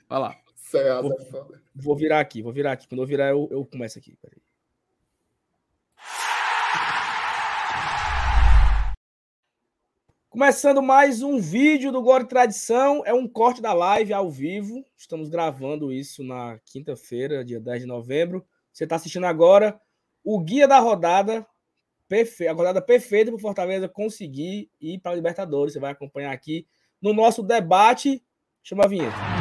[0.08, 0.45] Vai lá.
[0.66, 1.62] Ceasa, Vou- é foda.
[1.74, 2.88] Vou virar aqui, vou virar aqui.
[2.88, 4.16] Quando eu virar, eu, eu começo aqui.
[4.20, 4.42] Peraí.
[10.28, 13.02] Começando mais um vídeo do Gore Tradição.
[13.06, 14.84] É um corte da live ao vivo.
[14.96, 18.44] Estamos gravando isso na quinta-feira, dia 10 de novembro.
[18.72, 19.80] Você está assistindo agora
[20.24, 21.46] o guia da rodada.
[22.48, 25.72] A rodada perfeita para o Fortaleza conseguir ir para a Libertadores.
[25.72, 26.66] Você vai acompanhar aqui
[27.00, 28.22] no nosso debate.
[28.62, 29.35] Chama a vinheta.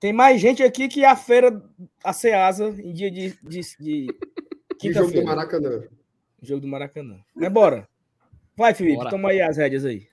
[0.00, 1.62] Tem mais gente aqui que a feira,
[2.04, 4.06] a Ceasa, em dia de, de, de
[4.78, 5.26] Que jogo do quinta-feira.
[5.26, 5.82] Maracanã.
[6.40, 7.18] Jogo do Maracanã.
[7.34, 7.88] Mas bora.
[8.56, 9.10] Vai, Felipe, Bora.
[9.10, 10.06] toma aí as rédeas aí.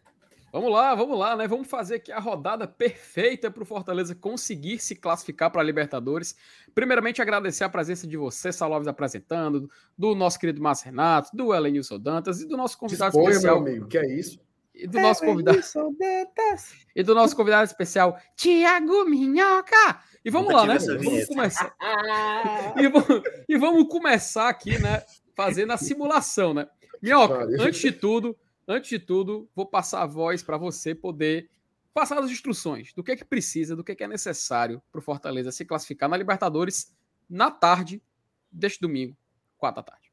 [0.51, 1.47] Vamos lá, vamos lá, né?
[1.47, 6.35] Vamos fazer aqui a rodada perfeita para o Fortaleza conseguir se classificar para a Libertadores.
[6.73, 11.99] Primeiramente, agradecer a presença de você, Salves apresentando, do nosso querido Márcio Renato, do Elenilson
[11.99, 13.57] Dantas e do nosso convidado Disponha, meu especial.
[13.57, 13.87] amigo.
[13.87, 14.39] Que é isso?
[14.75, 15.59] E do nosso convidado,
[16.95, 20.01] e do nosso convidado especial, Tiago Minhoca.
[20.23, 20.77] E vamos lá, né?
[20.77, 21.75] Vamos começar.
[22.77, 25.01] E vamos, e vamos começar aqui, né?
[25.33, 26.67] Fazendo a simulação, né?
[27.01, 28.37] Minhoca, antes de tudo,
[28.67, 31.49] antes de tudo, vou passar a voz para você poder
[31.93, 34.99] passar as instruções do que é que precisa, do que é que é necessário para
[34.99, 36.93] o Fortaleza se classificar na Libertadores
[37.29, 38.01] na tarde
[38.51, 39.15] deste domingo,
[39.57, 40.04] quatro da tarde.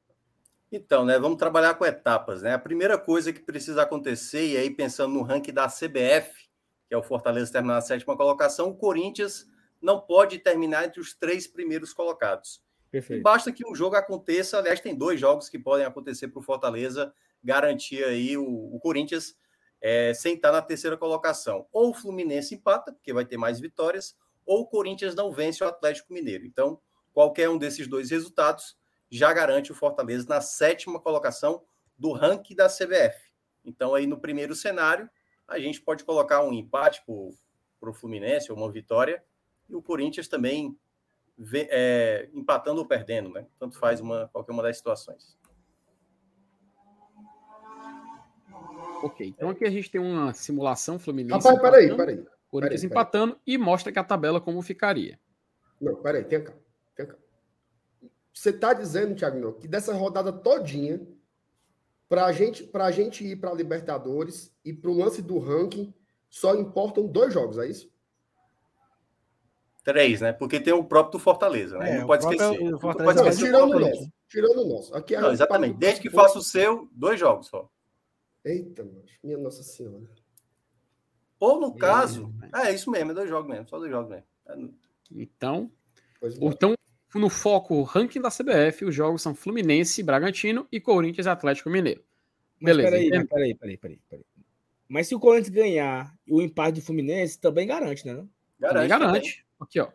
[0.73, 2.55] Então, né, vamos trabalhar com etapas, né?
[2.55, 6.49] A primeira coisa que precisa acontecer, e aí pensando no ranking da CBF,
[6.89, 9.47] que é o Fortaleza terminar na sétima colocação, o Corinthians
[9.83, 12.63] não pode terminar entre os três primeiros colocados.
[12.89, 13.23] E Perfeito.
[13.23, 17.13] basta que um jogo aconteça, aliás, tem dois jogos que podem acontecer para o Fortaleza
[17.45, 19.37] garantir aí o, o Corinthians
[19.79, 21.67] é, sem estar na terceira colocação.
[21.71, 25.67] Ou o Fluminense empata, porque vai ter mais vitórias, ou o Corinthians não vence o
[25.67, 26.47] Atlético Mineiro.
[26.47, 26.81] Então,
[27.13, 28.77] qualquer um desses dois resultados
[29.13, 31.63] já garante o Fortaleza na sétima colocação
[31.99, 33.31] do ranking da CBF.
[33.63, 35.09] Então, aí no primeiro cenário,
[35.47, 39.23] a gente pode colocar um empate para o Fluminense ou uma vitória,
[39.69, 40.75] e o Corinthians também
[41.37, 43.47] ve- é, empatando ou perdendo, né?
[43.59, 45.39] Tanto faz uma, qualquer uma das situações.
[49.03, 51.47] Ok, então aqui a gente tem uma simulação Fluminense.
[51.47, 52.17] Rapaz, peraí, peraí.
[52.17, 52.85] Corinthians peraí, peraí.
[52.87, 55.21] empatando e mostra que a tabela como ficaria.
[55.81, 56.61] Não, peraí, tenha calma.
[56.97, 57.23] Tenha calma.
[58.33, 61.01] Você está dizendo, Thiago, não, que dessa rodada todinha,
[62.09, 65.93] para gente, a gente ir para a Libertadores e para o lance do ranking,
[66.31, 67.91] só importam dois jogos, é isso?
[69.85, 70.33] Três, né?
[70.33, 71.91] Porque tem o próprio do Fortaleza, né?
[71.91, 72.65] É, não o pode próprio- esquecer.
[72.67, 73.47] o Não Fortaleza pode Não, vai esquecer.
[73.47, 73.99] ser tirando Corinthians.
[73.99, 74.13] essa.
[74.29, 74.95] Tirando o nosso.
[74.95, 75.77] Aqui é Não, exatamente.
[75.77, 77.69] Desde que faça o seu, dois jogos só.
[78.45, 78.87] Eita,
[79.23, 80.09] minha Nossa Senhora.
[81.41, 84.25] Ou no caso, é isso mesmo, é dois jogos mesmo, só dois jogos mesmo.
[84.47, 84.57] É
[85.11, 85.71] Então,
[86.21, 86.49] Pois não.
[86.49, 86.75] então,
[87.19, 92.03] no foco ranking da CBF, os jogos são Fluminense, Bragantino e Corinthians e Atlético Mineiro.
[92.61, 94.25] Mas Beleza, peraí, mas peraí, peraí, peraí, peraí.
[94.89, 98.13] Mas se o Corinthians ganhar e o empate do Fluminense, também garante, né?
[98.15, 98.29] Não?
[98.61, 98.89] Também Garante.
[98.89, 99.47] garante.
[99.61, 99.89] Aqui, ó.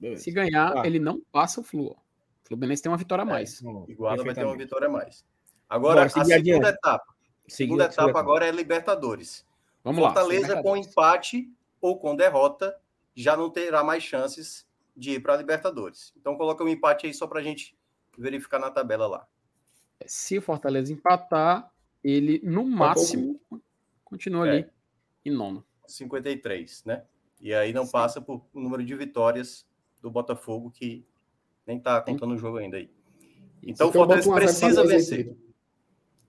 [0.00, 0.22] Beleza.
[0.22, 0.86] Se ganhar, Tá.
[0.86, 1.88] ele não passa o Flu.
[1.88, 1.92] ó.
[1.92, 3.60] O Fluminense tem uma vitória a mais.
[3.60, 3.90] Bom, também.
[3.92, 5.24] Iguala vai ter uma vitória a mais.
[5.68, 6.66] Agora, Bora a segunda adiante.
[6.66, 7.04] etapa.
[7.48, 9.44] Seguindo- Segunda etapa seguindo- agora é Libertadores.
[9.84, 10.08] Vamos lá.
[10.08, 11.50] Fortaleza com empate
[11.80, 12.74] ou com derrota
[13.14, 14.65] já não terá mais chances
[14.96, 16.12] de ir para a Libertadores.
[16.16, 17.76] Então coloca um empate aí só para a gente
[18.16, 19.28] verificar na tabela lá.
[20.06, 21.70] Se o Fortaleza empatar,
[22.02, 23.40] ele, no máximo,
[24.04, 24.70] continua ali É.
[25.24, 25.64] em nono.
[25.86, 27.04] 53, né?
[27.40, 29.66] E aí não passa por o número de vitórias
[30.00, 31.04] do Botafogo que
[31.66, 32.90] nem tá contando o jogo ainda aí.
[33.62, 35.36] Então o Então, bota Fortaleza precisa vencer.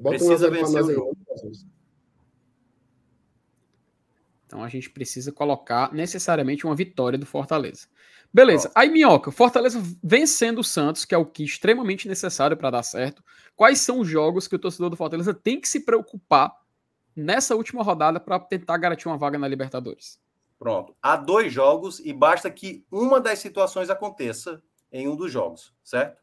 [0.01, 1.17] Precisa vencer o jogo.
[4.47, 7.87] Então a gente precisa colocar necessariamente uma vitória do Fortaleza.
[8.33, 8.71] Beleza.
[8.73, 12.83] Aí, Minhoca, Fortaleza vencendo o Santos, que é o que é extremamente necessário para dar
[12.83, 13.23] certo.
[13.55, 16.53] Quais são os jogos que o torcedor do Fortaleza tem que se preocupar
[17.15, 20.19] nessa última rodada para tentar garantir uma vaga na Libertadores?
[20.57, 20.95] Pronto.
[21.01, 24.61] Há dois jogos e basta que uma das situações aconteça
[24.91, 26.21] em um dos jogos, certo?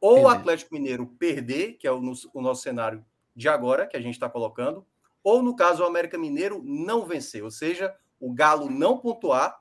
[0.00, 0.36] Ou o Entendi.
[0.36, 2.00] Atlético Mineiro perder, que é o,
[2.32, 4.86] o nosso cenário de agora, que a gente está colocando,
[5.22, 9.58] ou no caso o América Mineiro não vencer, ou seja, o Galo não pontuar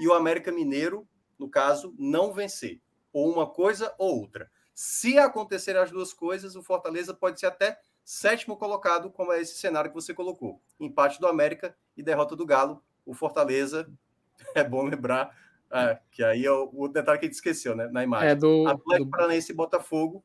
[0.00, 1.06] e o América Mineiro,
[1.38, 2.80] no caso, não vencer.
[3.12, 4.50] Ou uma coisa ou outra.
[4.74, 9.56] Se acontecer as duas coisas, o Fortaleza pode ser até sétimo colocado, como é esse
[9.58, 10.60] cenário que você colocou.
[10.78, 12.82] Empate do América e derrota do Galo.
[13.04, 13.90] O Fortaleza,
[14.54, 15.34] é bom lembrar,
[15.70, 17.88] ah, que aí é o, o detalhe que a gente esqueceu, né?
[17.88, 18.28] Na imagem.
[18.28, 20.22] É do, Atlético do- Paranaense e Botafogo,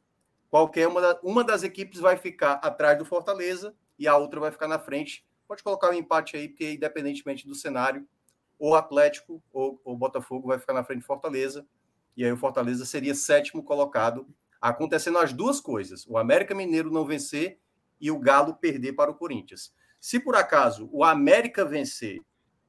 [0.49, 4.49] qualquer uma, da- uma das equipes vai ficar atrás do Fortaleza e a outra vai
[4.49, 5.23] ficar na frente.
[5.47, 8.07] Pode colocar um empate aí, porque independentemente do cenário,
[8.57, 11.67] ou Atlético ou o Botafogo vai ficar na frente do Fortaleza,
[12.17, 14.27] e aí o Fortaleza seria sétimo colocado,
[14.59, 17.59] acontecendo as duas coisas: o América Mineiro não vencer
[17.99, 19.71] e o Galo perder para o Corinthians.
[19.99, 22.19] Se por acaso o América vencer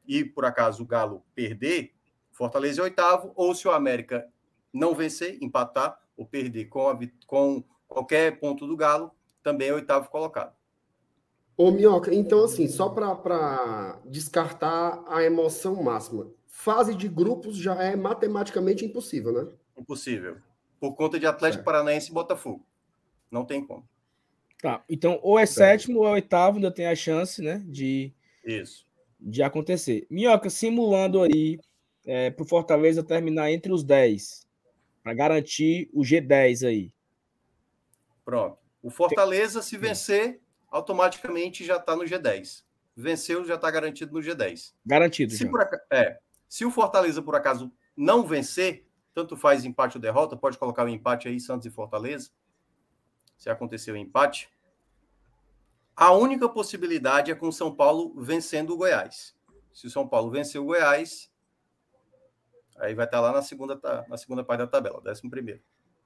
[0.07, 1.94] e por acaso o Galo perder,
[2.31, 4.28] Fortaleza é oitavo, ou se o América
[4.70, 9.11] não vencer, empatar ou perder com, a com qualquer ponto do Galo,
[9.43, 10.55] também é oitavo colocado.
[11.57, 17.95] Ô, Minhoca, então assim, só para descartar a emoção máxima, fase de grupos já é
[17.95, 19.53] matematicamente impossível, né?
[19.77, 20.37] Impossível.
[20.81, 21.65] Por conta de Atlético Certo.
[21.65, 22.65] Paranaense e Botafogo.
[23.31, 23.87] Não tem como.
[24.61, 28.13] Tá, então ou é sétimo ou é oitavo, ainda tem a chance, né, de,
[28.45, 28.87] Isso.
[29.21, 30.07] de acontecer.
[30.09, 31.59] Minhoca, simulando aí
[32.07, 34.47] é, para o Fortaleza terminar entre os 10,
[35.03, 36.93] para garantir o G10 aí.
[38.25, 38.57] Pronto.
[38.81, 40.41] O Fortaleza, se vencer,
[40.73, 42.65] automaticamente já está no G10.
[42.97, 44.75] Venceu, já está garantido no G10.
[44.84, 45.51] Garantido Se, já.
[45.51, 46.18] por aca- é,
[46.49, 50.89] se o Fortaleza, por acaso, não vencer, tanto faz empate ou derrota, pode colocar o
[50.89, 52.31] empate aí, Santos e Fortaleza,
[53.39, 54.51] se acontecer o empate.
[55.94, 59.36] A única possibilidade é com o São Paulo vencendo o Goiás.
[59.73, 61.31] Se o São Paulo vencer o Goiás,
[62.78, 63.78] aí vai estar lá na segunda,
[64.09, 65.62] na segunda parte da tabela, décimo primeiro.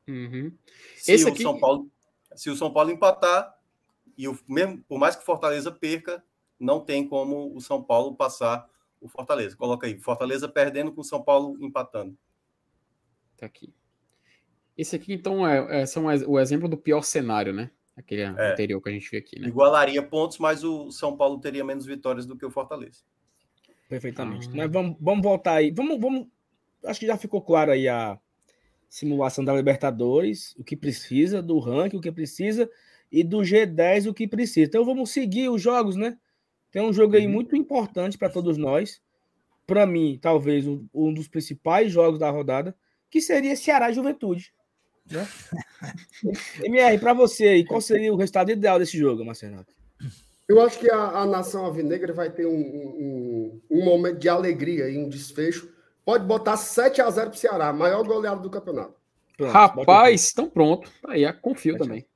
[0.09, 0.57] Uhum.
[0.97, 1.91] Se Esse o aqui- São Paulo,
[2.35, 3.56] se o São Paulo empatar
[4.17, 6.25] e o mesmo, por mais que o Fortaleza perca,
[6.59, 8.69] não tem como o São Paulo passar
[9.01, 9.57] o Fortaleza.
[9.57, 12.17] Coloca aí, Fortaleza perdendo com o São Paulo empatando.
[13.37, 13.73] Tá aqui.
[14.77, 17.71] Esse aqui, então, é, é, são o exemplo do pior cenário, né?
[17.97, 18.53] Aquele É.
[18.53, 19.49] anterior que a gente viu aqui, né?
[19.49, 23.03] Igualaria pontos, mas o São Paulo teria menos vitórias do que o Fortaleza.
[23.89, 24.49] Perfeitamente.
[24.49, 24.53] Ah.
[24.55, 25.71] Mas vamos, vamos voltar aí.
[25.71, 26.27] Vamos, vamos.
[26.85, 28.19] Acho que já ficou claro aí a
[28.89, 32.71] simulação da Libertadores, o que precisa, do ranking, o que precisa,
[33.11, 34.67] e do G10, o que precisa.
[34.67, 36.17] Então vamos seguir os jogos, né?
[36.71, 37.33] Tem um jogo aí Uhum.
[37.33, 39.01] muito importante para todos nós.
[39.67, 42.77] Para mim, talvez um, um dos principais jogos da rodada,
[43.11, 44.53] que seria Ceará e Juventude.
[45.11, 45.27] Né?
[46.65, 49.65] MR, para você aí, qual seria o resultado ideal desse jogo, Marcelo?
[50.49, 54.89] Eu acho que a, a nação alvinegra vai ter um, um, um momento de alegria
[54.89, 55.73] e um desfecho.
[56.05, 58.95] Pode botar 7 a 0 para o Ceará, maior goleado do campeonato.
[59.37, 59.53] Pronto.
[59.53, 60.91] Rapaz, então pronto.
[61.07, 62.07] Aí, confio também.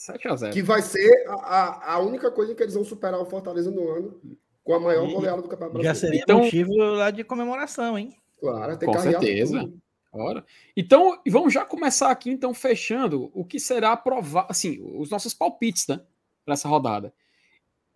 [0.00, 0.52] 7x0.
[0.52, 3.88] Que vai ser a, a, a única coisa que eles vão superar o Fortaleza no
[3.90, 4.20] ano
[4.64, 5.98] com a maior E- goleada do campeonato Já brasileiro.
[5.98, 8.16] seria Então- motivo lá de comemoração, hein?
[8.38, 9.60] Claro, tem Com certeza.
[9.60, 9.80] tudo.
[10.12, 10.44] Ora.
[10.76, 15.86] Então, vamos já começar aqui, então, fechando o que será provar, assim, os nossos palpites,
[15.86, 16.00] né,
[16.44, 17.12] para essa rodada.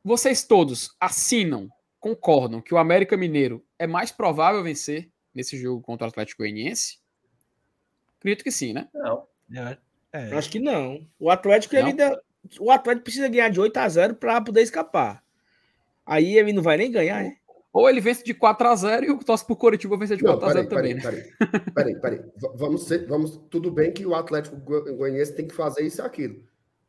[0.04, 1.68] Vocês todos assinam,
[1.98, 6.98] concordam que o América Mineiro é mais provável vencer nesse jogo contra o Atlético Goianiense?
[8.18, 8.88] Acredito que sim, né?
[8.94, 9.26] Não.
[9.52, 9.76] É,
[10.14, 10.32] É.
[10.34, 11.04] Acho que não.
[11.18, 11.80] O Atlético, Não?
[11.82, 12.22] ele ainda.
[12.60, 15.22] O Atlético precisa ganhar de 8 a 0 para poder escapar.
[16.06, 17.34] Aí ele não vai nem ganhar, é?
[17.72, 20.68] Ou ele vence de 4x0 e o torce pro Curitiba vencer de Não, 4x0 peraí,
[20.68, 21.24] também, peraí, né?
[21.40, 22.18] peraí, peraí, peraí.
[22.36, 26.00] V- Vamos, ser, vamos, tudo bem que o Atlético Goi- Goianiense tem que fazer isso
[26.00, 26.44] e aquilo.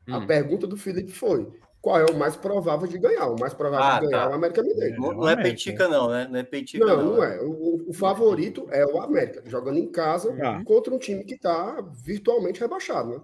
[0.08, 0.28] A Hum.
[0.28, 1.48] pergunta do Felipe foi:
[1.86, 3.28] qual é o mais provável de ganhar?
[3.28, 4.26] O mais provável Ah, de ganhar tá.
[4.26, 5.00] é o América Mineiro.
[5.00, 6.28] Não, É, não é peitica, não, né?
[6.32, 7.16] Não é peitica, Não, não.
[7.18, 7.40] não é.
[7.44, 10.64] O, o favorito é o América, jogando em casa Ah.
[10.66, 13.22] contra um time que está virtualmente rebaixado, né?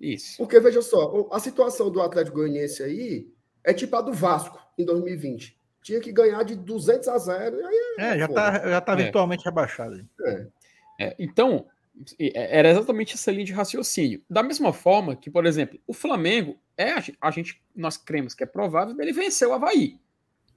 [0.00, 0.36] Isso.
[0.38, 3.26] Porque, veja só, a situação do Atlético Goianiense aí
[3.64, 5.58] é tipo a do Vasco em 2020.
[5.82, 8.40] Tinha que ganhar de 200 a 0 e aí É, já Foda.
[8.40, 8.96] tá, já tá É.
[8.96, 10.08] virtualmente rebaixado.
[11.00, 11.77] É, então, é-
[12.34, 14.22] era exatamente essa linha de raciocínio.
[14.28, 18.34] Da mesma forma que, por exemplo, o Flamengo, é a, gen- a gente, nós cremos
[18.34, 19.98] que é provável dele vencer o Havaí,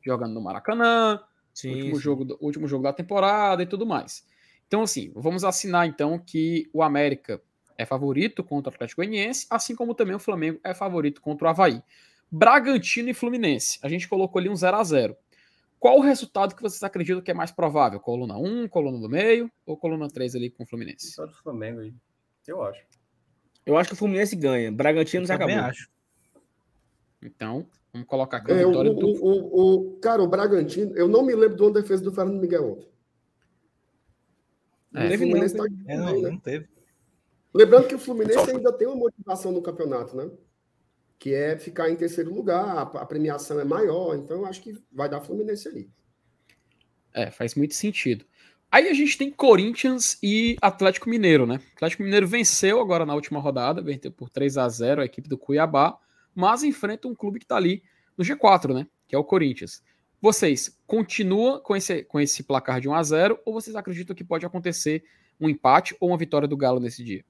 [0.06, 1.20] jogando no Maracanã,
[1.54, 1.72] Sim.
[1.74, 2.02] último, sim.
[2.02, 4.26] jogo, último jogo da temporada e tudo mais.
[4.68, 7.42] Então, assim, vamos assinar então que o América
[7.78, 11.50] é favorito contra o Atlético Goianiense, assim como também o Flamengo é favorito contra o
[11.50, 11.82] Havaí.
[12.32, 13.80] Bragantino e Fluminense.
[13.82, 15.18] A gente colocou ali um 0 a 0
[15.82, 18.00] Qual o resultado que vocês acreditam que é mais provável?
[18.00, 21.08] Coluna 1, coluna do meio ou coluna 3 ali com o Fluminense?
[21.12, 21.92] Só do Flamengo aí.
[22.48, 22.84] Eu acho.
[23.66, 24.72] Eu acho que o Fluminense ganha.
[24.72, 25.72] Bragantino já Também acabou.
[25.72, 25.90] acho.
[27.20, 28.92] Então, vamos colocar aqui a É, o, do.
[29.08, 32.40] o, o, o- cara, o Bragantino, eu não me lembro de uma defesa do Fernando
[32.40, 32.88] Miguel ontem.
[34.94, 36.30] É, o Fluminense não, tá É, não, né?
[36.30, 36.70] não teve.
[37.56, 40.30] Lembrando que o Fluminense ainda tem uma motivação no campeonato, né?
[41.22, 45.08] Que é ficar em terceiro lugar, a, premiação é maior, então eu acho que vai
[45.08, 45.88] dar Fluminense ali.
[47.14, 48.26] É, faz muito sentido.
[48.72, 51.62] Aí a gente tem Corinthians e Atlético Mineiro, né?
[51.76, 55.38] Atlético Mineiro venceu agora na última rodada, venceu por 3 a 0 a equipe do
[55.38, 55.96] Cuiabá,
[56.34, 57.84] mas enfrenta um clube que tá ali
[58.18, 58.88] no G4, né?
[59.08, 59.84] Que é o Corinthians.
[60.20, 64.24] Vocês continuam com esse, com esse placar de 1 a 0 ou vocês acreditam que
[64.24, 65.04] pode acontecer
[65.40, 67.24] um empate ou uma vitória do Galo nesse dia?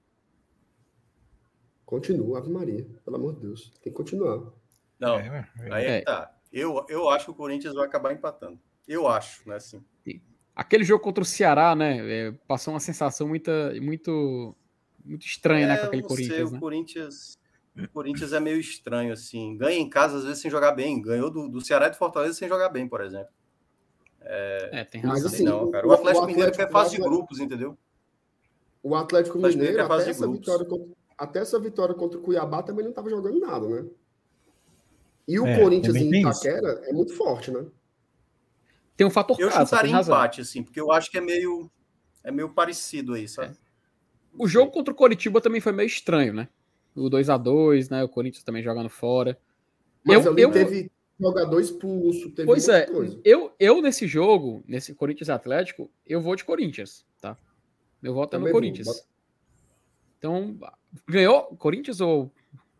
[1.95, 3.69] Continua, Ave Maria, pelo amor de Deus.
[3.83, 4.41] Tem que continuar.
[4.97, 5.73] Não, É, é.
[5.73, 6.33] aí é que tá.
[6.49, 8.57] Eu, eu acho que o Corinthians vai acabar empatando.
[8.87, 9.55] Eu acho, né?
[9.57, 9.83] Assim.
[10.55, 11.97] Aquele jogo contra o Ceará, né?
[12.09, 14.55] é, passou uma sensação muito, muito,
[15.03, 15.77] muito estranha, né?
[15.79, 16.59] Com aquele não sei, Corinthians, o né?
[16.61, 17.39] Corinthians.
[17.77, 19.57] O Corinthians é meio estranho, assim.
[19.57, 21.01] Ganha em casa, às vezes, sem jogar bem.
[21.01, 23.33] Ganhou do, do Ceará e do Fortaleza sem jogar bem, por exemplo.
[24.21, 25.27] É, tem Mas razão.
[25.27, 25.85] assim, não, cara.
[25.85, 27.77] o- O Atlético o Mineiro Atlético- é fase de o Atlético- grupos, entendeu?
[28.81, 30.39] O Atlético Atlético Mineiro, Mineiro é fase de grupos.
[30.39, 33.85] vitória contra, até essa vitória contra o Cuiabá também não estava jogando nada, né?
[35.27, 36.39] E o É, Corinthians também em tem isso.
[36.47, 37.65] Itaquera é muito forte, né?
[38.97, 40.15] Tem um fator Eu casa, chutaria tem razão.
[40.15, 41.69] empate, assim, porque eu acho que é meio,
[42.23, 43.55] é meio parecido aí, sabe?
[44.37, 46.49] O jogo contra o Coritiba também foi meio estranho, né?
[46.95, 48.03] O 2 a 2 né?
[48.03, 49.39] O Corinthians também jogando fora.
[50.03, 53.19] Mas Eu- ali eu- teve jogador expulso, teve Pois é, coisa.
[53.23, 57.37] eu, eu nesse jogo, nesse Corinthians e Atlético, eu vou de Corinthians, tá?
[58.01, 58.59] Meu voto é no Também vou.
[58.61, 59.07] Corinthians.
[60.21, 60.55] Então,
[61.09, 62.31] ganhou Corinthians ou.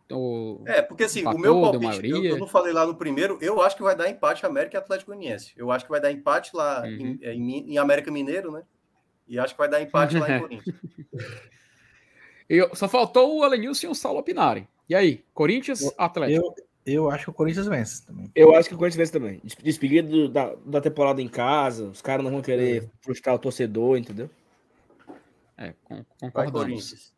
[0.08, 0.62] ou...
[0.64, 2.30] É, porque assim, o Empatou, meu deu palpite, eu, maioria.
[2.30, 5.10] eu não falei lá no primeiro, eu acho que vai dar empate América e Atlético
[5.10, 5.52] Goianiense.
[5.56, 6.88] Eu acho que vai dar empate lá Uhum.
[6.88, 8.62] em, é, em Mi- em América Mineiro, né?
[9.26, 10.76] E acho que vai dar empate lá em Corinthians.
[12.48, 14.68] Eu- só faltou o Elenilson e o Saulo opinarem.
[14.88, 16.54] E aí, Corinthians, Atlético?
[16.86, 18.30] Eu, eu acho que o Corinthians vence também.
[18.36, 19.40] Eu acho que o Corinthians vence também.
[19.42, 23.38] Des- Despedida do- da, da temporada em casa, os caras não vão querer frustrar o
[23.38, 24.30] torcedor, entendeu?
[25.58, 25.74] É,
[26.18, 27.12] concordamos.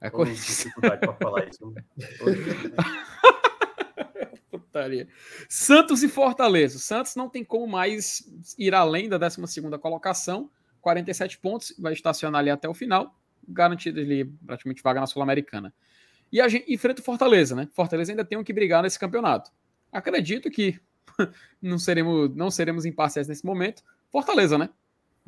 [0.00, 0.46] É Corinthians.
[0.46, 1.74] dificuldade para falar isso.
[4.50, 5.08] Putaria.
[5.48, 6.76] Santos e Fortaleza.
[6.76, 8.22] O Santos não tem como mais
[8.58, 9.40] ir além da 12
[9.80, 10.50] colocação.
[10.80, 13.14] 47 pontos, vai estacionar ali até o final,
[13.46, 15.74] garantido ali praticamente vaga na Sul-Americana.
[16.32, 17.68] E a gente enfrenta o Fortaleza, né?
[17.72, 19.50] Fortaleza ainda tem que brigar nesse campeonato.
[19.92, 20.80] Acredito que
[21.60, 23.82] não seremos, não seremos imparciais nesse momento.
[24.10, 24.70] Fortaleza, né?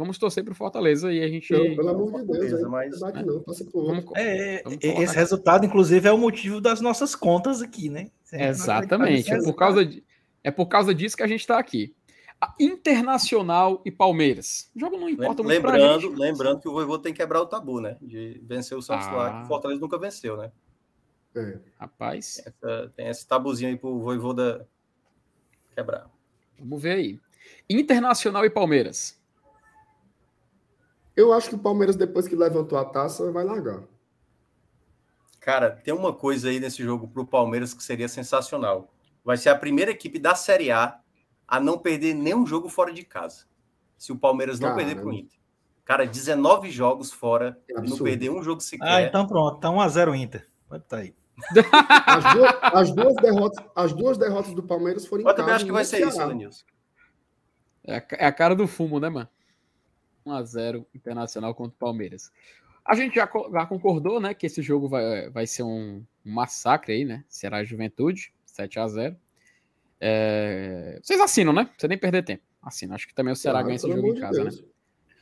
[0.02, 1.52] Vamos torcer para o Fortaleza e a gente.
[1.52, 3.94] Não, pelo amor de Deus, mas- não debate não, passa pro outro.
[4.02, 5.14] Vamos, É, Vamos é, esse aqui.
[5.16, 8.10] resultado, inclusive, é o motivo das nossas contas aqui, né?
[8.32, 9.32] Exatamente.
[9.32, 10.04] É por, causa de-
[10.42, 11.94] é por causa disso que a gente está aqui.
[12.40, 14.68] A Internacional e Palmeiras.
[14.74, 16.18] O jogo não importa muito pra Lembrando, gente.
[16.18, 17.96] lembrando que o Vovô tem que quebrar o tabu, né?
[18.02, 19.38] De vencer o Santos lá, Ah.
[19.38, 20.50] que o Fortaleza nunca venceu, né?
[21.36, 21.58] É.
[21.78, 24.64] Rapaz, Essa- tem esse tabuzinho aí pro Vovô da
[25.74, 26.10] quebrar.
[26.58, 27.20] vamos ver aí.
[27.70, 29.20] Internacional e Palmeiras.
[31.16, 33.82] Eu acho que o Palmeiras, depois que levantou a taça, vai largar.
[35.40, 38.88] Cara, tem uma coisa aí nesse jogo pro Palmeiras que seria sensacional.
[39.24, 40.98] Vai ser a primeira equipe da Série A
[41.46, 43.44] a não perder nenhum jogo fora de casa.
[43.98, 44.86] Se o Palmeiras não Caramba.
[44.86, 45.38] perder pro Inter.
[45.84, 48.88] Cara, 19 jogos fora É e não perder um jogo sequer.
[48.88, 50.46] Ah, então pronto, tá 1x0 Inter.
[50.68, 51.14] Pode tá aí.
[52.06, 55.56] As duas, as duas derrotas, as duas derrotas do Palmeiras foram em Eu também casa,
[55.56, 56.28] acho que vai ser isso, Ceará.
[56.28, 56.64] Denilson.
[57.84, 59.28] É a, é a cara do fumo, né, mano?
[60.26, 62.30] 1x0 Internacional contra o Palmeiras.
[62.84, 66.92] A gente já, já concordou, né, que esse jogo vai, vai ser um, um massacre
[66.92, 67.24] aí, né?
[67.28, 69.16] Será a Juventude, 7 a 0
[70.00, 71.70] É, Vocês assinam, né?
[71.78, 72.42] Você nem perder tempo.
[72.60, 72.94] Assina.
[72.94, 74.50] Acho que também o Ceará Ah, ganha esse jogo em casa, né?
[74.50, 74.64] Deus.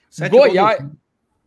[0.09, 0.83] Sete gols Goiás.
[0.83, 0.97] do-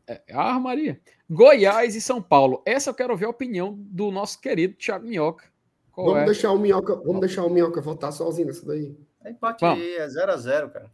[0.08, 1.00] É, ah, Maria.
[1.30, 2.62] Goiás e São Paulo.
[2.66, 5.46] Essa eu quero ver a opinião do nosso querido Thiago Minhoca.
[5.92, 6.26] Qual Vamos é?
[6.26, 8.96] deixar o Minhoca, vamos deixar o Minhoca votar sozinho nessa daí.
[9.24, 9.84] É empate Vamos.
[9.84, 10.92] aí, é 0x0, cara.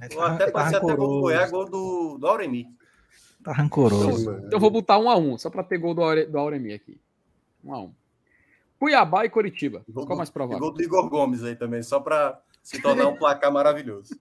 [0.00, 1.20] É, Ou até tá ser até gol do.
[1.22, 2.66] Goiás, gol do, do Auremi.
[3.42, 4.32] Tá rancoroso.
[4.32, 6.72] Então eu vou botar um a um, só para ter gol do, Aure, do Auremi
[6.72, 7.00] aqui.
[7.64, 7.94] Um a um.
[8.78, 9.84] Cuiabá e Coritiba.
[9.88, 10.60] Gol Qual mais provável?
[10.60, 14.14] gol do Igor Gomes aí também, só para se tornar um placar maravilhoso.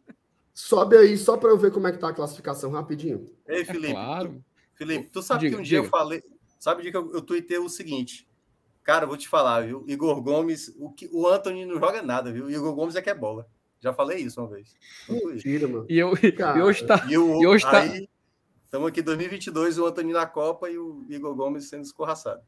[0.53, 3.25] Sobe aí só para eu ver como é que tá a classificação rapidinho.
[3.47, 4.29] Ei, É Felipe, claro.
[4.33, 4.43] tu,
[4.77, 5.87] Felipe, tu sabe Diga, que um dia diga.
[5.87, 6.23] eu falei.
[6.57, 8.25] Sabe o dia que eu, eu tuitei o seguinte?
[8.81, 9.83] Cara, eu vou te falar, viu?
[9.87, 12.45] Igor Gomes, o, que, o Anthony não joga nada, viu?
[12.45, 13.47] O Igor Gomes é que é bola.
[13.79, 14.73] Já falei isso uma vez.
[15.07, 15.85] Mentira, mano.
[15.89, 17.05] E, eu, Cara, e hoje tá.
[17.09, 17.85] E, o, E hoje tá-
[18.63, 22.41] estamos aqui em 2022, o Anthony na Copa e o Igor Gomes sendo escorraçado.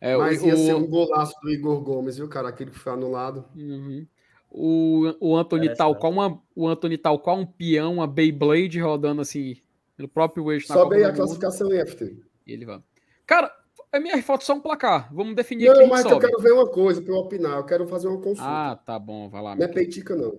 [0.00, 2.48] É, Mas o, ia ser um golaço do Igor Gomes, viu, cara?
[2.48, 3.44] Aquele que foi anulado.
[3.54, 4.06] Uhum.
[4.50, 5.98] O, o Anthony Merece, tal né?
[6.00, 9.56] qual uma, o Anthony tal qual um peão, uma Beyblade rodando assim
[9.96, 12.16] pelo próprio eixo Sobe aí a Mundo, classificação aí, FT.
[12.46, 12.82] e ele vai.
[13.26, 13.54] Cara,
[13.92, 15.14] a minha foto só um placar.
[15.14, 16.26] Vamos definir Não, quem mas que eu sobe.
[16.26, 17.58] quero ver uma coisa para eu opinar.
[17.58, 18.42] Eu quero fazer uma consulta.
[18.42, 19.54] Ah, tá bom, vai lá.
[19.54, 20.36] não é peitica, não.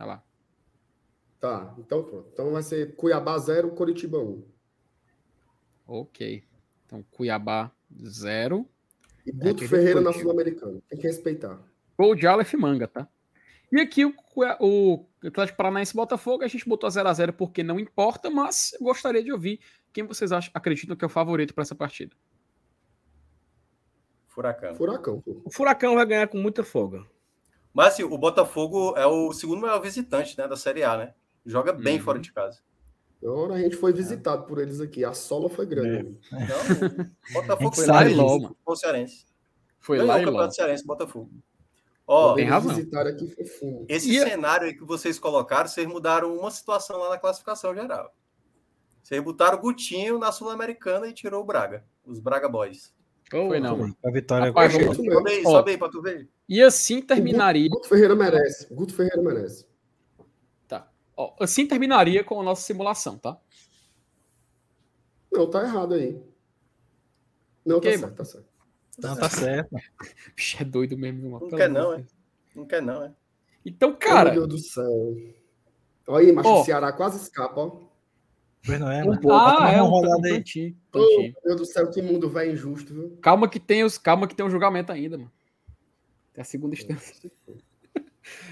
[0.00, 0.24] Vai lá.
[1.38, 2.30] Tá, então pronto.
[2.32, 4.42] Então vai ser Cuiabá 0, Coritiba 1.
[5.86, 6.42] Ok.
[6.86, 7.70] Então, Cuiabá
[8.02, 8.66] 0.
[9.26, 10.10] E Guto que Ferreira na.
[10.12, 10.80] Sul-Americana.
[10.88, 11.60] Tem que respeitar.
[11.98, 13.06] Gol de Aleph Manga, tá?
[13.70, 14.14] E aqui o,
[14.58, 19.60] o Atlético Paranaense Botafogo, a gente botou 0x0 porque não importa, mas gostaria de ouvir
[19.92, 22.16] quem vocês acham, acreditam que é o favorito para essa partida.
[24.28, 24.74] Furacão.
[24.74, 25.42] Furacão, pô.
[25.44, 27.04] O Furacão vai ganhar com muita folga.
[27.72, 31.14] Mas assim, o Botafogo é o segundo maior visitante né, da Série A, né?
[31.46, 32.04] Joga bem Uhum.
[32.04, 32.60] fora de casa.
[33.22, 35.04] Hora a gente foi visitado por eles aqui.
[35.04, 36.18] A sola foi grande.
[36.32, 36.42] É.
[36.42, 36.56] Então,
[37.30, 39.26] o Botafogo foi lá e logo o Cearense.
[39.78, 40.54] Foi Ganhou lá o e Campeonato logo.
[40.54, 41.30] Cearense, Botafogo.
[42.06, 42.72] Ó, Tem razão.
[42.72, 43.86] aqui foi fumo.
[43.88, 47.72] esse E a- cenário aí que vocês colocaram, vocês mudaram uma situação lá na classificação
[47.74, 48.12] geral.
[49.02, 52.92] Vocês botaram o Gutinho na Sul-Americana e tirou o Braga, os Braga Boys.
[53.30, 53.96] Foi não, mano.
[54.04, 55.18] A vitória Rapaz, vamos- Isso mesmo.
[55.20, 56.28] Sobe sobe aí pra tu ver.
[56.48, 57.68] E assim terminaria.
[57.68, 58.74] Guto Ferreira merece.
[58.74, 59.66] Guto Ferreira merece.
[61.16, 63.38] ó, assim terminaria com a nossa simulação, tá?
[65.30, 66.20] Não, tá errado aí.
[67.64, 68.08] Não, Ok, tá mano.
[68.08, 68.48] certo, tá certo.
[68.98, 69.70] Não, tá certo.
[70.36, 71.48] Bicho, é doido mesmo, viu, mano?
[71.48, 72.04] Não quer não, é?
[72.56, 73.14] Não quer não, é?
[73.64, 75.14] Então, Meu cara, Deus do céu.
[76.08, 76.60] Olha aí, Ó.
[76.60, 77.80] o Ceará quase escapa, ó.
[78.64, 79.20] Pois não é, Um mano.
[79.20, 79.36] pouco.
[79.36, 80.76] ah, Tá é uma um, rodada um aí.
[80.90, 81.32] Tantinho.
[81.32, 83.18] meu Deus do céu, que mundo velho injusto, viu?
[83.22, 85.32] Calma que tem os, calma que tem um julgamento ainda, mano.
[86.32, 87.30] Tem a segunda instância.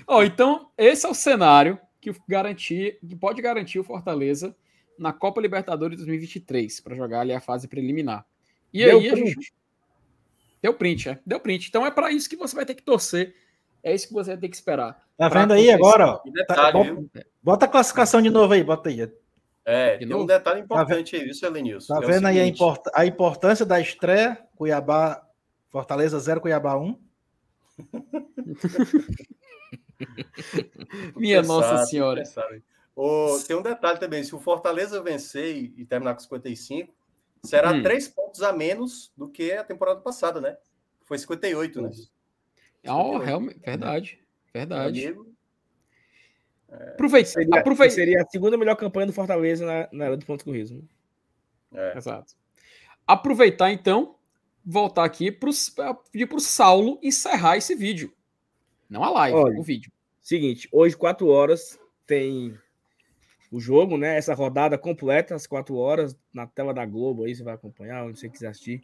[0.07, 4.55] Ó, então, esse é o cenário que garantir, que pode garantir o Fortaleza
[4.99, 8.25] na Copa Libertadores 2023 para jogar ali a fase preliminar.
[8.73, 9.29] E Deu aí a print.
[9.29, 9.53] gente
[10.61, 11.19] deu print, é?
[11.25, 11.69] Deu print.
[11.69, 13.35] Então é para isso que você vai ter que torcer.
[13.83, 15.07] É isso que você vai ter que esperar.
[15.17, 15.73] Tá vendo aí acontecer.
[15.97, 16.21] agora, ó?
[16.29, 19.09] E Tá- detalhe, bota, bota a classificação de novo aí, bota aí.
[19.71, 21.93] É, tem um detalhe importante aí, viu, seu Elenilson?
[21.95, 24.43] Tá É vendo aí a, import- a importância da estreia?
[24.57, 25.23] Cuiabá,
[25.69, 26.99] Fortaleza 0, Cuiabá 1.
[31.17, 32.23] Minha pensar, Nossa Senhora.
[32.97, 36.95] Ô, tem um detalhe também: se o Fortaleza vencer e, terminar com 55,
[37.45, 37.83] será Hum.
[37.83, 40.57] três pontos a menos do que a temporada passada, né?
[41.05, 41.91] Foi 58, né?
[42.87, 44.19] Ó, realmente, verdade.
[44.53, 45.07] Verdade.
[45.07, 45.28] Amigo,
[46.71, 47.95] Aproveita, Seria, aproveita.
[47.95, 50.75] seria a segunda melhor campanha do Fortaleza na, na era do ponto corrido.
[50.75, 51.93] né?
[51.95, 51.99] é.
[51.99, 52.35] Exato.
[53.07, 54.17] Aproveitar então,
[54.65, 55.51] voltar aqui para
[56.13, 58.13] pedir para o Saulo encerrar esse vídeo.
[58.89, 59.59] Não a live, Olha.
[59.59, 59.91] o vídeo.
[60.21, 62.55] Seguinte, hoje, 4 horas, tem
[63.51, 64.19] o jogo, né?
[64.19, 68.19] Essa rodada completa, às 4 horas, na tela da Globo aí, você vai acompanhar, onde
[68.19, 68.83] você quiser assistir.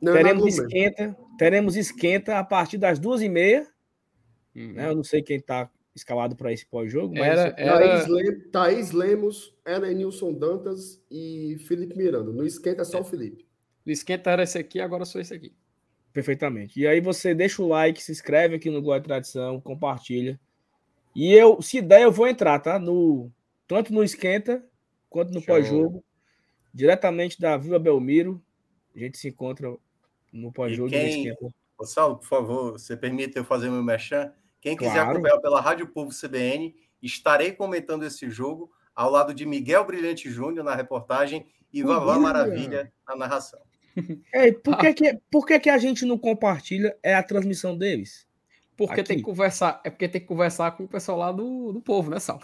[0.00, 3.66] Não, é teremos esquenta, teremos esquenta a partir das duas e meia.
[4.54, 4.72] Uhum.
[4.72, 4.88] Né?
[4.88, 8.90] Eu não sei quem tá escalado para esse pós-jogo, mas Era, Thaís, era, Lem- Thaís
[8.92, 12.30] Lemos, Elenilson Dantas e Felipe Miranda.
[12.30, 13.44] No esquenta é só o Felipe.
[13.84, 15.52] o esquenta era esse aqui, agora sou esse aqui.
[16.12, 16.78] perfeitamente.
[16.80, 20.38] E aí você deixa o like, se inscreve aqui no de Tradição, compartilha.
[21.14, 22.78] E eu, se der, eu vou entrar, tá?
[22.78, 23.30] No,
[23.66, 24.64] tanto no esquenta
[25.10, 26.04] quanto no pós-jogo,
[26.72, 28.42] diretamente da Vila Belmiro.
[28.94, 29.74] A gente se encontra
[30.32, 31.54] no pós-jogo e no quem- esquenta.
[31.78, 34.32] Ô, Saulo, por favor, você permite eu fazer meu merchan?
[34.66, 35.10] Quem quiser Claro.
[35.12, 40.64] acompanhar pela Rádio Povo CBN, estarei comentando esse jogo ao lado de Miguel Brilhante Júnior
[40.64, 42.20] na reportagem e Vavá Olha!
[42.20, 43.60] Maravilha na narração.
[44.34, 48.26] É, por que, que, por que, que a gente não compartilha é a transmissão deles?
[48.76, 49.16] Porque tem Aqui.
[49.16, 52.18] que conversar, é porque tem que conversar com o pessoal lá do, do povo, né,
[52.18, 52.42] Saulo?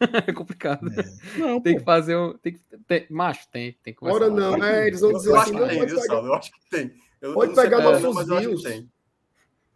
[0.26, 0.82] É complicado.
[1.38, 1.78] Não, Tem pô.
[1.78, 2.36] que fazer um.
[2.36, 4.16] Tem que, tem, macho, tem, tem que começar.
[4.16, 6.14] Ora não, é, eles vão dizer eu assim, acho que não, tem, pode viu, pegar,
[6.14, 6.28] Saulo?
[6.28, 6.92] Eu acho que tem.
[7.20, 8.86] Eu, Pode eu pegar é, nossos eu acho que views.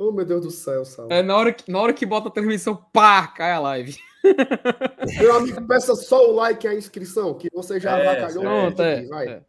[0.03, 1.09] Oh, meu Deus do céu, Sal.
[1.11, 3.99] É, na, hora que, na hora que bota a transmissão, pá, cai a live.
[5.21, 8.43] Meu amigo, peça só o like e a inscrição, que você já É, avacalhou.
[8.43, 9.05] Pronto, é.
[9.07, 9.29] vai.
[9.29, 9.43] é.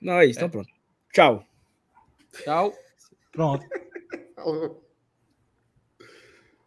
[0.00, 0.68] Não, é isso, então pronto.
[1.12, 1.44] Tchau.
[2.44, 2.72] Tchau.
[3.32, 3.66] Pronto.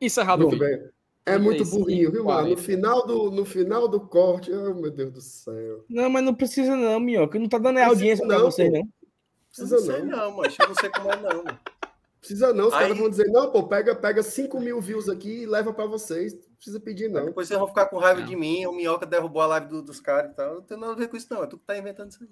[0.01, 0.77] Encerrado o Muito vídeo.
[0.79, 0.89] bem.
[1.25, 2.49] É muito 35, burrinho, viu, mano?
[2.49, 2.61] No 40.
[2.63, 5.85] final do, no final do corte, oh, meu Deus do céu.
[5.89, 7.37] Não, mas não precisa não, Minhoca.
[7.39, 8.77] Não tá dando Precisa audiência pra não, vocês, pô.
[8.77, 8.89] não.
[9.47, 10.17] Precisa não sei não.
[10.17, 11.43] não, mas eu não sei como é não.
[12.19, 12.67] Precisa não.
[12.67, 15.73] Os Aí- caras vão dizer, não, pô, pega, pega 5 mil views aqui e leva
[15.73, 16.33] pra vocês.
[16.33, 17.25] Não precisa pedir, não.
[17.25, 18.27] Depois vocês vão ficar com raiva Não.
[18.27, 20.55] de mim, o Minhoca derrubou a live do- dos caras e tal.
[20.55, 21.43] Não tem nada a ver com isso, não.
[21.43, 22.29] É tu que tá inventando isso aí.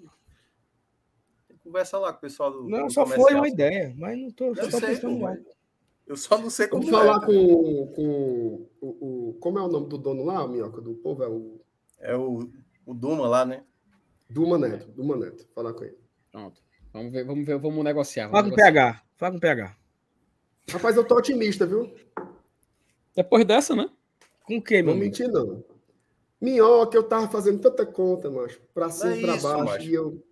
[1.64, 2.68] Conversa lá com o pessoal do.
[2.68, 3.40] Não, do só foi comercial.
[3.40, 5.44] uma ideia, mas não tô, Eu só sei, pensando
[6.06, 7.26] Eu só não sei como Vamos falar é.
[7.26, 8.88] com, com o,
[9.30, 9.34] o.
[9.40, 10.80] Como é o nome do dono lá, Minhoca?
[10.80, 11.22] Do povo?
[11.22, 11.60] É o
[12.00, 12.38] É o,
[12.86, 13.64] o Duma lá, né?
[14.30, 14.86] Duma Neto.
[14.92, 15.46] Duma Neto.
[15.54, 15.98] Falar com ele.
[16.30, 16.62] Pronto.
[16.92, 18.28] Vamos ver, vamos ver, vamos negociar.
[18.30, 18.72] Fala Vamos negociar.
[18.72, 19.07] PH.
[19.18, 19.76] Fala com o PH.
[20.70, 21.92] Rapaz, eu tô otimista, viu?
[23.16, 23.90] Depois dessa, né?
[24.44, 25.06] Com o quê, meu Não amigo?
[25.06, 25.64] mentir, não.
[26.40, 28.60] Minhoca, eu tava fazendo tanta conta, macho.
[28.72, 29.64] Pra cima é e pra isso, baixo.
[29.64, 29.82] macho.
[29.88, 30.22] E eu.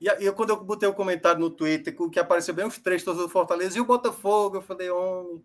[0.00, 2.78] E, e eu, quando eu botei o comentário no Twitter, que- que apareceu bem uns
[2.78, 5.44] três todos do Fortaleza e o Botafogo, eu falei, homem,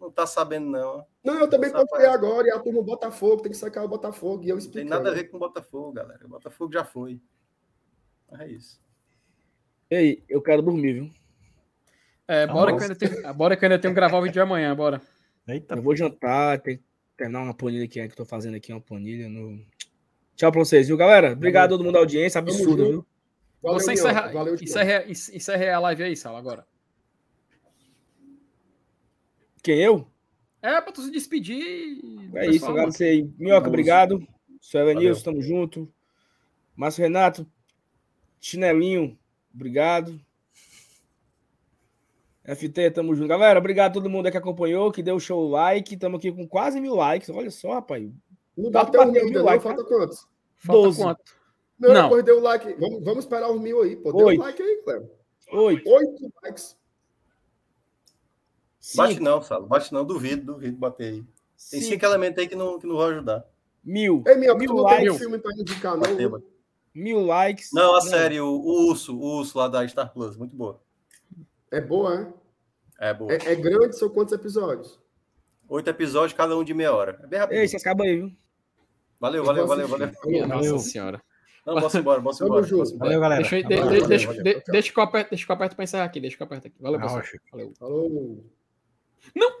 [0.00, 1.04] não tá sabendo não.
[1.24, 4.44] Não, eu também comprei agora e a turma Botafogo, tem que sacar o Botafogo.
[4.44, 6.24] E eu Não tem nada a ver com o Botafogo, galera.
[6.24, 7.20] O Botafogo já foi.
[8.38, 8.80] É isso.
[9.90, 11.10] Ei, eu quero dormir, viu?
[12.28, 12.96] É, bora Vamos.
[12.98, 14.74] que, eu ainda tenho, bora que eu ainda tenho que gravar o vídeo de amanhã,
[14.74, 15.00] bora.
[15.46, 16.84] Eita, Eu vou jantar, tem que
[17.16, 19.64] terminar uma planilha que, que eu tô fazendo aqui, uma planilha no.
[20.34, 21.32] Tchau pra vocês, viu, galera?
[21.32, 23.06] Obrigado a todo mundo da audiência, absurdo, viu?
[23.62, 26.66] Valeu, Você encerra, Valeu encerra, encerra a live aí, Sal, agora.
[29.62, 30.06] Quem eu?
[30.60, 32.00] É, pra tu se despedir.
[32.34, 33.30] É isso, agradecer aí.
[33.38, 34.26] Minhoca, obrigado.
[34.60, 35.92] Seu Elenilson, tamo junto.
[36.74, 37.46] Márcio Renato,
[38.40, 39.18] Chinelinho,
[39.54, 40.20] obrigado.
[42.46, 43.28] FT, tamo junto.
[43.28, 45.94] Galera, obrigado a todo mundo aí que acompanhou, que deu show like.
[45.94, 47.28] Estamos aqui com quase mil likes.
[47.30, 48.08] Olha só, rapaz.
[48.56, 50.26] Não Dá bateu pra o bater mil ainda, likes, Falta quantos?
[50.56, 51.02] Falta 12.
[51.02, 51.20] quanto?
[51.78, 52.02] Não, Não.
[52.04, 52.72] depois deu o like.
[52.78, 54.12] Vamos, vamos esperar os mil aí, pô.
[54.12, 54.40] Deu Oito.
[54.40, 55.10] o like aí, Cleber.
[55.52, 55.88] Oito.
[55.90, 56.76] Oito likes.
[58.94, 59.24] Bate Cinco.
[59.24, 59.66] não, Salo.
[59.66, 61.20] Bate não, duvido, duvido bater aí.
[61.20, 61.84] Tem Cinco.
[61.84, 63.44] cinco elementos aí que não, que não vão ajudar.
[63.84, 64.22] Mil.
[64.26, 65.14] Ei, minha, Mil tu não tem likes.
[65.14, 66.02] um filme pra indicar, não?
[66.02, 66.30] Bater.
[66.94, 67.70] Mil likes.
[67.72, 70.80] Não, a série, o, o Urso, o Urso lá da Star Plus, muito boa.
[71.76, 72.32] É boa,
[72.98, 73.32] É boa.
[73.32, 73.36] é?
[73.36, 74.98] É, é grande, são quantos episódios?
[75.68, 77.18] Oito episódios, cada um de meia hora.
[77.22, 77.58] É bem rápido.
[77.58, 78.32] Ei, você acaba aí, viu?
[79.20, 80.10] Valeu, Eu valeu, valeu, valeu.
[80.22, 80.46] Valeu.
[80.46, 81.20] Nossa senhora.
[81.66, 82.66] Não, posso ir embora, posso ir Tamo embora.
[82.66, 82.78] junto.
[82.78, 83.08] posso ir embora.
[83.10, 83.40] valeu, galera.
[83.42, 84.42] Deixa, eu- Valeu, de- valeu, deixa, valeu.
[84.44, 86.20] de- deixa que eu aperto, deixa que eu aperto pra encerrar aqui.
[86.20, 86.76] Deixa que eu aperto aqui.
[86.80, 87.22] Valeu, Ah, pessoal.
[87.52, 87.72] Valeu.
[87.78, 88.44] Falou.
[89.34, 89.52] Não,